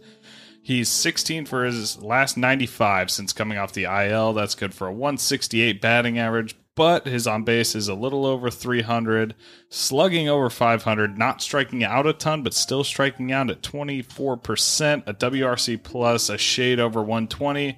he's 0.64 0.90
16 0.90 1.46
for 1.46 1.64
his 1.64 2.02
last 2.02 2.38
95 2.38 3.12
since 3.12 3.34
coming 3.34 3.60
off 3.60 3.74
the 3.74 3.84
IL. 3.84 4.34
That's 4.34 4.56
good 4.56 4.74
for 4.74 4.88
a 4.88 4.92
168 4.92 5.80
batting 5.80 6.18
average, 6.18 6.56
but 6.74 7.06
his 7.06 7.28
on 7.28 7.44
base 7.44 7.76
is 7.76 7.88
a 7.88 7.94
little 7.94 8.26
over 8.26 8.50
300, 8.50 9.36
slugging 9.70 10.28
over 10.28 10.50
500, 10.50 11.20
not 11.20 11.42
striking 11.42 11.84
out 11.84 12.08
a 12.08 12.14
ton, 12.14 12.42
but 12.42 12.56
still 12.56 12.84
striking 12.84 13.32
out 13.32 13.52
at 13.52 13.62
24%, 13.62 15.04
a 15.06 15.14
WRC 15.14 15.84
plus, 15.84 16.30
a 16.30 16.38
shade 16.40 16.80
over 16.80 17.02
120 17.02 17.78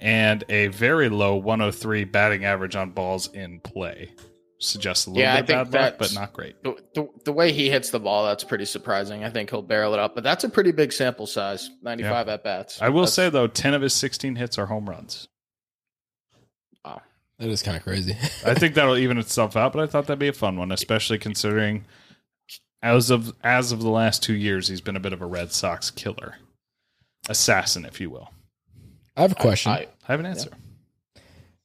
and 0.00 0.44
a 0.48 0.68
very 0.68 1.08
low 1.08 1.36
103 1.36 2.04
batting 2.04 2.44
average 2.44 2.76
on 2.76 2.90
balls 2.90 3.32
in 3.32 3.60
play. 3.60 4.12
Suggests 4.60 5.06
a 5.06 5.10
little 5.10 5.22
Yeah, 5.22 5.34
I 5.34 5.42
bit 5.42 5.46
think 5.56 5.70
bad 5.70 5.92
luck, 5.92 5.98
but 5.98 6.14
not 6.14 6.32
great. 6.32 6.60
The, 6.64 6.76
the, 6.94 7.08
the 7.24 7.32
way 7.32 7.52
he 7.52 7.70
hits 7.70 7.90
the 7.90 8.00
ball, 8.00 8.26
that's 8.26 8.42
pretty 8.42 8.64
surprising. 8.64 9.22
I 9.22 9.30
think 9.30 9.50
he'll 9.50 9.62
barrel 9.62 9.94
it 9.94 10.00
up, 10.00 10.16
but 10.16 10.24
that's 10.24 10.42
a 10.42 10.48
pretty 10.48 10.72
big 10.72 10.92
sample 10.92 11.26
size 11.26 11.70
95 11.82 12.28
at 12.28 12.42
bats. 12.42 12.82
I 12.82 12.88
will 12.88 13.06
say 13.06 13.30
though, 13.30 13.46
10 13.46 13.74
of 13.74 13.82
his 13.82 13.94
16 13.94 14.34
hits 14.34 14.58
are 14.58 14.66
home 14.66 14.88
runs. 14.88 15.28
Wow. 16.84 17.02
That 17.38 17.48
is 17.50 17.62
kind 17.62 17.76
of 17.76 17.84
crazy. 17.84 18.12
I 18.44 18.54
think 18.54 18.74
that'll 18.74 18.96
even 18.96 19.18
itself 19.18 19.56
out, 19.56 19.72
but 19.72 19.80
I 19.82 19.86
thought 19.86 20.06
that'd 20.06 20.18
be 20.18 20.28
a 20.28 20.32
fun 20.32 20.56
one, 20.56 20.72
especially 20.72 21.18
considering 21.18 21.84
as 22.82 23.10
of 23.10 23.34
as 23.44 23.70
of 23.70 23.80
the 23.80 23.90
last 23.90 24.24
two 24.24 24.34
years, 24.34 24.68
he's 24.68 24.80
been 24.80 24.96
a 24.96 25.00
bit 25.00 25.12
of 25.12 25.22
a 25.22 25.26
Red 25.26 25.52
Sox 25.52 25.90
killer, 25.90 26.36
assassin, 27.28 27.84
if 27.84 28.00
you 28.00 28.10
will. 28.10 28.30
I 29.18 29.22
have 29.22 29.32
a 29.32 29.36
question. 29.36 29.72
I, 29.72 29.86
I 30.06 30.12
have 30.12 30.20
an 30.20 30.26
answer. 30.26 30.50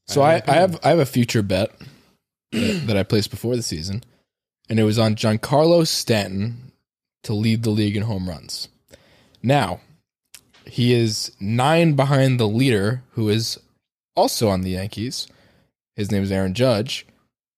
so 0.07 0.21
I, 0.21 0.41
I 0.47 0.53
have 0.53 0.79
I 0.83 0.89
have 0.89 0.99
a 0.99 1.05
future 1.05 1.43
bet 1.43 1.71
that, 2.51 2.81
that 2.87 2.97
I 2.97 3.03
placed 3.03 3.29
before 3.29 3.55
the 3.55 3.61
season, 3.61 4.03
and 4.69 4.79
it 4.79 4.83
was 4.83 4.97
on 4.97 5.15
Giancarlo 5.15 5.85
Stanton 5.85 6.71
to 7.23 7.33
lead 7.33 7.63
the 7.63 7.69
league 7.69 7.95
in 7.95 8.03
home 8.03 8.27
runs. 8.27 8.69
Now, 9.41 9.81
he 10.65 10.93
is 10.93 11.31
nine 11.39 11.93
behind 11.93 12.39
the 12.39 12.47
leader, 12.47 13.03
who 13.11 13.29
is 13.29 13.59
also 14.15 14.49
on 14.49 14.61
the 14.61 14.71
Yankees. 14.71 15.27
His 15.95 16.11
name 16.11 16.23
is 16.23 16.31
Aaron 16.31 16.53
Judge. 16.53 17.05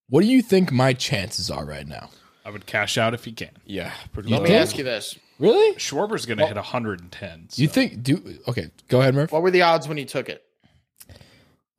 What 0.10 0.22
do 0.22 0.28
you 0.28 0.42
think 0.42 0.72
my 0.72 0.94
chances 0.94 1.50
are 1.50 1.66
right 1.66 1.88
now? 1.88 2.10
I 2.44 2.52
would 2.52 2.66
cash 2.66 2.98
out 2.98 3.14
if 3.14 3.26
he 3.26 3.32
can. 3.32 3.52
Yeah, 3.66 3.92
pretty 4.14 4.30
let 4.30 4.44
me 4.44 4.54
ask 4.54 4.78
you 4.78 4.84
this: 4.84 5.18
Really? 5.40 5.76
Schwarber's 5.78 6.26
going 6.26 6.38
to 6.38 6.46
hit 6.48 6.56
110. 6.56 7.48
You 7.56 7.68
think? 7.68 8.04
Do 8.04 8.22
okay. 8.48 8.70
Go 8.88 9.02
ahead, 9.02 9.16
Murph. 9.16 9.32
What 9.32 9.42
were 9.42 9.52
the 9.52 9.64
odds 9.64 9.88
when 9.88 9.98
you 9.98 10.06
took 10.06 10.30
it, 10.30 10.44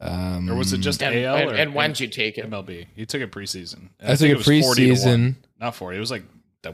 Um, 0.00 0.50
or 0.50 0.56
was 0.56 0.72
it 0.72 0.78
just 0.78 1.02
and, 1.02 1.16
AL 1.16 1.36
and, 1.36 1.50
and 1.52 1.74
when 1.74 1.90
did 1.90 2.00
you 2.00 2.08
take 2.08 2.36
it? 2.38 2.48
MLB? 2.50 2.86
He 2.94 3.06
took 3.06 3.22
it 3.22 3.30
preseason. 3.32 3.88
And 3.98 4.08
I 4.08 4.12
took 4.12 4.18
think 4.20 4.32
it 4.32 4.36
was 4.46 4.64
40 4.64 4.94
to 4.94 5.06
one. 5.06 5.36
Not 5.58 5.74
40. 5.74 5.96
It 5.96 6.00
was 6.00 6.10
like, 6.10 6.24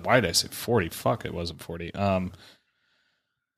why 0.03 0.21
did 0.21 0.29
I 0.29 0.33
say 0.33 0.49
40? 0.49 0.89
Fuck, 0.89 1.25
it 1.25 1.33
wasn't 1.35 1.61
40. 1.63 1.95
Um, 1.95 2.33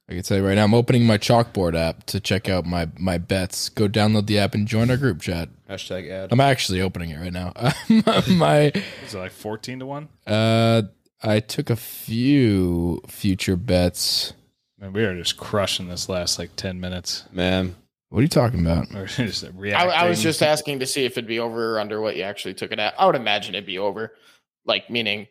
I 0.08 0.12
can 0.12 0.22
tell 0.22 0.36
you 0.36 0.46
right 0.46 0.54
now, 0.54 0.64
I'm 0.64 0.74
opening 0.74 1.06
my 1.06 1.16
chalkboard 1.16 1.74
app 1.74 2.04
to 2.06 2.20
check 2.20 2.50
out 2.50 2.66
my 2.66 2.90
my 2.98 3.16
bets. 3.16 3.70
Go 3.70 3.88
download 3.88 4.26
the 4.26 4.38
app 4.38 4.54
and 4.54 4.68
join 4.68 4.90
our 4.90 4.98
group 4.98 5.22
chat. 5.22 5.48
Hashtag 5.70 6.10
ad. 6.10 6.30
I'm 6.30 6.40
actually 6.40 6.82
opening 6.82 7.08
it 7.08 7.18
right 7.18 7.32
now. 7.32 7.54
my 8.28 8.70
is 9.06 9.14
it 9.14 9.18
like 9.18 9.32
14 9.32 9.78
to 9.78 9.86
1? 9.86 10.08
uh, 10.26 10.82
I 11.24 11.40
took 11.40 11.70
a 11.70 11.76
few 11.76 13.00
future 13.08 13.56
bets. 13.56 14.34
Man, 14.78 14.92
we 14.92 15.04
are 15.04 15.16
just 15.16 15.36
crushing 15.36 15.88
this 15.88 16.08
last 16.08 16.38
like 16.38 16.54
10 16.56 16.78
minutes. 16.80 17.24
Man, 17.32 17.74
What 18.10 18.18
are 18.18 18.22
you 18.22 18.28
talking 18.28 18.60
about? 18.60 18.88
Just 19.08 19.44
I. 19.44 19.72
I 19.72 20.08
was 20.08 20.22
just 20.22 20.42
asking 20.42 20.80
to 20.80 20.86
see 20.86 21.04
if 21.04 21.12
it'd 21.12 21.26
be 21.26 21.38
over 21.38 21.76
or 21.76 21.80
under 21.80 22.00
what 22.00 22.16
you 22.16 22.22
actually 22.22 22.54
took 22.54 22.70
it 22.72 22.78
at. 22.78 22.94
I 23.00 23.06
would 23.06 23.16
imagine 23.16 23.54
it'd 23.54 23.66
be 23.66 23.78
over, 23.78 24.12
like 24.66 24.90
meaning 24.90 25.26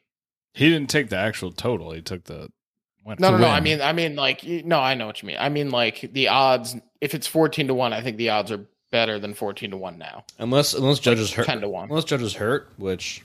He 0.54 0.70
didn't 0.70 0.90
take 0.90 1.10
the 1.10 1.18
actual 1.18 1.52
total. 1.52 1.92
He 1.92 2.02
took 2.02 2.24
the. 2.26 2.50
Winner. 3.06 3.18
no, 3.20 3.32
no, 3.32 3.38
no. 3.38 3.44
win. 3.44 3.52
I 3.54 3.60
mean, 3.60 3.82
I 3.82 3.92
mean, 3.94 4.16
like 4.16 4.44
no, 4.44 4.80
I 4.80 4.96
know 4.96 5.06
what 5.08 5.22
you 5.22 5.28
mean. 5.28 5.38
I 5.40 5.50
mean, 5.50 5.70
like 5.72 6.10
the 6.14 6.30
odds. 6.30 6.76
If 7.02 7.14
it's 7.14 7.28
fourteen 7.28 7.68
to 7.68 7.74
one, 7.74 7.92
I 7.94 8.02
think 8.02 8.16
the 8.18 8.30
odds 8.30 8.50
are 8.52 8.66
better 8.92 9.20
than 9.20 9.34
fourteen 9.34 9.72
to 9.72 9.78
one 9.78 9.98
now. 9.98 10.24
unless 10.40 10.74
unless 10.74 11.00
judges 11.00 11.26
is 11.28 11.34
hurt, 11.34 11.46
ten 11.46 11.60
to 11.62 11.70
one. 11.70 11.90
unless 11.90 12.06
Judge's 12.06 12.34
hurt, 12.36 12.70
which 12.78 13.24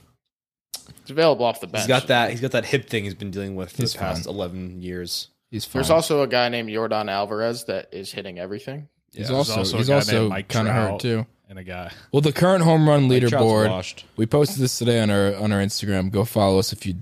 It's 1.02 1.10
available 1.10 1.44
off 1.44 1.60
the 1.60 1.66
bench. 1.66 1.82
he's 1.82 1.88
got 1.88 2.06
that 2.08 2.30
he's 2.30 2.40
got 2.40 2.52
that 2.52 2.64
hip 2.64 2.88
thing 2.88 3.04
he's 3.04 3.14
been 3.14 3.30
dealing 3.30 3.56
with 3.56 3.70
for 3.72 3.82
He's 3.82 3.92
the 3.92 3.98
past 3.98 4.24
fine. 4.24 4.34
eleven 4.34 4.80
years. 4.82 5.28
He's 5.50 5.64
fine. 5.64 5.80
There's 5.80 5.90
also 5.90 6.22
a 6.22 6.26
guy 6.26 6.48
named 6.48 6.68
Yordan 6.68 7.10
Alvarez 7.10 7.64
that 7.64 7.88
is 7.92 8.12
hitting 8.12 8.38
everything. 8.38 8.88
he's 9.12 9.30
Yeah, 9.30 9.36
also, 9.36 9.54
there's 9.56 9.74
also 9.74 9.76
a 9.76 9.78
he's 9.78 9.88
guy 9.88 9.94
also 9.94 10.18
named 10.20 10.28
Mike 10.30 10.48
kind 10.48 10.68
of 10.68 10.74
hurt 10.74 11.00
too. 11.00 11.26
And 11.48 11.58
a 11.58 11.64
guy. 11.64 11.90
Well, 12.12 12.20
the 12.20 12.32
current 12.32 12.62
home 12.62 12.86
run 12.86 13.08
leaderboard. 13.08 14.02
We 14.16 14.26
posted 14.26 14.58
this 14.58 14.78
today 14.78 15.00
on 15.00 15.08
our 15.10 15.34
on 15.36 15.50
our 15.52 15.60
Instagram. 15.60 16.10
Go 16.10 16.24
follow 16.26 16.58
us 16.58 16.72
if 16.74 16.84
you 16.84 16.96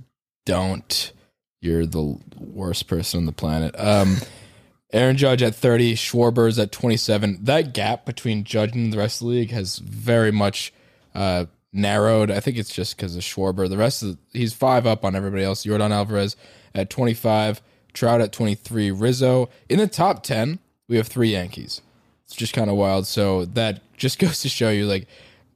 don't. 0.45 1.13
You're 1.61 1.87
the 1.87 2.19
worst 2.39 2.87
person 2.87 3.19
on 3.19 3.27
the 3.27 3.33
planet. 3.33 3.75
Um, 3.79 4.19
Aaron 4.93 5.17
Judge 5.17 5.43
at 5.43 5.55
30, 5.57 5.95
Schwarber's 5.97 6.61
at 6.61 6.71
27. 6.71 7.41
That 7.43 7.75
gap 7.75 8.07
between 8.07 8.45
Judge 8.45 8.73
and 8.77 8.93
the 8.93 8.99
rest 8.99 9.21
of 9.21 9.27
the 9.27 9.33
league 9.35 9.51
has 9.51 9.79
very 9.79 10.31
much 10.31 10.73
uh, 11.13 11.47
narrowed. 11.77 12.31
I 12.31 12.41
think 12.41 12.57
it's 12.57 12.73
just 12.73 12.97
because 12.97 13.17
of 13.17 13.23
Schwarber. 13.23 13.69
The 13.69 13.77
rest 13.77 14.03
of 14.03 14.11
the, 14.11 14.39
he's 14.39 14.55
five 14.55 14.87
up 14.87 15.05
on 15.05 15.15
everybody 15.15 15.45
else. 15.45 15.65
Yordan 15.65 15.91
Alvarez 15.91 16.37
at 16.75 16.91
25, 16.91 17.61
Trout 17.93 18.21
at 18.21 18.33
23, 18.33 18.91
Rizzo 18.91 19.49
in 19.69 19.79
the 19.79 19.87
top 19.87 20.23
10. 20.23 20.59
We 20.89 20.97
have 20.97 21.09
three 21.09 21.33
Yankees. 21.33 21.83
It's 22.25 22.35
just 22.35 22.53
kind 22.53 22.71
of 22.71 22.77
wild. 22.77 23.07
So 23.07 23.45
that 23.45 23.81
just 23.97 24.19
goes 24.21 24.41
to 24.43 24.49
show 24.49 24.71
you, 24.71 24.87
like, 24.87 25.07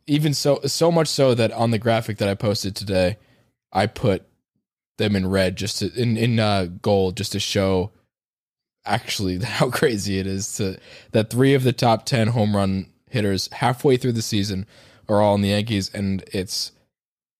even 0.06 0.34
so, 0.34 0.60
so 0.66 0.90
much 0.90 1.08
so 1.08 1.34
that 1.34 1.52
on 1.52 1.70
the 1.70 1.78
graphic 1.78 2.18
that 2.18 2.28
I 2.28 2.34
posted 2.34 2.74
today, 2.74 3.16
I 3.72 3.86
put 3.86 4.24
them 5.00 5.16
in 5.16 5.28
red 5.28 5.56
just 5.56 5.78
to, 5.78 5.92
in 6.00 6.16
in 6.16 6.38
uh, 6.38 6.66
gold 6.82 7.16
just 7.16 7.32
to 7.32 7.40
show 7.40 7.90
actually 8.84 9.38
how 9.42 9.70
crazy 9.70 10.18
it 10.18 10.26
is 10.26 10.56
to 10.56 10.78
that 11.10 11.30
three 11.30 11.54
of 11.54 11.64
the 11.64 11.72
top 11.72 12.04
10 12.06 12.28
home 12.28 12.54
run 12.54 12.86
hitters 13.08 13.48
halfway 13.52 13.96
through 13.96 14.12
the 14.12 14.22
season 14.22 14.66
are 15.10 15.20
all 15.20 15.34
in 15.34 15.42
the 15.42 15.48
Yankees 15.48 15.90
and 15.92 16.24
it's 16.32 16.72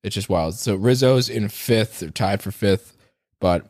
it's 0.03 0.14
just 0.14 0.29
wild. 0.29 0.55
So 0.55 0.77
Rizzo's 0.77 1.29
in 1.29 1.49
fifth, 1.49 2.01
they're 2.01 2.11
tied 2.11 2.43
for 2.43 2.51
fifth, 2.51 2.97
but 3.39 3.66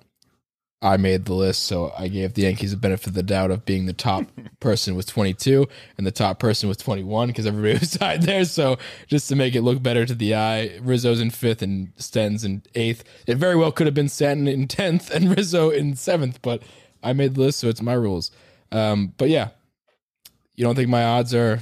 I 0.83 0.97
made 0.97 1.27
the 1.27 1.35
list, 1.35 1.65
so 1.65 1.93
I 1.99 2.09
gave 2.09 2.33
the 2.33 2.43
Yankees 2.43 2.71
the 2.71 2.77
benefit 2.77 3.09
of 3.09 3.15
the 3.15 3.23
doubt 3.23 3.51
of 3.51 3.67
being 3.67 3.85
the 3.85 3.93
top 3.93 4.25
person 4.61 4.95
with 4.95 5.07
22 5.07 5.67
and 5.99 6.07
the 6.07 6.11
top 6.11 6.39
person 6.39 6.69
with 6.69 6.83
21 6.83 7.29
because 7.29 7.47
everybody 7.47 7.79
was 7.81 7.91
tied 7.91 8.23
there. 8.23 8.45
So 8.45 8.79
just 9.07 9.29
to 9.29 9.37
make 9.37 9.55
it 9.55 9.63
look 9.63 9.83
better 9.83 10.07
to 10.07 10.15
the 10.15 10.35
eye, 10.35 10.79
Rizzo's 10.81 11.21
in 11.21 11.31
fifth 11.31 11.61
and 11.61 11.93
Sten's 11.97 12.45
in 12.45 12.63
eighth. 12.75 13.05
It 13.27 13.37
very 13.37 13.57
well 13.57 13.73
could 13.73 13.87
have 13.87 13.95
been 13.95 14.09
Stanton 14.09 14.49
in 14.49 14.69
10th 14.69 15.11
and 15.11 15.37
Rizzo 15.37 15.69
in 15.69 15.97
seventh, 15.97 16.41
but 16.41 16.63
I 17.03 17.13
made 17.13 17.35
the 17.35 17.41
list, 17.41 17.59
so 17.59 17.69
it's 17.69 17.83
my 17.83 17.95
rules. 17.95 18.31
Um, 18.73 19.13
but 19.19 19.29
yeah, 19.29 19.49
you 20.55 20.65
don't 20.65 20.77
think 20.77 20.89
my 20.89 21.05
odds 21.05 21.35
are 21.35 21.61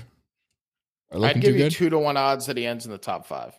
I'd 1.12 1.34
give 1.40 1.42
too 1.42 1.58
you 1.58 1.64
good? 1.64 1.72
two 1.72 1.90
to 1.90 1.98
one 1.98 2.16
odds 2.16 2.46
that 2.46 2.56
he 2.56 2.66
ends 2.66 2.84
in 2.84 2.92
the 2.92 2.98
top 2.98 3.26
five. 3.26 3.54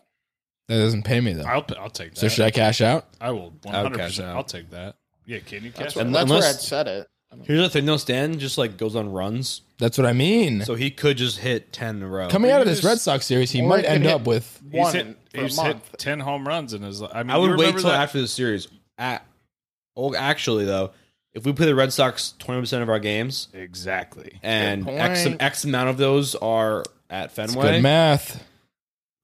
that 0.67 0.77
doesn't 0.77 1.03
pay 1.03 1.19
me 1.21 1.33
though. 1.33 1.43
I'll, 1.43 1.65
I'll 1.79 1.89
take 1.89 2.11
that. 2.13 2.19
so 2.19 2.27
should 2.27 2.45
I 2.45 2.51
cash 2.51 2.81
out? 2.81 3.05
I 3.19 3.31
will 3.31 3.53
I 3.67 3.83
would 3.83 3.93
100%. 3.93 3.95
cash 3.97 4.19
out. 4.19 4.35
I'll 4.35 4.43
take 4.43 4.69
that. 4.71 4.95
Yeah, 5.25 5.39
can 5.39 5.63
you 5.63 5.71
cash 5.71 5.95
where, 5.95 6.03
out? 6.03 6.07
And- 6.07 6.15
unless- 6.15 6.57
I 6.57 6.59
said 6.59 6.87
it. 6.87 7.07
Here's 7.43 7.61
the 7.61 7.69
thing: 7.69 7.85
no, 7.85 7.97
Stan 7.97 8.39
just 8.39 8.57
like 8.57 8.75
goes 8.77 8.95
on 8.95 9.11
runs, 9.11 9.61
That's 9.77 9.99
what 9.99 10.07
I 10.07 10.13
mean. 10.13 10.63
so 10.65 10.73
he 10.73 10.89
could 10.89 11.15
just 11.15 11.37
hit 11.37 11.71
ten 11.71 11.97
in 11.97 12.01
a 12.01 12.07
row. 12.07 12.27
Coming 12.27 12.49
out 12.49 12.61
of 12.61 12.65
this 12.65 12.83
Red 12.83 12.99
Sox 12.99 13.23
series, 13.27 13.51
he 13.51 13.61
might 13.61 13.85
end 13.85 14.07
up 14.07 14.25
with 14.25 14.59
He's 14.71 14.79
one 14.79 14.95
hit, 14.95 15.17
he's 15.35 15.59
hit 15.61 15.77
10 15.99 16.21
home 16.21 16.47
runs 16.47 16.73
in 16.73 16.81
his. 16.81 17.03
I 17.03 17.21
mean, 17.21 17.29
I 17.29 17.37
would 17.37 17.51
wait 17.51 17.57
remember 17.67 17.81
till 17.81 17.89
that- 17.91 18.01
after 18.01 18.19
the 18.19 18.27
series. 18.27 18.67
At, 18.97 19.23
oh, 19.95 20.15
actually, 20.15 20.65
though, 20.65 20.89
if 21.33 21.45
we 21.45 21.53
play 21.53 21.67
the 21.67 21.75
Red 21.75 21.93
Sox 21.93 22.33
twenty 22.39 22.61
percent 22.61 22.81
of 22.81 22.89
our 22.89 22.97
games, 22.99 23.47
Exactly. 23.53 24.39
and 24.41 24.89
X, 24.89 25.23
point. 25.25 25.39
X 25.39 25.63
amount 25.65 25.89
of 25.89 25.97
those 25.97 26.33
are 26.33 26.83
at 27.09 27.25
it's 27.25 27.33
Fenway, 27.35 27.73
good 27.73 27.83
math. 27.83 28.43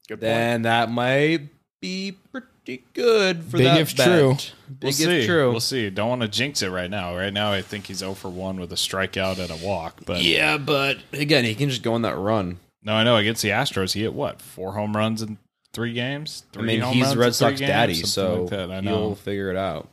good 0.07 0.15
point. 0.15 0.21
then 0.21 0.61
that 0.63 0.89
might 0.89 1.41
be 1.81 2.15
pretty 2.31 2.83
good 2.93 3.43
for 3.43 3.57
Big 3.57 3.65
that 3.67 3.79
if 3.79 3.95
bet. 3.95 4.07
true. 4.07 4.35
Big 4.67 4.81
We'll 4.81 4.89
if 4.89 4.95
see. 4.95 5.25
true. 5.25 5.51
We'll 5.51 5.59
see. 5.59 5.89
Don't 5.89 6.09
want 6.09 6.21
to 6.23 6.27
jinx 6.27 6.61
it 6.61 6.69
right 6.69 6.89
now. 6.89 7.15
Right 7.15 7.31
now, 7.33 7.51
I 7.51 7.61
think 7.61 7.85
he's 7.87 7.97
0 7.99 8.13
for 8.15 8.29
1 8.29 8.59
with 8.59 8.71
a 8.71 8.75
strikeout 8.75 9.37
and 9.39 9.51
a 9.51 9.65
walk. 9.65 10.01
But 10.05 10.21
Yeah, 10.23 10.57
but 10.57 10.97
again, 11.13 11.43
he 11.45 11.53
can 11.55 11.69
just 11.69 11.83
go 11.83 11.93
on 11.93 12.01
that 12.03 12.17
run. 12.17 12.59
no, 12.81 12.93
I 12.93 13.03
know 13.03 13.17
against 13.17 13.41
the 13.43 13.49
Astros, 13.49 13.93
he 13.93 14.01
hit 14.01 14.13
what? 14.13 14.41
Four 14.41 14.73
home 14.73 14.95
runs 14.95 15.21
in 15.21 15.37
three 15.73 15.93
games? 15.93 16.43
Three 16.53 16.63
I 16.63 16.65
mean, 16.65 16.81
home 16.81 16.93
he's 16.95 17.03
runs 17.05 17.13
the 17.15 17.19
Red 17.19 17.35
Sox 17.35 17.59
games? 17.59 17.69
daddy, 17.69 17.93
so 17.95 18.41
like 18.41 18.49
that. 18.51 18.71
I 18.71 18.81
he'll 18.81 19.15
figure 19.15 19.51
it 19.51 19.57
out. 19.57 19.87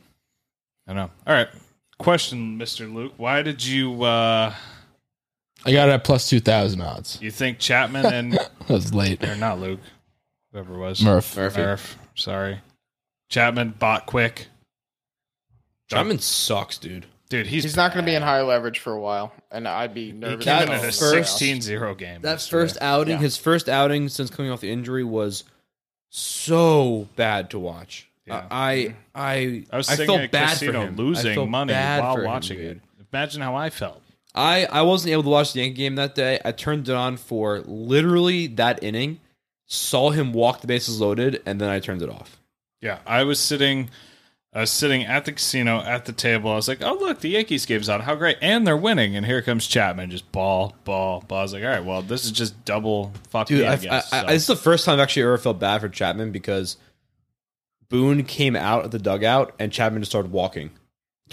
I 0.87 0.93
know. 0.93 1.11
All 1.27 1.33
right. 1.33 1.47
Question, 1.99 2.57
Mr. 2.57 2.91
Luke. 2.91 3.13
Why 3.17 3.41
did 3.43 3.63
you 3.65 4.03
uh 4.03 4.53
I 5.65 5.71
got 5.71 5.89
it 5.89 5.93
at 5.93 6.03
plus 6.03 6.29
two 6.29 6.39
thousand 6.39 6.81
odds. 6.81 7.19
you 7.21 7.31
think 7.31 7.59
Chapman 7.59 8.05
and 8.05 8.33
That 8.67 8.69
was 8.69 8.93
late. 8.93 9.23
or 9.23 9.35
not 9.35 9.59
Luke, 9.59 9.79
whoever 10.51 10.75
it 10.75 10.77
was. 10.77 11.01
Murph. 11.03 11.35
Murphy. 11.37 11.61
Murph. 11.61 11.97
Sorry. 12.15 12.59
Chapman 13.29 13.75
bought 13.79 14.05
quick. 14.05 14.47
Chapman 15.89 16.19
sucks, 16.19 16.77
dude. 16.77 17.05
Dude, 17.29 17.47
he's, 17.47 17.63
He's 17.63 17.75
not 17.75 17.93
going 17.93 18.05
to 18.05 18.09
be 18.11 18.15
in 18.15 18.21
high 18.21 18.41
leverage 18.41 18.77
for 18.79 18.93
a 18.93 18.99
while, 18.99 19.33
and 19.51 19.67
I'd 19.67 19.93
be 19.93 20.07
he 20.07 20.11
nervous. 20.11 20.45
came 20.45 20.53
That 20.53 20.61
in 20.63 20.67
about 20.69 20.83
a 20.83 20.85
the 20.87 20.91
first- 20.91 21.41
playoffs. 21.41 21.79
16-0 21.79 21.97
game. 21.97 22.21
That 22.21 22.31
yesterday. 22.33 22.61
first 22.63 22.77
outing, 22.81 23.11
Yeah. 23.15 23.19
his 23.21 23.37
first 23.37 23.69
outing 23.69 24.09
since 24.09 24.29
coming 24.29 24.51
off 24.51 24.61
the 24.61 24.69
injury 24.71 25.03
was 25.03 25.43
so 26.09 27.07
bad 27.15 27.49
to 27.51 27.59
watch. 27.59 28.07
Yeah. 28.27 28.45
I 28.51 28.75
mm-hmm. 28.75 28.95
I 29.15 29.63
I 29.71 29.77
was 29.77 29.89
I 29.89 29.93
sitting 29.95 30.05
felt 30.07 30.19
at 30.19 30.25
a 30.25 30.29
bad 30.29 30.49
casino 30.51 30.71
for 30.73 30.77
him. 30.87 30.93
I 30.93 30.97
losing 30.97 31.35
felt 31.35 31.49
money 31.49 31.73
bad 31.73 32.01
while 32.03 32.15
for 32.15 32.21
him, 32.21 32.27
watching 32.27 32.57
dude. 32.57 32.77
it. 32.77 32.81
Imagine 33.11 33.41
how 33.41 33.55
I 33.55 33.69
felt. 33.71 34.01
I 34.35 34.65
I 34.65 34.81
wasn't 34.81 35.11
able 35.11 35.23
to 35.23 35.29
watch 35.29 35.53
the 35.53 35.61
Yankee 35.61 35.75
game 35.75 35.95
that 35.95 36.15
day. 36.15 36.39
I 36.43 36.51
turned 36.51 36.89
it 36.89 36.95
on 36.95 37.17
for 37.17 37.59
literally 37.61 38.47
that 38.47 38.83
inning, 38.83 39.19
saw 39.67 40.09
him 40.09 40.33
walk 40.33 40.61
the 40.61 40.67
bases 40.67 40.99
loaded, 40.99 41.41
and 41.45 41.61
then 41.61 41.69
I 41.69 41.79
turned 41.79 42.01
it 42.01 42.09
off. 42.09 42.39
Yeah, 42.81 42.99
I 43.05 43.23
was 43.23 43.39
sitting, 43.39 43.89
I 44.51 44.61
was 44.61 44.71
sitting 44.71 45.03
at 45.03 45.25
the 45.25 45.31
casino 45.33 45.79
at 45.79 46.05
the 46.05 46.11
table. 46.13 46.51
I 46.51 46.55
was 46.55 46.67
like, 46.67 46.81
"Oh, 46.83 46.95
look, 46.95 47.19
the 47.21 47.29
Yankees 47.29 47.65
game's 47.65 47.89
on. 47.89 48.01
How 48.01 48.15
great!" 48.15 48.37
And 48.41 48.65
they're 48.65 48.75
winning. 48.75 49.15
And 49.15 49.25
here 49.25 49.41
comes 49.41 49.67
Chapman, 49.67 50.09
just 50.09 50.29
ball, 50.31 50.75
ball, 50.83 51.23
ball. 51.27 51.39
I 51.39 51.41
was 51.43 51.53
like, 51.53 51.63
"All 51.63 51.69
right, 51.69 51.85
well, 51.85 52.01
this 52.01 52.25
is 52.25 52.31
just 52.31 52.65
double 52.65 53.13
fuck 53.29 53.47
Dude, 53.47 53.59
me, 53.61 53.67
I, 53.67 53.73
I, 53.73 53.75
guess." 53.77 54.11
I, 54.13 54.21
So- 54.21 54.27
I, 54.27 54.33
this 54.33 54.41
is 54.41 54.47
the 54.47 54.55
first 54.55 54.85
time 54.85 54.93
I've 54.93 55.01
actually 55.01 55.23
ever 55.23 55.37
felt 55.37 55.59
bad 55.59 55.81
for 55.81 55.89
Chapman 55.89 56.31
because 56.31 56.77
Boone 57.89 58.23
came 58.23 58.55
out 58.55 58.83
of 58.85 58.91
the 58.91 58.99
dugout 58.99 59.53
and 59.59 59.71
Chapman 59.71 60.01
just 60.01 60.11
started 60.11 60.31
walking 60.31 60.71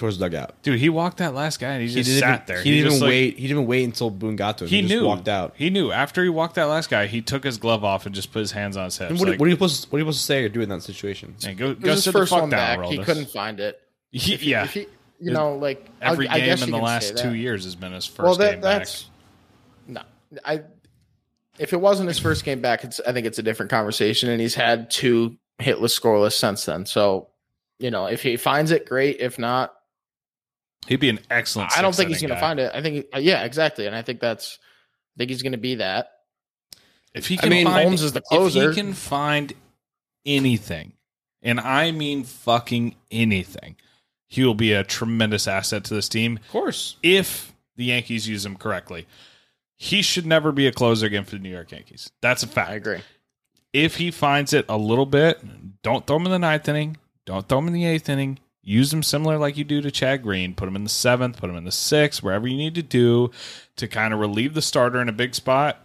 towards 0.00 0.18
the 0.18 0.28
dugout. 0.28 0.60
Dude, 0.62 0.80
he 0.80 0.88
walked 0.88 1.18
that 1.18 1.34
last 1.34 1.60
guy 1.60 1.72
and 1.74 1.82
he 1.82 1.86
just 1.94 2.08
didn't 2.08 2.20
sat 2.20 2.34
even, 2.34 2.46
there. 2.46 2.62
He, 2.62 2.70
didn't 2.72 2.86
even 2.86 3.00
like- 3.00 3.08
wait. 3.08 3.38
He 3.38 3.46
didn't 3.46 3.66
wait 3.66 3.84
until 3.84 4.10
Boone 4.10 4.34
got 4.34 4.58
to 4.58 4.64
him. 4.64 4.70
He, 4.70 4.76
He, 4.76 4.82
just 4.82 4.94
knew. 4.94 5.06
walked 5.06 5.28
out. 5.28 5.54
He 5.56 5.70
knew 5.70 5.92
after 5.92 6.22
he 6.24 6.28
walked 6.30 6.56
that 6.56 6.64
last 6.64 6.90
guy, 6.90 7.06
he 7.06 7.22
took 7.22 7.44
his 7.44 7.58
glove 7.58 7.84
off 7.84 8.06
and 8.06 8.14
just 8.14 8.32
put 8.32 8.40
his 8.40 8.50
hands 8.52 8.76
on 8.76 8.86
his 8.86 8.98
hips. 8.98 9.10
And 9.10 9.20
what, 9.20 9.28
like, 9.28 9.38
what 9.38 9.46
are 9.46 9.48
you 9.50 9.54
supposed? 9.54 9.84
To, 9.84 9.90
what 9.90 9.96
are 9.96 9.98
you 10.00 10.04
supposed 10.06 10.20
to 10.20 10.24
say 10.26 10.44
or 10.44 10.48
do 10.48 10.60
in 10.62 10.68
that 10.70 10.82
situation? 10.82 11.36
man, 11.44 11.56
go, 11.56 11.74
go 11.74 11.88
was 11.90 11.96
his 11.96 12.04
the 12.06 12.12
first 12.12 12.30
fuck 12.30 12.40
one 12.40 12.50
down, 12.50 12.80
back. 12.80 12.90
He 12.90 12.98
couldn't 12.98 13.30
find 13.30 13.60
it. 13.60 13.80
He- 14.12 14.34
If 14.34 14.40
he- 14.40 14.50
yeah, 14.50 14.64
if 14.64 14.74
he- 14.74 14.86
you 15.20 15.30
know, 15.32 15.54
like 15.56 15.86
every 16.00 16.26
I 16.28 16.38
game 16.38 16.46
guess 16.46 16.62
in 16.62 16.70
the 16.70 16.78
last 16.78 17.16
two 17.18 17.34
years 17.34 17.64
has 17.64 17.76
been 17.76 17.92
his 17.92 18.06
first 18.06 18.24
well, 18.26 18.36
that, 18.36 18.52
game 18.52 18.60
back. 18.62 18.88
no. 19.86 20.00
I 20.44 20.62
if 21.58 21.72
it 21.74 21.80
wasn't 21.80 22.08
his 22.08 22.18
first 22.18 22.42
game 22.44 22.60
back, 22.62 22.84
it's 22.84 23.00
I 23.06 23.12
think 23.12 23.26
it's 23.26 23.38
a 23.38 23.42
different 23.42 23.70
conversation. 23.70 24.30
And 24.30 24.40
he's 24.40 24.54
had 24.54 24.90
two 24.90 25.36
hitless, 25.60 26.00
scoreless 26.00 26.32
since 26.32 26.64
then. 26.64 26.86
So 26.86 27.28
you 27.78 27.90
know, 27.90 28.06
if 28.06 28.22
he 28.22 28.36
finds 28.36 28.70
it, 28.70 28.86
great. 28.86 29.20
If 29.20 29.38
not, 29.38 29.74
He'd 30.86 31.00
be 31.00 31.08
an 31.08 31.20
excellent. 31.30 31.76
I 31.76 31.82
don't 31.82 31.94
think 31.94 32.08
he's 32.08 32.20
going 32.20 32.34
to 32.34 32.40
find 32.40 32.58
it. 32.58 32.72
I 32.74 32.82
think, 32.82 33.06
uh, 33.14 33.18
yeah, 33.18 33.44
exactly. 33.44 33.86
And 33.86 33.94
I 33.94 34.02
think 34.02 34.20
that's, 34.20 34.58
I 35.16 35.18
think 35.18 35.30
he's 35.30 35.42
going 35.42 35.52
to 35.52 35.58
be 35.58 35.76
that. 35.76 36.10
If 37.14 37.26
he 37.26 37.36
can 37.36 37.46
I 37.46 37.50
mean, 37.50 37.66
find, 37.66 37.84
Holmes 37.84 38.02
is 38.02 38.12
the 38.12 38.20
closer. 38.20 38.70
If 38.70 38.76
he 38.76 38.82
can 38.82 38.92
find 38.92 39.52
anything, 40.24 40.94
and 41.42 41.60
I 41.60 41.90
mean 41.90 42.24
fucking 42.24 42.94
anything, 43.10 43.76
he 44.28 44.44
will 44.44 44.54
be 44.54 44.72
a 44.72 44.84
tremendous 44.84 45.48
asset 45.48 45.84
to 45.84 45.94
this 45.94 46.08
team. 46.08 46.36
Of 46.36 46.48
course. 46.50 46.96
if 47.02 47.50
the 47.80 47.86
Yankees 47.86 48.28
use 48.28 48.44
him 48.44 48.56
correctly. 48.56 49.06
He 49.76 50.02
should 50.02 50.26
never 50.26 50.52
be 50.52 50.66
a 50.66 50.72
closer 50.72 51.06
again 51.06 51.24
for 51.24 51.30
the 51.30 51.38
New 51.38 51.48
York 51.48 51.72
Yankees. 51.72 52.12
That's 52.20 52.42
a 52.42 52.46
fact. 52.46 52.70
I 52.70 52.74
agree. 52.74 52.98
If 53.72 53.96
he 53.96 54.10
finds 54.10 54.52
it 54.52 54.66
a 54.68 54.76
little 54.76 55.06
bit, 55.06 55.40
don't 55.82 56.06
throw 56.06 56.16
him 56.16 56.26
in 56.26 56.32
the 56.32 56.38
ninth 56.38 56.68
inning. 56.68 56.98
Don't 57.24 57.48
throw 57.48 57.58
him 57.58 57.68
in 57.68 57.72
the 57.72 57.86
eighth 57.86 58.10
inning. 58.10 58.38
Use 58.62 58.90
them 58.90 59.02
similar 59.02 59.38
like 59.38 59.56
you 59.56 59.64
do 59.64 59.80
to 59.80 59.90
Chad 59.90 60.22
Green. 60.22 60.54
Put 60.54 60.66
them 60.66 60.76
in 60.76 60.84
the 60.84 60.90
seventh, 60.90 61.38
put 61.38 61.46
them 61.46 61.56
in 61.56 61.64
the 61.64 61.70
sixth, 61.72 62.22
wherever 62.22 62.46
you 62.46 62.56
need 62.56 62.74
to 62.74 62.82
do 62.82 63.30
to 63.76 63.88
kind 63.88 64.12
of 64.12 64.20
relieve 64.20 64.52
the 64.54 64.60
starter 64.62 65.00
in 65.00 65.08
a 65.08 65.12
big 65.12 65.34
spot. 65.34 65.80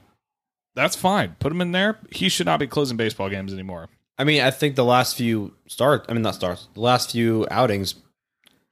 That's 0.75 0.95
fine. 0.95 1.35
Put 1.39 1.53
him 1.53 1.61
in 1.61 1.71
there. 1.71 1.97
He 2.11 2.27
should 2.27 2.45
not 2.45 2.59
be 2.59 2.67
closing 2.67 2.97
baseball 2.97 3.29
games 3.29 3.53
anymore. 3.53 3.87
I 4.17 4.25
mean, 4.25 4.41
I 4.41 4.51
think 4.51 4.75
the 4.75 4.83
last 4.83 5.15
few 5.15 5.53
start. 5.67 6.05
I 6.09 6.13
mean, 6.13 6.21
not 6.21 6.35
starts. 6.35 6.67
The 6.73 6.81
last 6.81 7.11
few 7.11 7.47
outings 7.49 7.95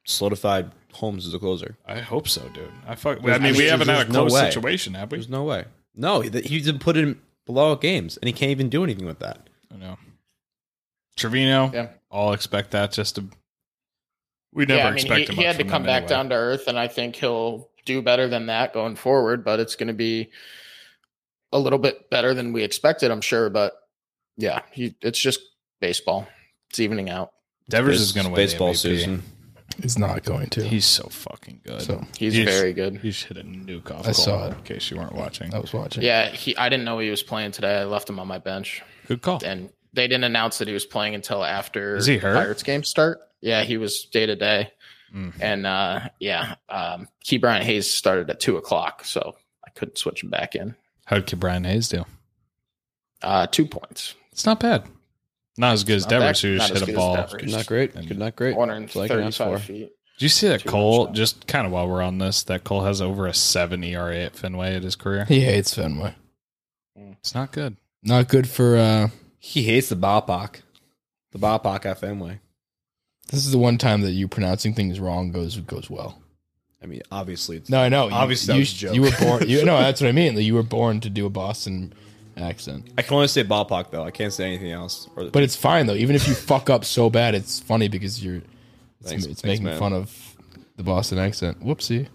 solidified 0.04 0.70
Holmes 0.92 1.26
as 1.26 1.32
a 1.34 1.38
closer. 1.38 1.76
I 1.86 2.00
hope 2.00 2.28
so, 2.28 2.46
dude. 2.50 2.70
I 2.86 2.94
fuck. 2.94 3.18
I 3.18 3.22
There's- 3.22 3.40
mean, 3.40 3.56
we 3.56 3.64
haven't 3.66 3.88
had 3.88 3.94
a 3.94 3.98
there's 4.04 4.12
no 4.12 4.20
close 4.26 4.32
way. 4.34 4.50
situation, 4.50 4.94
have 4.94 5.10
we? 5.10 5.16
There's 5.18 5.28
no 5.30 5.44
way. 5.44 5.64
No, 5.94 6.20
he- 6.20 6.42
he's 6.42 6.66
been 6.66 6.78
put 6.78 6.96
in 6.96 7.20
below 7.46 7.74
games, 7.76 8.16
and 8.18 8.26
he 8.26 8.32
can't 8.32 8.50
even 8.50 8.68
do 8.68 8.84
anything 8.84 9.06
with 9.06 9.18
that. 9.20 9.48
I 9.72 9.76
know. 9.76 9.98
Trevino, 11.16 11.70
Yeah. 11.72 11.88
I'll 12.10 12.32
expect 12.32 12.70
that 12.72 12.92
just 12.92 13.14
to. 13.16 13.24
We 14.54 14.64
never 14.66 14.78
yeah, 14.78 14.86
I 14.86 14.90
mean, 14.90 14.98
expect 15.00 15.28
he, 15.30 15.36
he 15.36 15.42
had 15.42 15.56
to 15.56 15.64
come 15.64 15.82
back 15.82 16.04
anyway. 16.04 16.08
down 16.08 16.28
to 16.30 16.34
earth, 16.36 16.68
and 16.68 16.78
I 16.78 16.86
think 16.88 17.16
he'll 17.16 17.68
do 17.84 18.00
better 18.00 18.28
than 18.28 18.46
that 18.46 18.72
going 18.72 18.94
forward. 18.96 19.44
But 19.44 19.60
it's 19.60 19.74
going 19.76 19.88
to 19.88 19.92
be 19.94 20.30
a 21.52 21.58
little 21.58 21.78
bit 21.78 22.08
better 22.10 22.34
than 22.34 22.52
we 22.52 22.62
expected, 22.62 23.10
I'm 23.10 23.20
sure. 23.20 23.50
But 23.50 23.74
yeah, 24.36 24.62
he, 24.72 24.94
it's 25.02 25.18
just 25.18 25.40
baseball. 25.80 26.26
It's 26.70 26.80
evening 26.80 27.10
out. 27.10 27.32
Devers 27.68 27.94
Base- 27.98 28.00
is 28.02 28.12
going 28.12 28.26
to 28.26 28.30
win 28.32 28.36
baseball 28.36 28.68
the 28.68 28.74
MVP. 28.74 28.80
season. 28.80 29.22
He's 29.82 29.98
not 29.98 30.22
going 30.22 30.48
to. 30.50 30.62
He's 30.62 30.84
so 30.84 31.08
fucking 31.10 31.62
good. 31.66 31.82
So, 31.82 32.04
He's 32.16 32.34
He's- 32.34 32.48
very 32.48 32.72
good. 32.72 32.98
He 32.98 33.10
should 33.10 33.36
hit 33.36 33.44
a 33.44 33.48
nuke 33.48 33.90
off. 33.90 34.06
I 34.06 34.12
saw 34.12 34.46
it. 34.48 34.52
In 34.54 34.62
case 34.62 34.88
you 34.90 34.96
weren't 34.98 35.14
watching, 35.14 35.52
I 35.52 35.58
was 35.58 35.72
watching. 35.72 36.04
Yeah, 36.04 36.28
he. 36.28 36.56
I 36.56 36.68
didn't 36.68 36.84
know 36.84 36.98
he 37.00 37.10
was 37.10 37.22
playing 37.24 37.50
today. 37.52 37.80
I 37.80 37.84
left 37.84 38.08
him 38.08 38.20
on 38.20 38.28
my 38.28 38.38
bench, 38.38 38.82
good 39.08 39.20
call. 39.22 39.40
and 39.44 39.70
they 39.92 40.06
didn't 40.06 40.24
announce 40.24 40.58
that 40.58 40.68
he 40.68 40.74
was 40.74 40.84
playing 40.84 41.14
until 41.16 41.42
after 41.44 41.96
Is 41.96 42.06
he 42.06 42.18
hurt? 42.18 42.34
Pirates 42.36 42.62
game 42.62 42.84
start. 42.84 43.20
Yeah, 43.44 43.62
he 43.62 43.76
was 43.76 44.04
day 44.06 44.26
to 44.26 44.34
day, 44.36 44.72
Mm. 45.14 45.32
and 45.40 45.66
uh, 45.66 46.00
yeah, 46.18 46.54
um, 46.68 47.06
Ke'Bryan 47.24 47.62
Hayes 47.62 47.92
started 47.92 48.30
at 48.30 48.40
two 48.40 48.56
o'clock, 48.56 49.04
so 49.04 49.36
I 49.64 49.70
couldn't 49.70 49.98
switch 49.98 50.22
him 50.24 50.30
back 50.30 50.54
in. 50.56 50.74
How 51.04 51.18
did 51.18 51.26
Ke'Bryan 51.26 51.66
Hayes 51.66 51.88
do? 51.88 52.04
Uh, 53.22 53.46
two 53.46 53.66
points. 53.66 54.14
It's 54.32 54.44
not 54.46 54.60
bad. 54.60 54.84
Not 55.56 55.74
as 55.74 55.84
good 55.84 55.96
as 55.96 56.04
Not 56.04 56.10
Devers, 56.10 56.40
that- 56.42 56.48
who 56.48 56.56
just 56.58 56.72
hit 56.74 56.88
a 56.88 56.92
ball. 56.94 57.26
Good, 57.30 57.50
not 57.50 57.66
great. 57.66 57.94
Good, 57.94 58.18
not 58.18 58.34
great. 58.34 58.56
One 58.56 58.70
hundred 58.70 58.88
That's 58.88 58.96
all 58.96 59.02
I 59.02 59.08
can 59.08 59.20
ask 59.20 59.38
thirty-five 59.38 59.60
for. 59.60 59.66
feet. 59.66 59.92
Did 60.18 60.22
you 60.22 60.28
see 60.28 60.48
that 60.48 60.60
Too 60.62 60.68
Cole? 60.68 61.06
much. 61.06 61.14
Just 61.16 61.46
kind 61.46 61.66
of 61.66 61.72
while 61.72 61.86
we're 61.88 62.02
on 62.02 62.18
this, 62.18 62.42
that 62.44 62.64
Cole 62.64 62.82
has 62.84 63.00
over 63.02 63.26
a 63.26 63.34
seven 63.34 63.84
ERA 63.84 64.16
at 64.24 64.34
Fenway 64.36 64.74
at 64.74 64.82
his 64.82 64.96
career. 64.96 65.24
He 65.26 65.40
hates 65.42 65.74
Fenway. 65.74 66.14
It's 66.96 67.34
not 67.34 67.52
good. 67.52 67.76
Not 68.02 68.28
good 68.28 68.48
for. 68.48 68.76
uh 68.76 69.08
He 69.38 69.62
hates 69.64 69.90
the 69.90 69.96
ballpark. 69.96 70.62
The 71.32 71.38
ballpark 71.38 71.84
at 71.86 71.98
Fenway. 72.00 72.40
This 73.30 73.44
is 73.46 73.52
the 73.52 73.58
one 73.58 73.78
time 73.78 74.02
that 74.02 74.12
you 74.12 74.28
pronouncing 74.28 74.74
things 74.74 75.00
wrong 75.00 75.32
goes 75.32 75.56
goes 75.58 75.88
well. 75.90 76.18
I 76.82 76.86
mean, 76.86 77.00
obviously, 77.10 77.56
it's 77.56 77.70
No, 77.70 77.80
I 77.80 77.88
know. 77.88 78.08
You- 78.08 78.14
Obviously, 78.14 78.48
that 78.48 78.54
you, 78.56 78.60
was 78.60 78.72
a 78.72 78.76
joke. 78.76 78.94
You 78.94 79.02
were 79.02 79.10
born. 79.20 79.48
You 79.48 79.64
no, 79.64 79.78
that's 79.78 80.00
what 80.00 80.08
I 80.08 80.12
mean. 80.12 80.34
Like, 80.34 80.44
you 80.44 80.54
were 80.54 80.62
born 80.62 81.00
to 81.00 81.08
do 81.10 81.24
a 81.24 81.30
Boston 81.30 81.94
accent. 82.36 82.88
I 82.98 83.02
can 83.02 83.14
only 83.14 83.28
say 83.28 83.42
ballpark 83.44 83.90
though. 83.90 84.04
I 84.04 84.10
can't 84.10 84.32
say 84.32 84.44
anything 84.46 84.70
else. 84.70 85.08
Or 85.16 85.30
But 85.30 85.42
it's 85.42 85.56
fine 85.56 85.86
though. 85.86 85.94
Even 85.94 86.14
if 86.14 86.28
you 86.28 86.34
fuck 86.34 86.68
up 86.68 86.84
so 86.84 87.08
bad, 87.08 87.34
it's 87.34 87.58
funny 87.60 87.88
because 87.88 88.22
you're. 88.24 88.42
It's, 89.00 89.10
Thanks- 89.10 89.24
it's 89.26 89.40
thanks, 89.40 89.60
making 89.60 89.64
man. 89.64 89.78
fun 89.78 89.92
of 89.92 90.36
the 90.76 90.82
Boston 90.82 91.18
accent. 91.18 91.64
Whoopsie. 91.64 92.08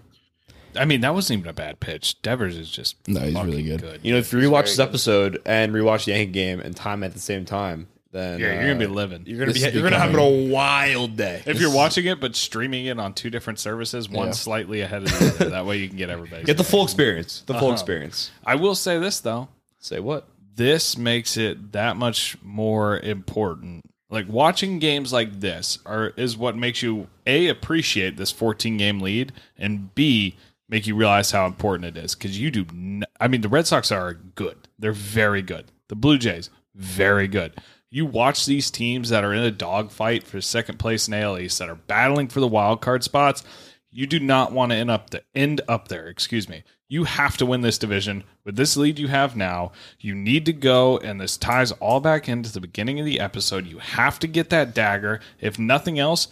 I 0.76 0.86
mean, 0.86 1.02
that 1.02 1.16
wasn't 1.16 1.40
even 1.40 1.50
a 1.50 1.54
bad 1.54 1.80
pitch. 1.80 2.22
Devers 2.22 2.56
is 2.56 2.70
just 2.70 2.96
No, 3.08 3.22
he's 3.22 3.34
fucking 3.34 3.50
really 3.50 3.64
good. 3.64 4.00
you 4.04 4.12
know, 4.14 4.20
if 4.20 4.32
you 4.32 4.38
rewatch 4.40 4.66
this 4.66 4.78
episode 4.80 5.42
and 5.46 5.74
rewatch 5.74 6.06
the 6.06 6.12
Yankee 6.12 6.32
game 6.32 6.60
and 6.60 6.76
time 6.76 7.04
at 7.04 7.14
the 7.14 7.20
same 7.20 7.44
time, 7.44 7.88
then 8.12 8.40
Yeah, 8.40 8.54
you're 8.56 8.74
gonna 8.74 8.80
be 8.80 8.86
uh, 8.86 8.90
living. 8.90 9.24
You're 9.26 9.40
gonna 9.40 9.54
be 9.54 9.64
is 9.64 9.74
you're 9.74 9.84
gonna 9.84 10.00
have 10.00 10.16
a 10.16 10.48
wild 10.50 11.16
day. 11.18 11.44
If 11.46 11.60
you're 11.62 11.74
watching 11.74 12.06
it 12.06 12.20
but 12.20 12.36
streaming 12.36 12.86
it 12.88 13.00
on 13.00 13.14
two 13.14 13.30
different 13.30 13.60
services, 13.60 14.10
one 14.10 14.28
Yeah. 14.28 14.34
slightly 14.34 14.82
ahead 14.82 15.04
of 15.04 15.10
the 15.10 15.28
other, 15.28 15.50
that 15.52 15.66
way 15.66 15.78
you 15.78 15.88
can 15.88 15.98
get 15.98 16.10
everybody. 16.10 16.44
Get 16.44 16.58
the 16.58 16.64
full 16.64 16.84
experience. 16.84 17.44
The 17.46 17.54
full 17.54 17.66
Uh-huh. 17.68 17.74
experience. 17.74 18.32
I 18.46 18.56
will 18.56 18.76
say 18.76 18.98
this 19.00 19.20
though, 19.20 19.50
Say 19.80 20.00
what? 20.00 20.28
this 20.56 20.98
makes 20.98 21.38
it 21.38 21.72
that 21.74 21.96
much 21.98 22.36
more 22.42 23.00
important. 23.00 23.86
Like 24.10 24.28
watching 24.28 24.80
games 24.80 25.14
like 25.14 25.40
this 25.40 25.78
are 25.86 26.08
is 26.18 26.36
what 26.36 26.58
makes 26.58 26.82
you 26.82 27.08
a 27.28 27.48
appreciate 27.48 28.18
this 28.18 28.32
14 28.32 28.76
game 28.78 29.00
lead 29.02 29.32
and 29.58 29.94
b 29.94 30.36
make 30.68 30.86
you 30.88 30.96
realize 30.96 31.30
how 31.32 31.46
important 31.46 31.96
it 31.96 32.04
is 32.04 32.16
because 32.16 32.40
you 32.40 32.50
do. 32.52 32.66
N- 32.72 33.04
I 33.22 33.28
mean, 33.28 33.42
the 33.42 33.50
Red 33.50 33.68
Sox 33.68 33.92
are 33.92 34.14
good; 34.36 34.68
they're 34.80 34.92
very 34.94 35.42
good. 35.44 35.66
The 35.90 35.96
Blue 35.96 36.18
Jays, 36.18 36.50
very 36.76 37.28
good. 37.28 37.54
You 37.92 38.06
watch 38.06 38.46
these 38.46 38.70
teams 38.70 39.10
that 39.10 39.24
are 39.24 39.34
in 39.34 39.42
a 39.42 39.52
dogfight 39.52 40.24
for 40.24 40.42
second 40.42 40.78
place 40.78 41.08
in 41.08 41.14
AL 41.14 41.40
East 41.40 41.58
that 41.60 41.70
are 41.70 41.76
battling 41.76 42.28
for 42.28 42.40
the 42.40 42.48
wild 42.48 42.82
card 42.82 43.04
spots. 43.04 43.44
You 43.92 44.06
do 44.06 44.20
not 44.20 44.52
want 44.52 44.72
to 44.72 44.76
end 44.78 44.92
up 44.92 45.10
the 45.10 45.24
end 45.34 45.62
up 45.68 45.88
there. 45.88 46.08
Excuse 46.08 46.48
me. 46.48 46.64
You 46.88 47.04
have 47.04 47.38
to 47.38 47.46
win 47.46 47.62
this 47.62 47.78
division 47.78 48.24
with 48.46 48.56
this 48.56 48.76
lead 48.78 49.00
you 49.00 49.08
have 49.08 49.36
now. 49.36 49.72
You 50.00 50.16
need 50.16 50.46
to 50.46 50.54
go, 50.54 50.98
and 50.98 51.20
this 51.20 51.38
ties 51.38 51.72
all 51.74 52.00
back 52.00 52.28
into 52.28 52.52
the 52.52 52.62
beginning 52.62 53.00
of 53.00 53.06
the 53.06 53.20
episode. 53.20 53.68
You 53.68 53.78
have 53.78 54.20
to 54.20 54.28
get 54.28 54.50
that 54.50 54.74
dagger. 54.74 55.20
If 55.40 55.60
nothing 55.60 56.00
else, 56.00 56.28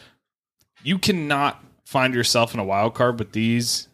you 0.84 0.98
cannot 0.98 1.64
find 1.86 2.14
yourself 2.14 2.54
in 2.54 2.60
a 2.60 2.66
wild 2.66 2.94
card 2.96 3.18
with 3.18 3.32
these 3.32 3.88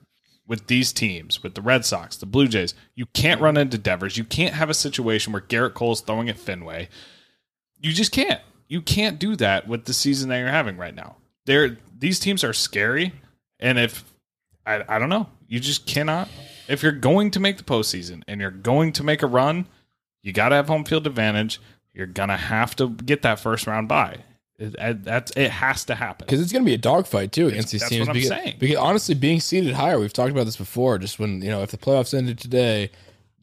with 0.46 0.68
these 0.68 0.92
teams, 0.92 1.42
with 1.42 1.56
the 1.56 1.62
Red 1.62 1.86
Sox, 1.86 2.18
the 2.18 2.26
Blue 2.26 2.48
Jays. 2.48 2.74
You 2.96 3.06
can't 3.08 3.42
run 3.42 3.56
into 3.56 3.78
Devers. 3.78 4.18
You 4.18 4.26
can't 4.26 4.54
have 4.54 4.70
a 4.70 4.74
situation 4.74 5.32
where 5.32 5.42
Gerrit 5.42 5.74
Cole's 5.74 6.02
throwing 6.02 6.28
at 6.28 6.38
Fenway. 6.38 6.90
You 7.84 7.94
just 7.94 8.12
can't. 8.12 8.42
You 8.68 8.82
can't 8.82 9.20
do 9.20 9.36
that 9.36 9.68
with 9.68 9.86
the 9.86 9.94
season 9.94 10.30
that 10.30 10.40
you're 10.40 10.48
having 10.48 10.78
right 10.78 10.96
now. 10.96 11.18
They're 11.46 11.78
these 12.00 12.20
teams 12.20 12.44
are 12.44 12.54
scary, 12.54 13.14
and 13.60 13.78
if 13.78 14.04
I, 14.66 14.84
I 14.88 14.98
don't 14.98 15.10
know, 15.10 15.28
you 15.48 15.60
just 15.60 15.86
cannot. 15.86 16.30
If 16.68 16.82
you're 16.82 16.92
going 16.94 17.30
to 17.32 17.40
make 17.40 17.58
the 17.58 17.64
postseason 17.64 18.24
and 18.28 18.42
you're 18.42 18.50
going 18.50 18.94
to 18.94 19.04
make 19.04 19.22
a 19.22 19.28
run, 19.28 19.68
you 20.24 20.32
got 20.34 20.50
to 20.50 20.56
have 20.56 20.68
home 20.68 20.86
field 20.86 21.06
advantage. 21.06 21.62
You're 21.94 22.08
gonna 22.08 22.38
have 22.38 22.76
to 22.78 22.90
get 22.90 23.22
that 23.22 23.40
first 23.40 23.68
round 23.68 23.88
bye. 23.88 24.24
It, 24.58 25.04
that's 25.04 25.32
it 25.32 25.52
has 25.52 25.84
to 25.86 25.96
happen. 25.96 26.26
because 26.26 26.40
it's 26.42 26.52
going 26.52 26.64
to 26.64 26.66
be 26.66 26.76
a 26.76 26.78
dogfight 26.78 27.32
too 27.32 27.48
against 27.48 27.72
these 27.72 27.82
that's 27.82 27.90
teams. 27.90 28.08
what 28.08 28.10
I'm 28.10 28.14
because, 28.14 28.30
saying. 28.30 28.56
because 28.60 28.78
honestly, 28.78 29.16
being 29.16 29.40
seated 29.40 29.74
higher, 29.74 30.00
we've 30.00 30.14
talked 30.14 30.32
about 30.32 30.46
this 30.46 30.58
before. 30.58 30.98
Just 31.00 31.20
when 31.20 31.42
you 31.42 31.50
know, 31.50 31.62
if 31.64 31.72
the 31.72 31.78
playoffs 31.78 32.14
ended 32.14 32.40
today, 32.40 32.90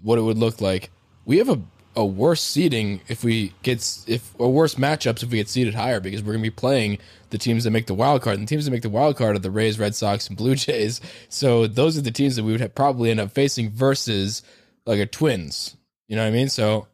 what 0.01 0.19
it 0.19 0.23
would 0.23 0.39
look 0.39 0.61
like. 0.61 0.91
We 1.27 1.39
have 1.39 1.49
a 1.49 1.61
a 1.97 2.05
worse 2.05 2.41
seeding 2.41 3.01
if 3.09 3.25
we 3.25 3.53
get 3.63 3.79
if 4.07 4.33
a 4.39 4.49
worse 4.49 4.77
matchups 4.77 5.23
if 5.23 5.31
we 5.31 5.39
get 5.39 5.49
seated 5.49 5.75
higher 5.75 5.99
because 6.01 6.23
we're 6.23 6.33
going 6.33 6.45
to 6.45 6.51
be 6.51 6.55
playing 6.55 6.99
the 7.31 7.39
teams 7.39 7.65
that 7.65 7.71
make 7.71 7.87
the 7.87 7.95
wild 7.95 8.23
card. 8.23 8.39
And 8.39 8.47
the 8.47 8.51
teams 8.51 8.65
that 8.65 8.71
make 8.71 8.83
the 8.83 8.89
wild 8.89 9.17
card 9.17 9.37
are 9.37 9.41
the 9.41 9.51
Rays, 9.51 9.79
Red 9.79 9.95
Sox, 9.95 10.29
and 10.29 10.37
Blue 10.37 10.55
Jays. 10.57 11.01
So 11.29 11.67
those 11.67 11.99
are 11.99 12.03
the 12.03 12.11
teams 12.11 12.37
that 12.37 12.45
we 12.45 12.53
would 12.53 12.61
have 12.61 12.75
probably 12.75 13.11
end 13.11 13.21
up 13.21 13.33
facing 13.33 13.71
versus 13.71 14.43
like 14.87 15.01
a 15.01 15.07
Twins. 15.07 15.77
You 16.09 16.17
know 16.17 16.23
what 16.23 16.29
I 16.29 16.33
mean? 16.33 16.49
So 16.49 16.87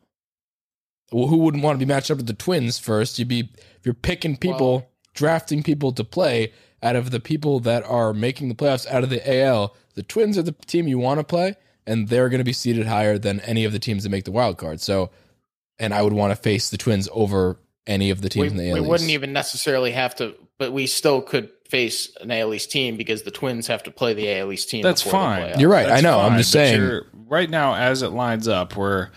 well, 1.12 1.28
who 1.28 1.38
wouldn't 1.38 1.62
want 1.62 1.78
to 1.78 1.84
be 1.84 1.88
matched 1.88 2.10
up 2.10 2.16
with 2.16 2.26
the 2.26 2.32
Twins 2.34 2.78
first? 2.78 3.18
You'd 3.18 3.28
be 3.28 3.40
if 3.76 3.80
you're 3.84 3.94
picking 3.94 4.36
people, 4.36 4.72
Well- 4.72 4.88
drafting 5.14 5.62
people 5.62 5.92
to 5.92 6.04
play 6.04 6.52
out 6.82 6.96
of 6.96 7.10
the 7.10 7.20
people 7.20 7.58
that 7.60 7.82
are 7.84 8.12
making 8.12 8.48
the 8.48 8.54
playoffs 8.54 8.86
out 8.88 9.02
of 9.02 9.10
the 9.10 9.40
AL. 9.42 9.74
The 9.94 10.02
Twins 10.02 10.36
are 10.36 10.42
the 10.42 10.52
team 10.52 10.86
you 10.86 10.98
want 10.98 11.18
to 11.20 11.24
play, 11.24 11.54
and 11.86 12.08
they're 12.08 12.28
going 12.28 12.40
to 12.40 12.44
be 12.44 12.52
seated 12.52 12.86
higher 12.86 13.18
than 13.18 13.40
any 13.40 13.64
of 13.64 13.72
the 13.72 13.78
teams 13.78 14.02
that 14.02 14.10
make 14.10 14.24
the 14.24 14.32
wild 14.32 14.58
card. 14.58 14.80
So, 14.80 15.10
and 15.78 15.94
I 15.94 16.02
would 16.02 16.12
want 16.12 16.32
to 16.32 16.36
face 16.36 16.70
the 16.70 16.76
Twins 16.76 17.08
over 17.12 17.58
any 17.86 18.10
of 18.10 18.20
the 18.20 18.28
teams 18.28 18.42
We, 18.42 18.48
in 18.48 18.56
the 18.56 18.70
AL. 18.70 18.82
we 18.82 18.88
wouldn't 18.88 19.10
even 19.10 19.32
necessarily 19.32 19.92
have 19.92 20.14
to, 20.16 20.34
but 20.58 20.72
we 20.72 20.86
still 20.86 21.22
could 21.22 21.50
face 21.68 22.14
an 22.20 22.30
AL 22.30 22.54
East 22.54 22.70
team 22.70 22.96
because 22.96 23.22
the 23.22 23.30
Twins 23.30 23.66
have 23.66 23.82
to 23.84 23.90
play 23.90 24.14
the 24.14 24.38
AL 24.38 24.52
East 24.52 24.70
team. 24.70 24.82
That's 24.82 25.02
fine. 25.02 25.58
You're 25.58 25.70
right. 25.70 25.86
That's 25.86 26.02
I 26.04 26.08
know. 26.08 26.18
I'm 26.20 26.36
just 26.38 26.50
saying. 26.52 27.02
Right 27.28 27.50
now, 27.50 27.74
as 27.74 28.02
it 28.02 28.10
lines 28.10 28.46
up, 28.46 28.76
we're 28.76 29.10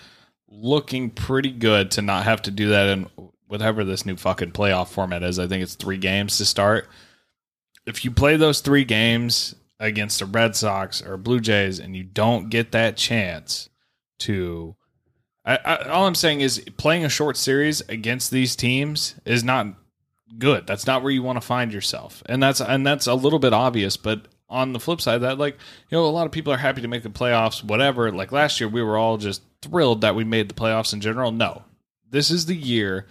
looking 0.48 1.10
pretty 1.12 1.52
good 1.52 1.92
to 1.92 2.02
not 2.02 2.24
have 2.24 2.42
to 2.44 2.52
do 2.52 2.70
that 2.70 2.90
in 2.90 3.08
whatever 3.48 3.84
this 3.84 4.06
new 4.06 4.16
fucking 4.16 4.52
playoff 4.52 4.90
format 4.90 5.24
is. 5.24 5.40
I 5.40 5.48
think 5.48 5.64
it's 5.64 5.76
three 5.76 5.98
games 5.98 6.38
to 6.38 6.46
start. 6.46 6.88
If 7.86 8.04
you 8.06 8.12
play 8.12 8.36
those 8.36 8.62
three 8.62 8.84
games 8.84 9.56
against 9.80 10.20
the 10.20 10.26
Red 10.26 10.56
Sox 10.56 11.02
or 11.02 11.18
Blue 11.18 11.40
Jays 11.40 11.80
and 11.80 11.96
you 11.96 12.04
don't 12.04 12.50
get 12.50 12.72
that 12.72 12.98
chance 12.98 13.70
to. 14.20 14.76
I, 15.46 15.58
I, 15.64 15.76
all 15.90 16.06
I'm 16.06 16.16
saying 16.16 16.42
is 16.42 16.64
playing 16.78 17.06
a 17.06 17.10
short 17.10 17.38
series 17.38 17.82
against 17.82 18.30
these 18.32 18.56
teams 18.56 19.16
is 19.26 19.44
not 19.44 19.68
good. 20.38 20.68
That's 20.68 20.86
not 20.86 21.02
where 21.02 21.12
you 21.12 21.24
want 21.24 21.38
to 21.38 21.48
find 21.48 21.74
yourself, 21.74 22.22
and 22.26 22.44
that's 22.44 22.62
and 22.62 22.86
that's 22.86 23.08
a 23.08 23.16
little 23.16 23.40
bit 23.40 23.54
obvious. 23.54 23.98
But 23.98 24.28
on 24.50 24.74
the 24.74 24.80
flip 24.80 25.02
side, 25.02 25.20
that 25.20 25.40
like 25.40 25.56
you 25.90 25.98
know, 25.98 26.06
a 26.06 26.08
lot 26.08 26.26
of 26.26 26.32
people 26.32 26.52
are 26.54 26.58
happy 26.58 26.82
to 26.82 26.88
make 26.88 27.04
the 27.04 27.10
playoffs. 27.10 27.64
Whatever. 27.64 28.12
Like 28.12 28.32
last 28.32 28.60
year, 28.60 28.68
we 28.70 28.84
were 28.84 28.98
all 28.98 29.18
just 29.18 29.42
thrilled 29.62 30.02
that 30.02 30.16
we 30.16 30.24
made 30.24 30.50
the 30.50 30.56
playoffs 30.56 30.94
in 30.94 31.02
general. 31.02 31.32
No, 31.32 31.64
this 32.10 32.30
is 32.30 32.46
the 32.46 32.56
year 32.56 33.08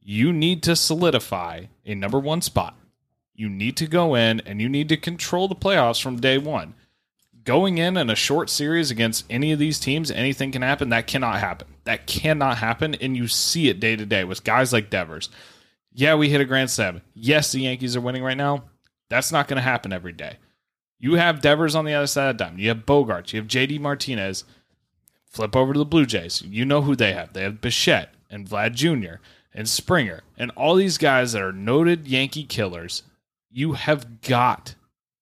you 0.00 0.32
need 0.32 0.62
to 0.62 0.76
solidify 0.76 1.64
a 1.84 1.94
number 1.94 2.18
one 2.18 2.40
spot. 2.40 2.76
You 3.38 3.48
need 3.48 3.76
to 3.76 3.86
go 3.86 4.16
in 4.16 4.40
and 4.40 4.60
you 4.60 4.68
need 4.68 4.88
to 4.88 4.96
control 4.96 5.46
the 5.46 5.54
playoffs 5.54 6.02
from 6.02 6.18
day 6.18 6.38
one. 6.38 6.74
Going 7.44 7.78
in 7.78 7.96
in 7.96 8.10
a 8.10 8.16
short 8.16 8.50
series 8.50 8.90
against 8.90 9.24
any 9.30 9.52
of 9.52 9.60
these 9.60 9.78
teams, 9.78 10.10
anything 10.10 10.50
can 10.50 10.62
happen. 10.62 10.88
That 10.88 11.06
cannot 11.06 11.38
happen. 11.38 11.68
That 11.84 12.08
cannot 12.08 12.58
happen. 12.58 12.96
And 12.96 13.16
you 13.16 13.28
see 13.28 13.68
it 13.68 13.78
day 13.78 13.94
to 13.94 14.04
day 14.04 14.24
with 14.24 14.42
guys 14.42 14.72
like 14.72 14.90
Devers. 14.90 15.30
Yeah, 15.92 16.16
we 16.16 16.30
hit 16.30 16.40
a 16.40 16.44
grand 16.44 16.68
slam. 16.68 17.00
Yes, 17.14 17.52
the 17.52 17.60
Yankees 17.60 17.94
are 17.94 18.00
winning 18.00 18.24
right 18.24 18.36
now. 18.36 18.64
That's 19.08 19.30
not 19.30 19.46
going 19.46 19.58
to 19.58 19.62
happen 19.62 19.92
every 19.92 20.12
day. 20.12 20.38
You 20.98 21.14
have 21.14 21.40
Devers 21.40 21.76
on 21.76 21.84
the 21.84 21.94
other 21.94 22.08
side 22.08 22.30
of 22.30 22.38
the 22.38 22.44
diamond. 22.44 22.60
You 22.60 22.70
have 22.70 22.86
Bogaerts. 22.86 23.32
You 23.32 23.40
have 23.40 23.48
JD 23.48 23.78
Martinez. 23.78 24.42
Flip 25.30 25.54
over 25.54 25.74
to 25.74 25.78
the 25.78 25.84
Blue 25.84 26.06
Jays. 26.06 26.42
You 26.42 26.64
know 26.64 26.82
who 26.82 26.96
they 26.96 27.12
have. 27.12 27.34
They 27.34 27.42
have 27.42 27.60
Bichette 27.60 28.14
and 28.28 28.48
Vlad 28.48 28.74
Jr. 28.74 29.20
and 29.54 29.68
Springer 29.68 30.22
and 30.36 30.50
all 30.56 30.74
these 30.74 30.98
guys 30.98 31.32
that 31.32 31.42
are 31.42 31.52
noted 31.52 32.08
Yankee 32.08 32.42
killers. 32.42 33.04
You 33.50 33.72
have 33.72 34.20
got, 34.20 34.74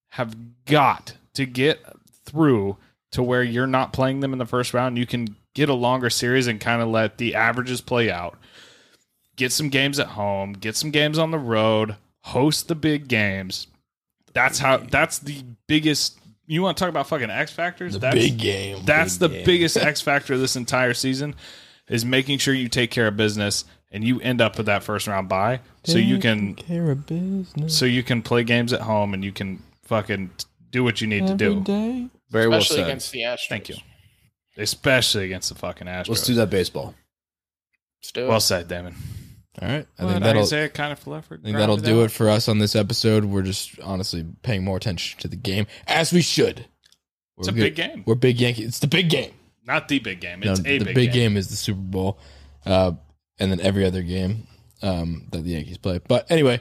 have 0.09 0.35
got 0.65 1.15
to 1.35 1.45
get 1.45 1.79
through 2.25 2.77
to 3.11 3.23
where 3.23 3.43
you're 3.43 3.67
not 3.67 3.93
playing 3.93 4.19
them 4.19 4.33
in 4.33 4.39
the 4.39 4.45
first 4.45 4.73
round. 4.73 4.97
You 4.97 5.05
can 5.05 5.35
get 5.53 5.69
a 5.69 5.73
longer 5.73 6.09
series 6.09 6.47
and 6.47 6.59
kind 6.59 6.81
of 6.81 6.89
let 6.89 7.17
the 7.17 7.35
averages 7.35 7.81
play 7.81 8.11
out. 8.11 8.37
Get 9.35 9.51
some 9.51 9.69
games 9.69 9.99
at 9.99 10.07
home, 10.07 10.53
get 10.53 10.75
some 10.75 10.91
games 10.91 11.17
on 11.17 11.31
the 11.31 11.37
road, 11.37 11.95
host 12.21 12.67
the 12.67 12.75
big 12.75 13.07
games. 13.07 13.67
That's 14.33 14.59
how. 14.59 14.77
That's 14.77 15.19
the 15.19 15.43
biggest. 15.67 16.19
You 16.47 16.61
want 16.61 16.77
to 16.77 16.81
talk 16.81 16.89
about 16.89 17.07
fucking 17.07 17.29
X 17.29 17.51
factors? 17.51 17.93
The 17.93 17.99
that's, 17.99 18.15
big 18.15 18.37
game. 18.37 18.85
That's 18.85 19.17
the 19.17 19.29
biggest 19.29 19.77
X 19.77 20.01
factor 20.07 20.33
of 20.33 20.39
this 20.39 20.55
entire 20.55 20.93
season 20.93 21.35
is 21.87 22.03
making 22.05 22.39
sure 22.39 22.53
you 22.53 22.67
take 22.67 22.91
care 22.91 23.07
of 23.07 23.17
business 23.17 23.65
and 23.91 24.03
you 24.03 24.19
end 24.21 24.41
up 24.41 24.57
with 24.57 24.65
that 24.67 24.83
first 24.83 25.07
round 25.07 25.29
buy, 25.29 25.59
so 25.83 25.97
you 25.97 26.17
can 26.19 26.55
care 26.55 26.91
of 26.91 27.05
business 27.05 27.77
so 27.77 27.85
you 27.85 28.03
can 28.03 28.21
play 28.21 28.43
games 28.43 28.73
at 28.73 28.81
home 28.81 29.13
and 29.13 29.23
you 29.23 29.31
can 29.31 29.61
fucking 29.83 30.29
do 30.71 30.83
what 30.83 30.99
you 31.01 31.07
need 31.07 31.25
to 31.27 31.35
do. 31.35 31.61
day. 31.61 32.07
Very 32.29 32.47
well 32.47 32.59
especially 32.59 32.77
said. 32.83 32.87
against 32.87 33.11
the 33.11 33.19
Astros. 33.21 33.47
Thank 33.49 33.69
you. 33.69 33.75
Especially 34.57 35.25
against 35.25 35.49
the 35.49 35.55
fucking 35.55 35.87
Astros. 35.87 36.09
Let's 36.09 36.25
do 36.25 36.33
that 36.35 36.49
baseball. 36.49 36.95
Let's 38.01 38.11
do 38.11 38.25
it. 38.25 38.29
Well 38.29 38.39
said, 38.39 38.67
Damin. 38.67 38.93
All 39.61 39.67
right. 39.67 39.87
I 39.97 40.07
think 40.07 40.23
that'll. 40.23 40.43
Isiah 40.43 40.69
Kiner-Falefa. 40.69 41.39
I 41.39 41.43
think 41.43 41.57
that'll 41.57 41.77
do 41.77 42.03
it 42.03 42.11
for 42.11 42.29
us 42.29 42.47
on 42.47 42.59
this 42.59 42.75
episode. 42.75 43.25
We're 43.25 43.41
just 43.43 43.79
honestly 43.81 44.25
paying 44.43 44.63
more 44.63 44.77
attention 44.77 45.19
to 45.21 45.27
the 45.27 45.35
game 45.35 45.65
as 45.87 46.11
we 46.11 46.21
should. 46.21 46.65
It's 47.37 47.47
We're 47.47 47.51
a 47.51 47.55
good- 47.55 47.61
big 47.61 47.75
game. 47.75 48.03
We're 48.05 48.15
big 48.15 48.39
Yankees. 48.39 48.67
It's 48.67 48.79
the 48.79 48.87
big 48.87 49.09
game. 49.09 49.31
Not 49.65 49.87
the 49.87 49.99
big 49.99 50.19
game. 50.21 50.39
No, 50.41 50.51
It's 50.51 50.59
a 50.59 50.63
the 50.63 50.79
big, 50.85 50.95
big 50.95 51.11
game. 51.11 51.31
game. 51.31 51.37
is 51.37 51.49
the 51.49 51.55
Super 51.55 51.79
Bowl, 51.81 52.19
uh, 52.65 52.93
and 53.39 53.51
then 53.51 53.59
every 53.59 53.85
other 53.85 54.01
game 54.01 54.47
um, 54.81 55.27
that 55.31 55.43
the 55.43 55.51
Yankees 55.51 55.77
play. 55.77 55.99
But 56.05 56.29
anyway, 56.29 56.59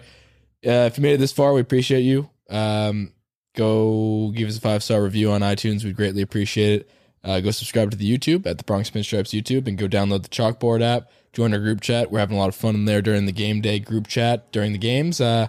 uh, 0.66 0.86
if 0.88 0.98
you 0.98 1.02
made 1.02 1.14
it 1.14 1.18
this 1.20 1.32
far, 1.32 1.52
we 1.52 1.60
appreciate 1.60 2.02
you. 2.02 2.28
Um, 2.50 3.12
go 3.54 4.32
give 4.34 4.48
us 4.48 4.58
a 4.58 4.60
five 4.60 4.82
star 4.82 5.02
review 5.02 5.30
on 5.30 5.40
iTunes. 5.40 5.84
We'd 5.84 5.96
greatly 5.96 6.22
appreciate 6.22 6.80
it. 6.80 6.90
Uh, 7.24 7.40
go 7.40 7.50
subscribe 7.50 7.90
to 7.90 7.96
the 7.96 8.16
YouTube 8.18 8.46
at 8.46 8.58
the 8.58 8.64
Bronx 8.64 8.90
Pinstripes 8.90 9.34
YouTube, 9.38 9.66
and 9.66 9.76
go 9.76 9.88
download 9.88 10.22
the 10.22 10.28
Chalkboard 10.28 10.80
app. 10.80 11.10
Join 11.32 11.52
our 11.52 11.58
group 11.58 11.80
chat. 11.80 12.10
We're 12.10 12.20
having 12.20 12.36
a 12.36 12.40
lot 12.40 12.48
of 12.48 12.54
fun 12.54 12.74
in 12.74 12.84
there 12.84 13.02
during 13.02 13.26
the 13.26 13.32
game 13.32 13.60
day 13.60 13.78
group 13.78 14.06
chat 14.06 14.50
during 14.52 14.72
the 14.72 14.78
games. 14.78 15.20
Uh, 15.20 15.48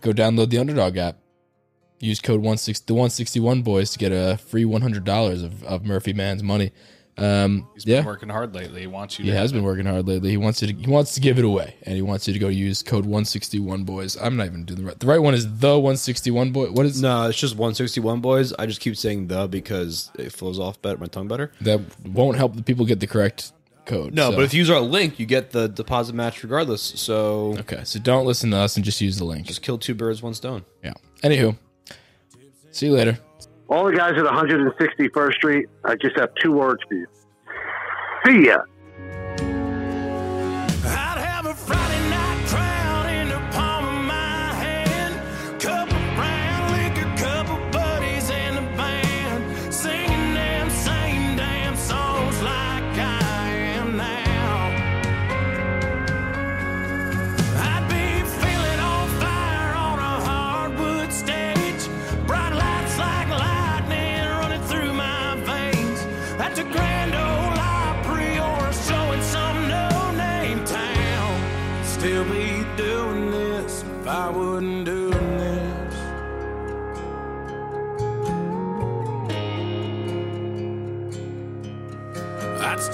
go 0.00 0.12
download 0.12 0.50
the 0.50 0.58
Underdog 0.58 0.96
app. 0.96 1.16
Use 2.00 2.20
code 2.20 2.40
one 2.40 2.56
six 2.56 2.78
the 2.78 2.94
one 2.94 3.10
sixty 3.10 3.40
one 3.40 3.62
boys 3.62 3.90
to 3.90 3.98
get 3.98 4.12
a 4.12 4.38
free 4.38 4.64
one 4.64 4.82
hundred 4.82 5.04
dollars 5.04 5.42
of, 5.42 5.64
of 5.64 5.84
Murphy 5.84 6.12
Man's 6.12 6.42
money. 6.44 6.70
Um, 7.18 7.68
He's 7.74 7.84
yeah, 7.86 7.96
been 7.98 8.06
working 8.06 8.28
hard 8.28 8.54
lately. 8.54 8.80
He 8.82 8.86
wants 8.86 9.18
you. 9.18 9.24
he 9.24 9.30
to 9.32 9.36
has 9.36 9.50
been 9.52 9.62
it. 9.62 9.64
working 9.64 9.86
hard 9.86 10.06
lately. 10.06 10.30
He 10.30 10.36
wants 10.36 10.62
you 10.62 10.68
to, 10.68 10.74
he 10.74 10.88
wants 10.90 11.14
to 11.14 11.20
give 11.20 11.38
it 11.38 11.44
away, 11.44 11.74
and 11.82 11.96
he 11.96 12.02
wants 12.02 12.26
you 12.26 12.32
to 12.32 12.38
go 12.38 12.48
use 12.48 12.82
code 12.82 13.04
one 13.06 13.24
sixty 13.24 13.58
one 13.60 13.84
boys. 13.84 14.16
I'm 14.16 14.36
not 14.36 14.46
even 14.46 14.64
doing 14.64 14.80
the 14.80 14.86
right. 14.86 14.98
The 14.98 15.06
right 15.06 15.20
one 15.20 15.34
is 15.34 15.58
the 15.58 15.78
one 15.78 15.96
sixty 15.96 16.30
one 16.30 16.52
boy. 16.52 16.70
What 16.70 16.86
is 16.86 17.02
No, 17.02 17.28
it's 17.28 17.38
just 17.38 17.56
161 17.56 18.20
boys. 18.20 18.52
I 18.58 18.66
just 18.66 18.80
keep 18.80 18.96
saying 18.96 19.26
the 19.28 19.48
because 19.48 20.10
it 20.18 20.32
flows 20.32 20.58
off 20.58 20.80
better, 20.80 20.98
my 20.98 21.06
tongue 21.06 21.28
better. 21.28 21.52
that? 21.62 21.80
Won't 22.06 22.36
help 22.36 22.54
the 22.56 22.62
people 22.62 22.86
get 22.86 23.00
the 23.00 23.06
correct 23.06 23.52
code. 23.84 24.14
No, 24.14 24.30
so- 24.30 24.36
but 24.36 24.44
if 24.44 24.52
you 24.54 24.58
use 24.60 24.70
our 24.70 24.80
link, 24.80 25.18
you 25.18 25.26
get 25.26 25.50
the 25.50 25.66
deposit 25.68 26.14
match 26.14 26.42
regardless. 26.42 26.82
So 26.82 27.56
okay, 27.60 27.80
so 27.84 27.98
don't 27.98 28.26
listen 28.26 28.50
to 28.52 28.58
us 28.58 28.76
and 28.76 28.84
just 28.84 29.00
use 29.00 29.16
the 29.18 29.24
link. 29.24 29.46
just 29.46 29.62
kill 29.62 29.78
two 29.78 29.94
birds, 29.94 30.22
one 30.22 30.34
stone. 30.34 30.64
Yeah. 30.84 30.92
Anywho, 31.22 31.56
see 32.70 32.86
you 32.86 32.92
later. 32.92 33.18
All 33.68 33.84
the 33.84 33.92
guys 33.92 34.12
at 34.16 34.24
161st 34.24 35.32
Street, 35.34 35.66
I 35.84 35.94
just 35.94 36.18
have 36.18 36.30
two 36.42 36.52
words 36.52 36.82
for 36.88 36.94
you. 36.94 37.06
See 38.26 38.46
ya. 38.46 38.58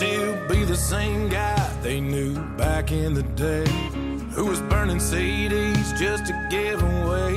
Still 0.05 0.49
be 0.49 0.65
the 0.65 0.77
same 0.77 1.29
guy 1.29 1.73
they 1.83 2.01
knew 2.01 2.35
back 2.57 2.93
in 2.93 3.15
the 3.15 3.23
day 3.47 3.67
who 4.35 4.45
was 4.45 4.61
burning 4.63 4.99
CDs 4.99 5.99
just 5.99 6.27
to 6.27 6.35
give 6.51 6.83
away, 6.83 7.33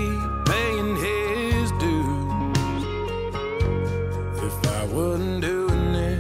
paying 0.51 0.95
his 1.07 1.71
dues. 1.83 2.83
If 4.47 4.55
I 4.79 4.83
wasn't 4.97 5.41
doing 5.41 5.93
this, 5.93 6.19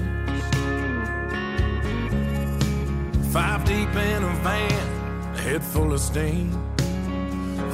five 3.33 3.65
deep 3.65 3.93
in 4.09 4.23
a 4.23 4.33
van, 4.45 5.35
head 5.35 5.63
full 5.63 5.91
of 5.93 5.99
steam, 5.99 6.51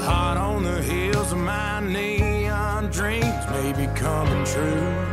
hot 0.07 0.37
on 0.37 0.63
the 0.63 0.81
heels 0.81 1.31
of 1.31 1.37
my 1.37 1.79
neon 1.79 2.89
dreams, 2.89 3.43
maybe 3.51 3.85
coming 3.95 4.43
true 4.45 5.12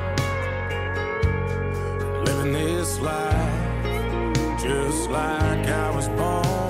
living 2.44 2.52
this 2.52 2.98
life 3.00 3.82
just 4.60 5.10
like 5.10 5.66
I 5.66 5.90
was 5.94 6.08
born 6.08 6.69